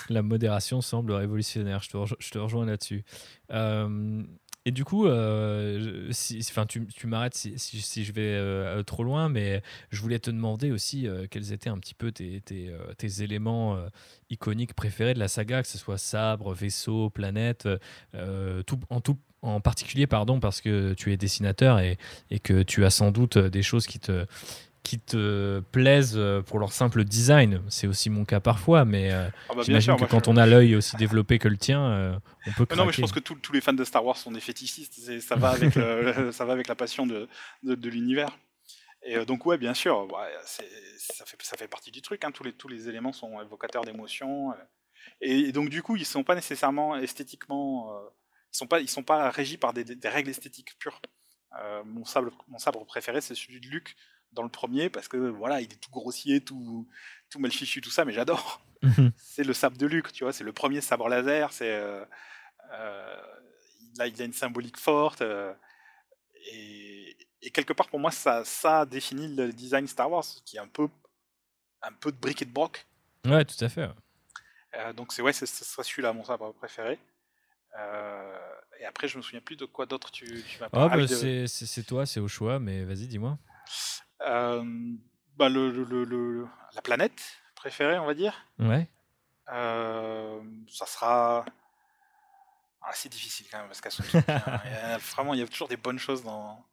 la 0.07 0.21
modération 0.21 0.79
semble 0.79 1.11
révolutionnaire. 1.11 1.81
Je 1.81 1.89
te, 1.89 1.97
je 2.19 2.29
te 2.29 2.37
rejoins 2.37 2.67
là-dessus. 2.67 3.03
Euh, 3.51 4.21
et 4.65 4.71
du 4.71 4.85
coup, 4.85 5.07
euh, 5.07 6.07
si, 6.11 6.45
tu, 6.67 6.85
tu 6.85 7.07
m'arrêtes 7.07 7.33
si, 7.33 7.57
si, 7.57 8.05
je 8.05 8.13
vais 8.13 8.83
trop 8.83 9.03
loin, 9.03 9.29
mais 9.29 9.63
je 9.89 9.99
voulais 9.99 10.19
te 10.19 10.29
demander 10.29 10.71
aussi 10.71 11.07
quels 11.31 11.53
étaient 11.53 11.69
un 11.69 11.77
petit 11.79 11.93
peu 11.95 12.11
tes, 12.11 12.41
tes, 12.41 12.71
tes 12.97 13.23
éléments 13.23 13.77
iconiques 14.29 14.73
préférés 14.73 15.13
de 15.13 15.19
la 15.19 15.27
saga, 15.27 15.61
que 15.61 15.67
ce 15.67 15.77
soit 15.77 15.99
sabre, 15.99 16.53
vaisseau, 16.53 17.11
planète, 17.11 17.67
tout, 18.65 18.79
en 18.89 19.01
tout 19.01 19.17
en 19.43 19.59
particulier, 19.61 20.07
pardon, 20.07 20.39
parce 20.39 20.61
que 20.61 20.95
tu 20.95 21.13
es 21.13 21.17
dessinateur 21.17 21.77
et, 21.77 21.99
et, 22.31 22.39
que 22.39 22.63
tu 22.63 22.83
as 22.85 22.89
sans 22.89 23.11
doute 23.11 23.37
des 23.37 23.61
choses 23.61 23.85
qui 23.85 23.99
te, 23.99 24.25
qui 24.85 24.99
te 24.99 25.61
plaisent 25.71 26.13
euh, 26.15 26.43
pour 26.43 26.59
leur 26.59 26.71
simple 26.71 27.03
design. 27.03 27.61
C'est 27.69 27.87
aussi 27.87 28.11
mon 28.11 28.23
cas 28.23 28.39
parfois, 28.39 28.85
mais 28.85 29.11
euh, 29.11 29.27
ah 29.49 29.55
bah, 29.55 29.63
j'imagine 29.63 29.95
que 29.95 30.05
quand 30.05 30.27
on 30.27 30.37
a 30.37 30.45
l'œil 30.45 30.75
aussi 30.75 30.95
développé 30.95 31.39
que 31.39 31.47
le 31.47 31.57
tien, 31.57 31.83
euh, 31.83 32.19
on 32.45 32.51
peut 32.51 32.75
Non, 32.75 32.85
mais 32.85 32.93
je 32.93 33.01
pense 33.01 33.11
que 33.11 33.19
tous 33.19 33.51
les 33.51 33.61
fans 33.61 33.73
de 33.73 33.83
Star 33.83 34.05
Wars 34.05 34.15
sont 34.15 34.31
des 34.31 34.39
fétichistes. 34.39 34.93
Ça 35.21 35.35
va 35.35 35.49
avec, 35.49 35.73
ça 36.31 36.45
va 36.45 36.53
avec 36.53 36.67
la 36.67 36.75
passion 36.75 37.07
de, 37.07 37.27
de, 37.63 37.89
l'univers. 37.89 38.37
Et 39.01 39.25
donc, 39.25 39.47
ouais, 39.47 39.57
bien 39.57 39.73
sûr, 39.73 40.07
ça, 40.45 41.25
fait, 41.25 41.37
ça 41.41 41.57
fait 41.57 41.67
partie 41.67 41.89
du 41.89 42.03
truc. 42.03 42.23
Hein. 42.23 42.31
Tous, 42.31 42.43
les, 42.43 42.53
tous 42.53 42.67
les 42.67 42.87
éléments 42.87 43.11
sont 43.11 43.41
évocateurs 43.41 43.85
d'émotions. 43.85 44.53
Et, 45.19 45.51
donc, 45.51 45.69
du 45.69 45.81
coup, 45.81 45.95
ils 45.95 46.01
ne 46.01 46.05
sont 46.05 46.23
pas 46.23 46.35
nécessairement 46.35 46.95
esthétiquement. 46.95 47.91
ils 47.91 48.53
ne 48.53 48.57
sont, 48.57 48.67
pas, 48.67 48.79
ils 48.81 48.89
sont 48.89 49.03
pas 49.03 49.31
régis 49.31 49.57
par 49.57 49.73
des, 49.73 49.83
des 49.83 50.09
règles 50.09 50.29
esthétiques 50.29 50.77
pures. 50.77 51.01
mon, 51.85 52.05
sabre, 52.05 52.45
mon 52.47 52.59
sabre 52.59 52.85
préféré, 52.85 53.21
c'est 53.21 53.33
celui 53.33 53.59
de 53.59 53.67
Luke 53.67 53.95
dans 54.35 54.43
le 54.43 54.49
premier 54.49 54.89
parce 54.89 55.07
que 55.07 55.17
voilà, 55.17 55.61
il 55.61 55.71
est 55.71 55.81
tout 55.81 55.89
grossier, 55.89 56.41
tout, 56.41 56.87
tout 57.29 57.39
mal 57.39 57.51
fichu, 57.51 57.81
tout 57.81 57.89
ça, 57.89 58.05
mais 58.05 58.13
j'adore. 58.13 58.61
Mhm. 58.81 59.11
c'est 59.17 59.43
le 59.43 59.53
sabre 59.53 59.77
de 59.77 59.87
Luc, 59.87 60.11
tu 60.11 60.23
vois, 60.23 60.33
c'est 60.33 60.43
le 60.43 60.53
premier 60.53 60.81
sabre 60.81 61.09
laser, 61.09 61.51
c'est 61.51 61.73
euh, 61.73 62.05
euh, 62.73 63.21
là 63.97 64.05
il 64.05 64.21
a 64.21 64.25
une 64.25 64.33
symbolique 64.33 64.77
forte 64.77 65.21
euh, 65.21 65.53
et, 66.51 67.17
quelque 67.53 67.73
part 67.73 67.87
pour 67.87 67.99
moi 67.99 68.11
ça, 68.11 68.43
ça 68.43 68.85
définit 68.85 69.33
le 69.33 69.53
design 69.53 69.87
Star 69.87 70.11
Wars 70.11 70.25
qui 70.45 70.57
est 70.57 70.59
un 70.59 70.67
peu 70.67 70.89
un 71.81 71.93
peu 71.93 72.11
de 72.11 72.17
brick 72.17 72.41
et 72.41 72.45
de 72.45 72.51
broc. 72.51 72.85
Ouais, 73.25 73.45
tout 73.45 73.63
à 73.63 73.69
fait. 73.69 73.89
donc 74.95 75.13
c'est 75.13 75.21
ouais, 75.21 75.33
ce 75.33 75.45
sera 75.45 75.83
celui-là 75.83 76.11
mon 76.11 76.23
sabre 76.23 76.53
préféré. 76.53 76.99
et 78.79 78.85
après, 78.85 79.07
je 79.07 79.17
me 79.17 79.23
souviens 79.23 79.41
plus 79.41 79.55
de 79.55 79.65
quoi 79.65 79.85
d'autre 79.85 80.11
tu, 80.11 80.43
tu 80.43 80.59
m'as 80.59 80.69
parlé. 80.69 81.05
Oh, 81.05 81.07
bah, 81.07 81.47
C'est 81.47 81.83
toi, 81.83 82.05
c'est 82.05 82.19
au 82.19 82.27
choix, 82.27 82.59
mais 82.59 82.83
vas-y, 82.83 83.07
dis-moi. 83.07 83.37
Euh, 84.25 84.63
bah, 85.37 85.49
le, 85.49 86.47
la 86.73 86.81
planète 86.81 87.37
préférée, 87.55 87.99
on 87.99 88.05
va 88.05 88.13
dire. 88.13 88.45
Ouais. 88.59 88.89
Euh, 89.51 90.41
ça 90.69 90.85
sera 90.85 91.45
assez 92.81 93.09
difficile 93.09 93.47
quand 93.49 93.59
même 93.59 93.67
parce 93.67 93.81
qu'elles 93.81 94.21
vraiment, 95.15 95.33
il 95.33 95.39
y 95.39 95.43
a 95.43 95.47
toujours 95.47 95.67
des 95.67 95.77
bonnes 95.77 95.99
choses 95.99 96.23
dans, 96.23 96.65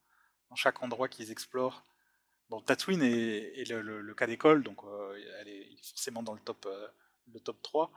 dans 0.50 0.57
chaque 0.57 0.82
endroit 0.82 1.09
qu'ils 1.09 1.30
explorent. 1.30 1.84
Bon, 2.48 2.61
Tatooine 2.61 3.03
est, 3.03 3.68
le, 3.70 4.14
cas 4.14 4.26
d'école, 4.26 4.62
donc 4.62 4.84
euh, 4.84 5.18
elle 5.40 5.48
est 5.48 5.68
forcément 5.82 6.22
dans 6.22 6.34
le 6.34 6.40
top, 6.40 6.68
le 7.32 7.40
top 7.40 7.61
3. 7.62 7.92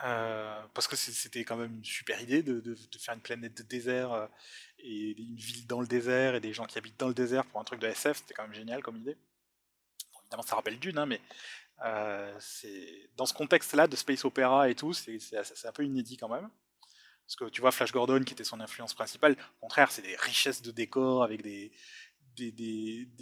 Parce 0.00 0.88
que 0.88 0.96
c'était 0.96 1.44
quand 1.44 1.56
même 1.56 1.74
une 1.74 1.84
super 1.84 2.20
idée 2.20 2.42
de, 2.42 2.74
faire 2.98 3.14
une 3.14 3.20
planète 3.20 3.56
de 3.56 3.62
désert 3.62 4.28
et 4.78 5.10
une 5.20 5.36
ville 5.36 5.66
dans 5.66 5.80
le 5.80 5.86
désert 5.86 6.34
et 6.34 6.40
des 6.40 6.52
gens 6.52 6.64
qui 6.64 6.78
habitent 6.78 6.98
dans 6.98 7.08
le 7.08 7.14
désert 7.14 7.44
pour 7.46 7.60
un 7.60 7.64
truc 7.64 7.80
de 7.80 7.86
SF, 7.86 8.18
c'était 8.18 8.34
quand 8.34 8.44
même 8.44 8.54
génial 8.54 8.82
comme 8.82 8.96
idée. 8.96 9.16
évidemment, 10.22 10.42
ça 10.42 10.56
rappelle 10.56 10.78
Dune, 10.78 10.98
hein, 10.98 11.06
mais 11.06 11.20
c'est 12.38 13.10
dans 13.16 13.26
ce 13.26 13.34
contexte-là 13.34 13.86
de 13.86 13.96
space 13.96 14.24
opéra 14.24 14.70
et 14.70 14.74
tout, 14.74 14.92
c'est 14.92 15.18
un 15.64 15.72
peu 15.72 15.84
inédit 15.84 16.16
quand 16.16 16.28
même. 16.28 16.48
Parce 17.26 17.36
que 17.36 17.44
tu 17.44 17.60
vois, 17.60 17.70
Flash 17.70 17.92
Gordon, 17.92 18.24
qui 18.24 18.32
était 18.32 18.42
son 18.42 18.58
influence 18.58 18.94
principale, 18.94 19.36
au 19.58 19.60
contraire, 19.60 19.92
c'est 19.92 20.02
des 20.02 20.16
richesses 20.16 20.62
de 20.62 20.72
décors 20.72 21.22
avec 21.22 21.42
des, 21.42 21.70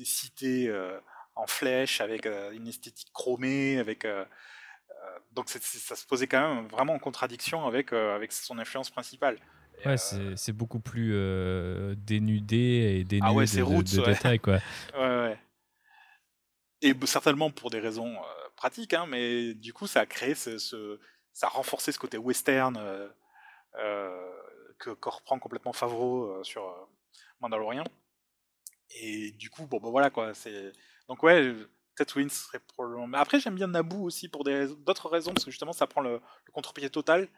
cités 0.04 0.72
en 1.34 1.46
flèche, 1.46 2.00
avec 2.00 2.26
une 2.26 2.68
esthétique 2.68 3.12
chromée, 3.12 3.78
avec. 3.78 4.06
Donc 5.32 5.48
ça 5.48 5.96
se 5.96 6.06
posait 6.06 6.26
quand 6.26 6.54
même 6.54 6.68
vraiment 6.68 6.94
en 6.94 6.98
contradiction 6.98 7.66
avec, 7.66 7.92
avec 7.92 8.32
son 8.32 8.58
influence 8.58 8.90
principale. 8.90 9.38
Ouais, 9.84 9.96
c'est 9.96 10.52
beaucoup 10.52 10.80
plus 10.80 11.12
dénudé 11.96 12.56
et 12.56 13.04
dénué 13.04 13.22
ah 13.28 13.44
de, 13.44 14.04
détails. 14.04 14.40
Quoi. 14.40 14.58
ouais, 14.94 15.00
ouais. 15.00 15.38
Et 16.82 16.94
certainement 17.06 17.50
pour 17.50 17.70
des 17.70 17.80
raisons 17.80 18.16
pratiques, 18.56 18.94
hein, 18.94 19.06
mais 19.08 19.54
du 19.54 19.72
coup, 19.72 19.86
ça 19.86 20.00
a 20.00 20.06
créé 20.06 20.34
ce, 20.34 20.98
ça 21.32 21.46
a 21.46 21.50
renforcé 21.50 21.92
ce 21.92 21.98
côté 21.98 22.18
western 22.18 22.76
que, 24.78 24.90
que, 24.90 25.08
reprend 25.08 25.38
complètement 25.38 25.72
Favreau 25.72 26.42
sur 26.42 26.88
Mandalorian. 27.40 27.84
Et 28.90 29.32
du 29.32 29.50
coup, 29.50 29.66
bon, 29.66 29.78
bah 29.80 29.90
voilà 29.90 30.10
quoi. 30.10 30.32
Donc 31.08 31.22
ouais, 31.22 31.54
Tatooine 31.98 32.30
serait 32.30 32.60
probablement. 32.60 33.06
Mais 33.06 33.18
après, 33.18 33.40
j'aime 33.40 33.54
bien 33.54 33.66
Naboo 33.66 34.02
aussi 34.02 34.28
pour 34.28 34.44
d'autres 34.44 35.08
raisons 35.08 35.32
parce 35.32 35.44
que 35.44 35.50
justement, 35.50 35.72
ça 35.72 35.86
prend 35.86 36.00
le, 36.00 36.20
le 36.46 36.52
contre-pied 36.52 36.90
total. 36.90 37.28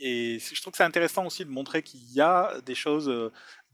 Et 0.00 0.38
je 0.38 0.60
trouve 0.60 0.72
que 0.72 0.76
c'est 0.76 0.84
intéressant 0.84 1.26
aussi 1.26 1.44
de 1.44 1.50
montrer 1.50 1.82
qu'il 1.82 2.04
y 2.12 2.20
a 2.20 2.60
des 2.64 2.76
choses, 2.76 3.12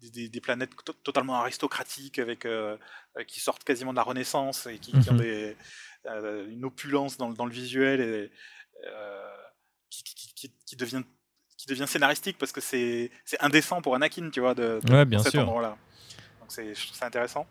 des, 0.01 0.41
planètes 0.41 0.71
totalement 1.03 1.35
aristocratiques 1.35 2.19
avec 2.19 2.47
qui 3.27 3.41
sortent 3.41 3.63
quasiment 3.63 3.93
de 3.93 3.99
la 3.99 4.05
Renaissance 4.05 4.67
et 4.67 4.79
qui, 4.79 4.95
ont 4.95 5.13
mmh 5.13 5.19
des, 5.19 5.57
une 6.49 6.65
opulence 6.65 7.19
dans, 7.19 7.31
dans, 7.31 7.45
le 7.45 7.53
visuel 7.53 8.01
et 8.01 8.31
qui, 9.91 10.51
qui, 10.65 10.77
devient 10.77 11.03
qui 11.65 11.67
devient 11.67 11.87
scénaristique 11.87 12.39
parce 12.39 12.53
que 12.53 12.61
c'est 12.61 13.11
indécent 13.41 13.81
pour 13.81 13.95
Anakin, 13.95 14.31
tu 14.31 14.41
vois, 14.41 14.55
de, 14.55 14.81
ouais, 14.91 15.05
bien 15.05 15.23
cet 15.23 15.37
endroit-là. 15.37 15.77
Donc 16.41 16.51
je 16.57 16.87
trouve 16.87 16.99
ça 16.99 17.07
intéressant. 17.07 17.47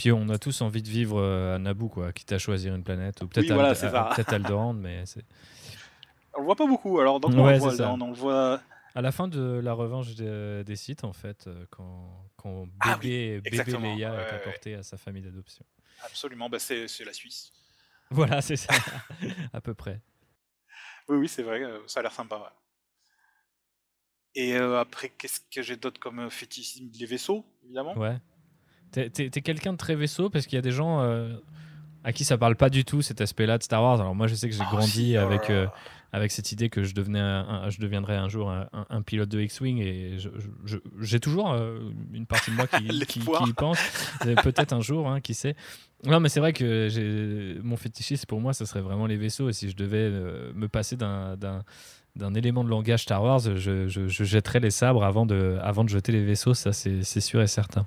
Puis 0.00 0.12
on 0.12 0.30
a 0.30 0.38
tous 0.38 0.62
envie 0.62 0.80
de 0.80 0.88
vivre 0.88 1.22
à 1.22 1.58
Naboo, 1.58 1.90
quoi, 1.90 2.10
quitte 2.14 2.32
à 2.32 2.38
choisir 2.38 2.74
une 2.74 2.82
planète, 2.82 3.20
ou 3.20 3.28
peut-être 3.28 3.50
à, 3.50 4.14
peut 4.14 4.24
Alderaan, 4.34 4.72
mais 4.72 5.04
c'est. 5.04 5.22
On 6.32 6.40
le 6.40 6.46
voit 6.46 6.56
pas 6.56 6.66
beaucoup, 6.66 7.00
alors 7.00 7.20
donc 7.20 7.32
on, 7.34 7.46
le 7.46 7.58
voit, 7.58 7.78
on, 7.82 8.08
le 8.08 8.14
voit. 8.14 8.62
À 8.94 9.02
la 9.02 9.12
fin 9.12 9.28
de 9.28 9.60
la 9.62 9.74
revanche 9.74 10.14
des, 10.14 10.76
sites, 10.76 11.04
en 11.04 11.12
fait, 11.12 11.46
euh, 11.48 11.66
quand, 11.68 12.66
ah 12.80 12.96
bébé, 12.96 13.42
bébé 13.42 13.62
Leia 13.62 14.14
est 14.14 14.34
apporté 14.36 14.74
à 14.74 14.82
sa 14.82 14.96
famille 14.96 15.20
d'adoption. 15.22 15.66
Absolument, 16.02 16.48
bah 16.48 16.58
c'est 16.58 16.86
la 17.04 17.12
Suisse. 17.12 17.52
Voilà, 18.08 18.40
c'est 18.40 18.56
ça, 18.56 18.72
à 19.52 19.60
peu 19.60 19.74
près. 19.74 20.00
Oui, 21.10 21.18
oui, 21.18 21.28
c'est 21.28 21.42
vrai, 21.42 21.62
euh, 21.62 21.78
ça 21.86 22.00
a 22.00 22.02
l'air 22.04 22.12
sympa. 22.12 22.54
Et 24.34 24.56
euh, 24.56 24.80
après, 24.80 25.10
qu'est-ce 25.10 25.40
que 25.40 25.60
j'ai 25.60 25.76
d'autre 25.76 26.00
comme 26.00 26.30
fétichisme? 26.30 26.88
Les 26.98 27.04
vaisseaux, 27.04 27.44
évidemment. 27.62 27.94
Ouais. 27.98 28.16
T'es 28.92 29.30
quelqu'un 29.30 29.72
de 29.72 29.78
très 29.78 29.94
vaisseau 29.94 30.30
parce 30.30 30.46
qu'il 30.46 30.56
y 30.56 30.58
a 30.58 30.62
des 30.62 30.72
gens 30.72 31.00
à 32.02 32.12
qui 32.12 32.24
ça 32.24 32.38
parle 32.38 32.56
pas 32.56 32.70
du 32.70 32.84
tout 32.84 33.02
cet 33.02 33.20
aspect-là 33.20 33.58
de 33.58 33.62
Star 33.62 33.82
Wars. 33.82 34.00
Alors 34.00 34.14
moi, 34.14 34.26
je 34.26 34.34
sais 34.34 34.48
que 34.48 34.54
j'ai 34.54 34.64
oh, 34.66 34.76
grandi 34.76 35.16
avec 35.16 35.50
avec 36.12 36.32
cette 36.32 36.50
idée 36.50 36.70
que 36.70 36.82
je, 36.82 36.94
devenais 36.94 37.20
je 37.68 37.80
deviendrais 37.80 38.16
un 38.16 38.28
jour 38.28 38.50
un, 38.50 39.02
pilote 39.02 39.28
de 39.28 39.40
X-Wing 39.40 39.78
et 39.78 40.16
j'ai 41.00 41.20
toujours 41.20 41.52
euh, 41.52 41.78
une 42.12 42.26
partie 42.26 42.50
de 42.50 42.56
moi 42.56 42.66
qui, 42.66 42.88
qui, 43.06 43.20
y 43.20 43.52
pense. 43.52 43.78
Peut-être 44.42 44.72
un 44.72 44.80
jour, 44.80 45.08
hein, 45.08 45.20
qui 45.20 45.34
sait. 45.34 45.54
Non, 46.04 46.18
mais 46.18 46.28
c'est 46.28 46.40
vrai 46.40 46.52
que 46.52 47.60
mon 47.62 47.76
fétichisme 47.76 48.26
pour 48.26 48.40
moi, 48.40 48.52
ce 48.52 48.64
serait 48.64 48.80
vraiment 48.80 49.06
les 49.06 49.16
vaisseaux. 49.16 49.48
Et 49.48 49.52
si 49.52 49.70
je 49.70 49.76
devais 49.76 49.98
euh, 49.98 50.52
me 50.54 50.68
passer 50.68 50.96
d'un 50.96 51.36
d'un 52.16 52.34
élément 52.34 52.64
de 52.64 52.68
langage 52.68 53.02
Star 53.02 53.22
Wars, 53.22 53.38
je, 53.38 53.86
je, 53.86 54.24
jetterais 54.24 54.58
les 54.58 54.72
sabres 54.72 55.04
avant 55.04 55.26
de, 55.26 55.58
avant 55.62 55.84
de 55.84 55.88
jeter 55.88 56.10
les 56.10 56.24
vaisseaux, 56.24 56.54
ça 56.54 56.72
c'est 56.72 57.20
sûr 57.20 57.40
et 57.40 57.46
certain. 57.46 57.86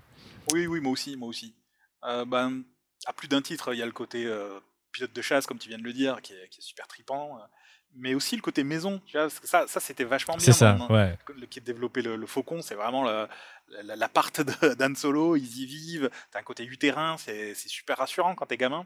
Oui, 0.51 0.67
oui, 0.67 0.79
moi 0.79 0.91
aussi, 0.91 1.15
moi 1.15 1.29
aussi. 1.29 1.53
Euh, 2.03 2.25
ben, 2.25 2.63
à 3.05 3.13
plus 3.13 3.27
d'un 3.27 3.41
titre, 3.41 3.73
il 3.73 3.79
y 3.79 3.81
a 3.81 3.85
le 3.85 3.91
côté 3.91 4.29
pilote 4.91 5.13
de 5.13 5.21
chasse, 5.21 5.45
comme 5.45 5.59
tu 5.59 5.69
viens 5.69 5.77
de 5.77 5.83
le 5.83 5.93
dire, 5.93 6.21
qui 6.21 6.33
est, 6.33 6.49
qui 6.49 6.59
est 6.59 6.63
super 6.63 6.87
tripant 6.87 7.39
mais 7.95 8.13
aussi 8.13 8.35
le 8.35 8.41
côté 8.41 8.63
maison, 8.63 9.01
tu 9.05 9.17
vois, 9.17 9.29
ça, 9.29 9.67
ça 9.67 9.79
c'était 9.79 10.03
vachement 10.03 10.35
bien. 10.35 10.45
C'est 10.45 10.53
ça, 10.53 10.77
ouais. 10.89 11.17
Le, 11.35 11.45
qui 11.45 11.61
développé 11.61 12.01
le, 12.01 12.15
le 12.15 12.27
faucon, 12.27 12.61
c'est 12.61 12.75
vraiment 12.75 13.03
la, 13.03 13.29
la, 13.83 14.09
part 14.09 14.31
d'Anne 14.77 14.95
Solo, 14.95 15.35
ils 15.35 15.61
y 15.61 15.65
vivent, 15.65 16.09
t'as 16.31 16.39
un 16.39 16.43
côté 16.43 16.63
utérin, 16.65 17.17
c'est 17.17 17.53
super 17.55 17.97
rassurant 17.97 18.35
quand 18.35 18.47
t'es 18.47 18.57
gamin. 18.57 18.85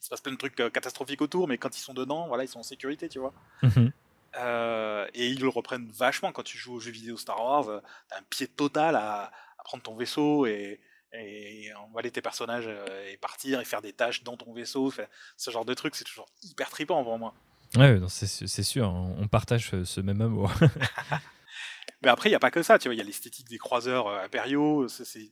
Il 0.00 0.04
se 0.04 0.10
passe 0.10 0.20
plein 0.20 0.32
de 0.32 0.38
trucs 0.38 0.58
euh, 0.60 0.70
catastrophiques 0.70 1.22
autour, 1.22 1.48
mais 1.48 1.58
quand 1.58 1.76
ils 1.76 1.80
sont 1.80 1.94
dedans, 1.94 2.28
voilà, 2.28 2.44
ils 2.44 2.48
sont 2.48 2.60
en 2.60 2.64
sécurité, 2.64 3.08
tu 3.08 3.18
vois. 3.18 3.32
Mhm. 3.62 3.92
Euh, 4.36 5.08
et 5.12 5.28
ils 5.28 5.40
le 5.40 5.48
reprennent 5.48 5.90
vachement 5.90 6.30
quand 6.30 6.44
tu 6.44 6.56
joues 6.56 6.74
aux 6.74 6.80
jeux 6.80 6.92
vidéo 6.92 7.16
Star 7.16 7.42
Wars, 7.42 7.68
euh, 7.68 7.80
t'as 8.08 8.18
un 8.18 8.22
pied 8.22 8.46
total 8.46 8.94
à, 8.94 9.32
prendre 9.70 9.82
ton 9.82 9.96
vaisseau 9.96 10.46
et, 10.46 10.80
et 11.12 11.72
envoyer 11.74 12.10
tes 12.10 12.22
personnages 12.22 12.68
et 13.08 13.16
partir 13.16 13.60
et 13.60 13.64
faire 13.64 13.82
des 13.82 13.92
tâches 13.92 14.24
dans 14.24 14.36
ton 14.36 14.52
vaisseau. 14.52 14.92
Ce 15.36 15.50
genre 15.50 15.64
de 15.64 15.74
truc, 15.74 15.94
c'est 15.94 16.04
toujours 16.04 16.28
hyper 16.42 16.70
trippant 16.70 17.04
pour 17.04 17.18
moi. 17.18 17.34
Ouais, 17.76 17.98
c'est 18.08 18.62
sûr, 18.64 18.88
on 18.88 19.28
partage 19.28 19.70
ce 19.84 20.00
même 20.00 20.20
amour. 20.20 20.52
Mais 22.02 22.08
après, 22.08 22.28
il 22.28 22.32
n'y 22.32 22.36
a 22.36 22.40
pas 22.40 22.50
que 22.50 22.62
ça, 22.62 22.78
tu 22.78 22.88
vois, 22.88 22.94
il 22.94 22.98
y 22.98 23.02
a 23.02 23.04
l'esthétique 23.04 23.48
des 23.48 23.58
croiseurs 23.58 24.06
euh, 24.08 24.24
impériaux, 24.24 24.88
c'est, 24.88 25.30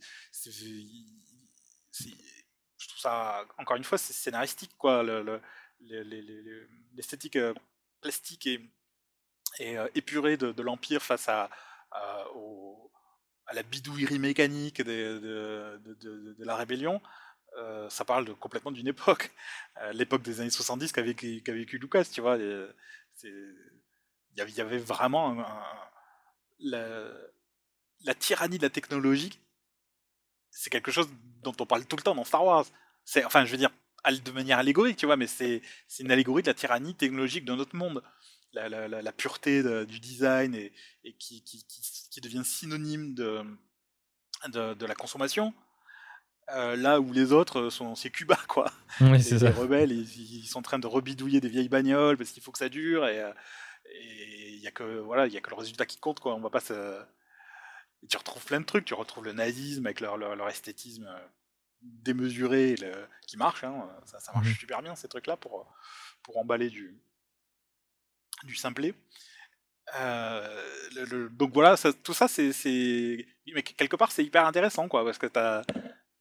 je 1.93 2.89
trouve 2.89 3.01
ça, 3.01 3.45
encore 3.57 3.77
une 3.77 3.85
fois, 3.85 3.99
c'est 3.99 4.13
scénaristique, 4.13 4.73
quoi, 4.77 5.03
l'esthétique 6.95 7.37
le, 7.37 7.41
euh, 7.41 7.55
plastique 8.01 8.47
et, 8.47 8.61
et 9.59 9.79
euh, 9.79 9.89
épurée 9.95 10.37
de, 10.37 10.63
l'Empire 10.63 11.03
face 11.03 11.29
à, 11.29 11.51
à, 11.91 12.25
à, 13.49 13.55
la 13.55 13.63
bidouillerie 13.63 14.19
mécanique 14.19 14.83
de, 14.83 15.81
la 16.39 16.57
rébellion. 16.57 17.01
Euh, 17.57 17.89
ça 17.91 18.05
parle 18.05 18.35
complètement 18.37 18.71
d'une 18.71 18.87
époque, 18.87 19.33
euh, 19.79 19.93
l'époque 19.93 20.23
des 20.23 20.41
années 20.41 20.51
70 20.51 20.93
qu'a 20.93 21.03
vécu, 21.03 21.79
Lucas, 21.79 22.05
tu 22.05 22.21
vois. 22.21 22.37
Il 22.37 22.75
y, 24.37 24.61
avait 24.61 24.79
vraiment 24.79 25.45
la, 26.61 27.11
tyrannie 28.19 28.59
de 28.59 28.63
la 28.63 28.71
technologie. 28.71 29.39
C'est 30.51 30.71
quelque 30.71 30.93
chose 30.93 31.09
dont 31.43 31.55
on 31.59 31.67
parle 31.67 31.85
tout 31.87 31.97
le 31.97 32.03
temps 32.03 32.15
dans 32.15 32.25
Star 32.25 32.45
Wars. 32.45 32.67
Enfin, 33.25 33.45
je 33.45 33.51
veux 33.51 33.57
dire, 33.57 33.71
de 34.07 34.31
manière 34.31 34.59
allégorique, 34.59 34.97
tu 34.97 35.07
vois, 35.07 35.17
mais 35.17 35.27
c'est, 35.27 35.63
une 35.99 36.11
allégorie 36.11 36.43
de 36.43 36.49
la 36.49 36.55
tyrannie 36.55 36.95
technologique 36.95 37.45
de 37.45 37.55
notre 37.55 37.77
monde. 37.77 38.03
La, 38.53 39.13
pureté 39.13 39.63
du 39.87 40.01
design 40.01 40.55
et, 40.55 40.73
qui, 41.19 41.43
qui, 41.45 42.21
devient 42.21 42.45
synonyme 42.45 43.15
de, 43.15 43.45
de 44.53 44.87
la 44.87 44.95
consommation 44.95 45.55
euh, 46.51 46.77
là 46.77 46.99
où 46.99 47.13
les 47.13 47.33
autres 47.33 47.61
euh, 47.61 47.71
sont 47.71 47.95
c'est 47.95 48.09
Cuba 48.11 48.39
quoi. 48.49 48.73
Oui, 49.03 49.23
c'est 49.23 49.39
les, 49.39 49.51
rebelles 49.51 49.93
ils, 49.93 50.47
sont 50.47 50.61
en 50.61 50.63
train 50.63 50.79
de 50.79 50.87
rebidouiller 50.87 51.41
des 51.41 51.49
vieilles 51.49 51.69
bagnoles 51.69 52.17
parce 52.17 52.31
qu'il 52.31 52.43
faut 52.43 52.53
que 52.53 52.59
ça 52.59 52.71
dure 52.71 53.07
et 53.07 53.21
euh, 53.21 53.33
il 54.01 54.59
y 54.59 54.67
a 54.67 54.71
que 54.71 55.01
voilà 55.01 55.27
il 55.27 55.33
y 55.33 55.37
a 55.37 55.41
que 55.43 55.51
le 55.51 55.57
résultat 55.57 55.85
qui 55.85 55.99
compte 55.99 56.21
quoi. 56.21 56.35
On 56.35 56.41
va 56.41 56.49
pas 56.49 56.61
se... 56.61 57.03
tu 58.09 58.17
retrouves 58.17 58.45
plein 58.47 58.61
de 58.61 58.65
trucs. 58.65 58.87
Tu 58.87 58.95
retrouves 58.95 59.25
le 59.25 59.33
nazisme 59.33 59.85
avec 59.85 60.01
leur, 60.01 60.17
leur, 60.17 60.49
esthétisme 60.49 61.09
démesuré 61.83 62.77
qui 63.27 63.37
marche. 63.37 63.65
Hein. 63.65 63.87
Ça, 64.07 64.19
ça, 64.19 64.33
marche 64.33 64.49
mhm. 64.49 64.55
super 64.55 64.83
bien 64.83 64.97
ces 64.97 65.09
trucs 65.09 65.27
là 65.27 65.37
pour 65.37 65.71
pour 66.23 66.39
emballer 66.39 66.71
du 66.71 66.99
du 68.45 68.55
simplet. 68.55 68.95
donc 71.33 71.53
voilà, 71.53 71.77
tout 72.03 72.15
ça, 72.15 72.29
c'est, 72.29 72.53
mais 73.55 73.63
quelque 73.63 73.97
part, 73.97 74.13
c'est 74.13 74.25
hyper 74.25 74.47
intéressant, 74.47 74.89
quoi, 74.89 75.05
parce 75.05 75.19
que 75.19 75.27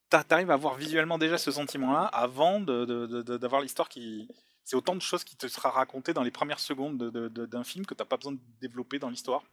t'arrives 0.10 0.52
à 0.52 0.56
voir 0.56 0.76
visuellement 0.76 1.18
déjà 1.18 1.38
ce 1.38 1.52
sentiment-là 1.52 2.06
avant 2.06 2.60
d'avoir 2.60 3.62
l'histoire 3.62 3.90
qui. 3.90 4.28
C'est 4.64 4.76
autant 4.76 4.96
de 4.96 5.02
choses 5.02 5.24
qui 5.24 5.38
te 5.38 5.48
sera 5.48 5.70
racontées 5.70 6.12
dans 6.14 6.24
les 6.24 6.32
premières 6.32 6.60
secondes 6.60 6.98
d'un 7.02 7.64
film 7.64 7.86
que 7.86 7.94
t'as 7.94 8.04
pas 8.04 8.18
besoin 8.18 8.34
de 8.34 8.40
développer 8.60 9.00
dans 9.00 9.10
l'histoire. 9.10 9.44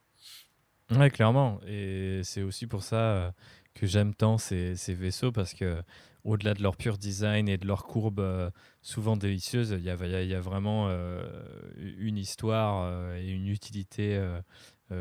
Ouais, 0.90 1.10
clairement. 1.10 1.60
Et 1.66 2.20
c'est 2.24 2.42
aussi 2.42 2.66
pour 2.66 2.82
ça 2.82 2.96
euh, 2.96 3.30
que 3.74 3.86
j'aime 3.86 4.14
tant 4.14 4.38
ces, 4.38 4.76
ces, 4.76 4.94
vaisseaux 4.94 5.32
parce 5.32 5.54
que 5.54 5.82
au-delà 6.24 6.54
de 6.54 6.62
leur 6.62 6.76
pur 6.76 6.96
design 6.96 7.48
et 7.48 7.58
de 7.58 7.66
leurs 7.66 7.84
courbes 7.84 8.20
euh, 8.20 8.50
souvent 8.80 9.16
délicieuses, 9.16 9.74
il 9.78 9.84
y 9.84 9.90
a, 9.90 10.22
y 10.22 10.34
a, 10.34 10.40
vraiment 10.40 10.86
euh, 10.88 11.22
une 11.76 12.16
histoire 12.16 13.14
et 13.16 13.28
une 13.28 13.48
utilité 13.48 14.22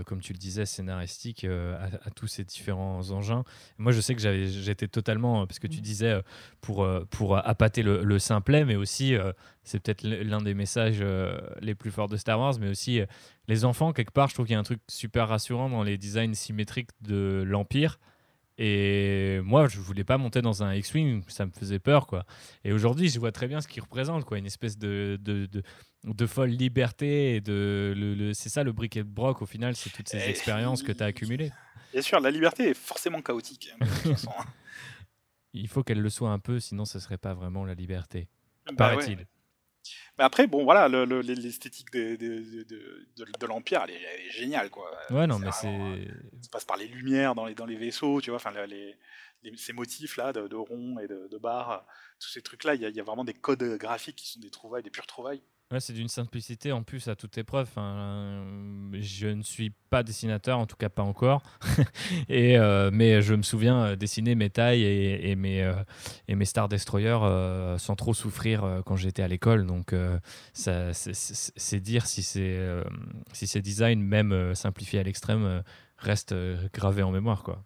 comme 0.06 0.22
tu 0.22 0.34
le 0.34 0.40
disais, 0.40 0.66
scénaristique 0.66 1.44
à, 1.44 2.10
tous 2.16 2.26
ces 2.26 2.44
différents 2.44 3.12
engins. 3.12 3.44
Moi, 3.78 3.92
je 3.92 4.02
sais 4.02 4.16
que 4.16 4.22
j'étais 4.22 4.88
totalement, 4.88 5.46
parce 5.46 5.60
que 5.60 5.68
tu 5.68 5.80
mmh. 5.80 5.82
disais, 5.82 6.22
pour, 6.62 6.88
pour 7.12 7.38
appâter 7.38 7.84
le, 7.84 8.04
le 8.04 8.18
simplet, 8.18 8.66
mais 8.66 8.76
aussi, 8.76 9.14
c'est 9.62 9.80
peut-être 9.80 10.04
l'un 10.04 10.42
des 10.42 10.56
messages 10.56 11.04
les 11.62 11.76
plus 11.76 11.92
forts 11.92 12.08
de 12.08 12.18
Star 12.18 12.40
Wars, 12.40 12.56
mais 12.60 12.70
aussi 12.70 13.02
les 13.48 13.66
enfants, 13.66 13.94
quelque 13.94 14.14
part, 14.14 14.30
je 14.30 14.34
trouve 14.34 14.48
qu'il 14.48 14.54
y 14.54 14.58
a 14.58 14.60
un 14.60 14.64
truc 14.64 14.80
super 14.88 15.28
rassurant 15.28 15.70
dans 15.70 15.84
les 15.84 15.98
designs 15.98 16.34
symétriques 16.34 16.92
de 17.02 17.44
l'Empire. 17.46 18.00
Et 18.58 19.40
moi, 19.44 19.68
je 19.68 19.80
voulais 19.80 20.04
pas 20.04 20.18
monter 20.18 20.42
dans 20.42 20.62
un 20.64 20.76
X-Wing, 20.76 21.24
ça 21.28 21.46
me 21.46 21.52
faisait 21.52 21.80
peur, 21.80 22.06
quoi. 22.06 22.26
Et 22.64 22.72
aujourd'hui, 22.72 23.10
je 23.10 23.20
vois 23.20 23.32
très 23.32 23.48
bien 23.48 23.62
ce 23.62 23.68
qu'il 23.68 23.82
représente, 23.82 24.26
quoi. 24.26 24.38
Une 24.38 24.46
espèce 24.46 24.78
de, 24.78 25.18
de, 25.22 25.48
de, 25.48 25.64
de 26.04 26.26
folle 26.28 26.52
liberté. 26.52 27.36
Et 27.36 27.42
de, 27.42 27.94
le, 27.96 28.34
c'est 28.34 28.50
ça 28.50 28.64
le 28.64 28.72
briquet 28.72 29.04
de 29.04 29.10
broc, 29.10 29.42
au 29.42 29.46
final, 29.48 29.76
c'est 29.76 29.90
toutes 29.90 30.10
ces 30.10 30.30
expériences 30.30 30.84
que 30.84 30.92
tu 30.92 31.02
as 31.02 31.08
accumulées. 31.08 31.52
Bien 31.92 32.02
sûr, 32.02 32.20
la 32.20 32.32
liberté 32.32 32.70
est 32.70 32.74
forcément 32.74 33.22
chaotique. 33.22 33.72
Hein, 33.80 33.88
hein. 34.06 34.46
Il 35.54 35.68
faut 35.68 35.84
qu'elle 35.84 36.02
le 36.02 36.10
soit 36.10 36.32
un 36.32 36.40
peu, 36.40 36.60
sinon 36.60 36.84
ce 36.84 37.00
serait 37.00 37.20
pas 37.20 37.36
vraiment 37.36 37.64
la 37.64 37.76
liberté. 37.76 38.28
Bah 38.66 38.74
paraît-il. 38.76 39.28
Mais 40.18 40.24
après, 40.24 40.46
bon, 40.48 40.64
voilà, 40.64 40.88
l'esthétique 40.88 41.92
de, 41.92 42.16
de, 42.16 42.64
de, 43.40 43.46
l'Empire, 43.48 43.84
elle, 43.88 43.96
est 43.96 44.30
géniale, 44.30 44.70
quoi. 44.70 44.92
Ouais, 45.10 45.26
non, 45.26 45.40
mais 45.40 45.52
c'est. 45.52 45.68
Euh, 45.68 46.06
ça 46.42 46.50
passe 46.52 46.66
par 46.66 46.78
les 46.78 46.88
lumières 46.88 47.34
dans 47.34 47.46
les, 47.46 47.56
dans 47.56 47.66
les 47.66 47.76
vaisseaux, 47.76 48.22
tu 48.22 48.30
vois, 48.30 48.38
enfin, 48.38 48.52
les, 48.68 48.96
ces 49.58 49.74
motifs-là 49.74 50.32
de, 50.32 50.48
de 50.48 50.56
rond 50.56 51.00
et 51.00 51.08
de, 51.08 51.38
barres, 51.38 51.86
tous 52.20 52.30
ces 52.30 52.42
trucs-là, 52.42 52.76
il 52.76 52.82
y, 52.82 52.92
y, 52.92 53.00
a 53.00 53.04
vraiment 53.04 53.26
des 53.26 53.34
codes 53.34 53.64
graphiques 53.78 54.18
qui 54.18 54.28
sont 54.28 54.40
des 54.40 54.52
trouvailles, 54.52 54.84
des 54.84 54.92
pures 54.92 55.08
trouvailles 55.08 55.42
c'est 55.80 55.94
d'une 55.94 56.08
simplicité 56.10 56.72
en 56.72 56.84
plus 56.84 57.08
à 57.08 57.16
toute 57.16 57.38
épreuve. 57.38 57.70
je 57.76 59.28
ne 59.28 59.42
suis 59.42 59.72
pas 59.90 60.04
dessinateur, 60.04 60.60
en 60.60 60.66
tout 60.66 60.76
cas 60.76 60.90
pas 60.90 61.04
encore. 61.04 61.42
euh, 62.30 62.90
mais 62.92 63.22
je 63.22 63.34
me 63.34 63.44
souviens 63.44 63.86
euh, 63.86 63.96
dessiner 63.96 64.36
mes 64.36 64.50
tailles 64.50 64.84
et, 64.84 65.36
mes, 65.36 65.64
euh, 65.64 65.74
et 66.28 66.46
Star 66.46 66.68
Destroyer 66.70 67.18
sans 67.78 67.96
trop 67.96 68.14
souffrir 68.14 68.82
quand 68.86 68.96
j'étais 68.96 69.24
à 69.24 69.28
l'école. 69.28 69.66
Donc 69.66 69.94
c'est 70.54 71.80
dire 71.80 72.06
si, 72.06 72.24
si 72.24 73.48
ces 73.48 73.62
designs, 73.62 74.00
même 74.00 74.56
simplifiés 74.56 75.00
à 75.00 75.04
l'extrême, 75.04 75.64
restent 75.98 76.36
gravés 76.74 77.04
en 77.04 77.12
mémoire. 77.12 77.44
Quoi. 77.44 77.64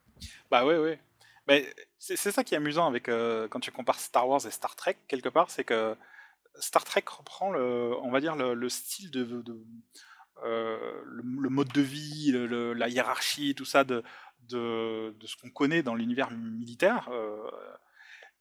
Bah 0.51 0.65
ouais, 0.65 0.77
ouais. 0.77 0.99
Mais 1.47 1.65
c'est 1.97 2.31
ça 2.31 2.43
qui 2.43 2.53
est 2.53 2.57
amusant 2.57 2.87
avec 2.87 3.09
quand 3.49 3.59
tu 3.59 3.71
compares 3.71 3.99
Star 3.99 4.27
Wars 4.27 4.45
et 4.45 4.51
Star 4.51 4.75
Trek, 4.75 4.97
quelque 5.07 5.29
part, 5.29 5.49
c'est 5.49 5.63
que 5.63 5.95
Star 6.59 6.83
Trek 6.83 7.03
reprend 7.07 7.51
le, 7.51 7.95
on 8.01 8.11
va 8.11 8.19
dire 8.19 8.35
le, 8.35 8.69
style 8.69 9.11
de, 9.11 9.43
euh, 10.43 11.01
le, 11.05 11.49
mode 11.49 11.69
de 11.69 11.81
vie, 11.81 12.31
la 12.33 12.89
hiérarchie, 12.89 13.55
tout 13.55 13.65
ça 13.65 13.83
de, 13.83 14.03
de, 14.49 15.13
ce 15.25 15.35
qu'on 15.35 15.49
connaît 15.49 15.83
dans 15.83 15.95
l'univers 15.95 16.31
militaire, 16.31 17.09
euh, 17.11 17.49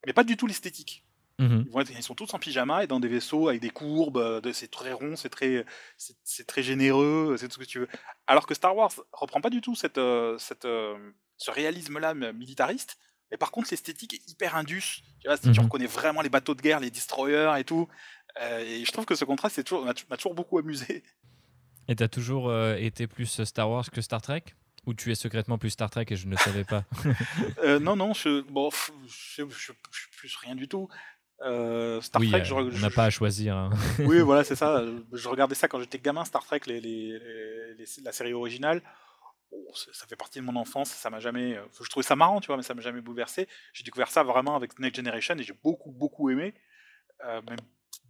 mais 0.07 0.13
pas 0.13 0.25
du 0.25 0.37
tout 0.37 0.47
l'esthétique. 0.47 1.05
Mmh 1.39 1.65
ils, 1.91 2.03
sont 2.03 2.15
tous 2.15 2.33
en 2.33 2.39
pyjama 2.39 2.85
et 2.85 2.87
dans 2.87 2.99
des 2.99 3.09
vaisseaux 3.09 3.49
avec 3.49 3.61
des 3.61 3.69
courbes, 3.69 4.17
euh, 4.17 4.53
c'est 4.55 4.71
très 4.71 4.93
rond, 4.95 5.17
c'est 5.17 5.29
très, 5.29 5.67
c'est 5.99 6.47
très 6.47 6.63
généreux, 6.63 7.37
c'est 7.39 7.49
tout 7.49 7.55
ce 7.55 7.59
que 7.59 7.65
tu 7.65 7.81
veux. 7.81 7.89
Alors 8.27 8.47
que 8.47 8.55
Star 8.55 8.75
Wars 8.75 8.93
reprend 9.13 9.43
pas 9.43 9.51
du 9.51 9.61
tout 9.61 9.75
cette, 9.75 10.01
cette, 10.39 10.67
ce 10.67 11.51
réalisme-là 11.51 12.15
militariste, 12.15 12.97
mais 13.31 13.37
par 13.37 13.51
contre, 13.51 13.69
l'esthétique 13.71 14.15
est 14.15 14.31
hyper 14.31 14.57
indus. 14.57 15.03
Tu, 15.21 15.29
vois, 15.29 15.39
tu 15.39 15.49
mhm. 15.49 15.59
reconnais 15.59 15.87
vraiment 15.87 16.23
les 16.23 16.29
bateaux 16.29 16.55
de 16.55 16.63
guerre, 16.63 16.81
les 16.81 16.91
destroyers 16.91 17.53
et 17.59 17.65
tout. 17.65 17.89
Euh, 18.41 18.61
et 18.61 18.85
je 18.85 18.93
trouve 18.93 19.05
que 19.05 19.15
ce 19.15 19.25
contraste 19.25 19.63
toujours, 19.65 19.85
m'a 19.85 20.17
toujours 20.17 20.35
beaucoup 20.35 20.59
amusé. 20.59 21.03
Et 21.89 21.97
t'as 21.97 22.09
toujours 22.09 22.49
euh, 22.49 22.77
été 22.77 23.07
plus 23.07 23.43
Star 23.45 23.71
Wars 23.71 23.91
que 23.91 24.01
Star 24.01 24.23
Trek? 24.23 24.43
Ou 24.87 24.95
tu 24.95 25.11
es 25.11 25.17
secrètement 25.17 25.59
plus 25.59 25.71
Star 25.71 25.91
Trek 25.91 26.07
et 26.11 26.17
je 26.17 26.29
ne 26.29 26.37
savais 26.37 26.65
pas? 26.65 26.85
Euh, 27.65 27.81
Non, 27.81 27.97
non, 27.97 28.13
je, 28.15 28.43
bon, 28.43 28.71
je, 29.07 29.45
suis 29.45 29.73
plus 30.17 30.37
rien 30.37 30.55
du 30.55 30.69
tout. 30.69 30.89
Star 31.41 32.23
Trek, 32.23 32.45
je, 32.45 32.55
on 32.55 32.71
n'a 32.79 32.91
pas 32.91 33.05
à 33.05 33.11
choisir. 33.11 33.57
Hein. 33.57 33.71
oui, 34.01 34.21
voilà, 34.23 34.45
c'est 34.45 34.55
ça. 34.55 34.85
Je 35.13 35.29
regardais 35.29 35.57
ça 35.57 35.67
quand 35.67 35.81
j'étais 35.81 35.99
gamin, 35.99 36.25
Star 36.25 36.45
Trek, 36.45 36.61
les, 36.67 36.81
les, 36.81 37.19
la 38.05 38.13
série 38.13 38.33
originale 38.33 38.83
ça 39.75 40.07
fait 40.07 40.17
partie 40.17 40.41
de 40.41 40.45
mon 40.45 40.57
enfance, 40.57 40.91
ça 40.91 41.11
m'a 41.11 41.21
jamais. 41.21 41.57
Euh, 41.57 41.65
je 41.81 41.89
trouvais 41.89 42.05
ça 42.05 42.17
marrant, 42.17 42.41
tu 42.41 42.49
vois, 42.49 42.57
mais 42.57 42.63
ça 42.63 42.75
m'a 42.75 42.81
jamais 42.81 43.01
bouleversé. 43.01 43.49
J'ai 43.73 43.85
découvert 43.85 44.09
ça 44.09 44.23
vraiment 44.23 44.57
avec 44.57 44.79
Next 44.79 44.97
Generation 44.97 45.37
et 45.37 45.43
j'ai 45.43 45.53
beaucoup, 45.53 45.91
beaucoup 45.91 46.31
aimé, 46.31 46.55
euh, 47.25 47.41
même 47.43 47.61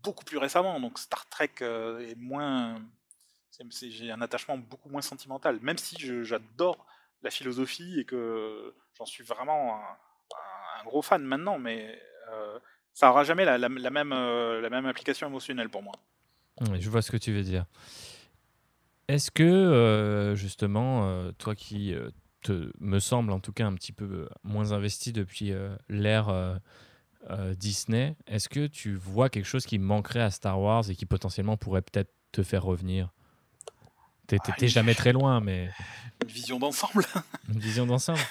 beaucoup 0.03 0.25
plus 0.25 0.39
récemment. 0.39 0.79
Donc 0.81 0.99
Star 0.99 1.29
Trek 1.29 1.53
euh, 1.63 2.07
est 2.07 2.17
moins. 2.17 2.77
J'ai 3.81 4.11
un 4.11 4.21
attachement 4.21 4.59
beaucoup 4.59 4.91
moins 4.91 5.01
sentimental, 5.01 5.59
même 5.63 5.79
si 5.79 5.97
j'adore 6.25 6.87
la 7.23 7.31
philosophie 7.31 7.99
et 7.99 8.05
que 8.05 8.75
j'en 8.99 9.07
suis 9.07 9.25
vraiment 9.25 9.81
un, 9.81 10.85
gros 10.85 11.01
fan 11.01 11.23
maintenant, 11.23 11.59
mais 11.59 11.99
ça 12.93 13.09
aura 13.11 13.25
jamais 13.25 13.47
la, 13.47 13.57
même, 13.71 14.11
la 14.11 14.69
même 14.69 14.87
application 14.87 15.27
émotionnelle 15.27 15.71
pour 15.71 15.83
moi. 15.83 15.95
je 16.79 16.91
vois 16.91 17.01
ce 17.01 17.11
que 17.11 17.17
tu 17.17 17.33
veux 17.33 17.43
dire. 17.43 17.65
Est-ce 19.09 19.31
que, 19.31 19.45
euh, 19.45 20.35
justement, 20.35 21.09
euh, 21.09 21.31
toi 21.39 21.55
qui 21.55 21.95
euh, 21.95 22.11
te, 22.43 22.73
me 22.81 22.99
semble 22.99 23.33
en 23.33 23.39
tout 23.39 23.53
cas 23.53 23.67
un 23.67 23.75
petit 23.75 23.93
peu 23.93 24.29
moins 24.43 24.73
investi 24.73 25.13
depuis 25.13 25.53
l'ère 25.89 26.61
Disney, 27.57 28.17
est-ce 28.27 28.49
que 28.49 28.67
tu 28.67 28.95
vois 28.95 29.29
quelque 29.31 29.47
chose 29.47 29.67
qui 29.67 29.79
manquerait 29.79 30.23
à 30.23 30.31
Star 30.31 30.61
Wars 30.61 30.89
et 30.91 30.97
qui 30.97 31.07
potentiellement 31.07 31.57
pourrait 31.57 31.83
peut-être 31.83 32.13
te 32.33 32.43
faire 32.43 32.63
revenir? 32.63 33.13
T'es 34.27 34.39
ah, 34.45 34.67
jamais 34.67 34.95
très 34.95 35.13
loin, 35.13 35.41
mais. 35.41 35.71
Une 36.23 36.29
vision 36.29 36.59
d'ensemble. 36.59 37.05
une 37.49 37.61
vision 37.61 37.87
d'ensemble. 37.87 38.21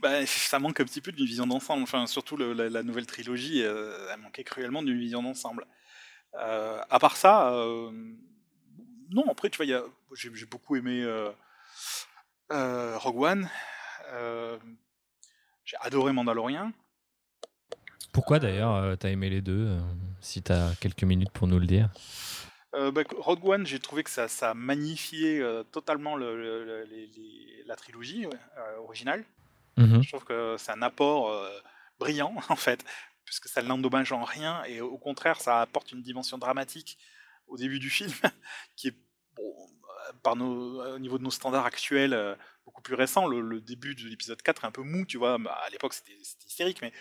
Bah, 0.00 0.26
ça 0.26 0.58
manque 0.58 0.80
un 0.80 0.84
petit 0.84 1.00
peu 1.00 1.12
d'une 1.12 1.26
vision 1.26 1.46
d'ensemble. 1.46 1.84
Enfin, 1.84 2.08
surtout 2.08 2.36
la, 2.36 2.82
nouvelle 2.82 3.06
trilogie, 3.06 3.60
elle 3.60 4.18
manquait 4.20 4.42
cruellement 4.42 4.82
d'une 4.82 4.98
vision 4.98 5.22
d'ensemble. 5.22 5.64
à 6.34 6.98
part 6.98 7.16
ça, 7.16 7.54
non, 9.12 9.24
après, 9.30 9.50
tu 9.50 9.62
vois, 9.62 9.84
j'ai 10.14 10.46
beaucoup 10.46 10.76
aimé 10.76 11.02
euh, 11.02 11.30
euh, 12.50 12.96
Rogue 12.98 13.20
One. 13.20 13.48
Euh, 14.12 14.58
j'ai 15.64 15.76
adoré 15.80 16.12
Mandalorian. 16.12 16.72
Pourquoi 18.12 18.38
d'ailleurs 18.38 18.98
t'as 18.98 19.08
aimé 19.08 19.30
les 19.30 19.40
deux 19.40 19.78
Si 20.20 20.42
t'as 20.42 20.74
quelques 20.74 21.04
minutes 21.04 21.30
pour 21.30 21.48
nous 21.48 21.58
le 21.58 21.66
dire? 21.66 21.88
Bah, 22.72 23.02
Rogue 23.16 23.44
One, 23.44 23.66
j'ai 23.66 23.78
trouvé 23.78 24.02
que 24.02 24.10
ça, 24.10 24.28
ça 24.28 24.52
magnifiait 24.52 25.42
totalement 25.72 26.16
la 26.16 27.76
trilogie 27.76 28.26
originale. 28.78 29.24
Mmh 29.78 30.02
je 30.02 30.08
trouve 30.10 30.24
que 30.24 30.56
c'est 30.58 30.72
un 30.72 30.82
apport 30.82 31.34
brillant 31.98 32.34
en 32.50 32.56
fait, 32.56 32.84
puisque 33.24 33.48
ça 33.48 33.62
l'endommage 33.62 34.12
en 34.12 34.24
rien 34.24 34.62
et 34.64 34.82
au 34.82 34.98
contraire 34.98 35.40
ça 35.40 35.62
apporte 35.62 35.92
une 35.92 36.02
dimension 36.02 36.36
dramatique 36.36 36.98
au 37.46 37.56
début 37.56 37.78
du 37.78 37.90
film, 37.90 38.12
qui 38.76 38.88
est, 38.88 38.96
bon, 39.36 39.54
euh, 40.08 40.12
par 40.22 40.36
nos, 40.36 40.82
au 40.94 40.98
niveau 40.98 41.18
de 41.18 41.24
nos 41.24 41.30
standards 41.30 41.66
actuels, 41.66 42.14
euh, 42.14 42.34
beaucoup 42.64 42.82
plus 42.82 42.94
récent. 42.94 43.26
Le, 43.26 43.60
début 43.60 43.94
de 43.94 44.08
l'épisode 44.08 44.40
4 44.40 44.64
est 44.64 44.66
un 44.66 44.70
peu 44.70 44.82
mou, 44.82 45.04
tu 45.06 45.18
vois. 45.18 45.38
Bah, 45.38 45.58
à 45.64 45.70
l'époque, 45.70 45.94
c'était 45.94 46.16
hystérique, 46.46 46.80
mais 46.82 46.92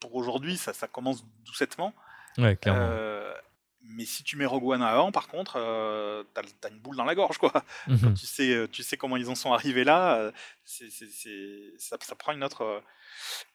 pour 0.00 0.14
aujourd'hui, 0.14 0.56
ça, 0.56 0.72
ça 0.72 0.88
commence 0.88 1.24
doucettement. 1.44 1.94
Ouais, 2.38 2.56
clairement. 2.56 2.88
Euh, 2.90 3.34
mais 3.86 4.04
si 4.04 4.22
tu 4.22 4.36
mets 4.36 4.46
Rogue 4.46 4.64
One 4.66 4.82
avant, 4.82 5.12
par 5.12 5.28
contre, 5.28 5.56
euh, 5.56 6.24
t'as 6.32 6.42
as 6.64 6.70
une 6.70 6.78
boule 6.78 6.96
dans 6.96 7.04
la 7.04 7.14
gorge, 7.14 7.38
quoi. 7.38 7.52
Mhm. 7.86 8.14
tu 8.14 8.26
sais, 8.26 8.68
tu 8.72 8.82
sais 8.82 8.96
comment 8.96 9.16
ils 9.16 9.28
en 9.28 9.34
sont 9.34 9.52
arrivés 9.52 9.84
là, 9.84 10.32
c'est 10.64 10.88
ça, 11.78 11.96
ça, 12.00 12.14
prend 12.14 12.32
une 12.32 12.42
autre. 12.42 12.82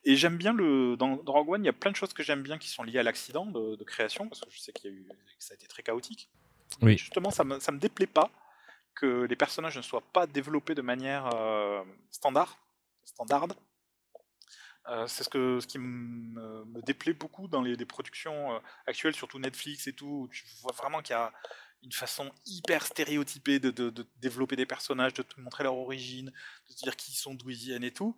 Et 0.03 0.15
j'aime 0.15 0.37
bien 0.37 0.53
le 0.53 0.95
dans, 0.97 1.15
Rogue 1.25 1.49
One, 1.49 1.63
il 1.63 1.65
y 1.65 1.69
a 1.69 1.73
plein 1.73 1.91
de 1.91 1.95
choses 1.95 2.13
que 2.13 2.23
j'aime 2.23 2.43
bien 2.43 2.57
qui 2.57 2.69
sont 2.69 2.83
liées 2.83 2.99
à 2.99 3.03
l'accident 3.03 3.45
de, 3.45 3.83
création, 3.83 4.27
parce 4.27 4.41
que 4.41 4.49
je 4.51 4.59
sais 4.59 4.71
qu'il 4.71 4.91
y 4.91 4.93
a 4.93 4.95
eu, 4.95 5.07
que 5.07 5.43
ça 5.43 5.53
a 5.53 5.55
été 5.55 5.67
très 5.67 5.83
chaotique. 5.83 6.29
Oui. 6.81 6.97
justement, 6.97 7.31
ça 7.31 7.43
me, 7.43 7.59
ça 7.59 7.71
me 7.71 7.79
déplaît 7.79 8.05
pas 8.05 8.29
que 8.99 9.23
les 9.23 9.35
personnages 9.35 9.77
ne 9.77 9.81
soient 9.81 10.03
pas 10.13 10.27
développés 10.27 10.75
de 10.75 10.81
manière 10.81 11.29
euh, 11.33 11.81
standard, 12.11 12.57
standarde. 13.05 13.53
Euh, 14.89 15.05
c'est 15.07 15.23
ce, 15.23 15.29
que, 15.29 15.59
ce 15.59 15.67
qui 15.67 15.77
me, 15.77 16.81
déplaît 16.81 17.13
beaucoup 17.13 17.47
dans 17.47 17.61
les, 17.61 17.85
productions 17.85 18.53
euh, 18.53 18.59
actuelles, 18.87 19.15
surtout 19.15 19.37
Netflix 19.37 19.87
et 19.87 19.93
tout, 19.93 20.23
où 20.23 20.27
tu 20.29 20.43
vois 20.61 20.71
vraiment 20.71 21.01
qu'il 21.01 21.13
y 21.13 21.19
a 21.19 21.31
une 21.83 21.91
façon 21.91 22.31
hyper 22.45 22.85
stéréotypée 22.85 23.59
de, 23.59 23.69
de, 23.69 24.07
développer 24.17 24.55
des 24.55 24.65
personnages, 24.65 25.13
de 25.13 25.21
te 25.21 25.39
montrer 25.39 25.63
leur 25.63 25.75
origine, 25.75 26.31
de 26.69 26.73
te 26.73 26.83
dire 26.83 26.95
qui 26.95 27.11
ils 27.11 27.15
sont, 27.15 27.35
d'où 27.35 27.51
ils 27.51 27.55
viennent 27.55 27.83
et 27.83 27.91
tout. 27.91 28.15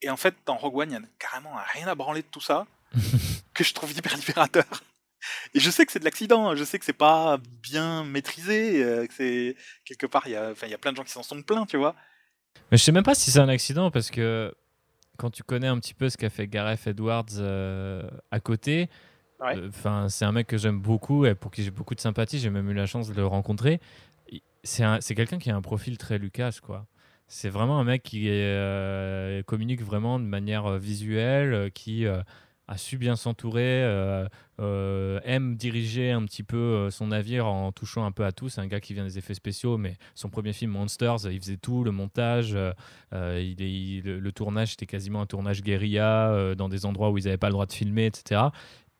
Et 0.00 0.10
en 0.10 0.16
fait, 0.16 0.34
dans 0.46 0.56
Rogue 0.56 0.78
One, 0.78 0.90
il 0.90 0.94
y 0.94 0.96
a 0.96 1.02
carrément 1.18 1.54
rien 1.72 1.88
à 1.88 1.94
branler 1.94 2.22
de 2.22 2.28
tout 2.28 2.40
ça, 2.40 2.66
que 3.54 3.64
je 3.64 3.74
trouve 3.74 3.92
hyper 3.92 4.16
libérateur. 4.16 4.64
Et 5.54 5.60
je 5.60 5.70
sais 5.70 5.84
que 5.86 5.92
c'est 5.92 6.00
de 6.00 6.04
l'accident, 6.04 6.54
je 6.56 6.64
sais 6.64 6.78
que 6.78 6.84
c'est 6.84 6.92
pas 6.92 7.38
bien 7.62 8.04
maîtrisé, 8.04 8.82
euh, 8.82 9.06
que 9.06 9.14
c'est 9.14 9.56
quelque 9.84 10.06
part 10.06 10.26
il 10.26 10.32
y 10.32 10.36
a, 10.36 10.52
y 10.66 10.74
a 10.74 10.78
plein 10.78 10.92
de 10.92 10.96
gens 10.96 11.04
qui 11.04 11.12
s'en 11.12 11.22
sont 11.22 11.42
plaints, 11.42 11.66
tu 11.66 11.76
vois. 11.76 11.94
Mais 12.70 12.76
je 12.76 12.82
sais 12.82 12.92
même 12.92 13.04
pas 13.04 13.14
si 13.14 13.30
c'est 13.30 13.38
un 13.38 13.48
accident 13.48 13.90
parce 13.90 14.10
que 14.10 14.54
quand 15.18 15.30
tu 15.30 15.42
connais 15.42 15.66
un 15.66 15.78
petit 15.78 15.94
peu 15.94 16.08
ce 16.08 16.16
qu'a 16.16 16.30
fait 16.30 16.46
Gareth 16.48 16.86
Edwards 16.86 17.26
euh, 17.38 18.02
à 18.30 18.40
côté, 18.40 18.88
euh, 19.40 19.68
enfin 19.68 20.08
c'est 20.08 20.24
un 20.24 20.32
mec 20.32 20.46
que 20.46 20.56
j'aime 20.56 20.80
beaucoup 20.80 21.26
et 21.26 21.34
pour 21.34 21.50
qui 21.50 21.62
j'ai 21.62 21.70
beaucoup 21.70 21.94
de 21.94 22.00
sympathie, 22.00 22.38
j'ai 22.38 22.50
même 22.50 22.68
eu 22.70 22.74
la 22.74 22.86
chance 22.86 23.08
de 23.08 23.14
le 23.14 23.26
rencontrer. 23.26 23.80
c'est 24.62 25.14
quelqu'un 25.14 25.38
qui 25.38 25.50
a 25.50 25.56
un 25.56 25.62
profil 25.62 25.98
très 25.98 26.18
Lucas, 26.18 26.58
quoi. 26.62 26.86
C'est 27.28 27.48
vraiment 27.48 27.78
un 27.78 27.84
mec 27.84 28.02
qui 28.02 28.26
euh, 28.28 29.42
communique 29.44 29.82
vraiment 29.82 30.18
de 30.18 30.24
manière 30.24 30.76
visuelle, 30.78 31.70
qui 31.72 32.06
a 32.68 32.76
su 32.76 32.96
bien 32.98 33.16
s'entourer, 33.16 33.82
aime 34.58 35.56
diriger 35.56 36.12
un 36.12 36.24
petit 36.24 36.42
peu 36.42 36.88
son 36.90 37.08
navire 37.08 37.46
en 37.46 37.72
touchant 37.72 38.04
un 38.04 38.12
peu 38.12 38.24
à 38.24 38.32
tout. 38.32 38.48
C'est 38.48 38.60
un 38.60 38.66
gars 38.66 38.80
qui 38.80 38.94
vient 38.94 39.04
des 39.04 39.18
effets 39.18 39.34
spéciaux, 39.34 39.78
mais 39.78 39.96
son 40.14 40.30
premier 40.30 40.52
film 40.52 40.70
Monsters, 40.70 41.30
il 41.30 41.40
faisait 41.40 41.56
tout, 41.56 41.84
le 41.84 41.90
montage, 41.90 42.56
il, 43.12 44.02
le, 44.04 44.32
tournage, 44.32 44.70
c'était 44.70 44.86
quasiment 44.86 45.20
un 45.20 45.26
tournage 45.26 45.62
guérilla 45.62 46.54
dans 46.56 46.68
des 46.68 46.86
endroits 46.86 47.10
où 47.10 47.18
ils 47.18 47.24
n'avaient 47.24 47.36
pas 47.36 47.48
le 47.48 47.54
droit 47.54 47.66
de 47.66 47.72
filmer, 47.72 48.06
etc. 48.06 48.42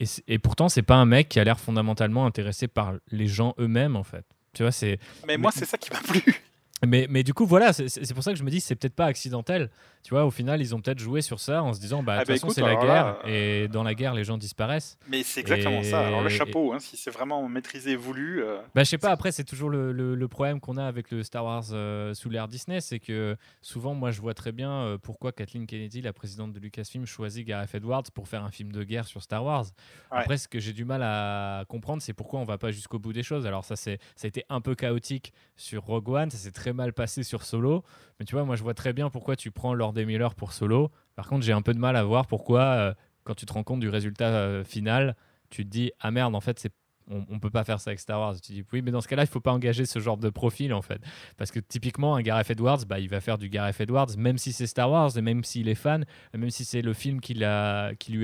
Et, 0.00 0.04
et 0.26 0.38
pourtant, 0.38 0.68
c'est 0.68 0.82
pas 0.82 0.96
un 0.96 1.06
mec 1.06 1.28
qui 1.28 1.38
a 1.38 1.44
l'air 1.44 1.60
fondamentalement 1.60 2.26
intéressé 2.26 2.66
par 2.68 2.94
les 3.10 3.28
gens 3.28 3.54
eux-mêmes, 3.58 3.96
en 3.96 4.02
fait. 4.02 4.26
Tu 4.52 4.62
vois, 4.62 4.72
c'est. 4.72 4.98
Mais 5.26 5.36
moi, 5.36 5.50
c'est 5.52 5.64
ça 5.64 5.78
qui 5.78 5.90
m'a 5.90 6.00
plu. 6.00 6.22
Mais, 6.84 7.06
mais, 7.08 7.22
du 7.22 7.32
coup, 7.32 7.46
voilà, 7.46 7.72
c'est 7.72 8.12
pour 8.12 8.24
ça 8.24 8.32
que 8.32 8.38
je 8.38 8.42
me 8.42 8.50
dis 8.50 8.60
c'est 8.60 8.74
peut-être 8.74 8.96
pas 8.96 9.06
accidentel. 9.06 9.70
Tu 10.02 10.14
vois, 10.14 10.24
au 10.24 10.30
final, 10.30 10.60
ils 10.60 10.74
ont 10.74 10.80
peut-être 10.80 10.98
joué 10.98 11.22
sur 11.22 11.38
ça 11.38 11.62
en 11.62 11.72
se 11.72 11.80
disant, 11.80 12.02
bah, 12.02 12.16
de 12.16 12.18
ah 12.18 12.20
toute 12.22 12.28
bah, 12.28 12.34
façon, 12.34 12.50
c'est 12.50 12.60
la 12.60 12.74
guerre, 12.74 13.18
et 13.24 13.68
dans 13.68 13.84
la 13.84 13.94
guerre, 13.94 14.14
les 14.14 14.24
gens 14.24 14.36
disparaissent. 14.36 14.98
Mais 15.08 15.22
c'est 15.22 15.40
exactement 15.40 15.82
ça. 15.84 16.06
Alors, 16.06 16.22
le 16.22 16.28
chapeau, 16.28 16.72
hein, 16.72 16.80
si 16.80 16.96
c'est 16.96 17.10
vraiment 17.10 17.48
maîtrisé, 17.48 17.94
voulu. 17.94 18.42
Euh, 18.42 18.58
bah, 18.74 18.82
je 18.82 18.88
sais 18.88 18.98
pas, 18.98 19.10
après, 19.10 19.30
c'est 19.30 19.44
toujours 19.44 19.70
le, 19.70 19.92
le, 19.92 20.28
problème 20.28 20.60
qu'on 20.60 20.76
a 20.76 20.84
avec 20.84 21.10
le 21.10 21.22
Star 21.22 21.44
Wars 21.44 21.64
euh, 21.72 22.14
sous 22.14 22.30
l'ère 22.30 22.48
Disney, 22.48 22.80
c'est 22.80 22.98
que 22.98 23.36
souvent, 23.60 23.94
moi, 23.94 24.10
je 24.10 24.20
vois 24.20 24.34
très 24.34 24.50
bien 24.50 24.72
euh, 24.72 24.98
pourquoi 24.98 25.30
Kathleen 25.30 25.66
Kennedy, 25.66 26.00
la 26.00 26.12
présidente 26.12 26.52
de 26.52 26.58
Lucasfilm, 26.58 27.06
choisit 27.06 27.46
Gareth 27.46 27.74
Edwards 27.74 28.04
pour 28.14 28.28
faire 28.28 28.42
un 28.42 28.50
film 28.50 28.72
de 28.72 28.82
guerre 28.82 29.06
sur 29.06 29.22
Star 29.22 29.44
Wars. 29.44 29.66
Après, 30.10 30.36
ce 30.36 30.48
que 30.48 30.58
j'ai 30.58 30.72
du 30.72 30.84
mal 30.84 31.02
à 31.02 31.64
comprendre, 31.68 32.02
c'est 32.02 32.14
pourquoi 32.14 32.40
on 32.40 32.44
va 32.44 32.58
pas 32.58 32.70
jusqu'au 32.72 32.98
bout 32.98 33.12
des 33.12 33.22
choses. 33.22 33.46
Alors, 33.46 33.64
ça, 33.64 33.76
ça 33.76 33.90
a 33.90 34.26
été 34.26 34.44
un 34.48 34.60
peu 34.60 34.74
chaotique 34.74 35.32
sur 35.56 35.84
Rogue 35.84 36.08
One, 36.08 36.30
ça 36.30 36.38
s'est 36.38 36.50
très 36.50 36.72
mal 36.72 36.92
passé 36.92 37.22
sur 37.22 37.44
solo. 37.44 37.84
Mais 38.18 38.24
tu 38.24 38.34
vois, 38.34 38.44
moi, 38.44 38.56
je 38.56 38.62
vois 38.62 38.74
très 38.74 38.92
bien 38.92 39.10
pourquoi 39.10 39.36
tu 39.36 39.50
prends 39.50 39.74
Lord 39.94 40.06
Miller 40.06 40.34
pour 40.34 40.52
solo. 40.52 40.90
Par 41.14 41.26
contre, 41.28 41.44
j'ai 41.44 41.52
un 41.52 41.62
peu 41.62 41.74
de 41.74 41.78
mal 41.78 41.96
à 41.96 42.04
voir 42.04 42.26
pourquoi, 42.26 42.62
euh, 42.62 42.94
quand 43.24 43.34
tu 43.34 43.46
te 43.46 43.52
rends 43.52 43.62
compte 43.62 43.80
du 43.80 43.88
résultat 43.88 44.28
euh, 44.28 44.64
final, 44.64 45.16
tu 45.50 45.64
te 45.64 45.70
dis 45.70 45.92
ah 46.00 46.10
merde, 46.10 46.34
en 46.34 46.40
fait, 46.40 46.68
on, 47.10 47.24
on, 47.28 47.38
peut 47.38 47.50
pas 47.50 47.64
faire 47.64 47.80
ça 47.80 47.90
avec 47.90 48.00
Star 48.00 48.20
Wars. 48.20 48.34
Tu 48.40 48.52
dis 48.52 48.64
oui, 48.72 48.82
mais 48.82 48.90
dans 48.90 49.00
ce 49.00 49.08
cas-là, 49.08 49.24
il 49.24 49.28
faut 49.28 49.40
pas 49.40 49.52
engager 49.52 49.86
ce 49.86 49.98
genre 49.98 50.16
de 50.16 50.30
profil 50.30 50.72
en 50.72 50.82
fait, 50.82 51.00
parce 51.36 51.50
que 51.50 51.60
typiquement 51.60 52.16
un 52.16 52.22
Gareth 52.22 52.50
Edwards, 52.50 52.84
bah, 52.86 53.00
il 53.00 53.08
va 53.08 53.20
faire 53.20 53.38
du 53.38 53.48
Gareth 53.48 53.80
Edwards, 53.80 54.16
même 54.16 54.38
si 54.38 54.52
c'est 54.52 54.66
Star 54.66 54.90
Wars 54.90 55.16
et 55.16 55.22
même 55.22 55.44
s'il 55.44 55.68
est 55.68 55.74
fan, 55.74 56.04
même 56.34 56.50
si 56.50 56.64
c'est 56.64 56.82
le 56.82 56.92
film 56.92 57.20
qui 57.20 57.34
lui 57.34 57.46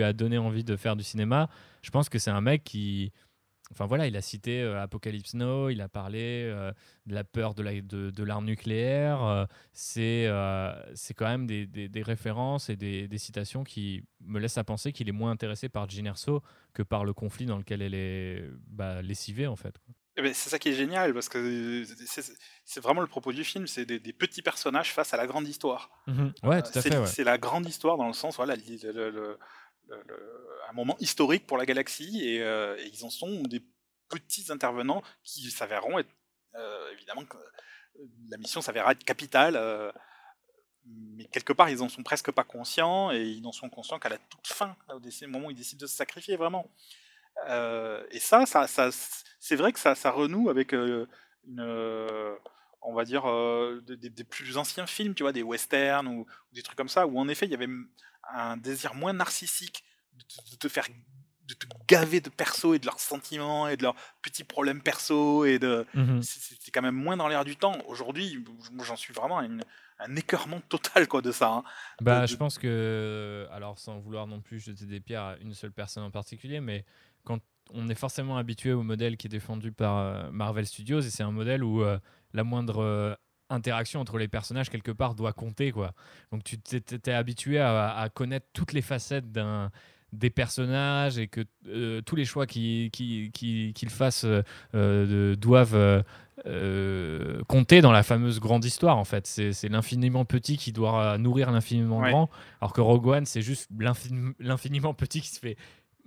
a 0.02 0.12
donné 0.12 0.38
envie 0.38 0.64
de 0.64 0.76
faire 0.76 0.96
du 0.96 1.04
cinéma. 1.04 1.48
Je 1.82 1.90
pense 1.90 2.08
que 2.08 2.18
c'est 2.18 2.30
un 2.30 2.40
mec 2.40 2.64
qui 2.64 3.12
Enfin 3.72 3.86
voilà, 3.86 4.06
il 4.06 4.16
a 4.16 4.22
cité 4.22 4.62
euh, 4.62 4.80
Apocalypse 4.82 5.34
Now, 5.34 5.68
il 5.68 5.80
a 5.80 5.88
parlé 5.88 6.44
euh, 6.44 6.72
de 7.06 7.14
la 7.14 7.24
peur 7.24 7.54
de 7.54 7.62
l'arme 7.62 7.80
de, 7.82 8.10
de 8.10 8.40
nucléaire. 8.40 9.22
Euh, 9.22 9.44
c'est 9.72 10.28
c'est 10.94 11.14
quand 11.14 11.26
même 11.26 11.46
des, 11.46 11.66
des, 11.66 12.02
références 12.02 12.70
et 12.70 12.76
des, 12.76 13.08
des, 13.08 13.18
citations 13.18 13.64
qui 13.64 14.02
me 14.20 14.38
laissent 14.38 14.58
à 14.58 14.64
penser 14.64 14.92
qu'il 14.92 15.08
est 15.08 15.12
moins 15.12 15.30
intéressé 15.30 15.68
par 15.68 15.88
Gin 15.88 16.06
Erso 16.06 16.42
que 16.72 16.82
par 16.82 17.04
le 17.04 17.12
conflit 17.12 17.46
dans 17.46 17.58
lequel 17.58 17.82
elle 17.82 17.94
est 17.94 18.44
bah, 18.68 19.02
lessivée 19.02 19.46
en 19.46 19.56
fait. 19.56 19.74
Eh 20.16 20.22
ben, 20.22 20.34
c'est 20.34 20.50
ça 20.50 20.58
qui 20.58 20.70
est 20.70 20.74
génial 20.74 21.14
parce 21.14 21.28
que 21.28 21.84
c'est 22.64 22.80
vraiment 22.80 23.02
le 23.02 23.06
propos 23.06 23.32
du 23.32 23.44
film, 23.44 23.68
c'est 23.68 23.84
des, 23.84 24.12
petits 24.12 24.42
personnages 24.42 24.92
face 24.92 25.14
à 25.14 25.16
la 25.16 25.28
grande 25.28 25.46
histoire. 25.46 25.90
Mmh 26.08 26.28
ouais, 26.42 26.62
tout 26.62 26.76
à 26.76 26.82
fait. 26.82 27.06
C'est 27.06 27.22
la 27.22 27.38
grande 27.38 27.68
histoire 27.68 27.96
dans 27.96 28.08
le 28.08 28.12
sens, 28.14 28.36
voilà, 28.36 28.56
le 28.56 29.38
un 30.68 30.72
moment 30.72 30.96
historique 31.00 31.46
pour 31.46 31.58
la 31.58 31.66
galaxie 31.66 32.28
et, 32.28 32.42
euh, 32.42 32.76
ils 32.92 33.04
en 33.04 33.10
sont 33.10 33.42
des 33.42 33.62
petits 34.08 34.50
intervenants 34.50 35.02
qui 35.22 35.50
s'avéreront 35.50 35.98
être 35.98 36.10
euh, 36.54 36.92
évidemment 36.92 37.22
euh, 37.22 38.04
la 38.30 38.38
mission 38.38 38.60
s'avérera 38.60 38.92
être 38.92 39.04
capitale 39.04 39.92
mais 40.86 41.26
quelque 41.26 41.52
part 41.52 41.68
ils 41.68 41.82
en 41.82 41.88
sont 41.88 42.02
presque 42.02 42.30
pas 42.30 42.44
conscients 42.44 43.10
et 43.12 43.22
ils 43.22 43.42
n'en 43.42 43.52
sont 43.52 43.68
conscients 43.68 43.98
qu'à 43.98 44.08
la 44.08 44.18
toute 44.18 44.46
fin 44.46 44.76
au, 44.88 45.00
moment 45.28 45.48
où 45.48 45.50
ils 45.50 45.56
décident 45.56 45.82
de 45.82 45.86
se 45.86 45.96
sacrifier 45.96 46.36
vraiment. 46.36 46.70
Et 47.46 48.20
ça, 48.20 48.44
c'est 48.46 49.56
vrai 49.56 49.72
que 49.72 49.78
ça, 49.78 50.10
renoue 50.10 50.48
avec 50.48 50.74
on 52.80 52.94
va 52.94 53.04
dire 53.04 53.24
des, 53.82 54.24
plus 54.24 54.56
anciens 54.56 54.86
films, 54.86 55.14
tu 55.14 55.24
vois, 55.24 55.32
des 55.32 55.42
westerns 55.42 56.06
ou, 56.08 56.26
des 56.52 56.62
trucs 56.62 56.76
comme 56.76 56.88
ça, 56.88 57.06
où 57.06 57.18
en 57.18 57.28
effet 57.28 57.46
il 57.46 57.52
y 57.52 57.54
avait 57.54 57.68
un 58.32 58.56
désir 58.56 58.94
moins 58.94 59.12
narcissique 59.12 59.84
de, 60.14 60.56
te 60.56 60.68
faire 60.68 60.86
de 61.46 61.54
te 61.54 61.66
gaver 61.86 62.20
de 62.20 62.28
perso 62.28 62.74
et 62.74 62.78
de 62.78 62.86
leurs 62.86 63.00
sentiments 63.00 63.68
et 63.68 63.76
de 63.76 63.82
leurs 63.82 63.94
petits 64.22 64.44
problèmes 64.44 64.82
perso 64.82 65.44
et 65.44 65.58
de 65.58 65.86
mmh 65.94 66.22
c'était 66.22 66.70
quand 66.70 66.82
même 66.82 66.94
moins 66.94 67.16
dans 67.16 67.28
l'air 67.28 67.44
du 67.44 67.56
temps 67.56 67.78
aujourd'hui 67.86 68.44
j'en 68.82 68.96
suis 68.96 69.14
vraiment 69.14 69.40
un 69.40 70.16
écœurement 70.16 70.60
total 70.68 71.08
quoi 71.08 71.22
de 71.22 71.32
ça 71.32 71.52
hein. 71.52 71.64
bah 72.00 72.26
je 72.26 72.36
pense 72.36 72.58
que 72.58 73.46
alors 73.50 73.78
sans 73.78 73.98
vouloir 73.98 74.26
non 74.26 74.40
plus 74.40 74.58
jeter 74.58 74.84
des 74.84 75.00
pierres 75.00 75.22
à 75.22 75.36
une 75.38 75.54
seule 75.54 75.72
personne 75.72 76.02
en 76.02 76.10
particulier 76.10 76.60
mais 76.60 76.84
quand 77.24 77.40
on 77.72 77.88
est 77.88 77.94
forcément 77.94 78.36
habitué 78.38 78.72
au 78.72 78.82
modèle 78.82 79.16
qui 79.16 79.26
est 79.26 79.30
défendu 79.30 79.72
par 79.72 79.98
euh, 79.98 80.30
Marvel 80.30 80.66
Studios 80.66 81.00
et 81.00 81.10
c'est 81.10 81.22
un 81.22 81.30
modèle 81.30 81.64
où 81.64 81.82
euh, 81.82 81.98
la 82.32 82.44
moindre 82.44 82.82
euh, 82.82 83.14
interaction 83.50 84.00
entre 84.00 84.18
les 84.18 84.28
personnages 84.28 84.70
quelque 84.70 84.92
part 84.92 85.14
doit 85.14 85.32
compter 85.32 85.72
quoi. 85.72 85.94
Donc 86.32 86.44
tu 86.44 86.58
t'es 86.58 87.12
habitué 87.12 87.58
à, 87.58 88.08
connaître 88.12 88.46
toutes 88.52 88.72
les 88.72 88.82
facettes 88.82 89.32
d'un 89.32 89.70
des 90.12 90.30
personnages 90.30 91.18
et 91.18 91.28
que 91.28 91.42
euh, 91.66 92.00
tous 92.00 92.16
les 92.16 92.24
choix 92.24 92.46
qu'ils 92.46 92.90
fassent 93.90 94.24
euh, 94.24 94.42
euh, 94.74 95.36
doivent 95.36 96.04
compter 97.46 97.80
dans 97.80 97.92
la 97.92 98.02
fameuse 98.02 98.40
grande 98.40 98.64
histoire 98.64 98.96
en 98.96 99.04
fait. 99.04 99.26
C'est 99.26 99.68
l'infiniment 99.68 100.24
petit 100.24 100.56
qui 100.56 100.72
doit 100.72 101.18
nourrir 101.18 101.50
l'infiniment 101.50 102.00
grand, 102.00 102.30
alors 102.60 102.72
que 102.72 102.80
Rogue 102.80 103.06
One 103.06 103.26
c'est 103.26 103.42
juste 103.42 103.68
l'infiniment 104.38 104.94
petit 104.94 105.20
qui 105.20 105.28
se 105.28 105.40
fait 105.40 105.56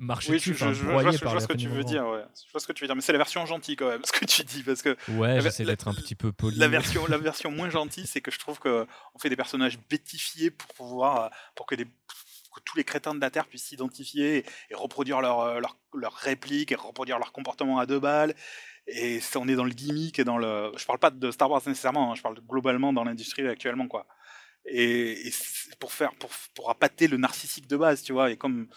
marcher 0.01 0.31
oui, 0.31 0.39
je, 0.39 0.53
je, 0.53 0.63
vois, 0.63 1.11
ce 1.39 1.47
que 1.47 1.53
tu 1.53 1.67
veux 1.69 1.83
dire. 1.83 2.03
Je 2.03 2.51
vois 2.51 2.59
ce 2.59 2.67
que 2.67 2.73
tu 2.73 2.83
veux 2.83 2.87
dire, 2.87 2.95
mais 2.95 3.01
c'est 3.01 3.11
la 3.11 3.17
version 3.17 3.45
gentille 3.45 3.75
quand 3.75 3.87
même, 3.87 4.01
ce 4.05 4.11
que 4.11 4.25
tu 4.25 4.43
dis, 4.43 4.63
parce 4.63 4.81
que 4.81 4.97
ouais, 5.09 5.39
j'essaie 5.41 5.63
d'être 5.63 5.87
un 5.87 5.93
petit 5.93 6.15
peu 6.15 6.31
poli. 6.31 6.57
La 6.57 6.67
version, 6.67 7.05
la 7.07 7.17
version 7.17 7.51
moins 7.51 7.69
gentille, 7.69 8.07
c'est 8.07 8.21
que 8.21 8.31
je 8.31 8.39
trouve 8.39 8.59
que 8.59 8.85
on 9.15 9.19
fait 9.19 9.29
des 9.29 9.35
personnages 9.35 9.79
bétifiés 9.89 10.51
pour 10.51 10.73
pouvoir, 10.73 11.31
pour 11.55 11.65
que, 11.65 11.75
tous 12.65 12.75
les 12.75 12.83
crétins 12.83 13.15
de 13.15 13.21
la 13.21 13.29
Terre 13.29 13.47
puissent 13.47 13.67
s'identifier 13.67 14.45
et, 14.69 14.75
reproduire 14.75 15.21
leurs 15.21 15.53
leur, 15.53 15.61
leur, 15.61 15.77
leur 15.93 16.13
répliques 16.13 16.73
et 16.73 16.75
reproduire 16.75 17.17
leur 17.17 17.31
comportement 17.31 17.79
à 17.79 17.85
deux 17.85 17.99
balles. 17.99 18.35
Et 18.87 19.19
on 19.35 19.47
est 19.47 19.55
dans 19.55 19.63
le 19.63 19.71
gimmick 19.71 20.19
et 20.19 20.23
dans 20.23 20.37
le. 20.37 20.71
Je 20.75 20.85
parle 20.85 20.99
pas 20.99 21.11
de 21.11 21.31
Star 21.31 21.49
Wars 21.49 21.61
nécessairement, 21.65 22.11
hein, 22.11 22.15
je 22.15 22.21
parle 22.21 22.39
globalement 22.41 22.91
dans 22.91 23.03
l'industrie 23.03 23.47
actuellement, 23.47 23.87
quoi. 23.87 24.07
Et, 24.65 25.31
pour 25.79 25.91
faire 25.91 26.13
pour, 26.15 26.29
pour 26.53 26.69
appâter 26.69 27.07
le 27.07 27.17
narcissique 27.17 27.67
de 27.67 27.77
base, 27.77 28.03
tu 28.03 28.13
vois. 28.13 28.31
Et 28.31 28.37
comme 28.37 28.67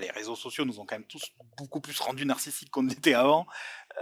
les 0.00 0.10
réseaux 0.10 0.36
sociaux 0.36 0.64
nous 0.64 0.80
ont 0.80 0.86
quand 0.86 0.96
même 0.96 1.06
tous 1.06 1.32
beaucoup 1.56 1.80
plus 1.80 1.98
rendus 2.00 2.26
narcissiques 2.26 2.70
qu'on 2.70 2.88
était 2.88 3.14
avant. 3.14 3.46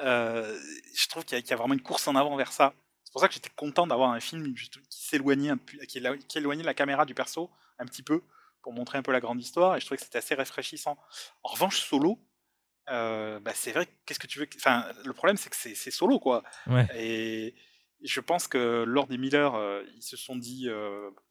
Euh, 0.02 0.58
je 0.94 1.08
trouve 1.08 1.24
qu'il 1.24 1.38
y, 1.38 1.52
a 1.52 1.56
vraiment 1.56 1.74
une 1.74 1.82
course 1.82 2.06
en 2.08 2.16
avant 2.16 2.36
vers 2.36 2.52
ça. 2.52 2.74
C'est 3.04 3.12
pour 3.12 3.20
ça 3.20 3.28
que 3.28 3.34
j'étais 3.34 3.50
content 3.54 3.86
d'avoir 3.86 4.10
un 4.10 4.20
film 4.20 4.54
qui 4.54 4.70
s'éloignait, 4.90 5.54
qui, 5.88 6.02
qui 6.28 6.38
éloignait 6.38 6.64
la 6.64 6.74
caméra 6.74 7.04
du 7.06 7.14
perso 7.14 7.50
un 7.78 7.86
petit 7.86 8.02
peu 8.02 8.22
pour 8.62 8.72
montrer 8.72 8.98
un 8.98 9.02
peu 9.02 9.12
la 9.12 9.20
grande 9.20 9.40
histoire. 9.40 9.76
Et 9.76 9.80
je 9.80 9.86
trouvais 9.86 9.96
que 9.96 10.04
c'était 10.04 10.18
assez 10.18 10.34
rafraîchissant. 10.34 10.98
En 11.42 11.48
revanche, 11.50 11.80
solo, 11.80 12.18
euh, 12.90 13.40
bah 13.40 13.52
c'est 13.54 13.72
vrai. 13.72 13.88
Qu'est-ce 14.04 14.18
que 14.18 14.26
tu 14.26 14.38
veux 14.38 14.48
Enfin, 14.56 14.86
le 15.04 15.12
problème 15.12 15.36
c'est 15.36 15.50
que 15.50 15.56
c'est 15.56 15.90
solo 15.90 16.18
quoi. 16.18 16.42
Et 16.94 17.54
je 18.02 18.20
pense 18.20 18.46
que 18.46 18.84
lors 18.86 19.06
des 19.06 19.18
Miller, 19.18 19.54
euh, 19.54 19.82
ils 19.96 20.02
se 20.02 20.16
sont 20.16 20.36
dit, 20.36 20.68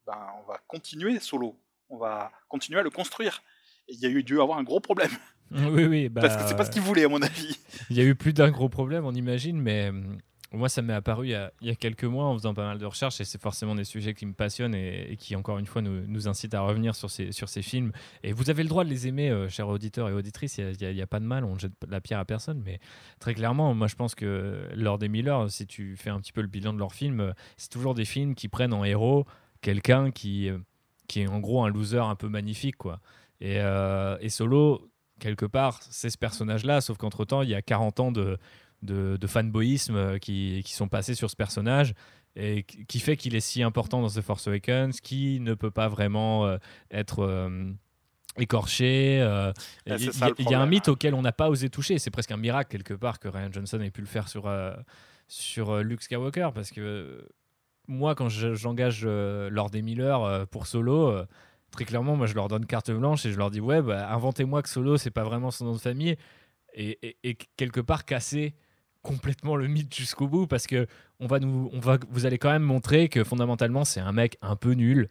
ben, 0.06 0.26
on 0.40 0.46
va 0.48 0.60
continuer 0.66 1.18
solo, 1.20 1.58
on 1.88 1.98
va 1.98 2.32
continuer 2.48 2.80
à 2.80 2.82
le 2.82 2.90
construire 2.90 3.42
il 3.88 4.00
y 4.00 4.06
a 4.06 4.08
eu 4.08 4.22
dû 4.22 4.40
avoir 4.40 4.58
un 4.58 4.64
gros 4.64 4.80
problème. 4.80 5.10
Oui, 5.50 5.84
oui. 5.84 6.08
Bah, 6.08 6.20
Parce 6.22 6.36
que 6.36 6.48
c'est 6.48 6.56
pas 6.56 6.64
ce 6.64 6.70
qu'ils 6.70 6.82
voulaient, 6.82 7.04
à 7.04 7.08
mon 7.08 7.22
avis. 7.22 7.58
Il 7.90 7.96
y 7.96 8.00
a 8.00 8.04
eu 8.04 8.14
plus 8.14 8.32
d'un 8.32 8.50
gros 8.50 8.68
problème, 8.68 9.04
on 9.04 9.14
imagine, 9.14 9.60
mais 9.60 9.88
hum, 9.88 10.18
moi, 10.52 10.68
ça 10.68 10.82
m'est 10.82 10.92
apparu 10.92 11.26
il 11.26 11.50
y, 11.62 11.70
a, 11.70 11.74
quelques 11.74 12.04
mois 12.04 12.26
en 12.26 12.34
faisant 12.34 12.54
pas 12.54 12.64
mal 12.64 12.78
de 12.78 12.86
recherches, 12.86 13.20
et 13.20 13.24
c'est 13.24 13.40
forcément 13.40 13.74
des 13.74 13.84
sujets 13.84 14.14
qui 14.14 14.26
me 14.26 14.32
passionnent 14.32 14.74
et, 14.74 15.16
qui, 15.18 15.34
encore 15.36 15.58
une 15.58 15.66
fois, 15.66 15.82
nous, 15.82 16.28
incitent 16.28 16.54
à 16.54 16.60
revenir 16.60 16.94
sur 16.94 17.10
ces, 17.10 17.62
films. 17.62 17.92
Et 18.22 18.32
vous 18.32 18.50
avez 18.50 18.62
le 18.62 18.68
droit 18.68 18.84
de 18.84 18.90
les 18.90 19.08
aimer, 19.08 19.30
euh, 19.30 19.48
chers 19.48 19.68
auditeurs 19.68 20.08
et 20.08 20.12
auditrices, 20.12 20.58
il 20.58 20.94
n'y 20.94 21.02
a, 21.02 21.06
pas 21.06 21.20
de 21.20 21.24
mal, 21.24 21.44
on 21.44 21.54
ne 21.54 21.58
jette 21.58 21.72
la 21.88 22.00
pierre 22.00 22.20
à 22.20 22.24
personne, 22.24 22.62
mais 22.64 22.78
très 23.18 23.34
clairement, 23.34 23.74
moi, 23.74 23.86
je 23.88 23.96
pense 23.96 24.14
que 24.14 24.68
lors 24.74 24.98
des 24.98 25.08
Miller, 25.08 25.50
si 25.50 25.66
tu 25.66 25.96
fais 25.96 26.10
un 26.10 26.20
petit 26.20 26.32
peu 26.32 26.42
le 26.42 26.48
bilan 26.48 26.72
de 26.72 26.78
leurs 26.78 26.94
films, 26.94 27.34
c'est 27.56 27.70
toujours 27.70 27.94
des 27.94 28.04
films 28.04 28.34
qui 28.34 28.48
prennent 28.48 28.74
en 28.74 28.84
héros 28.84 29.26
quelqu'un 29.60 30.10
qui, 30.10 30.48
euh, 30.48 30.58
est 31.14 31.26
en 31.26 31.40
gros 31.40 31.64
un 31.64 31.68
loser 31.68 31.98
un 31.98 32.14
peu 32.14 32.28
magnifique, 32.28 32.76
quoi. 32.76 33.00
Euh, 33.42 34.16
et, 34.20 34.28
Solo, 34.28 34.90
quelque 35.18 35.46
part, 35.46 35.80
c'est 35.82 36.10
ce 36.10 36.18
personnage-là, 36.18 36.80
sauf 36.80 36.96
qu'entre-temps, 36.98 37.42
il 37.42 37.50
y 37.50 37.54
a 37.54 37.62
40 37.62 38.00
ans 38.00 38.12
de, 38.12 38.38
de, 38.86 39.26
fanboyisme 39.26 39.96
euh, 39.96 40.18
qui, 40.18 40.62
qui, 40.64 40.72
sont 40.72 40.88
passés 40.88 41.14
sur 41.14 41.30
ce 41.30 41.36
personnage 41.36 41.94
et 42.36 42.62
qui 42.62 43.00
fait 43.00 43.16
qu'il 43.16 43.34
est 43.34 43.40
si 43.40 43.62
important 43.62 44.00
dans 44.00 44.08
The 44.08 44.20
Force 44.20 44.46
Awakens, 44.46 45.00
qui 45.00 45.40
ne 45.40 45.54
peut 45.54 45.70
pas 45.70 45.88
vraiment 45.88 46.46
euh, 46.46 46.58
être 46.90 47.50
écorché. 48.36 49.16
Il 49.86 50.50
y, 50.50 50.54
a 50.54 50.60
un 50.60 50.66
mythe 50.66 50.88
auquel 50.88 51.14
on 51.14 51.22
n'a 51.22 51.32
pas 51.32 51.48
osé 51.48 51.70
toucher. 51.70 51.98
C'est 51.98 52.10
presque 52.10 52.32
un 52.32 52.36
miracle 52.36 52.70
quelque 52.70 52.92
part 52.92 53.20
que 53.20 53.28
Ryan 53.28 53.50
Johnson 53.50 53.80
ait 53.80 53.90
pu 53.90 54.02
le 54.02 54.06
faire 54.06 54.28
sur, 54.28 54.52
sur 55.28 55.82
Luke 55.82 56.02
Skywalker 56.02 56.50
parce 56.54 56.70
que 56.70 57.26
moi, 57.88 58.14
quand 58.14 58.28
j'engage 58.28 59.06
Lord 59.06 59.70
des 59.70 59.80
Miller 59.80 60.46
pour 60.48 60.66
Solo, 60.66 61.24
très 61.70 61.86
clairement, 61.86 62.16
moi, 62.16 62.26
je 62.26 62.34
leur 62.34 62.48
donne 62.48 62.66
carte 62.66 62.90
blanche 62.90 63.24
et 63.24 63.32
je 63.32 63.38
leur 63.38 63.50
dis 63.50 63.60
ouais, 63.60 63.80
bah, 63.80 64.12
inventez-moi 64.12 64.62
que 64.62 64.68
Solo, 64.68 64.98
c'est 64.98 65.10
pas 65.10 65.24
vraiment 65.24 65.50
son 65.50 65.64
nom 65.64 65.72
de 65.72 65.80
famille 65.80 66.16
et, 66.76 67.16
et 67.24 67.34
quelque 67.56 67.80
part 67.80 68.04
casser 68.04 68.54
complètement 69.06 69.54
le 69.54 69.68
mythe 69.68 69.94
jusqu'au 69.94 70.26
bout 70.26 70.48
parce 70.48 70.66
que 70.66 70.86
on 71.20 71.28
va 71.28 71.38
nous, 71.38 71.70
on 71.72 71.78
va, 71.78 71.98
vous 72.10 72.26
allez 72.26 72.38
quand 72.38 72.50
même 72.50 72.64
montrer 72.64 73.08
que 73.08 73.22
fondamentalement 73.22 73.84
c'est 73.84 74.00
un 74.00 74.10
mec 74.10 74.36
un 74.42 74.56
peu 74.56 74.72
nul, 74.72 75.08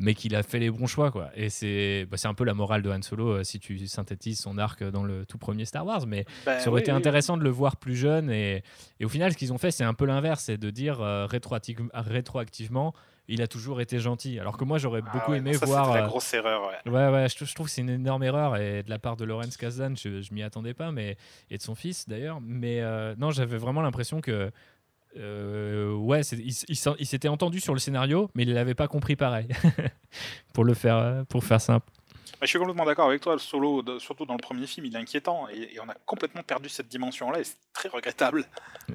mais 0.00 0.14
qu'il 0.14 0.34
a 0.34 0.42
fait 0.42 0.58
les 0.58 0.68
bons 0.68 0.88
choix 0.88 1.12
quoi. 1.12 1.30
Et 1.36 1.48
c'est, 1.48 2.06
bah, 2.10 2.16
c'est 2.16 2.26
un 2.26 2.34
peu 2.34 2.44
la 2.44 2.54
morale 2.54 2.82
de 2.82 2.90
Han 2.90 3.02
Solo 3.02 3.28
euh, 3.28 3.44
si 3.44 3.60
tu 3.60 3.86
synthétises 3.86 4.40
son 4.40 4.58
arc 4.58 4.82
dans 4.82 5.04
le 5.04 5.24
tout 5.24 5.38
premier 5.38 5.64
Star 5.64 5.86
Wars. 5.86 6.06
Mais 6.08 6.24
ben 6.44 6.58
ça 6.58 6.70
aurait 6.70 6.80
été 6.80 6.90
intéressant 6.90 7.36
de 7.36 7.44
le 7.44 7.50
voir 7.50 7.76
plus 7.76 7.94
jeune 7.94 8.30
et, 8.30 8.64
et 8.98 9.04
au 9.04 9.08
final 9.08 9.32
ce 9.32 9.38
qu'ils 9.38 9.52
ont 9.52 9.58
fait 9.58 9.70
c'est 9.70 9.84
un 9.84 9.94
peu 9.94 10.06
l'inverse, 10.06 10.42
c'est 10.44 10.58
de 10.58 10.70
dire 10.70 11.00
euh, 11.00 11.26
rétroactivement 11.26 12.94
il 13.28 13.42
a 13.42 13.46
toujours 13.46 13.80
été 13.80 13.98
gentil. 13.98 14.38
Alors 14.38 14.56
que 14.56 14.64
moi, 14.64 14.78
j'aurais 14.78 15.02
ah 15.06 15.10
beaucoup 15.12 15.34
aimé 15.34 15.52
voir. 15.52 15.86
C'est 15.86 15.94
la 15.98 16.04
euh, 16.04 16.06
grosse 16.06 16.34
erreur, 16.34 16.68
ouais. 16.68 16.92
Ouais, 16.92 17.08
ouais, 17.08 17.26
je, 17.28 17.54
trouve 17.54 17.66
que 17.66 17.72
c'est 17.72 17.80
une 17.80 17.90
énorme 17.90 18.22
erreur. 18.22 18.56
Et 18.56 18.82
de 18.82 18.90
la 18.90 18.98
part 18.98 19.16
de 19.16 19.24
Lorenz 19.24 19.56
Kazan, 19.56 19.94
je, 19.96 20.20
je 20.20 20.34
m'y 20.34 20.42
attendais 20.42 20.74
pas, 20.74 20.92
mais 20.92 21.16
et 21.50 21.58
de 21.58 21.62
son 21.62 21.74
fils 21.74 22.08
d'ailleurs. 22.08 22.40
Mais 22.40 22.80
euh, 22.80 23.14
non, 23.18 23.30
j'avais 23.30 23.58
vraiment 23.58 23.82
l'impression 23.82 24.20
que. 24.20 24.50
Euh, 25.18 25.94
ouais, 25.94 26.20
il, 26.20 26.54
il, 26.68 27.06
s'était 27.06 27.28
entendu 27.28 27.58
sur 27.58 27.72
le 27.72 27.80
scénario, 27.80 28.28
mais 28.34 28.42
il 28.42 28.52
l'avait 28.52 28.74
pas 28.74 28.86
compris 28.86 29.16
pareil. 29.16 29.48
pour 30.52 30.64
le 30.64 30.74
faire, 30.74 31.24
pour 31.28 31.42
faire 31.42 31.60
simple 31.60 31.90
je 32.42 32.46
suis 32.46 32.58
complètement 32.58 32.84
d'accord 32.84 33.08
avec 33.08 33.22
toi. 33.22 33.34
Le 33.34 33.38
solo, 33.38 33.82
surtout 33.98 34.26
dans 34.26 34.34
le 34.34 34.42
premier 34.42 34.66
film, 34.66 34.86
il 34.86 34.94
est 34.94 34.98
inquiétant 34.98 35.48
et, 35.48 35.78
on 35.80 35.88
a 35.88 35.94
complètement 36.04 36.42
perdu 36.42 36.68
cette 36.68 36.88
dimension-là 36.88 37.40
et 37.40 37.44
c'est 37.44 37.56
très 37.72 37.88
regrettable. 37.88 38.46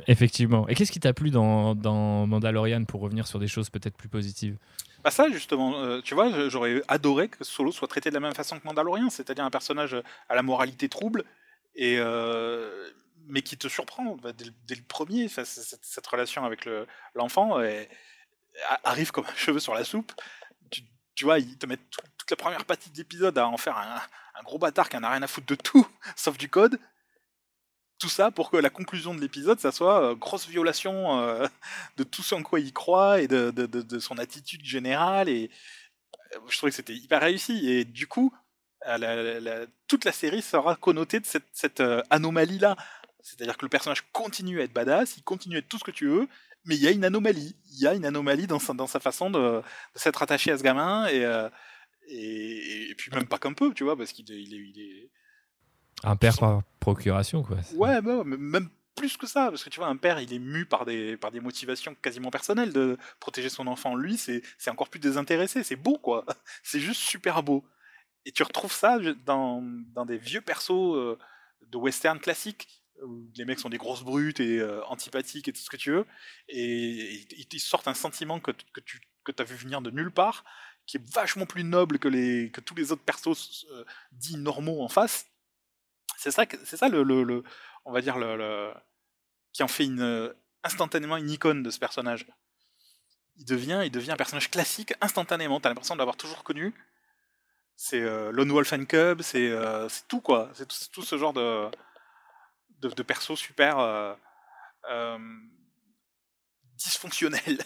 Effectivement. 0.07 0.68
Et 0.68 0.76
qu'est-ce 0.76 0.91
qui 0.91 0.99
t'a 0.99 1.13
plu 1.13 1.31
dans, 1.31 1.76
dans, 1.76 2.27
Mandalorian 2.27 2.85
pour 2.85 3.01
revenir 3.01 3.27
sur 3.27 3.39
des 3.39 3.47
choses 3.47 3.69
peut-être 3.69 3.95
plus 3.95 4.09
positives? 4.09 4.57
Bah 5.03 5.09
ça 5.09 5.30
justement, 5.30 5.80
euh, 5.80 5.99
tu 6.01 6.13
vois, 6.13 6.47
j'aurais 6.49 6.84
adoré 6.88 7.27
que 7.27 7.43
Solo 7.43 7.72
soit 7.72 7.88
traité 7.88 8.09
de 8.09 8.13
la 8.13 8.19
même 8.19 8.35
façon 8.35 8.59
que 8.59 8.65
Mandalorian, 8.65 9.09
c'est-à-dire 9.09 9.43
un 9.43 9.49
personnage 9.49 9.95
à 10.30 10.35
la 10.35 10.43
moralité 10.43 10.89
trouble 10.89 11.23
et 11.76 11.95
euh, 11.97 12.89
mais 13.27 13.41
qui 13.41 13.57
te 13.57 13.68
surprend 13.68 14.18
bah, 14.18 14.31
dès, 14.34 14.76
le 14.76 14.84
premier. 14.88 15.27
Cette, 15.27 16.07
relation 16.07 16.45
avec 16.45 16.69
l'enfant 17.15 17.57
arrive 18.84 19.11
comme 19.11 19.26
un 19.26 19.35
cheveu 19.35 19.59
sur 19.59 19.73
la 19.73 19.84
soupe 19.84 20.11
tu 21.22 21.26
vois, 21.26 21.38
ils 21.38 21.57
te 21.57 21.68
mettent 21.68 21.97
toute 22.22 22.30
la 22.30 22.38
première 22.38 22.65
partie 22.65 22.91
de 22.91 22.98
l'épisode 22.98 23.35
à 23.39 23.48
en 23.48 23.57
faire 23.57 23.77
un, 23.77 24.43
gros 24.43 24.60
bâtard 24.60 24.89
qui 24.89 24.98
n'a 24.99 25.10
rien 25.10 25.23
à 25.23 25.27
foutre 25.27 25.48
de 25.48 25.56
tout, 25.56 25.88
sauf 26.15 26.38
du 26.38 26.49
code. 26.49 26.80
Tout 27.98 28.10
ça 28.10 28.30
pour 28.30 28.52
que 28.52 28.57
la 28.57 28.69
conclusion 28.69 29.15
de 29.15 29.22
l'épisode, 29.22 29.60
ça 29.60 29.72
soit 29.72 30.03
euh, 30.03 30.15
grosse 30.15 30.48
violation 30.48 31.19
euh, 31.19 31.48
de 31.98 32.03
tout 32.03 32.22
ce 32.22 32.35
en 32.35 32.43
quoi 32.43 32.60
il 32.60 32.73
croit 32.73 33.22
et 33.22 33.27
de, 33.27 33.99
son 33.99 34.19
attitude 34.19 34.64
générale. 34.64 35.30
Et 35.30 35.49
euh, 36.35 36.39
je 36.48 36.57
trouvais 36.57 36.69
que 36.69 36.76
c'était 36.76 36.95
hyper 36.95 37.22
réussi. 37.22 37.68
Et 37.68 37.85
du 37.85 38.06
coup, 38.06 38.31
toute 39.88 40.06
la 40.06 40.11
série 40.11 40.43
sera 40.43 40.76
connotée 40.76 41.19
de 41.19 41.26
cette, 41.26 41.84
anomalie-là. 42.11 42.76
C'est-à-dire 43.19 43.57
que 43.57 43.65
le 43.65 43.69
personnage 43.69 44.03
continue 44.11 44.61
à 44.61 44.64
être 44.64 44.73
badass, 44.73 45.18
il 45.18 45.23
continue 45.23 45.56
à 45.56 45.60
être 45.60 45.69
tout 45.69 45.77
ce 45.77 45.84
que 45.84 45.91
tu 45.91 46.07
veux, 46.07 46.27
mais 46.65 46.76
il 46.76 46.81
y 46.81 46.88
a 46.88 46.91
une 46.91 47.06
anomalie. 47.06 47.56
Il 47.72 47.80
y 47.80 47.88
a 47.88 47.93
une 47.93 48.06
anomalie 48.06 48.48
dans 48.48 48.60
sa, 48.60 48.99
façon 48.99 49.30
de, 49.30 49.61
s'être 49.95 50.22
attaché 50.22 50.52
à 50.52 50.57
ce 50.57 50.64
gamin 50.64 51.07
euh, 51.10 51.49
et, 52.12 52.90
et, 52.92 52.96
puis 52.96 53.12
même 53.12 53.28
pas 53.28 53.38
qu'un 53.38 53.54
peu, 53.54 53.74
tu 53.74 53.84
vois, 53.84 53.98
parce 53.98 54.12
qu'il 54.12 54.32
est, 54.32 54.42
il 54.42 54.80
est, 54.80 55.10
Un 56.04 56.16
père 56.16 56.38
par 56.38 56.64
procuration, 56.80 57.44
quoi. 57.44 57.58
Ouais, 57.76 58.02
bah, 58.02 58.24
même 58.26 58.70
plus 58.96 59.18
que 59.18 59.28
ça, 59.28 59.50
parce 59.50 59.64
que 59.64 59.70
tu 59.70 59.80
vois, 59.80 59.88
un 59.88 59.96
père, 59.96 60.20
il 60.20 60.34
est 60.34 60.40
mu 60.40 60.66
par 60.66 60.86
des, 60.86 61.18
par 61.18 61.32
des 61.32 61.40
motivations 61.40 61.96
quasiment 61.96 62.30
personnelles 62.30 62.74
de 62.74 62.98
protéger 63.20 63.50
son 63.50 63.68
enfant. 63.68 63.96
Lui, 63.96 64.18
c'est 64.18 64.44
encore 64.68 64.90
plus 64.90 65.00
désintéressé, 65.00 65.64
c'est 65.64 65.76
beau, 65.76 65.98
quoi. 65.98 66.26
C'est 66.64 66.80
juste 66.80 67.02
super 67.02 67.44
beau. 67.44 67.64
Et 68.26 68.32
tu 68.32 68.44
retrouves 68.44 68.74
ça 68.74 69.00
dans, 69.26 69.64
dans 69.94 70.06
des 70.06 70.18
vieux 70.18 70.42
persos 70.42 70.96
euh, 70.96 71.18
de 71.68 71.78
western 71.78 72.20
classiques 72.20 72.68
où 73.02 73.28
les 73.36 73.46
mecs 73.46 73.60
sont 73.60 73.70
des 73.70 73.80
grosses 73.80 74.04
brutes 74.04 74.40
et 74.40 74.60
euh, 74.60 74.84
antipathiques 74.86 75.48
et 75.48 75.54
tout 75.54 75.62
ce 75.62 75.72
que 75.72 75.78
tu 75.78 75.92
veux, 75.92 76.06
et, 76.50 77.26
ils 77.52 77.60
sortent 77.60 77.88
un 77.88 77.96
sentiment 77.96 78.40
que, 78.40 78.52
que 78.74 78.80
tu 78.80 79.02
que 79.24 79.32
as 79.40 79.44
vu 79.44 79.56
venir 79.56 79.82
de 79.82 79.92
nulle 79.92 80.12
part, 80.12 80.44
qui 80.91 80.97
est 80.97 81.13
vachement 81.13 81.45
plus 81.45 81.63
noble 81.63 81.99
que, 81.99 82.09
les, 82.09 82.51
que 82.51 82.59
tous 82.59 82.76
les 82.76 82.91
autres 82.91 83.01
persos 83.01 83.65
euh, 83.72 83.85
dits 84.11 84.35
normaux 84.35 84.84
en 84.84 84.89
face. 84.89 85.26
C'est 86.18 86.31
ça, 86.31 86.43
c'est 86.65 86.76
ça 86.76 86.89
le, 86.89 87.03
le, 87.03 87.43
on 87.85 87.93
va 87.93 88.01
dire 88.01 88.18
le, 88.18 88.73
qui 89.53 89.63
en 89.63 89.69
fait 89.69 89.85
une, 89.85 90.34
instantanément 90.65 91.15
une 91.15 91.30
icône 91.30 91.63
de 91.63 91.69
ce 91.69 91.80
personnage. 91.80 92.27
Il 93.38 93.45
devient, 93.45 93.84
il 93.85 93.89
devient 93.89 94.11
un 94.11 94.18
personnage 94.18 94.51
classique 94.51 94.93
instantanément. 94.99 95.61
T'as 95.61 95.69
l'impression 95.69 95.95
de 95.95 95.99
l'avoir 95.99 96.18
toujours 96.18 96.43
connu. 96.43 96.73
C'est 97.77 98.01
euh, 98.01 98.34
Lone 98.34 98.51
Wolf 98.51 98.73
and 98.73 98.84
Cub, 98.84 99.22
c'est 99.22 99.49
tout 100.09 100.19
quoi. 100.19 100.51
C'est 100.55 100.68
tout, 100.91 101.03
ce 101.03 101.18
genre 101.18 101.31
de, 101.31 101.72
de, 102.80 102.89
de 102.89 103.03
persos 103.03 103.39
super 103.39 103.80
euh, 103.80 104.13
euh, 104.89 105.18
dysfonctionnels. 106.76 107.63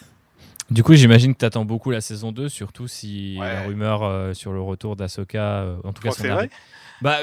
Du 0.70 0.82
coup, 0.82 0.94
j'imagine 0.94 1.32
que 1.34 1.38
tu 1.38 1.44
attends 1.44 1.64
beaucoup 1.64 1.90
la 1.90 2.00
saison 2.00 2.32
2, 2.32 2.48
surtout 2.48 2.88
si 2.88 3.36
la 3.36 3.62
rumeur 3.62 4.02
euh, 4.02 4.34
sur 4.34 4.52
le 4.52 4.60
retour 4.60 4.96
d'Asoka, 4.96 5.66
en 5.84 5.92
tout 5.92 6.02
cas, 6.02 6.10
c'est 6.10 6.28
vrai 6.28 6.50
bah, 7.02 7.18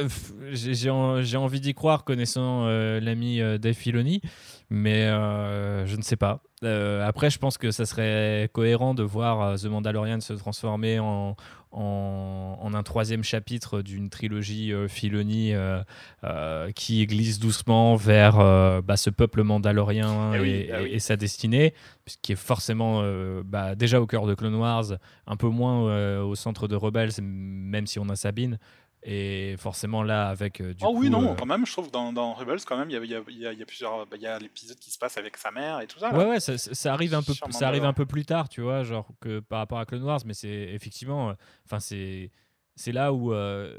j'ai 0.51 0.89
envie 0.89 1.59
d'y 1.59 1.73
croire, 1.73 2.03
connaissant 2.03 2.67
l'ami 2.67 3.41
Dave 3.59 3.73
Filoni, 3.73 4.21
mais 4.69 5.07
je 5.07 5.95
ne 5.95 6.01
sais 6.03 6.15
pas. 6.15 6.41
après, 6.61 7.31
je 7.31 7.39
pense 7.39 7.57
que 7.57 7.71
ça 7.71 7.85
serait 7.85 8.49
cohérent 8.53 8.93
de 8.93 9.01
voir 9.01 9.59
The 9.59 9.65
Mandalorian 9.65 10.19
se 10.19 10.33
transformer 10.33 10.99
en, 10.99 11.35
en, 11.73 12.71
un 12.73 12.83
troisième 12.83 13.23
chapitre 13.23 13.81
d'une 13.81 14.09
trilogie 14.09 14.73
euh, 14.73 14.87
Filoni 14.87 15.53
euh, 15.53 15.83
euh, 16.23 16.71
qui 16.71 17.05
glisse 17.05 17.39
doucement 17.39 17.95
vers 17.95 18.37
bah, 18.81 18.97
ce 18.97 19.09
peuple 19.09 19.43
mandalorien 19.43 20.33
eh 20.35 20.69
eh 20.69 20.95
et, 20.95 20.99
sa 20.99 21.15
destinée, 21.15 21.73
qui 22.21 22.31
est 22.31 22.37
forcément 22.37 23.03
bah, 23.45 23.75
déjà 23.75 24.01
au 24.01 24.07
cœur 24.07 24.25
de 24.25 24.33
Clone 24.33 24.55
Wars, 24.55 24.85
un 25.27 25.35
peu 25.35 25.47
moins 25.47 26.21
au 26.21 26.35
centre 26.35 26.67
de 26.67 26.75
Rebels, 26.75 27.11
même 27.21 27.87
si 27.87 27.99
on 27.99 28.09
a 28.09 28.15
Sabine. 28.15 28.57
Et 29.05 29.55
forcément 29.57 30.01
là, 30.01 30.29
avec 30.29 30.61
du 30.61 30.83
oh 30.83 30.93
oui, 30.95 31.09
non, 31.09 31.35
quand 31.35 31.45
même, 31.45 31.65
je 31.65 31.71
trouve 31.73 31.91
dans, 31.91 32.13
dans 32.13 32.33
Rebels, 32.33 32.59
quand 32.65 32.77
même, 32.77 32.89
il 32.89 32.93
y 32.93 32.97
a, 32.97 33.03
y, 33.03 33.47
a, 33.47 33.53
y 33.53 33.61
a, 33.61 33.65
plusieurs, 33.65 34.05
bah, 34.05 34.15
il 34.15 34.21
y 34.21 34.27
a 34.27 34.39
l'épisode 34.39 34.79
qui 34.79 34.91
se 34.91 34.97
passe 34.97 35.17
avec 35.17 35.35
sa 35.35 35.51
mère 35.51 35.81
et 35.81 35.87
tout 35.87 35.99
ça. 35.99 36.13
Ouais, 36.13 36.25
ouais, 36.25 36.39
ça, 36.39 36.57
ça, 36.57 36.93
arrive 36.93 37.13
un 37.13 37.21
peu, 37.21 37.33
ça 37.49 37.67
arrive 37.67 37.83
un 37.83 37.91
peu 37.91 38.05
plus 38.05 38.25
tard, 38.25 38.47
tu 38.47 38.61
vois, 38.61 38.83
genre 38.83 39.09
que 39.19 39.41
par 39.41 39.59
rapport 39.59 39.79
à 39.79 39.85
Clone 39.85 40.03
Wars, 40.03 40.21
mais 40.25 40.33
c'est 40.33 40.47
effectivement, 40.47 41.33
enfin 41.65 41.81
c'est 41.81 42.31
c'est 42.75 42.91
là 42.91 43.13
où 43.13 43.33
euh, 43.33 43.77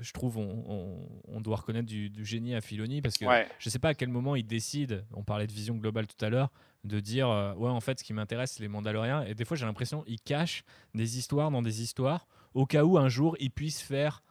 je 0.00 0.12
trouve 0.12 0.38
on, 0.38 1.08
on, 1.26 1.40
doit 1.40 1.56
reconnaître 1.56 1.86
du, 1.86 2.12
génie 2.24 2.54
à 2.54 2.60
Filoni 2.60 3.00
parce 3.00 3.16
que 3.16 3.24
je 3.58 3.70
sais 3.70 3.78
pas 3.78 3.90
à 3.90 3.94
quel 3.94 4.08
moment 4.08 4.36
il 4.36 4.46
décide, 4.46 5.04
on 5.14 5.24
parlait 5.24 5.46
de 5.46 5.52
vision 5.52 5.76
globale 5.76 6.06
tout 6.06 6.22
à 6.24 6.28
l'heure, 6.28 6.50
de 6.84 7.00
dire 7.00 7.28
euh, 7.30 7.54
ouais 7.54 7.70
en 7.70 7.80
fait 7.80 7.98
ce 7.98 8.04
qui 8.04 8.12
m'intéresse 8.12 8.52
c'est 8.52 8.62
les 8.62 8.68
Mandaloriens 8.68 9.22
et 9.24 9.34
des 9.34 9.44
fois 9.44 9.56
j'ai 9.56 9.64
l'impression 9.64 10.04
il 10.06 10.20
cache 10.20 10.64
des 10.94 11.18
histoires 11.18 11.50
dans 11.50 11.62
des 11.62 11.82
histoires 11.82 12.26
au 12.54 12.66
cas 12.66 12.84
où 12.84 12.98
un 12.98 13.08
jour 13.08 13.36
il 13.40 13.50
puisse 13.50 13.80
faire 13.80 14.22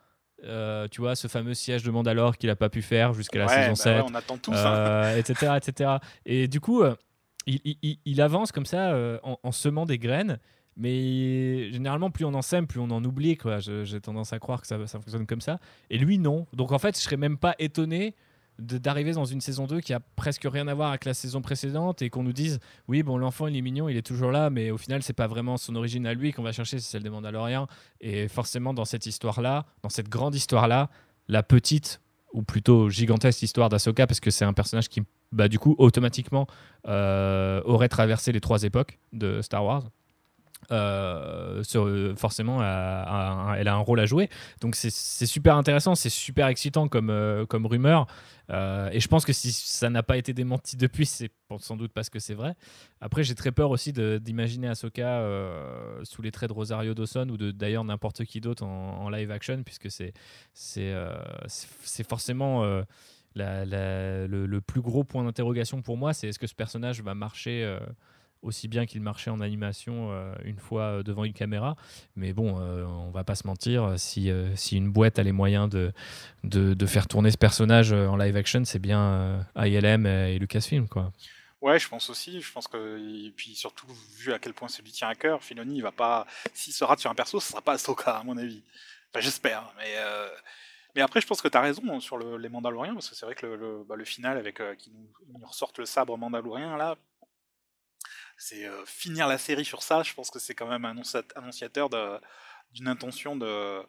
euh, 0.43 0.87
tu 0.89 1.01
vois, 1.01 1.15
ce 1.15 1.27
fameux 1.27 1.53
siège 1.53 1.83
de 1.83 1.91
Mandalore 1.91 2.37
qu'il 2.37 2.49
n'a 2.49 2.55
pas 2.55 2.69
pu 2.69 2.81
faire 2.81 3.13
jusqu'à 3.13 3.39
la 3.39 3.47
saison 3.47 3.75
7. 3.75 3.97
Bah 3.97 4.05
on 4.09 4.15
attend 4.15 4.37
tous. 4.37 4.53
etc., 5.17 5.53
etc. 5.57 5.91
Et 6.25 6.47
du 6.47 6.59
coup, 6.59 6.83
il, 7.45 7.99
il, 8.05 8.21
avance 8.21 8.51
comme 8.51 8.65
ça 8.65 8.95
en, 9.23 9.39
en, 9.41 9.51
semant 9.51 9.85
des 9.85 9.97
graines. 9.97 10.39
Mais 10.77 11.71
généralement, 11.71 12.11
plus 12.11 12.23
on 12.23 12.33
en 12.35 12.43
sème, 12.43 12.67
plus 12.67 12.79
on 12.79 12.91
en 12.91 13.03
oublie. 13.03 13.35
Quoi. 13.35 13.57
J'ai 13.59 13.99
tendance 13.99 14.31
à 14.31 14.39
croire 14.39 14.61
que 14.61 14.67
ça, 14.67 14.77
ça, 14.85 14.99
fonctionne 14.99 15.25
comme 15.25 15.41
ça. 15.41 15.59
Et 15.89 15.97
lui, 15.97 16.19
non. 16.19 16.45
Donc 16.53 16.71
en 16.71 16.77
fait, 16.77 16.95
je 16.95 17.01
serais 17.01 17.17
même 17.17 17.37
pas 17.37 17.55
étonné 17.57 18.15
d'arriver 18.59 19.13
dans 19.13 19.25
une 19.25 19.41
saison 19.41 19.67
2 19.67 19.81
qui 19.81 19.93
a 19.93 19.99
presque 19.99 20.47
rien 20.49 20.67
à 20.67 20.73
voir 20.73 20.89
avec 20.89 21.05
la 21.05 21.13
saison 21.13 21.41
précédente 21.41 22.01
et 22.01 22.09
qu'on 22.09 22.23
nous 22.23 22.33
dise 22.33 22.59
oui 22.87 23.03
bon 23.03 23.17
l'enfant 23.17 23.47
il 23.47 23.55
est 23.55 23.61
mignon 23.61 23.87
il 23.87 23.97
est 23.97 24.05
toujours 24.05 24.31
là 24.31 24.49
mais 24.49 24.71
au 24.71 24.77
final 24.77 25.03
c'est 25.03 25.13
pas 25.13 25.27
vraiment 25.27 25.57
son 25.57 25.75
origine 25.75 26.07
à 26.07 26.13
lui 26.13 26.33
qu'on 26.33 26.43
va 26.43 26.51
chercher 26.51 26.79
c'est 26.79 26.89
celle 26.89 27.03
des 27.03 27.09
Mandaloriens. 27.09 27.67
Et 28.01 28.27
forcément 28.27 28.73
dans 28.73 28.85
cette 28.85 29.05
histoire 29.05 29.41
là 29.41 29.65
dans 29.83 29.89
cette 29.89 30.09
grande 30.09 30.35
histoire 30.35 30.67
là 30.67 30.89
la 31.27 31.43
petite 31.43 32.01
ou 32.33 32.43
plutôt 32.43 32.89
gigantesque 32.89 33.41
histoire 33.41 33.69
d'Asoka 33.69 34.07
parce 34.07 34.19
que 34.19 34.31
c'est 34.31 34.45
un 34.45 34.53
personnage 34.53 34.89
qui 34.89 35.01
bah, 35.31 35.47
du 35.47 35.59
coup 35.59 35.75
automatiquement 35.77 36.47
euh, 36.87 37.61
aurait 37.65 37.89
traversé 37.89 38.31
les 38.31 38.41
trois 38.41 38.63
époques 38.63 38.99
de 39.13 39.41
Star 39.41 39.63
Wars 39.65 39.83
euh, 40.71 41.63
euh, 41.75 42.15
forcément, 42.15 42.61
elle 42.61 43.67
a 43.67 43.73
un 43.73 43.79
rôle 43.79 43.99
à 43.99 44.05
jouer. 44.05 44.29
Donc 44.61 44.75
c'est 44.75 44.89
super 45.25 45.55
intéressant, 45.55 45.95
c'est 45.95 46.09
super 46.09 46.47
excitant 46.47 46.87
comme, 46.87 47.09
euh, 47.09 47.45
rumeur. 47.51 48.07
et 48.49 48.99
je 48.99 49.07
pense 49.07 49.25
que 49.25 49.33
si 49.33 49.51
ça 49.51 49.89
n'a 49.89 50.03
pas 50.03 50.17
été 50.17 50.33
démenti 50.33 50.77
depuis, 50.77 51.05
c'est 51.05 51.31
sans 51.59 51.77
doute 51.77 51.91
parce 51.93 52.09
que 52.09 52.19
c'est 52.19 52.33
vrai. 52.33 52.55
Après, 53.01 53.23
j'ai 53.23 53.35
très 53.35 53.51
peur 53.51 53.71
aussi 53.71 53.93
d'imaginer 53.93 54.67
Ahsoka 54.67 55.23
sous 56.03 56.21
les 56.21 56.31
traits 56.31 56.49
de 56.49 56.53
Rosario 56.53 56.93
Dawson 56.93 57.27
ou 57.29 57.37
d'ailleurs 57.37 57.83
n'importe 57.83 58.25
qui 58.25 58.41
d'autre 58.41 58.63
en, 58.63 59.09
live 59.09 59.31
action, 59.31 59.63
puisque 59.63 59.89
c'est 59.89 60.13
c'est 60.53 62.07
forcément 62.07 62.63
le, 63.35 64.59
plus 64.59 64.81
gros 64.81 65.03
point 65.03 65.23
d'interrogation 65.23 65.81
pour 65.81 65.97
moi, 65.97 66.13
c'est 66.13 66.27
est-ce 66.27 66.39
que 66.39 66.47
ce 66.47 66.55
personnage 66.55 67.01
va 67.01 67.15
marcher 67.15 67.77
aussi 68.41 68.67
bien 68.67 68.85
qu'il 68.85 69.01
marchait 69.01 69.29
en 69.29 69.41
animation 69.41 70.11
une 70.43 70.59
fois 70.59 71.03
devant 71.03 71.23
une 71.23 71.33
caméra. 71.33 71.75
Mais 72.15 72.33
bon, 72.33 72.59
on 72.59 73.11
va 73.11 73.23
pas 73.23 73.35
se 73.35 73.47
mentir, 73.47 73.93
si, 73.97 74.31
si 74.55 74.77
une 74.77 74.91
boîte 74.91 75.19
a 75.19 75.23
les 75.23 75.31
moyens 75.31 75.69
de, 75.69 75.93
de, 76.43 76.85
faire 76.85 77.07
tourner 77.07 77.31
ce 77.31 77.37
personnage 77.37 77.91
en 77.91 78.15
live 78.15 78.35
action, 78.35 78.63
c'est 78.65 78.79
bien 78.79 79.45
ILM 79.55 80.05
et 80.05 80.39
Lucasfilm. 80.39 80.87
Quoi. 80.87 81.11
Ouais, 81.61 81.79
je 81.79 81.87
pense 81.87 82.09
aussi. 82.09 82.39
Je 82.41 82.51
pense 82.51 82.67
que 82.67 83.27
et 83.27 83.31
puis 83.31 83.55
surtout 83.55 83.87
vu 84.17 84.31
à 84.31 84.39
quel 84.39 84.53
point 84.53 84.67
ça 84.67 84.81
lui 84.83 84.91
tient 84.91 85.07
à 85.07 85.15
cœur, 85.15 85.43
Filoni 85.43 85.77
il 85.77 85.81
va 85.81 85.91
pas. 85.91 86.27
S'il 86.53 86.73
se 86.73 86.83
rate 86.83 86.99
sur 86.99 87.09
un 87.09 87.15
perso, 87.15 87.39
ce 87.39 87.49
sera 87.51 87.61
pas 87.61 87.73
Ahsoka 87.73 88.17
à 88.17 88.23
mon 88.23 88.37
avis. 88.37 88.61
Enfin, 89.09 89.21
j'espère. 89.21 89.73
Mais 89.77 89.95
euh, 89.97 90.29
mais 90.95 91.01
après, 91.01 91.21
je 91.21 91.27
pense 91.27 91.41
que 91.41 91.47
tu 91.47 91.57
as 91.57 91.61
raison 91.61 91.99
sur 91.99 92.17
le, 92.17 92.37
les 92.37 92.49
Mandaloriens 92.49 92.93
parce 92.93 93.09
que 93.09 93.15
c'est 93.15 93.25
vrai 93.25 93.35
que 93.35 93.83
bah, 93.83 93.95
le 93.95 94.05
final 94.05 94.37
avec 94.37 94.59
euh, 94.59 94.75
qui 94.75 94.91
nous, 94.91 95.07
nous 95.39 95.45
ressortent 95.45 95.79
le 95.79 95.85
sabre 95.85 96.17
Mandalorien 96.17 96.77
là, 96.77 96.95
c'est 98.37 98.65
euh, 98.65 98.85
finir 98.85 99.27
la 99.27 99.37
série 99.37 99.65
sur 99.65 99.81
ça. 99.83 100.03
Je 100.03 100.13
pense 100.13 100.29
que 100.29 100.39
c'est 100.39 100.55
quand 100.55 100.67
même 100.67 100.85
annonciateur 100.85 101.89
d'une 102.73 102.87
intention 102.87 103.35
de 103.35 103.83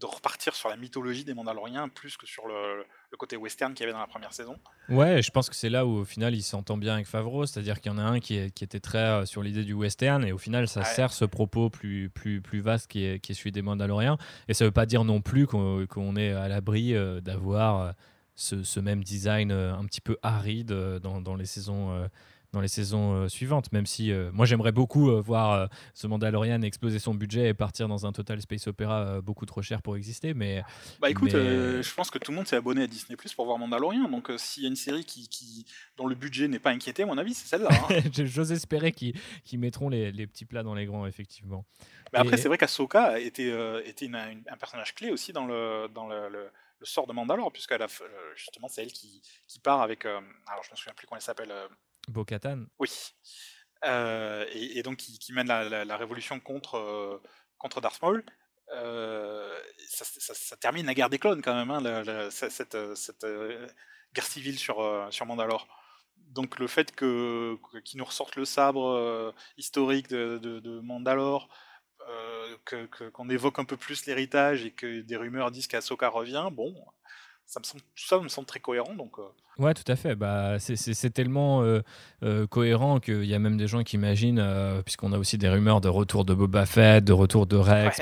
de 0.00 0.06
repartir 0.06 0.54
sur 0.54 0.68
la 0.68 0.76
mythologie 0.76 1.24
des 1.24 1.34
Mandaloriens 1.34 1.88
plus 1.88 2.16
que 2.16 2.26
sur 2.26 2.46
le, 2.48 2.84
côté 3.16 3.36
western 3.36 3.74
qu'il 3.74 3.82
y 3.82 3.84
avait 3.84 3.92
dans 3.92 4.00
la 4.00 4.08
première 4.08 4.32
saison. 4.32 4.56
Ouais, 4.88 5.22
je 5.22 5.30
pense 5.30 5.48
que 5.48 5.54
c'est 5.54 5.68
là 5.68 5.86
où 5.86 5.98
au 5.98 6.04
final 6.04 6.34
il 6.34 6.42
s'entend 6.42 6.76
bien 6.76 6.94
avec 6.94 7.06
Favreau, 7.06 7.46
c'est-à-dire 7.46 7.80
qu'il 7.80 7.92
y 7.92 7.94
en 7.94 7.98
a 7.98 8.02
un 8.02 8.18
qui, 8.18 8.36
était 8.36 8.80
très 8.80 8.98
euh, 8.98 9.24
sur 9.24 9.40
l'idée 9.40 9.62
du 9.62 9.72
western 9.72 10.24
et 10.24 10.32
au 10.32 10.38
final 10.38 10.66
ça 10.66 10.82
sert 10.82 11.12
ce 11.12 11.24
propos 11.24 11.70
plus, 11.70 12.10
plus, 12.10 12.40
plus 12.40 12.60
vaste 12.60 12.90
qui 12.90 13.04
est, 13.04 13.20
qui 13.20 13.32
est 13.32 13.34
celui 13.36 13.52
des 13.52 13.62
Mandaloriens. 13.62 14.18
Et 14.48 14.54
ça 14.54 14.64
veut 14.64 14.72
pas 14.72 14.84
dire 14.84 15.04
non 15.04 15.20
plus 15.20 15.46
qu'on 15.46 16.16
est 16.16 16.32
à 16.32 16.48
l'abri 16.48 16.94
euh, 16.94 17.20
d'avoir 17.20 17.94
ce, 18.34 18.80
même 18.80 19.04
design 19.04 19.52
un 19.52 19.84
petit 19.84 20.00
peu 20.00 20.18
aride 20.22 20.72
dans, 21.00 21.20
dans 21.20 21.36
les 21.36 21.46
saisons 21.46 22.08
dans 22.54 22.60
les 22.60 22.68
saisons 22.68 23.14
euh, 23.14 23.28
suivantes, 23.28 23.70
même 23.72 23.84
si 23.84 24.10
euh, 24.10 24.30
moi 24.32 24.46
j'aimerais 24.46 24.72
beaucoup 24.72 25.10
euh, 25.10 25.20
voir 25.20 25.68
ce 25.92 26.06
Mandalorian 26.06 26.62
exploser 26.62 26.98
son 26.98 27.12
budget 27.12 27.48
et 27.48 27.54
partir 27.54 27.88
dans 27.88 28.06
un 28.06 28.12
total 28.12 28.40
space 28.40 28.68
opéra 28.68 29.20
beaucoup 29.20 29.44
trop 29.44 29.60
cher 29.60 29.82
pour 29.82 29.96
exister. 29.96 30.32
Mais 30.32 30.62
bah 31.00 31.10
écoute, 31.10 31.32
je 31.32 31.94
pense 31.94 32.10
que 32.10 32.18
tout 32.18 32.30
le 32.30 32.36
monde 32.36 32.46
s'est 32.46 32.56
abonné 32.56 32.84
à 32.84 32.86
Disney 32.86 33.16
Plus 33.16 33.34
pour 33.34 33.44
voir 33.44 33.58
Mandalorian, 33.58 34.08
donc 34.08 34.30
s'il 34.38 34.62
y 34.62 34.66
a 34.66 34.68
une 34.68 34.76
série 34.76 35.04
qui, 35.04 35.28
qui 35.28 35.66
dont 35.96 36.06
le 36.06 36.14
budget 36.14 36.48
n'est 36.48 36.58
pas 36.58 36.70
inquiété, 36.70 37.02
à 37.02 37.06
mon 37.06 37.18
avis, 37.18 37.34
c'est 37.34 37.48
celle-là. 37.48 37.70
Hein. 37.72 38.00
J'ose 38.24 38.52
espérer 38.52 38.92
qu'ils 38.92 39.14
mettront 39.58 39.88
les, 39.88 40.12
les, 40.12 40.26
petits 40.26 40.44
plats 40.44 40.62
dans 40.62 40.74
les 40.74 40.86
grands, 40.86 41.06
effectivement. 41.06 41.66
Mais 42.12 42.20
après, 42.20 42.36
c'est 42.36 42.48
vrai 42.48 42.56
qu'Ahsoka 42.56 43.18
était, 43.18 43.52
était 43.84 44.08
un 44.14 44.56
personnage 44.56 44.94
clé 44.94 45.10
aussi 45.10 45.32
dans 45.32 45.46
le, 45.46 45.88
dans 45.92 46.06
le, 46.06 46.28
le 46.28 46.86
sort 46.86 47.06
de 47.06 47.12
Mandalore, 47.12 47.52
puisque 47.52 47.74
justement 48.36 48.68
c'est 48.68 48.82
elle 48.82 48.92
qui, 48.92 49.20
qui, 49.48 49.58
part 49.58 49.82
avec. 49.82 50.06
alors 50.06 50.62
je 50.62 50.70
me 50.70 50.76
souviens 50.76 50.94
plus 50.94 51.06
comment 51.06 51.16
elle 51.16 51.22
s'appelle. 51.22 51.52
Bo-Katan 52.08 52.66
Oui. 52.78 52.90
Euh, 53.84 54.46
et, 54.52 54.82
donc 54.82 54.96
qui, 54.96 55.32
mène 55.32 55.46
la, 55.46 55.96
révolution 55.96 56.40
contre, 56.40 56.76
euh, 56.76 57.22
contre 57.58 57.80
Darth 57.80 58.00
Maul. 58.02 58.24
Euh, 58.72 59.54
ça, 59.88 60.56
termine 60.56 60.86
la 60.86 60.94
guerre 60.94 61.10
des 61.10 61.18
clones 61.18 61.42
quand 61.42 61.54
même, 61.54 61.70
hein, 61.70 62.30
cette, 62.30 62.94
cette 62.94 63.26
guerre 64.14 64.26
civile 64.26 64.58
sur, 64.58 65.06
sur 65.10 65.26
Mandalore. 65.26 65.68
Donc 66.16 66.58
le 66.58 66.66
fait 66.66 66.94
que 66.94 67.58
qu'ils 67.84 67.98
nous 67.98 68.04
ressortent 68.04 68.36
le 68.36 68.44
sabre 68.44 69.34
historique 69.58 70.08
de, 70.08 70.38
de, 70.38 70.80
Mandalore, 70.80 71.48
qu'on 73.12 73.28
évoque 73.28 73.58
un 73.58 73.64
peu 73.64 73.76
plus 73.76 74.06
l'héritage 74.06 74.64
et 74.64 74.72
que 74.72 75.02
des 75.02 75.16
rumeurs 75.16 75.50
disent 75.50 75.66
qu'Asoka 75.66 76.08
revient, 76.08 76.48
bon, 76.50 76.74
ça 77.46 77.60
me 77.60 77.64
semble, 77.64 77.82
tout 77.82 78.04
ça 78.04 78.18
me 78.20 78.28
semble 78.28 78.46
très 78.46 78.60
cohérent. 78.60 78.94
Donc, 78.94 79.18
euh. 79.18 79.22
Ouais, 79.62 79.74
tout 79.74 79.90
à 79.90 79.96
fait. 79.96 80.14
Bah, 80.14 80.58
c'est 80.58 81.10
tellement 81.10 81.62
euh, 81.62 81.82
euh, 82.22 82.46
cohérent 82.46 82.98
qu'il 82.98 83.24
y 83.24 83.34
a 83.34 83.38
même 83.38 83.56
des 83.56 83.66
gens 83.68 83.82
qui 83.82 83.96
imaginent, 83.96 84.44
puisqu'on 84.84 85.12
a 85.12 85.18
aussi 85.18 85.38
des 85.38 85.48
rumeurs 85.48 85.80
de 85.80 85.88
retour 85.88 86.24
de 86.24 86.34
Boba 86.34 86.66
Fett, 86.66 87.04
de 87.04 87.12
retour 87.12 87.46
de 87.46 87.56
Rex. 87.56 88.00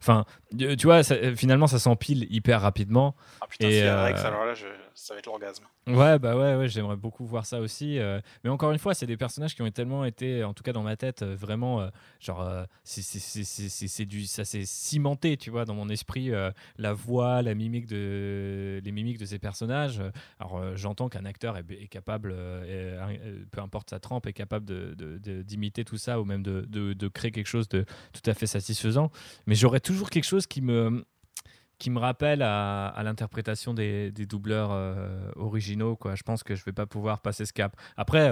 Enfin, 0.00 0.24
tu 0.56 0.84
vois, 0.84 1.02
finalement, 1.02 1.66
ça 1.66 1.78
s'empile 1.78 2.26
hyper 2.30 2.60
rapidement. 2.60 3.14
Ah 3.40 3.46
putain, 3.48 3.68
et, 3.68 3.90
Rex, 3.90 4.22
alors 4.24 4.44
là, 4.44 4.54
ça 4.94 5.14
va 5.14 5.18
être 5.18 5.26
l'orgasme. 5.26 5.64
Ouais, 5.86 6.18
bah 6.18 6.36
ouais, 6.36 6.56
ouais 6.56 6.68
j'aimerais 6.68 6.96
beaucoup 6.96 7.24
voir 7.24 7.46
ça 7.46 7.60
aussi. 7.60 7.98
mais 8.44 8.50
encore 8.50 8.72
une 8.72 8.78
fois, 8.78 8.94
c'est 8.94 9.06
des 9.06 9.16
personnages 9.16 9.54
qui 9.54 9.62
ont 9.62 9.70
tellement 9.70 10.04
été, 10.04 10.44
en 10.44 10.54
tout 10.54 10.62
cas 10.62 10.72
dans 10.72 10.82
ma 10.82 10.96
tête, 10.96 11.22
vraiment, 11.22 11.88
genre, 12.20 12.48
c'est 12.84 14.04
du, 14.06 14.26
ça 14.26 14.44
s'est 14.44 14.64
cimenté, 14.64 15.36
tu 15.36 15.50
vois, 15.50 15.64
dans 15.64 15.74
mon 15.74 15.88
esprit, 15.88 16.30
la 16.78 16.92
voix, 16.92 17.42
la 17.42 17.54
mimique 17.54 17.86
de 17.86 18.80
les 18.84 18.92
mimiques 18.92 19.18
de 19.18 19.24
ces 19.24 19.38
personnages. 19.38 20.02
Alors 20.38 20.56
euh, 20.56 20.76
j'entends 20.76 21.08
qu'un 21.08 21.24
acteur 21.24 21.56
est, 21.56 21.88
capable, 21.88 22.32
euh, 22.34 23.44
peu 23.50 23.60
importe 23.60 23.90
sa 23.90 24.00
trempe, 24.00 24.26
est 24.26 24.32
capable 24.32 24.66
d'imiter 25.44 25.84
tout 25.84 25.98
ça 25.98 26.20
ou 26.20 26.24
même 26.24 26.42
de, 26.42 27.08
créer 27.08 27.30
quelque 27.30 27.46
chose 27.46 27.68
de 27.68 27.84
tout 28.12 28.30
à 28.30 28.34
fait 28.34 28.46
satisfaisant. 28.46 29.10
Mais 29.46 29.54
j'aurais 29.54 29.80
toujours 29.80 30.10
quelque 30.10 30.24
chose 30.24 30.46
qui 30.46 30.62
me 30.62 31.04
qui 31.82 31.90
me 31.90 31.98
rappelle 31.98 32.42
à, 32.42 33.00
l'interprétation 33.02 33.74
des, 33.74 34.12
doubleurs 34.12 34.70
euh, 34.70 35.30
originaux. 35.34 35.96
Quoi. 35.96 36.14
Je 36.14 36.22
pense 36.22 36.44
que 36.44 36.54
je 36.54 36.64
vais 36.64 36.72
pas 36.72 36.86
pouvoir 36.86 37.20
passer 37.20 37.44
ce 37.44 37.52
cap. 37.52 37.76
Après, 37.96 38.30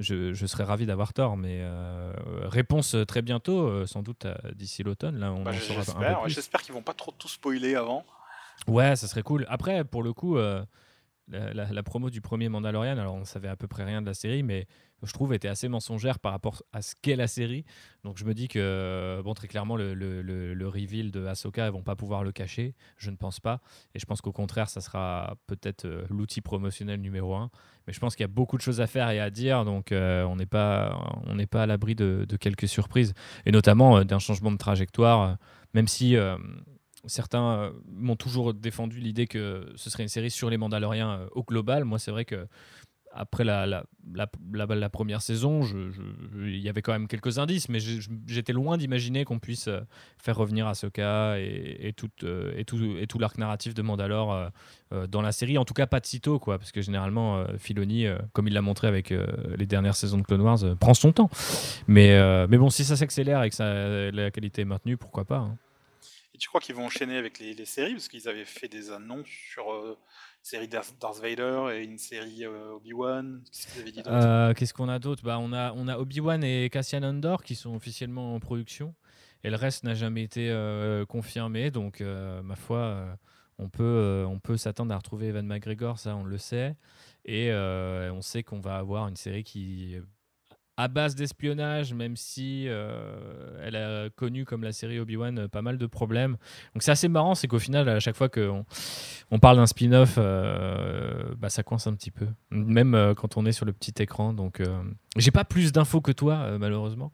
je, 0.00 0.32
serais 0.46 0.64
ravi 0.64 0.86
d'avoir 0.86 1.12
tort, 1.12 1.36
mais 1.36 1.62
réponse 2.42 2.96
très 3.06 3.20
bientôt, 3.20 3.84
sans 3.86 4.02
doute 4.02 4.26
d'ici 4.54 4.82
l'automne. 4.82 5.18
Là, 5.18 5.32
on 5.32 5.42
bah, 5.42 5.52
J'espère, 5.52 6.28
j'espère 6.28 6.62
qu'ils 6.62 6.74
vont 6.74 6.82
pas 6.82 6.94
trop 6.94 7.12
tout 7.12 7.28
spoiler 7.28 7.74
avant. 7.74 8.04
Ouais, 8.66 8.96
ça 8.96 9.06
serait 9.06 9.22
cool. 9.22 9.44
Après, 9.48 9.84
pour 9.84 10.02
le 10.02 10.14
coup, 10.14 10.38
euh, 11.34 11.52
la, 11.52 11.82
promo 11.82 12.08
du 12.08 12.20
premier 12.20 12.48
Mandalorian, 12.48 12.98
alors 12.98 13.14
on 13.14 13.24
savait 13.24 13.48
à 13.48 13.56
peu 13.56 13.66
près 13.66 13.84
rien 13.84 14.00
de 14.00 14.06
la 14.06 14.14
série, 14.14 14.42
mais 14.44 14.66
je 15.02 15.12
trouve 15.12 15.34
était 15.34 15.48
assez 15.48 15.68
mensongère 15.68 16.18
par 16.18 16.32
rapport 16.32 16.62
à 16.72 16.82
ce 16.82 16.94
qu'est 17.00 17.16
la 17.16 17.26
série. 17.26 17.64
Donc 18.04 18.16
je 18.16 18.24
me 18.24 18.34
dis 18.34 18.48
que, 18.48 19.20
bon, 19.22 19.34
très 19.34 19.48
clairement, 19.48 19.76
le, 19.76 19.94
le, 19.94 20.22
le, 20.22 20.68
reveal 20.68 21.10
de 21.10 21.26
Ahsoka, 21.26 21.66
ils 21.66 21.72
vont 21.72 21.82
pas 21.82 21.96
pouvoir 21.96 22.24
le 22.24 22.32
cacher. 22.32 22.74
Je 22.96 23.10
ne 23.10 23.16
pense 23.16 23.40
pas. 23.40 23.60
Et 23.94 23.98
je 23.98 24.06
pense 24.06 24.20
qu'au 24.20 24.32
contraire, 24.32 24.68
ça 24.68 24.80
sera 24.80 25.36
peut-être 25.46 25.84
euh, 25.84 26.06
l'outil 26.08 26.40
promotionnel 26.40 27.00
numéro 27.00 27.34
un. 27.34 27.50
Mais 27.86 27.92
je 27.92 28.00
pense 28.00 28.16
qu'il 28.16 28.24
y 28.24 28.24
a 28.24 28.28
beaucoup 28.28 28.56
de 28.56 28.62
choses 28.62 28.80
à 28.80 28.86
faire 28.86 29.10
et 29.10 29.20
à 29.20 29.30
dire, 29.30 29.64
donc 29.64 29.92
euh, 29.92 30.24
on 30.24 30.36
n'est 30.36 30.46
pas, 30.46 30.98
pas 31.50 31.62
à 31.62 31.66
l'abri 31.66 31.94
de, 31.94 32.24
de, 32.28 32.36
quelques 32.36 32.66
surprises, 32.66 33.14
et 33.44 33.52
notamment 33.52 34.04
d'un 34.04 34.18
changement 34.18 34.50
de 34.50 34.56
trajectoire, 34.56 35.36
même 35.72 35.86
si 35.86 36.16
certains 37.06 37.52
euh, 37.52 37.70
m'ont 37.88 38.16
toujours 38.16 38.54
défendu 38.54 39.00
l'idée 39.00 39.26
que 39.26 39.72
ce 39.76 39.90
serait 39.90 40.02
une 40.02 40.08
série 40.08 40.30
sur 40.30 40.50
les 40.50 40.56
Mandaloriens 40.56 41.20
euh, 41.20 41.28
au 41.32 41.42
global. 41.42 41.84
Moi, 41.84 41.98
c'est 41.98 42.10
vrai 42.10 42.24
que 42.24 42.46
après 43.16 43.44
la, 43.44 44.88
première 44.90 45.22
saison, 45.22 45.62
il 46.36 46.58
y 46.58 46.68
avait 46.68 46.82
quand 46.82 46.92
même 46.92 47.08
quelques 47.08 47.38
indices, 47.38 47.68
mais 47.68 47.78
j'étais 48.26 48.52
loin 48.52 48.76
d'imaginer 48.76 49.24
qu'on 49.24 49.38
puisse 49.38 49.68
euh, 49.68 49.80
faire 50.18 50.36
revenir 50.36 50.66
Ahsoka 50.66 51.38
et, 51.38 51.92
tout, 51.96 52.10
et, 52.24 52.64
tout, 52.64 52.96
et 52.98 53.06
tout 53.06 53.18
l'arc 53.18 53.38
narratif 53.38 53.74
de 53.74 53.82
Mandalore 53.82 54.50
dans 55.08 55.22
la 55.22 55.32
série. 55.32 55.58
En 55.58 55.64
tout 55.64 55.74
cas, 55.74 55.86
pas 55.86 56.00
de 56.00 56.06
sitôt, 56.06 56.38
quoi, 56.38 56.58
parce 56.58 56.72
que 56.72 56.80
généralement, 56.80 57.44
Filoni, 57.58 58.06
comme 58.32 58.48
il 58.48 58.54
l'a 58.54 58.62
montré 58.62 58.86
avec 58.86 59.10
les 59.10 59.66
dernières 59.66 59.96
saisons 59.96 60.18
de 60.18 60.22
Clone 60.22 60.42
Wars, 60.42 60.58
prend 60.78 60.94
son 60.94 61.12
temps. 61.12 61.30
Mais, 61.86 62.46
bon, 62.48 62.70
si 62.70 62.84
ça 62.84 62.96
s'accélère 62.96 63.42
et 63.42 63.50
que 63.50 64.10
la 64.10 64.30
qualité 64.30 64.62
est 64.62 64.66
maintenue, 64.66 64.96
pourquoi 64.96 65.24
pas 65.24 65.38
hein. 65.38 65.58
Et 66.36 66.38
tu 66.38 66.48
crois 66.48 66.60
qu'ils 66.60 66.74
vont 66.74 66.84
enchaîner 66.84 67.16
avec 67.16 67.38
les, 67.38 67.64
séries 67.64 67.94
Parce 67.94 68.08
qu'ils 68.08 68.28
avaient 68.28 68.44
fait 68.44 68.68
des 68.68 68.90
annonces 68.90 69.26
sur 69.26 69.72
euh, 69.72 69.96
série 70.46 70.68
Darth 70.68 70.94
Vader 71.20 71.74
et 71.74 71.82
une 71.82 71.98
série 71.98 72.44
euh, 72.44 72.74
Obi-Wan. 72.76 73.42
Euh, 74.06 74.54
qu'est-ce 74.54 74.72
qu'on 74.72 74.88
a 74.88 75.00
d'autre? 75.00 75.24
Bah, 75.24 75.38
on, 75.40 75.52
a, 75.52 75.72
on 75.72 75.88
a 75.88 75.98
Obi-Wan 75.98 76.44
et 76.44 76.70
Cassian 76.70 77.02
Andor 77.02 77.42
qui 77.42 77.56
sont 77.56 77.74
officiellement 77.74 78.36
en 78.36 78.38
production. 78.38 78.94
Et 79.42 79.50
le 79.50 79.56
reste 79.56 79.82
n'a 79.82 79.94
jamais 79.94 80.22
été 80.22 80.52
confirmé. 81.08 81.70
Donc, 81.70 82.00
ma 82.00 82.56
foi, 82.56 83.18
on 83.58 83.68
peut, 83.68 84.24
on 84.26 84.40
peut 84.40 84.56
s'attendre 84.56 84.92
à 84.92 84.96
retrouver 84.96 85.28
Evan 85.28 85.46
McGregor, 85.46 85.98
ça 85.98 86.16
on 86.16 86.24
le 86.24 86.38
sait. 86.38 86.74
Et 87.24 87.52
on 87.52 88.22
sait 88.22 88.42
qu'on 88.42 88.58
va 88.60 88.76
avoir 88.76 89.06
une 89.06 89.14
série 89.14 89.44
qui 89.44 89.96
à 90.76 90.88
base 90.88 91.14
d'espionnage, 91.14 91.94
même 91.94 92.16
si 92.16 92.66
euh, 92.68 93.58
elle 93.62 93.76
a 93.76 94.10
connu 94.10 94.44
comme 94.44 94.62
la 94.62 94.72
série 94.72 95.00
Obi-Wan 95.00 95.38
euh, 95.38 95.48
pas 95.48 95.62
mal 95.62 95.78
de 95.78 95.86
problèmes. 95.86 96.36
Donc 96.74 96.82
c'est 96.82 96.90
assez 96.90 97.08
marrant, 97.08 97.34
c'est 97.34 97.48
qu'au 97.48 97.58
final, 97.58 97.88
à 97.88 97.98
chaque 97.98 98.16
fois 98.16 98.28
qu'on 98.28 98.66
on 99.30 99.38
parle 99.38 99.56
d'un 99.56 99.66
spin-off, 99.66 100.16
euh, 100.18 101.34
bah, 101.38 101.48
ça 101.48 101.62
coince 101.62 101.86
un 101.86 101.94
petit 101.94 102.10
peu, 102.10 102.26
même 102.50 103.14
quand 103.16 103.38
on 103.38 103.46
est 103.46 103.52
sur 103.52 103.64
le 103.64 103.72
petit 103.72 103.94
écran. 104.02 104.34
Donc 104.34 104.60
j'ai 105.16 105.30
pas 105.30 105.44
plus 105.44 105.72
d'infos 105.72 106.00
que 106.00 106.12
toi, 106.12 106.58
malheureusement. 106.58 107.10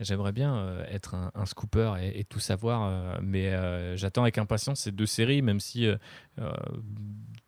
J'aimerais 0.00 0.32
bien 0.32 0.78
être 0.90 1.14
un, 1.14 1.46
scooper 1.46 1.94
et, 2.00 2.20
et, 2.20 2.24
tout 2.24 2.40
savoir, 2.40 3.20
mais 3.22 3.52
j'attends 3.96 4.22
avec 4.22 4.36
impatience 4.38 4.80
ces 4.80 4.92
deux 4.92 5.06
séries, 5.06 5.42
même 5.42 5.60
si 5.60 5.88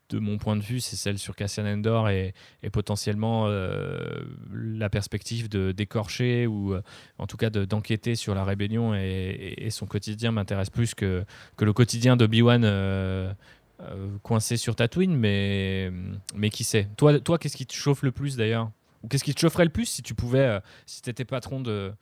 de 0.09 0.19
mon 0.19 0.39
point 0.39 0.57
de 0.57 0.63
vue, 0.63 0.81
c'est 0.81 0.97
celle 0.97 1.19
sur 1.19 1.37
Cassian 1.37 1.67
Endor 1.67 2.09
et, 2.09 2.35
potentiellement 2.73 3.47
euh, 3.47 4.21
la 4.53 4.89
perspective 4.89 5.49
de 5.49 5.73
d'écorcher 5.73 6.47
ou 6.47 6.75
euh, 6.75 6.83
en 7.19 7.27
tout 7.27 7.37
cas 7.37 7.51
d'enquêter 7.51 8.15
sur 8.15 8.35
la 8.35 8.45
rébellion 8.45 8.95
et, 8.95 9.69
son 9.71 9.87
quotidien 9.87 10.33
m'intéresse 10.33 10.71
plus 10.71 10.95
que, 10.95 11.25
que 11.57 11.65
le 11.65 11.73
quotidien 11.73 12.17
d'Obi-Wan 12.17 12.63
euh, 12.65 13.33
coincé 14.23 14.57
sur 14.57 14.75
Tatooine, 14.75 15.15
mais, 15.15 15.93
mais 16.35 16.51
qui 16.51 16.65
sait. 16.65 16.89
Toi, 16.97 17.21
toi 17.21 17.39
qu'est-ce 17.39 17.57
qui 17.57 17.67
te 17.67 17.75
chauffe 17.75 18.03
le 18.03 18.13
plus 18.13 18.37
d'ailleurs? 18.37 18.71
Ou 19.03 19.09
qu'est-ce 19.09 19.25
qui 19.25 19.35
te 19.35 19.41
chaufferait 19.41 19.65
le 19.65 19.71
plus 19.71 19.87
si 19.87 20.03
tu 20.03 20.15
pouvais, 20.15 20.59
si 20.87 21.03
tu 21.03 21.11
étais 21.11 21.25
patron 21.25 21.61
de, 21.61 21.95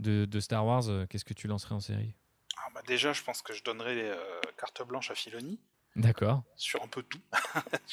de, 0.00 0.40
Star 0.40 0.64
Wars, 0.64 0.84
qu'est-ce 1.10 1.24
que 1.24 1.34
tu 1.34 1.48
lancerais 1.48 1.74
en 1.74 1.80
série? 1.80 2.14
Ah, 2.56 2.70
bah 2.74 2.80
Déjà, 2.86 3.12
je 3.12 3.22
pense 3.22 3.42
que 3.42 3.52
je 3.52 3.62
donnerais 3.62 4.16
carte 4.56 4.86
blanche 4.86 5.10
à 5.10 5.14
Filoni. 5.14 5.60
D'accord. 5.98 6.44
Sur 6.56 6.82
un 6.82 6.86
peu 6.86 7.02
tout. 7.02 7.20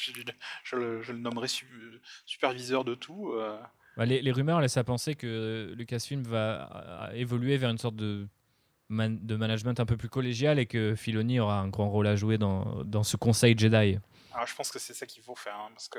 je, 0.64 0.76
le, 0.76 1.02
nommerai 1.12 1.48
superviseur 2.24 2.84
de 2.84 2.94
tout. 2.94 3.32
Euh. 3.32 3.60
Bah, 3.96 4.06
les, 4.06 4.32
rumeurs 4.32 4.60
laissent 4.60 4.76
à 4.76 4.84
penser 4.84 5.16
que 5.16 5.72
Lucasfilm 5.76 6.22
va 6.22 7.10
évoluer 7.14 7.56
vers 7.56 7.70
une 7.70 7.78
sorte 7.78 7.96
de, 7.96 8.28
de 8.90 9.36
management 9.36 9.80
un 9.80 9.86
peu 9.86 9.96
plus 9.96 10.08
collégial 10.08 10.58
et 10.58 10.66
que 10.66 10.94
Filoni 10.94 11.40
aura 11.40 11.58
un 11.58 11.68
grand 11.68 11.90
rôle 11.90 12.06
à 12.06 12.14
jouer 12.14 12.38
dans, 12.38 12.84
dans 12.84 13.02
ce 13.02 13.16
conseil 13.16 13.58
Jedi. 13.58 13.98
Ah, 14.32 14.44
je 14.46 14.54
pense 14.54 14.70
que 14.70 14.78
c'est 14.78 14.94
ça 14.94 15.06
qu'il 15.06 15.22
faut 15.22 15.34
faire, 15.34 15.56
hein, 15.56 15.70
parce 15.72 15.88
que 15.88 15.98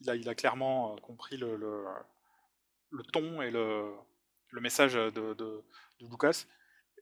il 0.00 0.10
a, 0.10 0.16
il 0.16 0.28
a 0.28 0.34
clairement 0.34 0.94
euh, 0.94 0.96
compris 1.00 1.36
le, 1.36 1.56
le, 1.56 3.02
ton 3.12 3.42
et 3.42 3.50
le, 3.50 3.92
le 4.50 4.60
message 4.60 4.94
de, 4.94 5.10
de, 5.10 5.34
de 5.34 6.06
Lucas. 6.10 6.46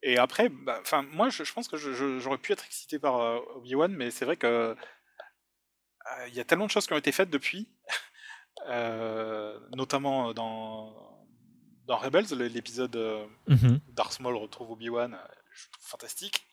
Et 0.02 0.18
après, 0.18 0.48
bah, 0.48 0.78
enfin, 0.80 1.02
moi, 1.02 1.28
je, 1.28 1.52
pense 1.52 1.68
que 1.68 1.76
j'aurais 1.76 2.38
pu 2.38 2.52
être 2.52 2.64
excité 2.64 2.98
par 2.98 3.20
euh, 3.20 3.40
Obi-Wan, 3.56 3.92
mais 3.92 4.10
c'est 4.10 4.24
vrai 4.24 4.36
que 4.36 4.46
euh, 4.46 6.28
il 6.28 6.34
y 6.34 6.40
a 6.40 6.44
tellement 6.44 6.66
de 6.66 6.70
choses 6.70 6.86
qui 6.86 6.92
ont 6.92 6.98
été 6.98 7.12
faites 7.12 7.30
depuis, 7.30 7.68
euh, 8.68 9.58
notamment 9.74 10.32
dans, 10.32 11.26
dans 11.86 11.96
Rebels, 11.96 12.26
l'épisode 12.34 12.96
mmh 13.46 13.78
Darth 13.88 14.20
Maul 14.20 14.36
retrouve 14.36 14.70
Obi-Wan, 14.70 15.18
je 15.52 15.68
trouve 15.70 15.86
fantastique. 15.86 16.46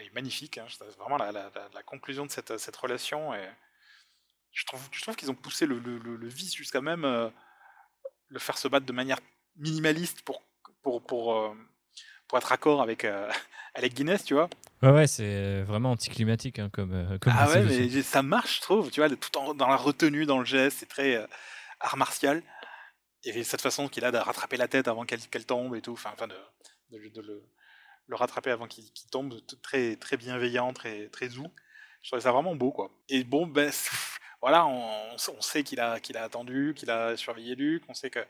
il 0.00 0.06
est 0.06 0.14
magnifique, 0.14 0.58
hein, 0.58 0.66
c'est 0.68 0.96
vraiment 0.96 1.18
la, 1.18 1.32
la, 1.32 1.50
la, 1.74 1.82
conclusion 1.82 2.24
de 2.24 2.30
cette, 2.30 2.56
cette 2.58 2.76
relation. 2.76 3.34
Et 3.34 3.46
je 4.52 4.64
trouve, 4.64 4.80
je 4.92 5.02
trouve 5.02 5.16
qu'ils 5.16 5.30
ont 5.30 5.34
poussé 5.34 5.66
le, 5.66 5.78
le, 5.78 5.98
le, 5.98 6.28
vice 6.28 6.54
jusqu'à 6.54 6.80
même 6.80 7.04
le 8.28 8.38
faire 8.38 8.56
se 8.56 8.68
battre 8.68 8.86
de 8.86 8.92
manière 8.92 9.18
minimaliste 9.56 10.22
pour 10.22 10.42
pour, 10.82 11.02
pour, 11.02 11.34
euh, 11.34 11.54
pour 12.28 12.38
être 12.38 12.52
accord 12.52 12.82
avec, 12.82 13.04
euh, 13.04 13.30
avec 13.74 13.94
Guinness, 13.94 14.24
tu 14.24 14.34
vois. 14.34 14.48
Ouais, 14.82 14.90
ouais, 14.90 15.06
c'est 15.06 15.62
vraiment 15.62 15.92
anticlimatique 15.92 16.58
hein, 16.58 16.70
comme, 16.72 16.92
euh, 16.92 17.18
comme 17.18 17.32
Ah 17.36 17.48
ouais, 17.48 17.62
mais 17.62 18.02
ça 18.02 18.22
marche, 18.22 18.56
je 18.56 18.60
trouve, 18.62 18.90
tu 18.90 19.00
vois, 19.00 19.08
tout 19.10 19.36
en, 19.38 19.54
dans 19.54 19.68
la 19.68 19.76
retenue, 19.76 20.26
dans 20.26 20.38
le 20.38 20.44
geste, 20.44 20.78
c'est 20.78 20.88
très 20.88 21.26
art 21.80 21.96
martial. 21.96 22.42
Et 23.24 23.44
cette 23.44 23.60
façon 23.60 23.88
qu'il 23.88 24.04
a 24.04 24.12
de 24.12 24.16
rattraper 24.16 24.56
la 24.56 24.68
tête 24.68 24.88
avant 24.88 25.04
qu'elle 25.04 25.44
tombe 25.44 25.76
et 25.76 25.82
tout, 25.82 25.92
enfin, 25.92 26.10
enfin 26.14 26.26
de, 26.26 26.36
de, 26.90 27.20
le, 27.20 27.42
le, 28.06 28.16
rattraper 28.16 28.50
avant 28.50 28.66
qu'il 28.66 28.90
tombe, 29.10 29.34
très, 29.62 29.96
très 29.96 30.16
bienveillant, 30.16 30.72
très, 30.72 31.08
très 31.08 31.28
doux. 31.28 31.46
Je 32.02 32.08
trouvais 32.08 32.22
ça 32.22 32.32
vraiment 32.32 32.54
beau, 32.54 32.72
quoi. 32.72 32.90
Et 33.10 33.22
bon, 33.24 33.46
ben, 33.46 33.70
voilà, 34.40 34.66
on, 34.66 35.14
on 35.14 35.40
sait 35.42 35.62
qu'il 35.64 35.80
a, 35.80 36.00
qu'il 36.00 36.16
a 36.16 36.24
attendu, 36.24 36.72
qu'il 36.74 36.90
a 36.90 37.14
surveillé 37.18 37.54
Luc, 37.54 37.82
on 37.88 37.94
sait 37.94 38.08
que 38.08 38.20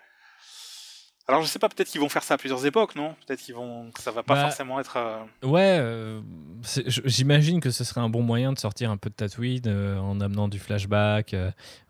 alors 1.28 1.42
je 1.42 1.47
sais 1.47 1.60
pas, 1.60 1.68
peut-être 1.68 1.88
qu'ils 1.88 2.01
vont 2.01 2.09
faire 2.09 2.24
ça 2.24 2.34
à 2.34 2.38
plusieurs 2.38 2.66
époques, 2.66 2.97
non? 2.97 3.14
Peut-être 3.24 3.40
qu'ils 3.40 3.55
vont, 3.55 3.90
ça 4.01 4.10
va 4.10 4.24
pas 4.24 4.34
bah, 4.34 4.42
forcément 4.42 4.80
être. 4.80 4.97
Euh, 4.97 5.47
ouais, 5.47 5.78
euh, 5.78 6.20
j'imagine 6.86 7.60
que 7.60 7.70
ce 7.70 7.84
serait 7.84 8.01
un 8.01 8.09
bon 8.09 8.22
moyen 8.22 8.52
de 8.52 8.59
sortir 8.59 8.90
un 8.90 8.97
peu 8.97 9.10
de 9.10 9.14
Tatooine 9.14 9.62
euh, 9.66 9.98
en 9.98 10.20
amenant 10.20 10.48
du 10.48 10.59
flashback, 10.59 11.36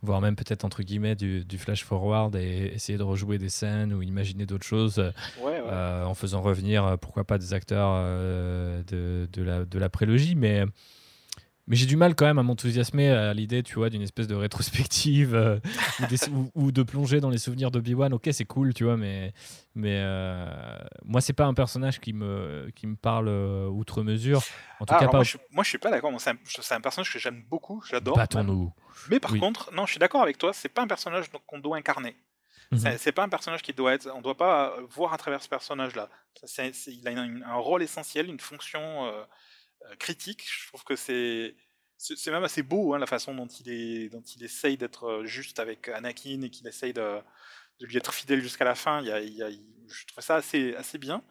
voire 0.02 0.20
même 0.20 0.36
peut-être 0.36 0.64
entre 0.64 0.82
guillemets 0.82 1.14
du, 1.14 1.46
flash 1.58 1.84
forward 1.84 2.36
et 2.36 2.72
essayer 2.74 2.98
de 2.98 3.02
rejouer 3.02 3.38
des 3.38 3.48
scènes 3.48 3.94
ou 3.94 4.02
imaginer 4.02 4.44
d'autres 4.44 4.66
choses 4.66 5.02
en 5.42 6.14
faisant 6.14 6.42
revenir, 6.42 6.98
pourquoi 7.00 7.24
pas, 7.24 7.38
des 7.38 7.54
acteurs 7.54 7.94
de, 7.94 9.26
de, 9.32 9.42
la, 9.42 9.64
de 9.64 9.78
la 9.78 9.88
prélogie, 9.88 10.34
mais 10.34 10.64
mais 11.70 11.76
j'ai 11.76 11.86
du 11.86 11.96
mal 11.96 12.16
quand 12.16 12.26
même 12.26 12.40
à 12.40 12.42
m'enthousiasmer 12.42 13.10
à 13.10 13.32
l'idée, 13.32 13.62
tu 13.62 13.76
vois, 13.76 13.90
d'une 13.90 14.02
espèce 14.02 14.26
de 14.26 14.34
rétrospective 14.34 15.36
euh, 15.36 15.60
ou, 16.56 16.72
de 16.72 16.82
plonger 16.82 17.20
dans 17.20 17.30
les 17.30 17.38
souvenirs 17.38 17.70
d'Obi-Wan. 17.70 18.12
Ok, 18.12 18.28
c'est 18.32 18.44
cool, 18.44 18.74
tu 18.74 18.82
vois, 18.82 18.96
mais, 18.96 19.32
mais 19.76 20.00
euh, 20.02 20.76
moi, 21.04 21.20
c'est 21.20 21.32
pas 21.32 21.44
un 21.44 21.54
personnage 21.54 22.00
qui 22.00 22.12
me, 22.12 22.72
qui 22.74 22.88
me 22.88 22.96
parle 22.96 23.28
euh, 23.28 23.68
outre 23.68 24.02
mesure. 24.02 24.42
En 24.80 24.84
tout 24.84 24.94
ah, 24.96 24.98
cas, 24.98 25.06
pas... 25.06 25.18
moi, 25.18 25.24
je, 25.24 25.36
moi, 25.52 25.62
je 25.62 25.68
suis 25.68 25.78
pas 25.78 25.92
d'accord. 25.92 26.12
C'est 26.18 26.30
un, 26.30 26.76
un, 26.76 26.80
personnage 26.80 27.12
que 27.12 27.20
j'aime 27.20 27.44
beaucoup, 27.48 27.80
j'adore. 27.88 28.18
nous 28.42 28.72
Mais 29.08 29.20
par 29.20 29.38
contre, 29.38 29.72
non, 29.72 29.86
je 29.86 29.92
suis 29.92 30.00
d'accord 30.00 30.22
avec 30.22 30.38
toi, 30.38 30.52
c'est 30.52 30.68
pas 30.68 30.82
un 30.82 30.88
personnage 30.88 31.26
qu'on 31.46 31.60
doit 31.60 31.76
incarner. 31.76 32.16
Mhm. 32.72 32.98
C'est 32.98 33.12
pas 33.12 33.22
un 33.24 33.28
personnage 33.28 33.62
qui 33.62 33.72
doit 33.72 33.94
être. 33.94 34.08
On 34.14 34.20
doit 34.20 34.36
pas 34.36 34.74
voir 34.88 35.12
à 35.12 35.18
travers 35.18 35.42
ce 35.42 35.48
personnage-là. 35.48 36.08
Il 36.86 37.08
a 37.08 37.20
un, 37.20 37.54
rôle 37.56 37.82
essentiel, 37.82 38.28
une 38.28 38.38
fonction 38.38 39.06
euh, 39.06 39.22
critique. 39.98 40.46
Je 40.48 40.68
trouve 40.68 40.84
que 40.84 40.96
c'est 40.96 41.54
c'est 42.00 42.30
même 42.30 42.44
assez 42.44 42.62
beau 42.62 42.94
hein, 42.94 42.98
la 42.98 43.06
façon 43.06 43.34
dont 43.34 43.46
il 43.46 43.70
est 43.70 44.08
dont 44.08 44.22
il 44.22 44.42
essaye 44.42 44.78
d'être 44.78 45.04
euh, 45.04 45.24
juste 45.26 45.58
avec 45.58 45.88
Anakin 45.88 46.40
et 46.42 46.50
qu'il 46.50 46.66
essaye 46.66 46.94
de, 46.94 47.20
de, 47.78 47.86
lui 47.86 47.96
être 47.98 48.14
fidèle 48.14 48.40
jusqu'à 48.40 48.64
la 48.64 48.74
fin. 48.74 49.00
Il 49.00 49.08
y 49.08 49.12
a, 49.12 49.20
il 49.20 49.34
y 49.34 49.62
je 49.88 50.06
trouve 50.06 50.24
ça 50.24 50.36
assez 50.36 50.74
assez 50.76 50.98
bien. 50.98 51.22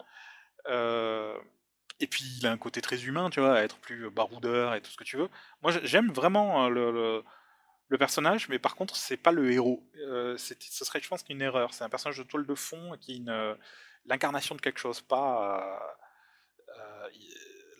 Euh, 0.68 1.36
et 1.98 2.06
puis 2.06 2.24
il 2.38 2.46
a 2.46 2.52
un 2.52 2.56
côté 2.56 2.80
très 2.80 3.04
humain, 3.04 3.30
tu 3.30 3.40
vois, 3.40 3.58
à 3.58 3.62
être 3.62 3.78
plus 3.78 4.10
baroudeur 4.10 4.74
et 4.74 4.80
tout 4.80 4.90
ce 4.90 4.96
que 4.96 5.04
tu 5.04 5.16
veux. 5.16 5.28
Moi, 5.62 5.72
j'aime 5.82 6.10
vraiment 6.12 6.68
le, 6.68 7.22
le, 7.88 7.98
personnage, 7.98 8.48
mais 8.48 8.58
par 8.58 8.74
contre, 8.76 8.96
c'est 8.96 9.16
pas 9.18 9.32
le 9.32 9.52
héros. 9.52 9.82
Euh, 9.98 10.36
ce 10.38 10.84
serait, 10.84 11.00
je 11.00 11.08
pense, 11.08 11.24
une 11.28 11.42
erreur. 11.42 11.74
C'est 11.74 11.84
un 11.84 11.90
personnage 11.90 12.18
de 12.18 12.22
toile 12.22 12.46
de 12.46 12.54
fond 12.54 12.96
qui 13.00 13.16
est 13.16 13.32
l'incarnation 14.06 14.54
de 14.54 14.60
quelque 14.60 14.78
chose, 14.78 15.00
pas. 15.02 15.94
Euh, 16.78 17.08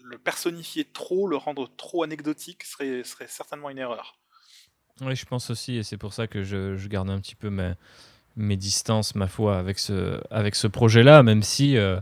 le 0.02 0.18
personnifier 0.18 0.84
trop, 0.84 1.26
le 1.26 1.36
rendre 1.36 1.70
trop 1.76 2.02
anecdotique 2.02 2.64
serait, 2.64 3.04
serait 3.04 3.28
certainement 3.28 3.70
une 3.70 3.78
erreur. 3.78 4.18
Oui, 5.00 5.16
je 5.16 5.24
pense 5.24 5.50
aussi, 5.50 5.76
et 5.76 5.82
c'est 5.82 5.96
pour 5.96 6.12
ça 6.12 6.26
que 6.26 6.42
je, 6.42 6.86
garde 6.86 7.10
un 7.10 7.20
petit 7.20 7.34
peu 7.34 7.50
mes, 8.36 8.56
distances, 8.56 9.14
ma 9.14 9.28
foi, 9.28 9.58
avec 9.58 9.78
ce, 9.78 10.66
projet-là, 10.66 11.22
même 11.22 11.42
si 11.42 11.76
euh, 11.76 11.98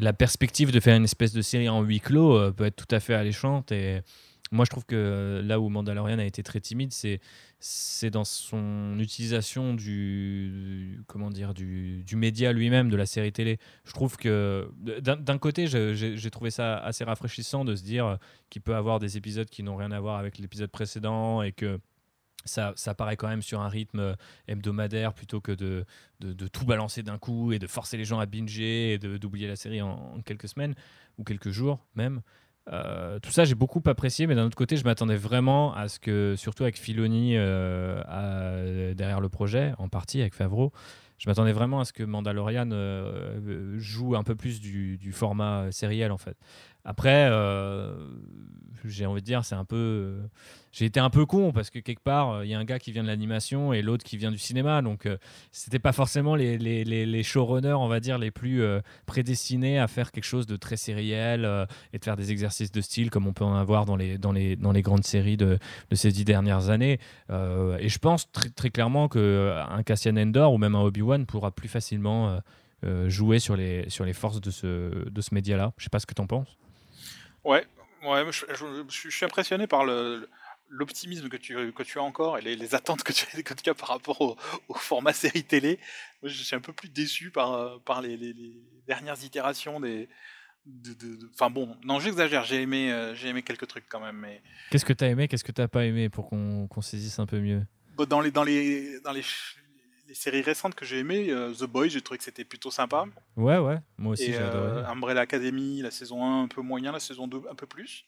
la 0.00 0.12
perspective 0.12 0.70
de 0.70 0.80
faire 0.80 0.96
une 0.96 1.04
espèce 1.04 1.32
de 1.32 1.42
série 1.42 1.68
en 1.68 1.82
huis 1.82 2.00
clos 2.00 2.36
euh, 2.36 2.52
peut 2.52 2.66
être 2.66 2.76
tout 2.76 2.94
à 2.94 3.00
fait 3.00 3.14
alléchante. 3.14 3.72
Et 3.72 4.00
moi, 4.52 4.64
je 4.64 4.70
trouve 4.70 4.84
que 4.84 5.42
là 5.44 5.58
où 5.58 5.68
Mandalorian 5.68 6.18
a 6.18 6.24
été 6.24 6.42
très 6.42 6.60
timide, 6.60 6.92
c'est 6.92 7.20
c'est 7.60 8.10
dans 8.10 8.24
son 8.24 8.96
utilisation 9.00 9.74
du 9.74 11.02
comment 11.08 11.30
dire 11.30 11.54
du, 11.54 12.04
média 12.14 12.52
lui-même 12.52 12.88
de 12.88 12.96
la 12.96 13.06
série 13.06 13.32
télé 13.32 13.58
je 13.84 13.92
trouve 13.92 14.16
que 14.16 14.70
d'un 15.00 15.38
côté 15.38 15.66
j'ai 15.66 16.30
trouvé 16.30 16.50
ça 16.50 16.78
assez 16.78 17.02
rafraîchissant 17.02 17.64
de 17.64 17.74
se 17.74 17.82
dire 17.82 18.18
qu'il 18.48 18.62
peut 18.62 18.76
avoir 18.76 19.00
des 19.00 19.16
épisodes 19.16 19.48
qui 19.48 19.62
n'ont 19.64 19.76
rien 19.76 19.90
à 19.90 19.98
voir 19.98 20.18
avec 20.18 20.38
l'épisode 20.38 20.70
précédent 20.70 21.42
et 21.42 21.52
que 21.52 21.80
ça, 22.44 22.94
paraît 22.94 23.16
quand 23.16 23.28
même 23.28 23.42
sur 23.42 23.60
un 23.60 23.68
rythme 23.68 24.16
hebdomadaire 24.46 25.12
plutôt 25.12 25.40
que 25.40 25.52
de, 25.52 25.84
de, 26.20 26.48
tout 26.48 26.64
balancer 26.64 27.02
d'un 27.02 27.18
coup 27.18 27.52
et 27.52 27.58
de 27.58 27.66
forcer 27.66 27.96
les 27.96 28.04
gens 28.04 28.18
à 28.18 28.26
binger 28.26 28.94
et 28.94 28.98
d'oublier 28.98 29.46
la 29.46 29.56
série 29.56 29.82
en, 29.82 30.20
quelques 30.24 30.48
semaines 30.48 30.74
ou 31.18 31.24
quelques 31.24 31.50
jours 31.50 31.84
même. 31.94 32.22
Euh, 32.72 33.18
tout 33.20 33.30
ça, 33.30 33.44
j'ai 33.44 33.54
beaucoup 33.54 33.82
apprécié, 33.86 34.26
mais 34.26 34.34
d'un 34.34 34.44
autre 34.44 34.56
côté, 34.56 34.76
je 34.76 34.84
m'attendais 34.84 35.16
vraiment 35.16 35.74
à 35.74 35.88
ce 35.88 35.98
que, 35.98 36.34
surtout 36.36 36.64
avec 36.64 36.78
Filoni 36.78 37.32
euh, 37.36 38.94
derrière 38.94 39.20
le 39.20 39.28
projet, 39.28 39.72
en 39.78 39.88
partie 39.88 40.20
avec 40.20 40.34
Favreau, 40.34 40.72
je 41.18 41.28
m'attendais 41.28 41.52
vraiment 41.52 41.80
à 41.80 41.84
ce 41.84 41.92
que 41.92 42.04
Mandalorian 42.04 42.70
euh, 42.70 43.76
joue 43.78 44.14
un 44.14 44.22
peu 44.22 44.36
plus 44.36 44.60
du, 44.60 44.98
du, 44.98 45.12
format 45.12 45.72
sériel, 45.72 46.12
en 46.12 46.18
fait. 46.18 46.36
Après, 46.88 47.30
j'ai 48.84 49.06
envie 49.06 49.20
de 49.20 49.26
dire, 49.26 49.44
c'est 49.44 49.54
un 49.54 49.64
peu 49.64 50.16
j'ai 50.72 50.84
été 50.84 51.00
un 51.00 51.10
peu 51.10 51.26
con 51.26 51.52
parce 51.52 51.70
que 51.70 51.78
quelque 51.78 52.02
part, 52.02 52.30
euh, 52.30 52.44
il 52.44 52.50
y 52.50 52.54
a 52.54 52.58
un 52.58 52.64
gars 52.64 52.78
qui 52.78 52.92
vient 52.92 53.02
de 53.02 53.08
l'animation 53.08 53.72
et 53.72 53.82
l'autre 53.82 54.04
qui 54.04 54.16
vient 54.16 54.30
du 54.30 54.38
cinéma. 54.38 54.82
Donc, 54.82 55.06
euh, 55.06 55.16
c'était 55.50 55.78
pas 55.78 55.92
forcément 55.92 56.34
les, 56.34 56.58
les, 56.58 56.84
les, 56.84 57.22
showrunners, 57.22 57.72
on 57.72 57.88
va 57.88 58.00
dire, 58.00 58.18
les 58.18 58.30
plus 58.30 58.62
euh, 58.62 58.80
prédestinés 59.06 59.78
à 59.78 59.88
faire 59.88 60.12
quelque 60.12 60.24
chose 60.24 60.46
de 60.46 60.56
très 60.56 60.76
sériel 60.76 61.48
et 61.92 61.98
de 61.98 62.04
faire 62.04 62.16
des 62.16 62.30
exercices 62.30 62.70
de 62.70 62.80
style 62.80 63.10
comme 63.10 63.26
on 63.26 63.32
peut 63.32 63.44
en 63.44 63.56
avoir 63.56 63.86
dans 63.86 63.96
les, 63.96 64.18
dans 64.18 64.32
les, 64.32 64.56
dans 64.56 64.72
les 64.72 64.82
grandes 64.82 65.04
séries 65.04 65.36
de, 65.36 65.58
de 65.90 65.94
ces 65.96 66.12
dix 66.12 66.24
dernières 66.24 66.70
années. 66.70 66.98
et 67.30 67.88
je 67.88 67.98
pense 67.98 68.30
très, 68.30 68.50
très 68.50 68.70
clairement 68.70 69.08
qu'un 69.08 69.82
Cassian 69.84 70.16
Endor 70.16 70.52
ou 70.52 70.58
même 70.58 70.74
un 70.74 70.82
Obi-Wan 70.82 71.26
pourra 71.26 71.50
plus 71.50 71.68
facilement 71.68 72.40
jouer 73.06 73.38
sur 73.38 73.56
les, 73.56 73.88
sur 73.88 74.04
les 74.04 74.12
forces 74.12 74.40
de 74.40 74.50
ce, 74.50 75.08
de 75.08 75.20
ce 75.20 75.34
média-là. 75.34 75.72
Je 75.76 75.84
sais 75.84 75.90
pas 75.90 75.98
ce 75.98 76.06
que 76.06 76.14
tu 76.14 76.22
en 76.22 76.26
penses. 76.26 76.57
Ouais, 77.48 77.66
ouais 78.04 78.24
je, 78.30 78.44
je, 78.88 79.08
suis 79.08 79.24
impressionné 79.24 79.66
par 79.66 79.86
le 79.86 80.28
l'optimisme 80.70 81.30
que 81.30 81.38
tu, 81.38 81.72
que 81.72 81.82
tu 81.82 81.98
as 81.98 82.02
encore 82.02 82.36
et 82.36 82.42
les, 82.42 82.74
attentes 82.74 83.02
que 83.02 83.12
tu, 83.12 83.24
que 83.42 83.54
tu, 83.54 83.70
as 83.70 83.74
par 83.74 83.88
rapport 83.88 84.20
au, 84.20 84.36
format 84.74 85.14
série 85.14 85.44
télé. 85.44 85.78
Moi, 86.22 86.30
je 86.30 86.42
suis 86.42 86.54
un 86.54 86.60
peu 86.60 86.74
plus 86.74 86.90
déçu 86.90 87.30
par, 87.30 87.80
par 87.80 88.02
les, 88.02 88.18
les, 88.18 88.34
dernières 88.86 89.22
itérations 89.24 89.80
des. 89.80 90.10
Enfin 91.32 91.48
bon, 91.48 91.74
non, 91.84 91.98
j'exagère, 91.98 92.44
j'ai 92.44 92.60
aimé, 92.60 92.92
euh, 92.92 93.14
j'ai 93.14 93.28
aimé 93.28 93.42
quelques 93.42 93.66
trucs 93.66 93.88
quand 93.88 94.00
même. 94.00 94.16
Mais... 94.16 94.42
Qu'est-ce 94.70 94.84
que 94.84 94.92
tu 94.92 95.04
as 95.04 95.08
aimé, 95.08 95.26
qu'est-ce 95.26 95.44
que 95.44 95.52
tu 95.52 95.62
n'as 95.62 95.68
pas 95.68 95.86
aimé 95.86 96.10
pour 96.10 96.28
qu'on 96.28 96.82
saisisse 96.82 97.18
un 97.18 97.24
peu 97.24 97.40
mieux? 97.40 97.66
Dans 97.96 98.20
les, 98.20 98.30
dans 98.30 98.44
les, 98.44 99.00
dans 99.00 99.12
les, 99.12 99.24
les 100.08 100.14
séries 100.14 100.40
récentes 100.40 100.74
que 100.74 100.86
j'ai 100.86 101.00
aimées, 101.00 101.30
euh, 101.30 101.52
The 101.52 101.64
Boys, 101.64 101.88
j'ai 101.88 102.00
trouvé 102.00 102.16
que 102.16 102.24
c'était 102.24 102.44
plutôt 102.44 102.70
sympa. 102.70 103.04
Ouais, 103.36 103.58
ouais, 103.58 103.78
moi 103.98 104.14
aussi 104.14 104.32
j'ai 104.32 104.38
adoré. 104.38 104.80
Euh, 104.80 104.86
Umbrella 104.86 105.20
Academy, 105.20 105.82
la 105.82 105.90
saison 105.90 106.24
1 106.24 106.44
un 106.44 106.48
peu 106.48 106.62
moyen, 106.62 106.92
la 106.92 107.00
saison 107.00 107.28
2 107.28 107.42
un 107.50 107.54
peu 107.54 107.66
plus. 107.66 108.06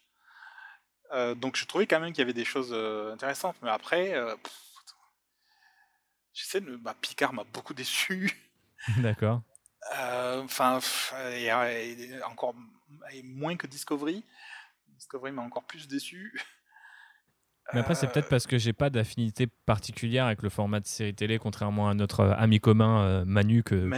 donc 1.37 1.57
je 1.57 1.67
trouvais 1.67 1.87
quand 1.87 2.01
même 2.01 2.13
qu'il 2.13 2.21
y 2.21 2.23
avait 2.23 2.33
des 2.33 2.45
choses 2.45 2.73
intéressantes. 3.13 3.57
Mais 3.63 3.71
après, 3.71 4.15
j'essaie 6.33 6.61
de. 6.61 6.77
Bah, 6.77 6.97
Picard 7.01 7.35
m'a 7.35 7.45
beaucoup 7.45 7.75
déçu. 7.83 8.33
D'accord. 8.99 9.43
Enfin, 9.93 10.81
encore 12.25 12.55
moins 13.23 13.57
que 13.57 13.67
Discovery. 13.67 14.25
Discovery 14.89 15.33
m'a 15.33 15.43
encore 15.43 15.65
plus 15.65 15.87
déçu. 15.87 16.41
Mais 17.73 17.81
après, 17.81 17.95
c'est 17.95 18.07
peut-être 18.09 18.29
parce 18.29 18.47
que 18.47 18.59
j'ai 18.59 18.73
pas 18.73 18.91
d'affinité 18.91 19.47
particulière 19.67 20.27
avec 20.27 20.43
le 20.43 20.49
format 20.49 20.81
de 20.81 20.87
série 20.87 21.15
télé, 21.15 21.39
contrairement 21.39 21.89
à 21.89 21.95
notre 21.95 22.21
euh, 22.21 22.35
ami 22.37 22.61
commun 22.61 23.03
euh, 23.03 23.25
Manu 23.25 23.63
que, 23.63 23.89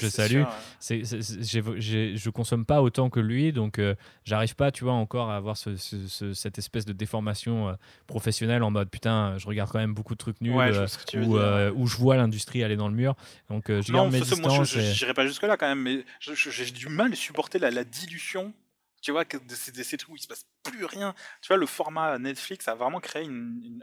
je 0.00 0.08
salue. 0.08 0.42
c'est, 0.80 1.02
je 1.04 2.30
consomme 2.30 2.64
pas 2.64 2.82
autant 2.82 3.10
que 3.10 3.20
lui, 3.20 3.52
donc 3.52 3.78
euh, 3.78 3.94
j'arrive 4.24 4.54
pas, 4.56 4.70
tu 4.70 4.84
vois, 4.84 4.94
encore 4.94 5.30
à 5.30 5.36
avoir 5.36 5.56
cette 5.56 6.58
espèce 6.58 6.84
de 6.84 6.92
déformation 6.92 7.76
professionnelle 8.06 8.62
en 8.62 8.70
mode 8.70 8.90
putain, 8.90 9.36
je 9.38 9.46
regarde 9.46 9.70
quand 9.70 9.78
même 9.78 9.94
beaucoup 9.94 10.14
de 10.14 10.18
trucs 10.18 10.40
nuls 10.40 10.54
où, 11.14 11.36
où, 11.38 11.86
je 11.86 11.96
vois 11.96 12.16
l'industrie 12.16 12.62
aller 12.62 12.76
dans 12.76 12.88
le 12.88 12.94
mur. 12.94 13.14
Donc 13.50 13.64
je 13.68 13.92
garde 13.92 14.12
mes 14.12 14.20
distances. 14.20 14.72
je 14.72 14.80
n'irai 14.80 15.14
pas 15.14 15.26
jusque 15.26 15.42
là 15.42 15.56
quand 15.56 15.68
même, 15.68 15.82
mais 15.82 16.04
j'ai 16.20 16.70
du 16.70 16.88
mal 16.88 17.12
à 17.12 17.16
supporter 17.16 17.58
la, 17.58 17.70
la 17.70 17.84
dilution 17.84 18.52
tu 19.00 19.12
vois, 19.12 19.24
que 19.24 19.36
de 19.36 19.54
ces, 19.54 19.96
trucs 19.96 20.10
où 20.10 20.16
il 20.16 20.22
se 20.22 20.28
passe 20.28 20.46
plus 20.62 20.84
rien. 20.84 21.14
Tu 21.40 21.48
vois, 21.48 21.56
le 21.56 21.66
format 21.66 22.18
Netflix 22.18 22.68
a 22.68 22.74
vraiment 22.74 23.00
créé 23.00 23.24
une, 23.24 23.82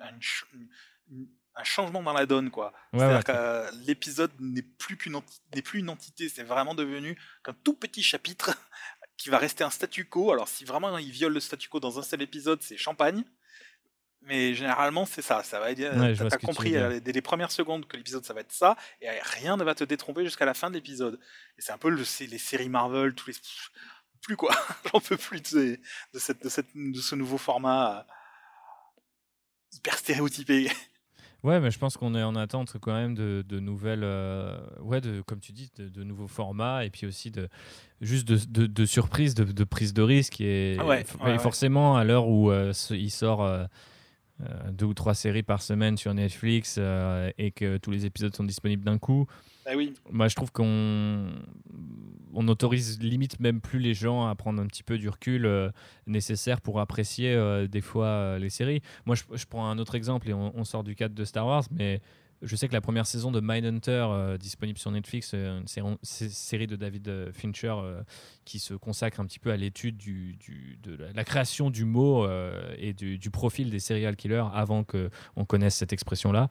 un 1.56 1.64
changement 1.64 2.04
dans 2.04 2.14
la 2.14 2.26
donne, 2.26 2.52
quoi. 2.52 2.74
C'est-à-dire 2.94 3.24
que 3.24 3.32
euh, 3.32 3.72
l'épisode 3.86 4.32
n'est 4.40 4.62
plus 4.62 4.98
qu'une 4.98 5.20
n'est 5.54 5.62
plus 5.62 5.80
une 5.80 5.90
entité, 5.90 6.30
c'est 6.30 6.44
vraiment 6.44 6.76
devenu 6.76 7.18
qu'un 7.44 7.56
tout 7.64 7.74
petit 7.74 8.04
chapitre 8.04 8.58
qui 9.18 9.30
va 9.30 9.38
rester 9.38 9.64
un 9.64 9.70
statu 9.70 10.06
quo. 10.06 10.32
Alors 10.32 10.48
si 10.48 10.66
vraiment 10.66 10.98
il 10.98 11.12
viole 11.12 11.34
le 11.34 11.40
statu 11.40 11.70
quo 11.70 11.80
dans 11.80 11.98
un 11.98 12.04
seul 12.04 12.22
épisode, 12.22 12.62
c'est 12.62 12.78
champagne. 12.78 13.24
Mais 14.28 14.56
généralement, 14.56 15.06
c'est 15.06 15.22
ça. 15.22 15.44
Ça 15.44 15.60
va 15.60 15.72
être. 15.72 15.80
Ouais, 15.80 16.16
t'as 16.16 16.38
compris 16.38 16.76
euh, 16.76 17.00
dès 17.00 17.12
les 17.12 17.22
premières 17.22 17.52
secondes 17.52 17.88
que 17.88 17.96
l'épisode 17.96 18.26
ça 18.26 18.34
va 18.34 18.42
être 18.42 18.52
ça, 18.52 18.76
et 19.00 19.08
rien 19.22 19.56
ne 19.56 19.64
va 19.64 19.76
te 19.76 19.84
détromper 19.84 20.26
jusqu'à 20.26 20.46
la 20.46 20.56
fin 20.56 20.70
de 20.70 20.76
l'épisode. 20.76 21.20
Et 21.58 21.62
c'est 21.62 21.72
un 21.72 21.78
peu 21.78 21.90
le, 21.90 22.04
les 22.22 22.38
séries 22.40 22.70
Marvel, 22.70 23.14
tous 23.14 23.28
les 23.28 23.36
plus 24.26 24.36
quoi. 24.36 24.52
J'en 24.92 25.00
peux 25.00 25.18
plus 25.18 25.42
de, 25.42 25.80
de, 26.14 26.20
cette, 26.20 26.44
de, 26.44 26.50
cette, 26.50 26.68
de, 26.76 27.00
ce 27.00 27.16
nouveau 27.16 27.38
format 27.38 28.00
euh, 28.00 28.04
hyper 29.74 29.98
stéréotypé. 29.98 30.70
Ouais, 31.44 31.60
mais 31.60 31.70
je 31.70 31.78
pense 31.78 31.96
qu'on 31.96 32.16
est 32.16 32.24
en 32.24 32.36
attente 32.36 32.78
quand 32.82 32.94
même 32.94 33.14
de, 33.14 33.46
de 33.48 33.60
nouvelles, 33.60 34.04
euh, 34.04 34.58
ouais, 34.80 35.00
de, 35.00 35.22
comme 35.22 35.40
tu 35.40 35.52
dis, 35.52 35.72
de, 35.78 36.04
nouveaux 36.04 36.28
formats 36.28 36.84
et 36.86 36.90
puis 36.90 37.06
aussi 37.06 37.30
de 37.30 37.50
juste 38.02 38.28
de, 38.28 38.66
de 38.66 38.86
surprises, 38.88 39.36
de, 39.36 39.64
prise 39.64 39.94
de 39.94 40.02
risque 40.02 40.42
et, 40.42 40.76
ah 40.80 41.38
forcément 41.38 41.98
à 41.98 42.04
l'heure 42.04 42.28
où 42.28 42.50
euh, 42.50 42.74
il 42.90 43.12
sort 43.12 43.48
deux 44.72 44.88
ou 44.88 44.96
trois 44.96 45.14
séries 45.14 45.44
par 45.44 45.62
semaine 45.62 45.98
sur 45.98 46.16
Netflix 46.16 46.80
et 46.80 47.52
que 47.52 47.78
tous 47.78 47.92
les 47.92 48.08
épisodes 48.08 48.36
sont 48.36 48.44
disponibles 48.44 48.84
d'un 48.84 48.98
coup. 48.98 49.28
Ah. 49.66 49.74
Moi, 50.12 50.28
je 50.28 50.36
trouve 50.36 50.52
qu'on 50.52 51.30
on 52.36 52.44
limite 53.00 53.40
même 53.40 53.62
plus 53.62 53.80
les 53.80 53.94
gens 53.94 54.28
à 54.28 54.36
prendre 54.36 54.62
un 54.62 54.68
petit 54.68 54.84
peu 54.84 54.98
du 54.98 55.10
recul 55.10 55.46
euh, 55.46 55.70
nécessaire 56.06 56.62
pour 56.62 56.80
apprécier 56.80 57.34
euh, 57.34 57.68
des 57.68 57.82
fois 57.82 58.08
euh, 58.08 58.40
les 58.40 58.50
séries. 58.50 58.82
Moi, 59.06 59.16
je, 59.16 59.46
prends 59.46 59.70
un 59.70 59.78
autre 59.80 59.96
exemple 59.96 60.30
et 60.30 60.34
on, 60.34 60.64
sort 60.66 60.84
du 60.84 60.96
cadre 60.96 61.16
de 61.16 61.24
Star 61.24 61.46
Wars, 61.48 61.64
mais 61.72 62.02
je 62.42 62.56
sais 62.56 62.68
que 62.68 62.74
la 62.74 62.82
première 62.82 63.06
saison 63.06 63.32
de 63.32 63.40
Mindhunter, 63.40 64.36
disponible 64.40 64.78
sur 64.78 64.92
Netflix, 64.92 65.34
une 65.34 65.98
série 66.02 66.68
de 66.68 66.76
David 66.76 67.32
Fincher 67.32 67.76
qui 68.44 68.60
se 68.60 68.74
consacre 68.74 69.20
un 69.20 69.26
petit 69.26 69.40
peu 69.40 69.52
à 69.52 69.58
l'étude 69.58 69.98
de 70.84 70.98
la, 71.16 71.24
création 71.24 71.70
du 71.70 71.86
mot 71.86 72.28
et 72.78 72.94
du, 72.94 73.18
du, 73.18 73.30
profil 73.32 73.70
des 73.70 73.80
serial 73.80 74.16
killers 74.16 74.46
avant 74.54 74.84
qu'on 74.84 75.46
connaisse 75.46 75.76
cette 75.76 75.94
expression-là. 75.94 76.50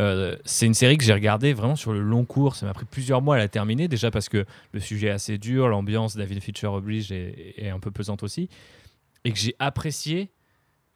Euh, 0.00 0.34
c'est 0.44 0.66
une 0.66 0.74
série 0.74 0.96
que 0.96 1.04
j'ai 1.04 1.12
regardée 1.12 1.52
vraiment 1.52 1.76
sur 1.76 1.92
le 1.92 2.00
long 2.00 2.24
cours. 2.24 2.56
Ça 2.56 2.64
m'a 2.64 2.72
pris 2.72 2.86
plusieurs 2.86 3.20
mois 3.20 3.36
à 3.36 3.38
la 3.38 3.48
terminer, 3.48 3.86
déjà 3.86 4.10
parce 4.10 4.28
que 4.28 4.46
le 4.72 4.80
sujet 4.80 5.08
est 5.08 5.10
assez 5.10 5.36
dur, 5.36 5.68
l'ambiance 5.68 6.16
David 6.16 6.42
Fincher 6.42 6.68
oblige 6.68 7.12
est, 7.12 7.68
un 7.68 7.78
peu 7.78 7.90
pesante 7.90 8.22
aussi, 8.22 8.48
et 9.24 9.32
que 9.32 9.38
j'ai 9.38 9.54
apprécié 9.58 10.30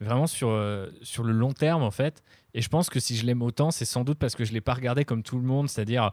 vraiment 0.01 0.27
sur, 0.27 0.49
euh, 0.49 0.89
sur 1.03 1.23
le 1.23 1.33
long 1.33 1.53
terme 1.53 1.83
en 1.83 1.91
fait. 1.91 2.23
Et 2.55 2.61
je 2.61 2.69
pense 2.69 2.89
que 2.89 2.99
si 2.99 3.15
je 3.15 3.25
l'aime 3.25 3.43
autant, 3.43 3.69
c'est 3.69 3.85
sans 3.85 4.03
doute 4.03 4.17
parce 4.17 4.35
que 4.35 4.43
je 4.43 4.49
ne 4.49 4.55
l'ai 4.55 4.61
pas 4.61 4.73
regardé 4.73 5.05
comme 5.05 5.23
tout 5.23 5.37
le 5.37 5.43
monde, 5.43 5.69
c'est-à-dire 5.69 6.11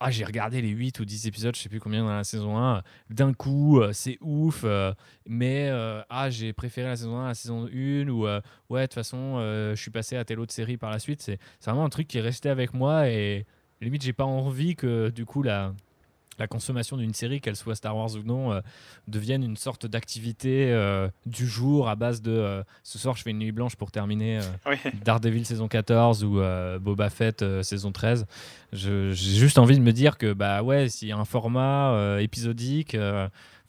ah, 0.00 0.10
j'ai 0.10 0.24
regardé 0.24 0.62
les 0.62 0.70
8 0.70 0.98
ou 1.00 1.04
10 1.04 1.26
épisodes, 1.26 1.54
je 1.54 1.60
sais 1.60 1.68
plus 1.68 1.78
combien 1.78 2.02
dans 2.02 2.10
la 2.10 2.24
saison 2.24 2.56
1, 2.56 2.82
d'un 3.10 3.34
coup, 3.34 3.80
euh, 3.80 3.92
c'est 3.92 4.16
ouf, 4.22 4.62
euh, 4.64 4.94
mais 5.26 5.68
euh, 5.68 6.00
ah, 6.08 6.30
j'ai 6.30 6.54
préféré 6.54 6.88
la 6.88 6.96
saison 6.96 7.18
1 7.18 7.24
à 7.24 7.28
la 7.28 7.34
saison 7.34 7.66
1, 7.66 8.08
ou 8.08 8.24
ouais, 8.24 8.80
de 8.80 8.86
toute 8.86 8.94
façon, 8.94 9.38
je 9.40 9.74
suis 9.76 9.90
passé 9.90 10.16
à 10.16 10.24
telle 10.24 10.40
autre 10.40 10.54
série 10.54 10.78
par 10.78 10.90
la 10.90 10.98
suite. 10.98 11.20
C'est 11.20 11.38
vraiment 11.62 11.84
un 11.84 11.90
truc 11.90 12.08
qui 12.08 12.16
est 12.16 12.22
resté 12.22 12.48
avec 12.48 12.72
moi 12.72 13.08
et 13.08 13.44
limite, 13.82 14.02
j'ai 14.02 14.14
pas 14.14 14.24
envie 14.24 14.74
que 14.74 15.10
du 15.10 15.26
coup, 15.26 15.42
la, 15.42 15.74
la 16.40 16.48
consommation 16.48 16.96
d'une 16.96 17.14
série, 17.14 17.40
qu'elle 17.40 17.54
soit 17.54 17.76
Star 17.76 17.96
Wars 17.96 18.14
ou 18.16 18.22
non, 18.24 18.52
euh, 18.52 18.60
devienne 19.06 19.44
une 19.44 19.56
sorte 19.56 19.86
d'activité 19.86 20.72
euh, 20.72 21.08
du 21.26 21.46
jour 21.46 21.88
à 21.88 21.94
base 21.94 22.22
de 22.22 22.32
euh, 22.32 22.62
ce 22.82 22.98
soir 22.98 23.14
je 23.16 23.22
fais 23.22 23.30
une 23.30 23.38
nuit 23.38 23.52
blanche 23.52 23.76
pour 23.76 23.92
terminer 23.92 24.40
Daredevil 25.04 25.44
saison 25.44 25.68
14 25.68 26.24
ou 26.24 26.40
Boba 26.80 27.10
Fett 27.10 27.44
saison 27.62 27.92
13. 27.92 28.26
J'ai 28.72 29.12
juste 29.12 29.58
envie 29.58 29.76
de 29.76 29.82
me 29.82 29.92
dire 29.92 30.16
que 30.16 30.32
bah 30.32 30.62
ouais, 30.62 30.88
s'il 30.88 31.08
y 31.08 31.12
a 31.12 31.18
un 31.18 31.24
format 31.24 32.18
épisodique 32.20 32.96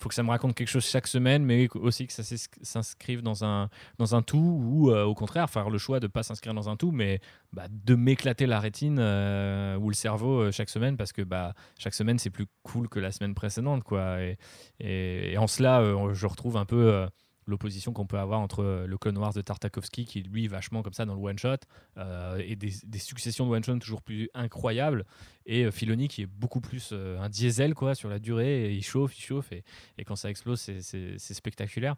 faut 0.01 0.09
que 0.09 0.15
ça 0.15 0.23
me 0.23 0.29
raconte 0.29 0.55
quelque 0.55 0.67
chose 0.67 0.85
chaque 0.85 1.07
semaine, 1.07 1.45
mais 1.45 1.67
aussi 1.75 2.07
que 2.07 2.13
ça 2.13 2.23
s'inscrive 2.61 3.21
dans 3.21 3.43
un, 3.43 3.69
dans 3.97 4.15
un 4.15 4.21
tout, 4.21 4.37
ou 4.37 4.91
euh, 4.91 5.03
au 5.03 5.13
contraire, 5.13 5.49
faire 5.49 5.69
le 5.69 5.77
choix 5.77 5.99
de 5.99 6.07
ne 6.07 6.11
pas 6.11 6.23
s'inscrire 6.23 6.53
dans 6.53 6.69
un 6.69 6.75
tout, 6.75 6.91
mais 6.91 7.19
bah, 7.53 7.67
de 7.69 7.95
m'éclater 7.95 8.45
la 8.45 8.59
rétine 8.59 8.97
euh, 8.99 9.77
ou 9.77 9.89
le 9.89 9.95
cerveau 9.95 10.41
euh, 10.41 10.51
chaque 10.51 10.69
semaine, 10.69 10.97
parce 10.97 11.13
que 11.13 11.21
bah, 11.21 11.53
chaque 11.77 11.93
semaine, 11.93 12.17
c'est 12.19 12.29
plus 12.29 12.47
cool 12.63 12.89
que 12.89 12.99
la 12.99 13.11
semaine 13.11 13.35
précédente. 13.35 13.83
Quoi. 13.83 14.21
Et, 14.21 14.37
et 14.79 15.37
en 15.37 15.47
cela, 15.47 15.83
je 16.13 16.25
retrouve 16.25 16.57
un 16.57 16.65
peu 16.65 17.07
l'opposition 17.51 17.93
qu'on 17.93 18.07
peut 18.07 18.17
avoir 18.17 18.39
entre 18.39 18.63
euh, 18.63 18.87
le 18.87 18.97
Clone 18.97 19.17
Wars 19.17 19.33
de 19.33 19.41
Tartakovsky, 19.41 20.05
qui 20.05 20.23
lui 20.23 20.47
vachement 20.47 20.81
comme 20.81 20.93
ça 20.93 21.05
dans 21.05 21.13
le 21.13 21.21
one-shot, 21.21 21.57
euh, 21.97 22.41
et 22.43 22.55
des, 22.55 22.71
successions 22.97 23.45
de 23.45 23.51
one-shot 23.51 23.77
toujours 23.77 24.01
plus 24.01 24.29
incroyables, 24.33 25.05
et 25.45 25.65
euh, 25.65 25.71
Filoni 25.71 26.07
qui 26.07 26.23
est 26.23 26.27
beaucoup 26.27 26.61
plus 26.61 26.93
un 26.93 27.29
diesel 27.29 27.75
quoi, 27.75 27.93
sur 27.93 28.09
la 28.09 28.19
durée, 28.19 28.71
et 28.71 28.73
il 28.73 28.83
chauffe, 28.83 29.17
il 29.17 29.21
chauffe, 29.21 29.51
et, 29.51 29.63
et 29.97 30.03
quand 30.03 30.15
ça 30.15 30.29
explose, 30.29 30.59
c'est 30.59 31.33
spectaculaire. 31.33 31.95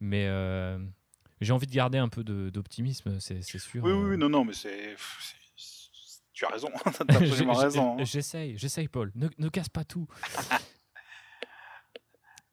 Mais 0.00 0.26
j'ai 1.40 1.52
envie 1.52 1.66
de 1.66 1.72
garder 1.72 1.98
un 1.98 2.08
peu 2.08 2.24
d'optimisme, 2.24 3.18
c'est 3.20 3.42
sûr. 3.42 3.84
Oui, 3.84 3.92
oui, 3.92 4.16
non, 4.16 4.28
non, 4.28 4.44
mais 4.44 4.54
c'est. 4.54 4.96
Tu 6.32 6.46
as 6.46 6.48
raison, 6.48 6.68
t'as 6.84 7.04
absolument 7.16 7.52
raison. 7.52 7.98
Hein. 7.98 8.04
J'essaye, 8.04 8.56
j'essaye, 8.56 8.88
Paul. 8.88 9.12
Ne, 9.14 9.28
ne 9.38 9.48
casse 9.48 9.68
pas 9.68 9.84
tout. 9.84 10.08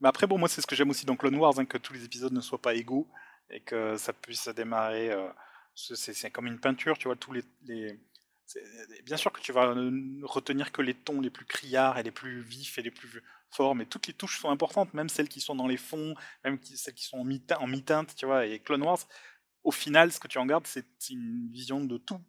Mais 0.02 0.08
après, 0.08 0.28
bon, 0.28 0.38
moi, 0.38 0.48
c'est 0.48 0.62
ce 0.62 0.68
que 0.68 0.76
j'aime 0.76 0.90
aussi 0.90 1.06
dans 1.06 1.16
Clone 1.16 1.36
Wars, 1.36 1.58
hein, 1.60 1.66
que 1.66 1.78
tous 1.78 1.94
les 1.94 2.06
épisodes 2.06 2.34
ne 2.34 2.42
soient 2.42 2.62
pas 2.62 2.74
égaux 2.74 3.08
et 3.50 3.60
que 3.62 3.98
ça 3.98 4.14
puisse 4.14 4.48
démarrer. 4.50 5.12
Euh, 5.12 5.28
c'est 5.76 6.32
comme 6.32 6.48
une 6.48 6.60
peinture, 6.60 6.98
tu 6.98 7.08
vois, 7.08 7.16
tous 7.16 7.34
les. 7.34 7.44
bien 9.04 9.18
sûr 9.18 9.32
que 9.32 9.42
tu 9.42 9.52
vas 9.52 9.74
retenir 10.24 10.72
que 10.72 10.82
les 10.82 10.94
tons 10.94 11.22
les 11.22 11.30
plus 11.30 11.46
criards 11.46 11.98
et 11.98 12.04
les 12.04 12.12
plus 12.12 12.42
vifs 12.42 12.78
et 12.78 12.82
les 12.82 12.92
plus 12.92 13.22
forts, 13.50 13.76
mais 13.76 13.86
toutes 13.86 14.08
les 14.08 14.14
touches 14.14 14.40
sont 14.40 14.50
importantes, 14.50 14.94
même 14.94 15.10
celles 15.10 15.30
qui 15.30 15.42
sont 15.42 15.56
dans 15.56 15.68
les 15.68 15.78
fonds, 15.78 16.16
même 16.44 16.60
celles 16.64 16.94
qui 16.94 17.06
sont 17.06 17.20
en 17.20 17.68
mi-teinte, 17.68 18.16
tu 18.16 18.26
vois. 18.26 18.46
Et 18.46 18.60
Clone 18.60 18.84
Wars, 18.84 19.00
au 19.64 19.72
final, 19.72 20.12
ce 20.12 20.20
que 20.20 20.28
tu 20.28 20.38
en 20.38 20.46
gardes, 20.46 20.68
c'est 20.68 20.86
une 21.10 21.50
vision 21.52 21.84
de 21.84 21.98
tout, 21.98 22.22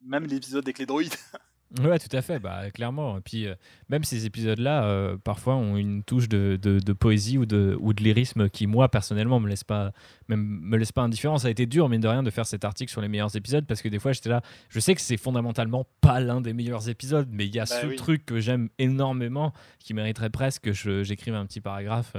même 0.00 0.26
l'épisode 0.26 0.64
avec 0.64 0.78
les 0.78 0.86
droïdes. 0.86 1.14
Ouais, 1.78 2.00
tout 2.00 2.14
à 2.16 2.20
fait, 2.20 2.40
bah, 2.40 2.68
clairement. 2.72 3.18
Et 3.18 3.20
puis, 3.20 3.46
euh, 3.46 3.54
même 3.88 4.02
ces 4.02 4.26
épisodes-là, 4.26 4.84
euh, 4.84 5.16
parfois, 5.22 5.54
ont 5.54 5.76
une 5.76 6.02
touche 6.02 6.28
de, 6.28 6.58
de, 6.60 6.92
poésie 6.92 7.38
ou 7.38 7.46
de, 7.46 7.76
ou 7.80 7.92
de 7.92 8.02
lyrisme 8.02 8.48
qui, 8.48 8.66
moi, 8.66 8.88
personnellement, 8.88 9.38
me 9.38 9.48
laisse 9.48 9.62
pas, 9.62 9.92
même, 10.28 10.40
me 10.62 10.76
laisse 10.76 10.90
pas 10.90 11.02
indifférent. 11.02 11.38
Ça 11.38 11.46
a 11.46 11.50
été 11.52 11.66
dur, 11.66 11.88
mine 11.88 12.00
de 12.00 12.08
rien, 12.08 12.24
de 12.24 12.30
faire 12.30 12.44
cet 12.44 12.64
article 12.64 12.90
sur 12.90 13.00
les 13.00 13.06
meilleurs 13.06 13.36
épisodes 13.36 13.66
parce 13.66 13.82
que 13.82 13.88
des 13.88 14.00
fois, 14.00 14.10
j'étais 14.12 14.30
là. 14.30 14.42
Je 14.68 14.80
sais 14.80 14.96
que 14.96 15.00
c'est 15.00 15.16
fondamentalement 15.16 15.86
pas 16.00 16.18
l'un 16.18 16.40
des 16.40 16.52
meilleurs 16.52 16.88
épisodes, 16.88 17.28
mais 17.30 17.46
il 17.46 17.54
y 17.54 17.60
a 17.60 17.66
bah 17.66 17.80
ce 17.82 17.86
truc 17.94 18.26
que 18.26 18.40
j'aime 18.40 18.68
énormément 18.78 19.52
qui 19.78 19.94
mériterait 19.94 20.30
presque 20.30 20.72
que 20.72 21.02
j'écrive 21.04 21.34
un 21.34 21.46
petit 21.46 21.60
paragraphe 21.60 22.16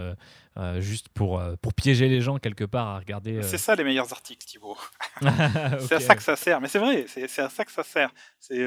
euh, 0.57 0.81
juste 0.81 1.07
pour, 1.07 1.39
euh, 1.39 1.55
pour 1.61 1.73
piéger 1.73 2.09
les 2.09 2.19
gens 2.19 2.37
quelque 2.37 2.65
part 2.65 2.87
à 2.87 2.99
regarder. 2.99 3.37
Euh. 3.37 3.41
C'est 3.41 3.57
ça 3.57 3.73
les 3.75 3.85
meilleurs 3.85 4.11
articles, 4.11 4.45
Thibaut. 4.45 4.77
c'est 5.21 5.93
à 5.93 5.99
ça 6.01 6.15
que 6.15 6.21
ça 6.21 6.35
sert. 6.35 6.59
Mais 6.59 6.67
c'est 6.67 6.79
vrai, 6.79 7.05
c'est 7.07 7.39
à 7.39 7.49
ça 7.49 7.63
que 7.63 7.71
ça 7.71 7.83
sert. 7.83 8.13
C'est 8.37 8.59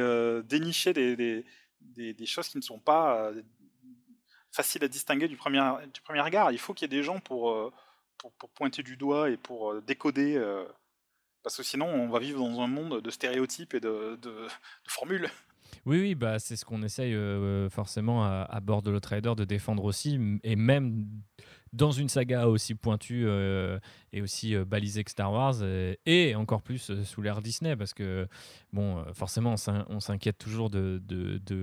dénicher 0.44 0.94
des, 0.94 1.15
des, 1.81 2.15
des, 2.15 2.27
choses 2.27 2.48
qui 2.48 2.56
ne 2.56 2.62
sont 2.62 2.78
pas 2.78 3.31
faciles 4.51 4.82
à 4.82 4.89
distinguer 4.89 5.28
du 5.28 5.36
premier, 5.36 5.61
du 5.93 6.01
premier 6.01 6.23
regard. 6.23 6.52
Il 6.52 6.59
faut 6.59 6.73
qu'il 6.73 6.90
y 6.90 6.94
ait 6.94 6.97
des 6.97 7.02
gens 7.02 7.20
pour, 7.20 7.73
pour, 8.16 8.32
pour, 8.32 8.48
pointer 8.48 8.82
du 8.82 8.97
doigt 8.97 9.28
et 9.28 9.36
pour 9.36 9.82
décoder. 9.82 10.43
parce 11.43 11.59
que 11.59 11.62
sinon, 11.62 11.86
on 11.86 12.09
va 12.09 12.19
vivre 12.19 12.40
dans 12.40 12.62
un 12.62 12.66
monde 12.66 13.02
de 13.02 13.11
stéréotypes 13.11 13.74
et 13.74 13.81
de, 13.81 14.19
de, 14.23 14.31
de 14.31 14.48
formules. 14.89 15.28
Oui, 15.85 16.01
oui, 16.01 16.15
bah, 16.15 16.39
c'est 16.39 16.56
ce 16.56 16.65
qu'on 16.65 16.82
essaye 16.82 17.15
forcément 17.69 18.24
à, 18.24 18.48
à, 18.48 18.61
bord 18.61 18.81
de 18.81 18.90
l'Outrider 18.90 19.35
de 19.36 19.44
défendre 19.44 19.85
aussi, 19.85 20.19
et 20.44 20.56
même 20.56 21.05
dans 21.75 21.91
une 21.91 22.09
saga 22.09 22.47
aussi 22.47 22.75
pointue 22.75 23.25
euh, 23.27 23.79
et 24.13 24.23
aussi 24.23 24.55
euh, 24.55 24.65
balisée 24.65 25.03
que 25.03 25.11
Star 25.11 25.33
Wars, 25.33 25.57
euh, 25.61 25.95
et, 26.07 26.35
encore 26.37 26.63
plus 26.63 26.93
sous 27.05 27.21
l'ère 27.21 27.43
Disney, 27.43 27.77
parce 27.77 27.93
que, 27.93 28.29
bon, 28.73 29.05
forcément, 29.13 29.57
on 29.89 30.01
s'inquiète 30.01 30.39
toujours 30.39 30.71
de, 30.71 31.03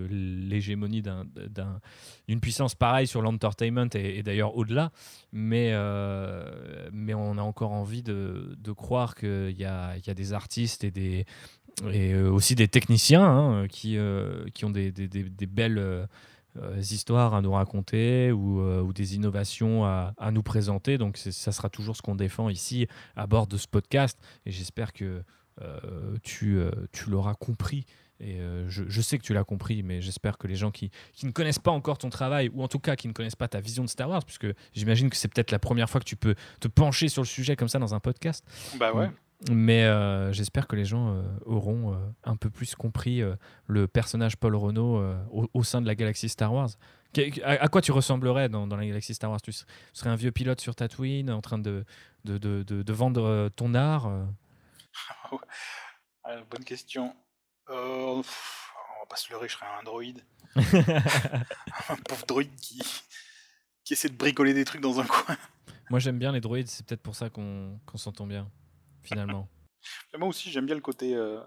l'hégémonie 0.09 1.01
d'une 1.01 2.41
puissance 2.41 2.75
pareille 2.75 3.07
sur 3.07 3.21
l'entertainment 3.21 3.89
et, 3.93 4.21
d'ailleurs 4.21 4.55
au-delà, 4.55 4.91
mais, 5.31 5.73
mais 6.91 7.13
on 7.13 7.37
a 7.37 7.41
encore 7.41 7.71
envie 7.71 8.03
de, 8.03 8.71
croire 8.75 9.15
qu'il 9.15 9.57
y 9.57 9.65
a, 9.65 9.95
des 10.13 10.33
artistes 10.33 10.83
et 10.83 11.25
aussi 12.15 12.55
des 12.55 12.67
techniciens 12.67 13.23
hein, 13.23 13.67
qui, 13.67 13.97
qui 14.53 14.65
ont 14.65 14.69
des, 14.69 14.91
belles 15.47 16.07
histoires 16.81 17.33
à 17.33 17.41
nous 17.41 17.51
raconter 17.51 18.31
ou, 18.31 18.61
euh, 18.61 18.81
ou 18.81 18.93
des 18.93 19.15
innovations 19.15 19.85
à, 19.85 20.13
à, 20.17 20.31
nous 20.31 20.43
présenter. 20.43 20.97
Donc 20.97 21.17
ça 21.17 21.51
sera 21.51 21.69
toujours 21.69 21.95
ce 21.95 22.01
qu'on 22.01 22.15
défend 22.15 22.49
ici 22.49 22.87
à 23.15 23.27
bord 23.27 23.47
de 23.47 23.57
ce 23.57 23.67
podcast. 23.67 24.19
Et 24.45 24.51
j'espère 24.51 24.93
que 24.93 25.23
euh, 25.61 26.17
tu, 26.23 26.59
tu 26.91 27.09
l'auras 27.09 27.35
compris. 27.35 27.85
Et 28.19 28.37
je, 28.67 28.83
je, 28.87 29.01
sais 29.01 29.17
que 29.17 29.23
tu 29.23 29.33
l'as 29.33 29.43
compris, 29.43 29.81
mais 29.81 29.99
j'espère 29.99 30.37
que 30.37 30.45
les 30.45 30.55
gens 30.55 30.69
qui, 30.69 30.91
qui, 31.13 31.25
ne 31.25 31.31
connaissent 31.31 31.57
pas 31.57 31.71
encore 31.71 31.97
ton 31.97 32.11
travail, 32.11 32.51
ou 32.53 32.61
en 32.61 32.67
tout 32.67 32.77
cas 32.77 32.95
qui 32.95 33.07
ne 33.07 33.13
connaissent 33.13 33.35
pas 33.35 33.47
ta 33.47 33.59
vision 33.59 33.83
de 33.83 33.89
Star 33.89 34.07
Wars, 34.07 34.23
puisque 34.23 34.45
j'imagine 34.73 35.09
que 35.09 35.17
c'est 35.17 35.27
peut-être 35.27 35.49
la 35.49 35.57
première 35.57 35.89
fois 35.89 35.99
que 35.99 36.05
tu 36.05 36.15
peux 36.15 36.35
te 36.59 36.67
pencher 36.67 37.07
sur 37.07 37.23
le 37.23 37.27
sujet 37.27 37.55
comme 37.55 37.67
ça 37.67 37.79
dans 37.79 37.95
un 37.95 37.99
podcast. 37.99 38.45
Bah 38.77 38.93
ouais. 38.93 39.09
Mais 39.49 39.85
euh, 39.85 40.31
j'espère 40.31 40.67
que 40.67 40.75
les 40.75 40.85
gens 40.85 41.15
euh, 41.15 41.23
auront 41.45 41.93
euh, 41.93 41.97
un 42.23 42.35
peu 42.35 42.49
plus 42.49 42.75
compris 42.75 43.21
le 43.67 43.87
personnage 43.87 44.37
Paul 44.37 44.55
Renault 44.55 45.03
au, 45.31 45.63
sein 45.63 45.81
de 45.81 45.87
la 45.87 45.95
galaxie 45.95 46.29
Star 46.29 46.53
Wars. 46.53 46.69
À, 47.43 47.67
quoi 47.67 47.81
tu 47.81 47.91
ressemblerais 47.91 48.49
dans, 48.49 48.67
la 48.67 48.85
galaxie 48.85 49.13
Star 49.13 49.31
Wars? 49.31 49.41
Tu 49.41 49.51
serais 49.93 50.09
un 50.09 50.15
vieux 50.15 50.31
pilote 50.31 50.61
sur 50.61 50.75
Tatooine 50.75 51.31
en 51.31 51.41
train 51.41 51.57
de, 51.57 51.83
de, 52.23 52.37
de, 52.37 52.63
de, 52.63 52.93
vendre 52.93 53.49
ton 53.55 53.73
art 53.73 54.11
Bonne 56.49 56.63
question. 56.63 57.15
on 57.67 58.21
va 58.21 59.05
pas 59.09 59.15
se 59.15 59.31
leurrer, 59.31 59.47
je 59.49 59.53
serais 59.53 59.65
un 59.79 59.83
droïde. 59.83 60.23
un 60.55 61.95
pauvre 62.07 62.25
droïde 62.27 62.55
qui, 62.55 62.81
qui 63.83 63.93
essaie 63.93 64.09
de 64.09 64.15
bricoler 64.15 64.53
des 64.53 64.65
trucs 64.65 64.81
dans 64.81 64.99
un 64.99 65.05
coin. 65.05 65.35
Moi 65.89 65.99
j'aime 65.99 66.19
bien 66.19 66.31
les 66.31 66.41
droïdes, 66.41 66.67
c'est 66.67 66.85
peut-être 66.85 67.01
pour 67.01 67.15
ça 67.15 67.29
qu'on 67.29 67.79
s'entend 67.95 68.27
bien 68.27 68.47
finalement. 69.03 69.47
moi 70.17 70.27
aussi, 70.27 70.51
j'aime 70.51 70.65
bien 70.65 70.75
le 70.75 70.81
côté 70.81 71.15
euh, 71.15 71.39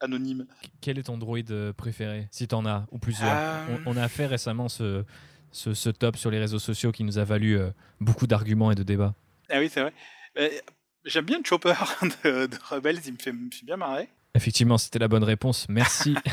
anonyme. 0.00 0.46
Quel 0.80 0.98
est 0.98 1.04
ton 1.04 1.18
droïde 1.18 1.50
euh, 1.50 1.72
préféré, 1.72 2.28
si 2.30 2.48
t'en 2.48 2.66
as, 2.66 2.86
ou 2.90 2.98
plusieurs? 2.98 3.30
Euh. 3.30 3.76
on, 3.86 3.96
a 3.96 4.08
fait 4.08 4.26
récemment 4.26 4.68
ce, 4.68 5.04
ce, 5.52 5.90
top 5.90 6.16
sur 6.16 6.30
les 6.30 6.38
réseaux 6.38 6.58
sociaux 6.58 6.92
qui 6.92 7.04
nous 7.04 7.18
a 7.18 7.24
valu 7.24 7.58
beaucoup 8.00 8.26
d'arguments 8.26 8.70
et 8.70 8.74
de 8.74 8.82
débats. 8.82 9.14
Ah 9.48 9.58
oui, 9.58 9.68
c'est 9.68 9.80
vrai. 9.80 9.92
J'aime 11.04 11.24
bien 11.24 11.38
le 11.38 11.44
Chopper 11.44 11.74
de, 12.24 12.48
Rebels, 12.68 13.00
il 13.06 13.14
me, 13.14 13.18
fait, 13.18 13.32
bien 13.64 13.76
marrer. 13.76 14.08
Effectivement, 14.34 14.78
c'était 14.78 14.98
la 14.98 15.08
bonne 15.08 15.24
réponse. 15.24 15.68
Merci. 15.68 16.14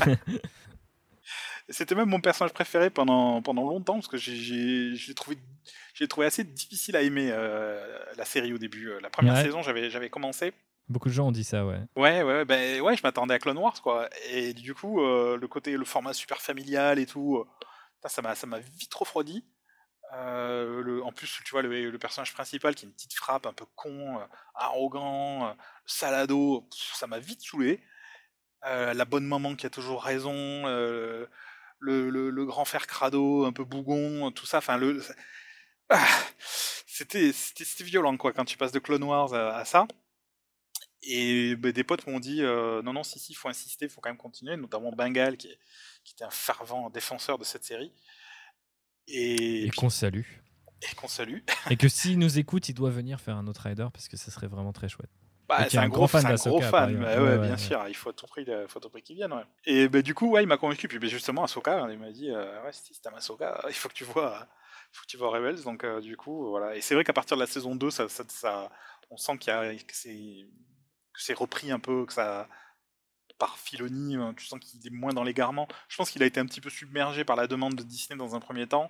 C'était 1.70 1.96
même 1.96 2.08
mon 2.08 2.22
personnage 2.22 2.54
préféré 2.54 2.90
pendant, 2.90 3.42
pendant 3.42 3.64
longtemps, 3.64 3.96
parce 3.96 4.08
que 4.08 4.16
j'ai 4.16 5.14
trouvé, 5.14 5.38
trouvé 6.08 6.26
assez 6.26 6.46
difficile 6.46 6.96
à 6.96 7.02
aimer 7.02 7.30
la 7.30 8.24
série 8.24 8.54
au 8.54 8.58
début. 8.58 8.90
La 9.02 9.10
première 9.10 9.36
saison, 9.36 9.62
j'avais 9.64 10.10
commencé. 10.10 10.54
Beaucoup 10.90 11.10
de 11.10 11.14
gens 11.14 11.28
ont 11.28 11.32
dit 11.32 11.44
ça, 11.44 11.66
ouais. 11.66 11.82
Ouais, 11.98 12.24
ouais, 12.24 12.46
ben, 12.46 12.80
ouais 12.82 12.96
je 12.96 13.04
m'attendais 13.04 13.34
à 13.34 13.40
Clone 13.40 13.58
Wars, 13.58 13.82
quoi. 13.82 14.10
Et 14.30 14.54
du 14.54 14.74
coup, 14.74 15.02
euh, 15.02 15.38
le 15.38 15.48
côté, 15.48 15.76
le 15.76 15.84
format 15.84 16.14
super 16.14 16.42
familial 16.42 16.98
et 16.98 17.06
tout, 17.06 17.38
euh, 17.38 18.08
ça 18.08 18.22
m'a 18.22 18.60
vite 18.60 18.94
refroidi. 18.94 19.44
Euh, 20.14 21.02
en 21.02 21.12
plus, 21.12 21.42
tu 21.44 21.52
vois, 21.52 21.62
le, 21.62 21.98
personnage 21.98 22.34
principal 22.34 22.74
qui 22.74 22.86
est 22.86 22.88
une 22.88 22.94
petite 22.94 23.14
frappe 23.14 23.46
un 23.46 23.54
peu 23.54 23.66
con, 23.76 24.20
arrogant, 24.56 25.56
salado, 25.86 26.70
ça 26.72 27.08
m'a 27.08 27.20
vite 27.20 27.42
saoulé. 27.42 27.82
la 28.64 29.06
bonne 29.06 29.26
maman 29.26 29.56
qui 29.56 29.66
a 29.66 29.70
toujours 29.70 30.04
raison, 30.04 30.66
le, 31.80 32.46
grand 32.46 32.66
frère 32.66 32.88
crado, 32.88 33.46
un 33.46 33.52
peu 33.52 33.66
bougon, 33.66 34.32
tout 34.32 34.46
ça, 34.46 34.60
enfin, 34.60 34.78
le. 34.78 35.04
Ah, 35.90 36.06
c'était 36.88 37.34
violent, 37.82 38.18
quoi, 38.18 38.34
quand 38.34 38.46
tu 38.46 38.58
passes 38.58 38.72
de 38.72 38.80
Clone 38.80 39.04
Wars 39.04 39.34
à 39.34 39.66
ça. 39.66 39.88
Et 41.10 41.56
bah, 41.56 41.72
des 41.72 41.86
potes 41.86 42.06
m'ont 42.06 42.20
dit 42.20 42.44
euh, 42.44 42.82
non, 42.82 42.92
non, 42.92 43.04
si, 43.04 43.18
si, 43.18 43.32
il 43.32 43.36
faut 43.36 43.48
insister, 43.48 43.86
il 43.86 43.90
faut 43.90 44.02
quand 44.02 44.10
même 44.10 44.18
continuer, 44.18 44.58
notamment 44.58 44.92
Bengal, 44.92 45.38
qui, 45.38 45.48
qui, 46.04 46.14
était 46.14 46.26
un 46.26 46.30
fervent 46.30 46.90
défenseur 46.90 47.38
de 47.38 47.46
cette 47.46 47.64
série. 47.64 47.94
Et, 49.08 49.70
qu'on 49.78 49.90
salue. 49.90 50.26
Et 50.82 50.96
qu'on 50.96 51.08
salue. 51.08 51.40
et 51.70 51.78
que 51.78 51.88
s'il 51.88 52.20
nous 52.20 52.38
écoute, 52.40 52.68
il 52.68 52.74
doit 52.74 52.90
venir 52.90 53.22
faire 53.22 53.38
un 53.38 53.48
autre 53.48 53.62
rider 53.62 53.88
parce 53.94 54.10
que 54.10 54.18
ça 54.18 54.32
serait 54.32 54.48
vraiment 54.48 54.74
très 54.74 54.90
chouette. 54.90 55.10
Bah, 55.48 55.66
c'est 55.70 55.78
un, 55.78 55.88
gros 55.88 56.08
fan 56.08 56.36
gros 56.36 56.60
fan, 56.60 56.98
bah, 56.98 57.24
ouais, 57.24 57.38
bien 57.38 57.56
sûr, 57.56 57.82
il 57.88 57.96
faut 57.96 58.10
à 58.10 58.14
tout 58.14 58.28
prix, 58.28 58.46
prix 58.92 59.02
qu'il 59.02 59.16
vienne. 59.16 59.34
Et 59.64 59.88
bah, 59.88 60.02
du 60.02 60.14
coup, 60.14 60.30
ouais, 60.32 60.44
il 60.44 60.48
m'a 60.48 60.58
convaincu. 60.58 60.90
Puis 60.90 61.10
justement, 61.10 61.46
Ahsoka, 61.46 61.88
il 61.90 61.98
m'a 61.98 62.12
dit 62.12 62.30
euh, 62.30 62.62
ouais, 62.64 62.74
si 62.74 63.00
t'aimes 63.00 63.16
Ahsoka, 63.16 63.64
il 63.70 63.74
faut 63.74 63.88
que 63.88 63.94
tu 63.94 64.04
vois, 64.04 64.46
faut 64.92 65.04
que 65.04 65.08
tu 65.08 65.16
vois 65.16 65.30
Rebels. 65.30 65.64
Donc, 65.64 65.86
euh, 65.86 66.02
du 66.02 66.18
coup, 66.18 66.50
voilà. 66.50 66.76
Et 66.76 66.82
c'est 66.82 66.96
vrai 66.96 67.06
qu'à 67.06 67.14
partir 67.14 67.38
de 67.38 67.42
la 67.42 67.48
saison 67.48 67.76
2, 67.78 67.90
ça, 67.92 68.10
ça, 68.10 68.70
on 69.10 69.16
sent 69.16 69.38
qu'il 69.38 69.54
y 69.54 69.56
a, 69.56 69.72
c'est 71.18 71.34
repris 71.34 71.72
un 71.72 71.80
peu, 71.80 72.06
que 72.06 72.14
ça 72.14 72.48
par 73.38 73.58
Filoni, 73.58 74.16
hein, 74.16 74.34
tu 74.36 74.46
sens 74.46 74.60
qu'il 74.60 74.86
est 74.86 74.90
moins 74.90 75.14
dans 75.14 75.24
l'égarement. 75.24 75.68
Je 75.90 75.98
pense 75.98 76.10
qu'il 76.10 76.24
a 76.24 76.26
été 76.26 76.40
un 76.40 76.46
petit 76.46 76.62
peu 76.62 76.70
submergé 76.70 77.24
par 77.24 77.36
la 77.36 77.48
demande 77.48 77.76
de 77.76 77.84
Disney 77.84 78.18
dans 78.18 78.36
un 78.36 78.40
premier 78.40 78.68
temps 78.68 78.90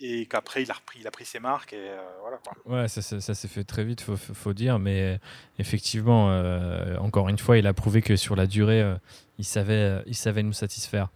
et 0.00 0.26
qu'après 0.26 0.62
il 0.62 0.70
a 0.70 0.74
repris, 0.74 1.00
il 1.00 1.06
a 1.06 1.10
pris 1.10 1.24
ses 1.24 1.40
marques 1.40 1.72
et 1.72 1.90
euh, 1.90 2.00
voilà. 2.20 2.38
Ouais, 2.66 2.88
ça, 2.88 3.02
s'est 3.02 3.48
fait 3.48 3.64
très 3.64 3.84
vite, 3.84 4.00
faut, 4.00 4.16
faut, 4.16 4.52
dire, 4.52 4.78
mais 4.78 5.18
effectivement, 5.58 6.30
euh, 6.30 6.96
encore 6.98 7.28
une 7.28 7.38
fois, 7.38 7.58
il 7.58 7.66
a 7.66 7.72
prouvé 7.72 8.02
que 8.02 8.16
sur 8.16 8.36
la 8.36 8.46
durée, 8.46 8.80
euh, 8.80 8.96
il 9.38 9.44
savait, 9.44 10.02
il 10.06 10.14
savait 10.14 10.42
nous 10.42 10.52
satisfaire. 10.52 11.08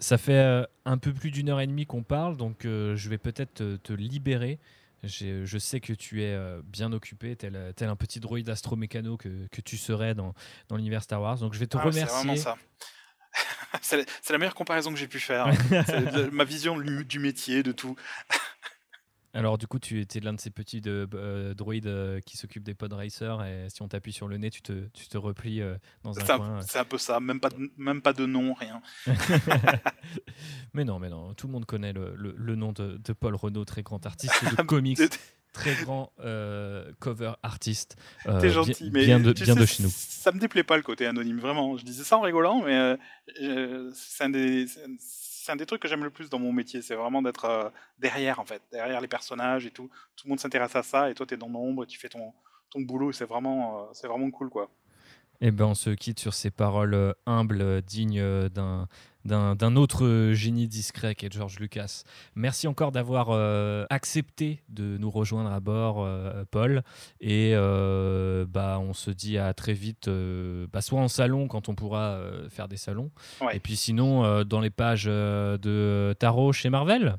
Ça 0.00 0.16
fait 0.16 0.64
un 0.84 0.98
peu 0.98 1.12
plus 1.12 1.32
d'une 1.32 1.48
heure 1.48 1.60
et 1.60 1.66
demie 1.66 1.84
qu'on 1.84 2.04
parle, 2.04 2.36
donc 2.36 2.58
je 2.62 3.08
vais 3.08 3.18
peut-être 3.18 3.78
te 3.82 3.92
libérer 3.92 4.60
je 5.04 5.58
sais 5.58 5.80
que 5.80 5.92
tu 5.92 6.22
es 6.22 6.34
euh, 6.34 6.60
bien 6.64 6.92
occupé, 6.92 7.36
tel, 7.36 7.72
tel 7.76 7.88
un 7.88 7.96
petit 7.96 8.20
droïde 8.20 8.48
astromécano 8.48 9.16
que, 9.16 9.46
que 9.48 9.60
tu 9.60 9.76
serais 9.76 10.14
dans, 10.14 10.34
dans 10.68 10.76
l'univers 10.76 11.02
Star 11.02 11.20
Wars. 11.20 11.38
Donc 11.38 11.54
je 11.54 11.58
vais 11.58 11.66
te 11.66 11.76
ah, 11.76 11.82
remercier. 11.82 12.06
C'est 12.06 12.14
vraiment 12.14 12.36
ça. 12.36 12.56
c'est 13.82 14.30
la 14.30 14.38
meilleure 14.38 14.54
comparaison 14.54 14.92
que 14.92 14.98
j'ai 14.98 15.08
pu 15.08 15.20
faire. 15.20 15.46
ma 16.32 16.44
vision 16.44 16.78
du 16.78 17.18
métier, 17.18 17.62
de 17.62 17.72
tout. 17.72 17.96
Alors 19.34 19.58
du 19.58 19.66
coup, 19.66 19.78
tu 19.78 20.00
étais 20.00 20.20
l'un 20.20 20.32
de 20.32 20.40
ces 20.40 20.50
petits 20.50 20.80
de, 20.80 21.06
euh, 21.14 21.54
droïdes 21.54 21.86
euh, 21.86 22.20
qui 22.20 22.36
s'occupent 22.36 22.64
des 22.64 22.74
pod 22.74 22.92
racers 22.92 23.42
et 23.44 23.66
si 23.68 23.82
on 23.82 23.88
t'appuie 23.88 24.12
sur 24.12 24.26
le 24.26 24.38
nez, 24.38 24.50
tu 24.50 24.62
te, 24.62 24.88
tu 24.94 25.06
te 25.06 25.18
replies 25.18 25.60
euh, 25.60 25.76
dans 26.02 26.18
un 26.18 26.24
coin. 26.24 26.60
C'est 26.62 26.78
un 26.78 26.84
peu 26.84 26.98
ça, 26.98 27.20
même 27.20 27.40
pas 27.40 27.50
de, 27.50 27.70
même 27.76 28.00
pas 28.00 28.14
de 28.14 28.24
nom, 28.24 28.54
rien. 28.54 28.80
mais 30.72 30.84
non, 30.84 30.98
mais 30.98 31.10
non, 31.10 31.34
tout 31.34 31.46
le 31.46 31.52
monde 31.52 31.66
connaît 31.66 31.92
le, 31.92 32.14
le, 32.16 32.56
nom 32.56 32.72
de, 32.72 32.96
de, 32.96 33.12
Paul 33.12 33.34
Renault, 33.34 33.66
très 33.66 33.82
grand 33.82 34.04
artiste 34.06 34.44
de 34.44 34.62
comics, 34.62 34.98
très 35.52 35.74
grand 35.82 36.10
cover 36.98 37.34
artiste. 37.42 37.96
T'es 38.40 38.48
gentil, 38.48 38.90
mais 38.90 39.04
bien 39.04 39.20
de, 39.20 39.32
bien 39.32 39.54
de 39.54 39.66
chez 39.66 39.82
nous. 39.82 39.90
Ça 39.90 40.32
me 40.32 40.38
déplaît 40.38 40.64
pas 40.64 40.78
le 40.78 40.82
côté 40.82 41.04
anonyme, 41.06 41.38
vraiment. 41.38 41.76
Je 41.76 41.84
disais 41.84 42.04
ça 42.04 42.16
en 42.16 42.22
rigolant, 42.22 42.62
mais 42.64 42.96
c'est 43.92 44.24
un 44.24 44.30
des 44.30 44.66
c'est 45.48 45.52
un 45.52 45.56
des 45.56 45.64
trucs 45.64 45.80
que 45.80 45.88
j'aime 45.88 46.04
le 46.04 46.10
plus 46.10 46.28
dans 46.28 46.38
mon 46.38 46.52
métier, 46.52 46.82
c'est 46.82 46.94
vraiment 46.94 47.22
d'être 47.22 47.46
euh, 47.46 47.70
derrière 47.98 48.38
en 48.38 48.44
fait, 48.44 48.60
derrière 48.70 49.00
les 49.00 49.08
personnages 49.08 49.64
et 49.64 49.70
tout. 49.70 49.88
Tout 50.14 50.26
le 50.26 50.28
monde 50.28 50.40
s'intéresse 50.40 50.76
à 50.76 50.82
ça 50.82 51.08
et 51.08 51.14
toi 51.14 51.24
tu 51.24 51.32
es 51.32 51.36
dans 51.38 51.48
l'ombre, 51.48 51.86
tu 51.86 51.98
fais 51.98 52.10
ton, 52.10 52.34
ton 52.68 52.82
boulot, 52.82 53.12
c'est 53.12 53.24
vraiment, 53.24 53.80
euh, 53.80 53.84
c'est 53.94 54.08
vraiment 54.08 54.30
cool 54.30 54.50
quoi. 54.50 54.70
Eh 55.40 55.50
ben, 55.50 55.64
on 55.64 55.74
se 55.74 55.88
quitte 55.88 56.20
sur 56.20 56.34
ces 56.34 56.50
paroles 56.50 56.92
euh, 56.92 57.14
humbles, 57.24 57.80
dignes 57.80 58.48
d'un 58.50 58.88
d'un 59.28 59.76
autre 59.76 60.32
génie 60.32 60.66
discret 60.68 61.14
qui 61.14 61.26
est 61.26 61.32
George 61.32 61.58
Lucas. 61.58 62.02
Merci 62.34 62.66
encore 62.66 62.92
d'avoir 62.92 63.28
euh, 63.30 63.86
accepté 63.90 64.62
de 64.68 64.96
nous 64.98 65.10
rejoindre 65.10 65.52
à 65.52 65.60
bord, 65.60 66.02
euh, 66.02 66.44
Paul. 66.50 66.82
Et 67.20 67.52
euh, 67.54 68.46
bah, 68.48 68.78
on 68.80 68.92
se 68.92 69.10
dit 69.10 69.38
à 69.38 69.54
très 69.54 69.74
vite, 69.74 70.08
bah, 70.08 70.80
soit 70.80 71.00
en 71.00 71.08
salon 71.08 71.48
quand 71.48 71.68
on 71.68 71.74
pourra 71.74 72.20
faire 72.50 72.68
des 72.68 72.76
salons, 72.76 73.10
et 73.52 73.60
puis 73.60 73.76
sinon 73.76 74.44
dans 74.44 74.60
les 74.60 74.70
pages 74.70 75.04
de 75.04 76.14
Tarot 76.18 76.52
chez 76.52 76.70
Marvel. 76.70 77.16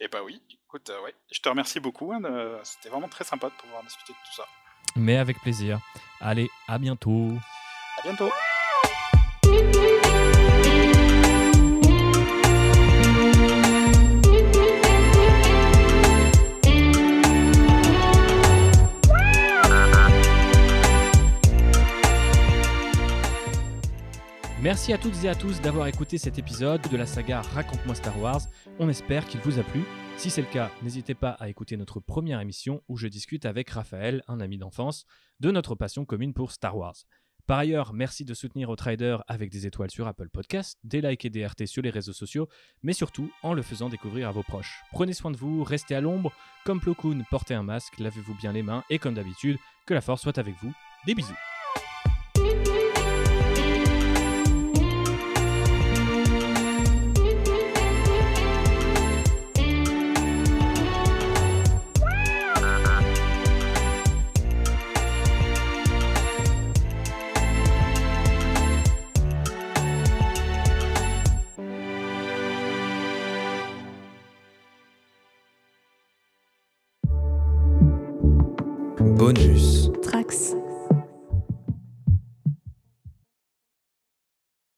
Eh 0.00 0.08
bah 0.08 0.18
oui, 0.24 0.40
écoute, 0.50 0.92
ouais. 1.04 1.14
je 1.32 1.40
te 1.40 1.48
remercie 1.48 1.80
beaucoup. 1.80 2.12
Hein, 2.12 2.20
c'était 2.62 2.88
vraiment 2.88 3.08
très 3.08 3.24
sympa 3.24 3.48
de 3.48 3.54
pouvoir 3.54 3.82
discuter 3.82 4.12
de 4.12 4.18
tout 4.18 4.36
ça. 4.36 4.44
Mais 4.96 5.16
avec 5.16 5.38
plaisir. 5.40 5.80
Allez, 6.20 6.48
à 6.66 6.78
bientôt. 6.78 7.32
À 7.98 8.02
bientôt. 8.02 8.30
Merci 24.60 24.92
à 24.92 24.98
toutes 24.98 25.22
et 25.22 25.28
à 25.28 25.36
tous 25.36 25.60
d'avoir 25.60 25.86
écouté 25.86 26.18
cet 26.18 26.36
épisode 26.36 26.80
de 26.90 26.96
la 26.96 27.06
saga 27.06 27.42
Raconte-moi 27.42 27.94
Star 27.94 28.20
Wars. 28.20 28.40
On 28.80 28.88
espère 28.88 29.24
qu'il 29.28 29.38
vous 29.40 29.60
a 29.60 29.62
plu. 29.62 29.84
Si 30.16 30.30
c'est 30.30 30.40
le 30.40 30.48
cas, 30.48 30.72
n'hésitez 30.82 31.14
pas 31.14 31.30
à 31.30 31.48
écouter 31.48 31.76
notre 31.76 32.00
première 32.00 32.40
émission 32.40 32.82
où 32.88 32.96
je 32.96 33.06
discute 33.06 33.46
avec 33.46 33.70
Raphaël, 33.70 34.24
un 34.26 34.40
ami 34.40 34.58
d'enfance, 34.58 35.06
de 35.38 35.52
notre 35.52 35.76
passion 35.76 36.04
commune 36.04 36.34
pour 36.34 36.50
Star 36.50 36.76
Wars. 36.76 36.96
Par 37.46 37.60
ailleurs, 37.60 37.92
merci 37.92 38.24
de 38.24 38.34
soutenir 38.34 38.68
Outrider 38.68 39.18
avec 39.28 39.48
des 39.48 39.64
étoiles 39.64 39.92
sur 39.92 40.08
Apple 40.08 40.28
Podcast, 40.28 40.76
des 40.82 41.02
likes 41.02 41.24
et 41.24 41.30
des 41.30 41.46
RT 41.46 41.66
sur 41.66 41.82
les 41.82 41.90
réseaux 41.90 42.12
sociaux, 42.12 42.48
mais 42.82 42.92
surtout 42.92 43.30
en 43.44 43.54
le 43.54 43.62
faisant 43.62 43.88
découvrir 43.88 44.28
à 44.28 44.32
vos 44.32 44.42
proches. 44.42 44.82
Prenez 44.90 45.12
soin 45.12 45.30
de 45.30 45.36
vous, 45.36 45.62
restez 45.62 45.94
à 45.94 46.00
l'ombre, 46.00 46.32
comme 46.66 46.80
Plo 46.80 46.96
Koon, 46.96 47.22
portez 47.30 47.54
un 47.54 47.62
masque, 47.62 48.00
lavez-vous 48.00 48.34
bien 48.34 48.52
les 48.52 48.64
mains 48.64 48.82
et 48.90 48.98
comme 48.98 49.14
d'habitude, 49.14 49.56
que 49.86 49.94
la 49.94 50.00
force 50.00 50.22
soit 50.22 50.36
avec 50.36 50.56
vous. 50.60 50.72
Des 51.06 51.14
bisous. 51.14 51.38